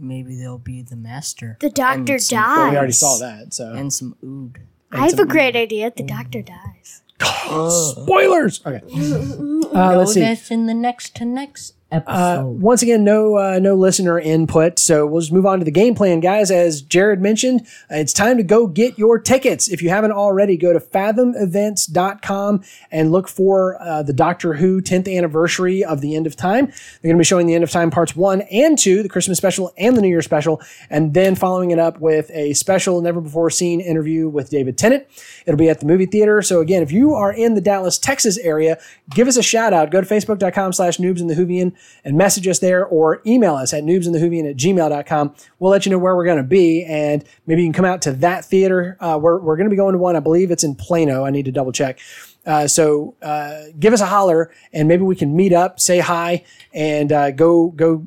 Maybe 0.00 0.34
they'll 0.36 0.58
be 0.58 0.82
the 0.82 0.96
master. 0.96 1.58
The 1.60 1.68
doctor 1.70 2.18
some- 2.18 2.38
dies. 2.38 2.56
Well, 2.56 2.70
we 2.70 2.76
already 2.76 2.92
saw 2.92 3.18
that. 3.18 3.52
So 3.52 3.72
And 3.74 3.92
some 3.92 4.16
ood. 4.24 4.58
I 4.90 5.06
have 5.06 5.18
a 5.18 5.26
great 5.26 5.54
idea. 5.54 5.92
The 5.94 6.02
doctor 6.02 6.42
dies. 6.42 7.02
spoilers. 7.20 8.64
Okay. 8.66 8.80
Uh, 9.72 9.94
let's 9.98 10.14
see. 10.14 10.20
that's 10.20 10.50
in 10.50 10.66
the 10.66 10.74
next 10.74 11.14
to 11.14 11.24
next 11.24 11.74
episode. 11.90 12.60
Once 12.60 12.82
again, 12.82 13.04
no 13.04 13.36
uh, 13.36 13.58
no 13.58 13.74
listener 13.74 14.18
input, 14.18 14.78
so 14.78 15.06
we'll 15.06 15.20
just 15.20 15.32
move 15.32 15.46
on 15.46 15.58
to 15.58 15.64
the 15.64 15.70
game 15.70 15.94
plan, 15.94 16.20
guys. 16.20 16.50
As 16.50 16.82
Jared 16.82 17.20
mentioned, 17.20 17.62
uh, 17.90 17.96
it's 17.96 18.12
time 18.12 18.36
to 18.36 18.42
go 18.42 18.66
get 18.66 18.98
your 18.98 19.18
tickets. 19.18 19.68
If 19.68 19.82
you 19.82 19.88
haven't 19.88 20.12
already, 20.12 20.56
go 20.56 20.72
to 20.72 20.80
fathomevents.com 20.80 22.62
and 22.90 23.12
look 23.12 23.28
for 23.28 23.80
uh, 23.80 24.02
the 24.02 24.12
Doctor 24.12 24.54
Who 24.54 24.80
10th 24.80 25.14
anniversary 25.14 25.84
of 25.84 26.00
the 26.00 26.14
End 26.14 26.26
of 26.26 26.36
Time. 26.36 26.66
They're 26.66 27.10
going 27.10 27.16
to 27.16 27.20
be 27.20 27.24
showing 27.24 27.46
the 27.46 27.54
End 27.54 27.64
of 27.64 27.70
Time 27.70 27.90
parts 27.90 28.14
one 28.14 28.42
and 28.42 28.78
two, 28.78 29.02
the 29.02 29.08
Christmas 29.08 29.38
special 29.38 29.72
and 29.76 29.96
the 29.96 30.02
New 30.02 30.08
Year 30.08 30.22
special, 30.22 30.60
and 30.88 31.14
then 31.14 31.34
following 31.34 31.70
it 31.70 31.78
up 31.78 32.00
with 32.00 32.30
a 32.32 32.52
special, 32.54 33.00
never 33.00 33.20
before 33.20 33.50
seen 33.50 33.80
interview 33.80 34.28
with 34.28 34.50
David 34.50 34.78
Tennant. 34.78 35.06
It'll 35.46 35.58
be 35.58 35.68
at 35.68 35.80
the 35.80 35.86
movie 35.86 36.06
theater. 36.06 36.42
So 36.42 36.60
again, 36.60 36.82
if 36.82 36.92
you 36.92 37.14
are 37.14 37.32
in 37.32 37.54
the 37.54 37.60
Dallas, 37.60 37.98
Texas 37.98 38.38
area, 38.38 38.78
give 39.10 39.28
us 39.28 39.36
a 39.36 39.42
shout 39.42 39.72
out. 39.72 39.90
Go 39.90 40.00
to 40.00 40.06
facebook.com 40.06 40.72
slash 40.72 40.98
noobs 40.98 41.20
in 41.20 41.26
the 41.26 41.34
Whovian. 41.34 41.74
And 42.04 42.16
message 42.16 42.46
us 42.48 42.58
there 42.58 42.84
or 42.84 43.22
email 43.26 43.54
us 43.54 43.72
at 43.74 43.84
noobsandthewhovian 43.84 44.50
at 44.50 44.56
gmail.com. 44.56 45.34
We'll 45.58 45.70
let 45.70 45.86
you 45.86 45.92
know 45.92 45.98
where 45.98 46.16
we're 46.16 46.24
going 46.24 46.38
to 46.38 46.42
be 46.42 46.84
and 46.84 47.24
maybe 47.46 47.62
you 47.62 47.66
can 47.66 47.74
come 47.74 47.84
out 47.84 48.02
to 48.02 48.12
that 48.12 48.44
theater. 48.44 48.96
Uh, 49.00 49.18
we're 49.20 49.40
we're 49.40 49.56
going 49.56 49.66
to 49.66 49.70
be 49.70 49.76
going 49.76 49.92
to 49.92 49.98
one, 49.98 50.16
I 50.16 50.20
believe 50.20 50.50
it's 50.50 50.64
in 50.64 50.74
Plano. 50.74 51.24
I 51.24 51.30
need 51.30 51.44
to 51.44 51.52
double 51.52 51.72
check. 51.72 51.98
Uh, 52.46 52.66
so 52.66 53.14
uh, 53.22 53.64
give 53.78 53.92
us 53.92 54.00
a 54.00 54.06
holler 54.06 54.50
and 54.72 54.88
maybe 54.88 55.02
we 55.02 55.16
can 55.16 55.36
meet 55.36 55.52
up, 55.52 55.78
say 55.78 55.98
hi, 55.98 56.44
and 56.72 57.12
uh, 57.12 57.30
go 57.30 57.68
go 57.68 58.06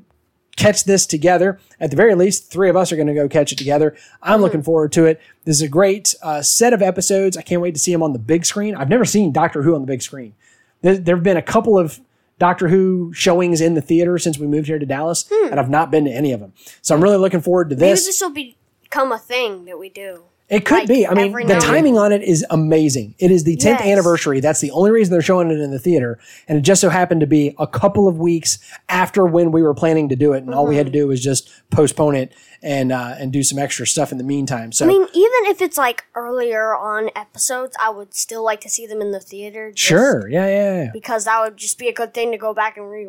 catch 0.55 0.83
this 0.83 1.05
together. 1.05 1.59
At 1.79 1.91
the 1.91 1.97
very 1.97 2.15
least, 2.15 2.51
three 2.51 2.69
of 2.69 2.75
us 2.75 2.91
are 2.91 2.95
going 2.95 3.07
to 3.07 3.13
go 3.13 3.27
catch 3.27 3.51
it 3.51 3.57
together. 3.57 3.95
I'm 4.21 4.41
looking 4.41 4.63
forward 4.63 4.91
to 4.93 5.05
it. 5.05 5.19
This 5.45 5.57
is 5.57 5.61
a 5.61 5.67
great 5.67 6.15
uh, 6.21 6.41
set 6.41 6.73
of 6.73 6.81
episodes. 6.81 7.37
I 7.37 7.41
can't 7.41 7.61
wait 7.61 7.73
to 7.73 7.79
see 7.79 7.91
them 7.91 8.03
on 8.03 8.13
the 8.13 8.19
big 8.19 8.45
screen. 8.45 8.75
I've 8.75 8.89
never 8.89 9.05
seen 9.05 9.31
Doctor 9.31 9.63
Who 9.63 9.75
on 9.75 9.81
the 9.81 9.87
big 9.87 10.01
screen. 10.01 10.35
There, 10.81 10.97
there 10.97 11.15
have 11.15 11.23
been 11.23 11.37
a 11.37 11.41
couple 11.41 11.77
of 11.77 11.99
Doctor 12.43 12.67
Who 12.67 13.13
showings 13.13 13.61
in 13.61 13.73
the 13.73 13.81
theater 13.81 14.17
since 14.17 14.37
we 14.37 14.47
moved 14.47 14.67
here 14.67 14.77
to 14.77 14.85
Dallas, 14.85 15.25
hmm. 15.31 15.51
and 15.51 15.61
I've 15.61 15.69
not 15.69 15.91
been 15.91 16.03
to 16.03 16.11
any 16.11 16.33
of 16.33 16.41
them. 16.41 16.51
So 16.81 16.93
I'm 16.93 17.01
really 17.01 17.15
looking 17.15 17.39
forward 17.39 17.69
to 17.69 17.75
this. 17.75 17.81
Maybe 17.81 17.91
this. 17.91 18.05
this 18.05 18.21
will 18.21 18.31
become 18.31 19.13
a 19.13 19.17
thing 19.17 19.63
that 19.63 19.79
we 19.79 19.87
do. 19.87 20.25
It 20.53 20.65
could 20.65 20.79
Like, 20.79 20.87
be. 20.87 21.07
I 21.07 21.13
mean, 21.13 21.31
the 21.47 21.55
timing 21.59 21.97
on 21.97 22.11
it 22.11 22.21
is 22.21 22.45
amazing. 22.49 23.15
It 23.17 23.31
is 23.31 23.43
the 23.43 23.55
10th 23.57 23.79
Yes. 23.79 23.87
anniversary. 23.87 24.39
That's 24.39 24.59
the 24.61 24.71
only 24.71 24.91
reason 24.91 25.11
they're 25.11 25.21
showing 25.21 25.49
it 25.49 25.59
in 25.59 25.71
the 25.71 25.79
theater. 25.79 26.19
And 26.47 26.57
it 26.57 26.61
just 26.61 26.79
so 26.81 26.89
happened 26.89 27.21
to 27.21 27.27
be 27.27 27.55
a 27.57 27.65
couple 27.67 28.07
of 28.07 28.17
weeks 28.19 28.59
after 28.89 29.25
when 29.25 29.51
we 29.51 29.61
were 29.63 29.73
planning 29.73 30.09
to 30.09 30.15
do 30.15 30.33
it. 30.33 30.43
And 30.43 30.53
all 30.53 30.67
we 30.67 30.75
had 30.75 30.85
to 30.85 30.91
Mm-hmm. 30.91 30.99
do 30.99 31.07
was 31.07 31.21
just 31.23 31.49
postpone 31.71 32.15
it 32.15 32.33
and 32.61 32.91
uh, 32.91 33.15
and 33.17 33.33
do 33.33 33.41
some 33.43 33.57
extra 33.59 33.85
stuff 33.87 34.11
in 34.11 34.17
the 34.17 34.23
meantime. 34.23 34.71
So 34.71 34.85
I 34.85 34.87
mean, 34.87 35.01
even 35.01 35.39
if 35.51 35.61
it's 35.61 35.77
like 35.77 36.05
earlier 36.15 36.75
on 36.75 37.09
episodes, 37.15 37.75
I 37.81 37.89
would 37.89 38.13
still 38.13 38.43
like 38.43 38.61
to 38.61 38.69
see 38.69 38.85
them 38.85 39.01
in 39.01 39.11
the 39.11 39.19
theater. 39.19 39.71
sure, 39.75 40.29
yeah, 40.29 40.47
yeah, 40.47 40.83
yeah. 40.83 40.89
Because 40.93 41.25
that 41.25 41.41
would 41.41 41.57
just 41.57 41.77
be 41.79 41.87
a 41.89 41.93
good 41.93 42.13
thing 42.13 42.31
to 42.31 42.37
go 42.37 42.53
back 42.53 42.77
and 42.77 42.89
re. 42.89 43.07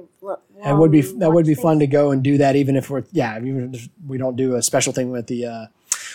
That 0.65 0.77
would 0.79 0.91
be 0.91 1.03
that 1.03 1.31
would 1.33 1.47
be 1.47 1.55
fun 1.55 1.79
to 1.81 1.87
go 1.87 2.11
and 2.11 2.23
do 2.23 2.39
that, 2.39 2.57
even 2.57 2.75
if 2.75 2.89
we're 2.91 3.05
yeah, 3.13 3.37
even 3.39 3.75
if 3.75 3.89
we 4.07 4.19
don't 4.19 4.35
do 4.37 4.55
a 4.57 4.63
special 4.63 4.93
thing 4.93 5.11
with 5.13 5.27
the 5.29 5.47
uh, 5.47 5.67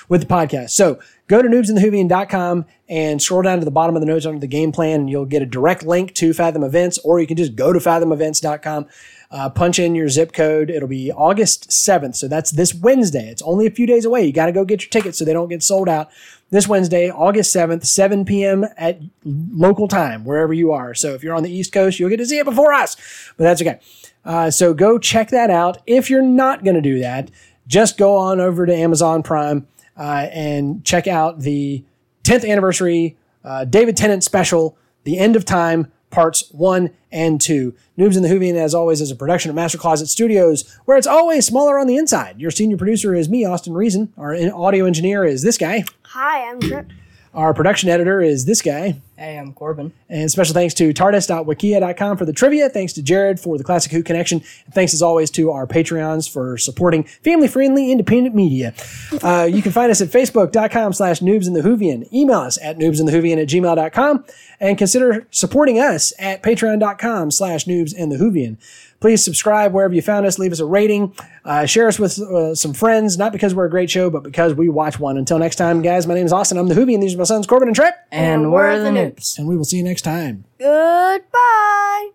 with 0.10 0.22
the 0.22 0.28
podcast. 0.28 0.72
So 0.72 1.00
go 1.28 1.42
to 1.42 1.48
noobsandthewhovian.com 1.48 2.66
and 2.90 3.22
scroll 3.22 3.44
down 3.44 3.60
to 3.60 3.66
the 3.66 3.72
bottom 3.72 3.96
of 3.96 4.02
the 4.02 4.08
notes 4.08 4.26
under 4.26 4.40
the 4.40 4.48
game 4.48 4.74
plan, 4.74 5.02
and 5.02 5.10
you'll 5.10 5.26
get 5.26 5.42
a 5.42 5.46
direct 5.46 5.84
link 5.84 6.14
to 6.16 6.34
Fathom 6.34 6.64
Events, 6.64 6.98
or 7.00 7.22
you 7.22 7.28
can 7.28 7.38
just 7.38 7.56
go 7.56 7.72
to 7.72 7.80
fathomevents.com. 7.80 8.88
Uh, 9.32 9.48
punch 9.48 9.78
in 9.78 9.94
your 9.94 10.10
zip 10.10 10.34
code. 10.34 10.72
It'll 10.72 10.88
be 10.90 11.12
August 11.12 11.70
7th. 11.70 12.16
So 12.16 12.28
that's 12.28 12.50
this 12.50 12.74
Wednesday. 12.74 13.30
It's 13.30 13.44
only 13.44 13.68
a 13.68 13.72
few 13.72 13.86
days 13.86 14.04
away. 14.04 14.26
You 14.26 14.34
got 14.34 14.48
to 14.48 14.52
go 14.52 14.66
get 14.66 14.82
your 14.82 14.90
tickets 14.90 15.20
so 15.20 15.26
they 15.26 15.34
don't 15.34 15.50
get 15.50 15.62
sold 15.62 15.88
out. 15.88 16.10
This 16.50 16.68
Wednesday, 16.68 17.12
August 17.12 17.56
7th, 17.56 17.86
7 17.86 18.26
p.m. 18.26 18.66
at 18.76 19.00
local 19.24 19.88
time, 19.88 20.26
wherever 20.26 20.52
you 20.52 20.72
are. 20.72 20.96
So 20.96 21.14
if 21.14 21.24
you're 21.24 21.36
on 21.36 21.44
the 21.44 21.52
East 21.52 21.72
Coast, 21.72 22.00
you'll 22.00 22.10
get 22.10 22.18
to 22.18 22.26
see 22.26 22.40
it 22.40 22.46
before 22.46 22.74
us, 22.74 22.98
but 23.38 23.44
that's 23.44 23.62
okay. 23.62 23.80
Uh, 24.26 24.50
so 24.50 24.74
go 24.74 24.98
check 24.98 25.30
that 25.30 25.52
out. 25.52 25.78
If 25.86 26.10
you're 26.10 26.24
not 26.24 26.64
going 26.64 26.76
to 26.76 26.82
do 26.82 26.98
that, 26.98 27.30
just 27.68 28.00
go 28.00 28.18
on 28.18 28.40
over 28.40 28.66
to 28.66 28.74
Amazon 28.74 29.22
Prime 29.22 29.68
and 30.04 30.84
check 30.86 31.08
out 31.08 31.42
the 31.42 31.84
10th 32.24 32.48
anniversary 32.48 33.18
uh, 33.44 33.66
David 33.66 33.96
Tennant 33.98 34.24
special, 34.24 34.78
The 35.04 35.18
End 35.18 35.36
of 35.36 35.46
Time, 35.46 35.92
parts 36.10 36.50
one 36.52 36.92
and 37.12 37.40
two. 37.40 37.76
Noobs 37.98 38.18
in 38.18 38.24
the 38.24 38.30
Whovian, 38.30 38.56
as 38.56 38.74
always, 38.74 39.02
is 39.02 39.12
a 39.12 39.16
production 39.16 39.50
of 39.50 39.56
Master 39.56 39.78
Closet 39.78 40.08
Studios, 40.08 40.78
where 40.86 40.98
it's 40.98 41.08
always 41.08 41.46
smaller 41.46 41.80
on 41.80 41.88
the 41.88 41.98
inside. 41.98 42.40
Your 42.40 42.52
senior 42.52 42.78
producer 42.78 43.14
is 43.14 43.30
me, 43.30 43.46
Austin 43.46 43.74
Reason. 43.74 44.12
Our 44.18 44.36
audio 44.54 44.86
engineer 44.86 45.24
is 45.24 45.42
this 45.44 45.58
guy. 45.58 45.84
Hi, 46.04 46.50
I'm 46.50 46.60
Trip. 46.60 46.88
Our 47.34 47.54
production 47.54 47.90
editor 47.90 48.22
is 48.22 48.46
this 48.46 48.62
guy. 48.62 49.02
Hey, 49.16 49.38
I'm 49.38 49.54
Corbin. 49.54 49.92
And 50.08 50.32
special 50.32 50.54
thanks 50.54 50.74
to 50.76 50.94
tardis.wikia.com 50.94 52.18
for 52.18 52.26
the 52.26 52.34
trivia. 52.34 52.70
Thanks 52.70 52.94
to 52.94 53.04
Jared 53.04 53.40
for 53.40 53.58
the 53.58 53.64
Classic 53.64 53.92
Who 53.92 54.02
connection. 54.02 54.42
And 54.66 54.74
thanks 54.74 54.94
as 54.94 55.02
always 55.02 55.30
to 55.32 55.52
our 55.52 55.68
Patreons 55.68 56.32
for 56.32 56.58
supporting 56.58 57.04
family 57.04 57.48
friendly 57.48 57.92
independent 57.92 58.34
media. 58.34 58.74
Uh, 59.22 59.48
you 59.52 59.62
can 59.62 59.72
find 59.72 59.92
us 59.92 60.02
at 60.02 60.08
facebook.com 60.08 60.94
slash 60.94 61.20
noobs 61.20 61.48
in 61.48 61.54
the 61.54 61.62
Whovian. 61.62 62.12
Email 62.12 62.40
us 62.40 62.58
at 62.62 62.78
noobsinthe.whovian 62.78 63.42
at 63.42 63.50
gmail.com 63.50 64.26
and 64.60 64.78
consider 64.78 65.28
supporting 65.30 65.80
us 65.80 66.14
at 66.18 66.42
patreon.com 66.42 67.30
slash 67.30 67.66
noobs 67.66 67.94
in 67.94 68.10
the 68.10 68.18
Whovian. 68.18 68.58
Please 69.00 69.24
subscribe 69.24 69.74
wherever 69.74 69.94
you 69.94 70.02
found 70.02 70.26
us. 70.26 70.38
Leave 70.38 70.52
us 70.52 70.60
a 70.60 70.66
rating. 70.66 71.16
Uh, 71.46 71.66
share 71.66 71.88
us 71.88 71.98
with 71.98 72.20
uh, 72.20 72.54
some 72.54 72.74
friends, 72.74 73.18
not 73.18 73.32
because 73.32 73.56
we're 73.56 73.66
a 73.66 73.70
great 73.70 73.90
show, 73.90 74.10
but 74.10 74.24
because 74.24 74.54
we 74.54 74.68
watch 74.68 75.00
one. 75.00 75.18
Until 75.18 75.40
next 75.40 75.56
time, 75.56 75.82
guys, 75.82 76.06
my 76.06 76.14
name 76.14 76.26
is 76.26 76.34
Austin. 76.34 76.58
I'm 76.58 76.68
the 76.68 76.76
Whovian. 76.76 77.00
These 77.00 77.16
are 77.16 77.18
my 77.18 77.24
sons, 77.24 77.48
Corbin 77.48 77.70
and 77.70 77.76
Trip. 77.76 77.94
And, 78.12 78.52
we're 78.52 78.84
the 78.84 78.90
noobs. 78.90 79.38
And 79.38 79.48
we 79.48 79.56
will 79.56 79.64
see 79.64 79.78
you 79.78 79.84
next 79.84 80.02
time. 80.02 80.44
Goodbye. 80.58 82.10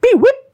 Be 0.00 0.14
whip. 0.14 0.49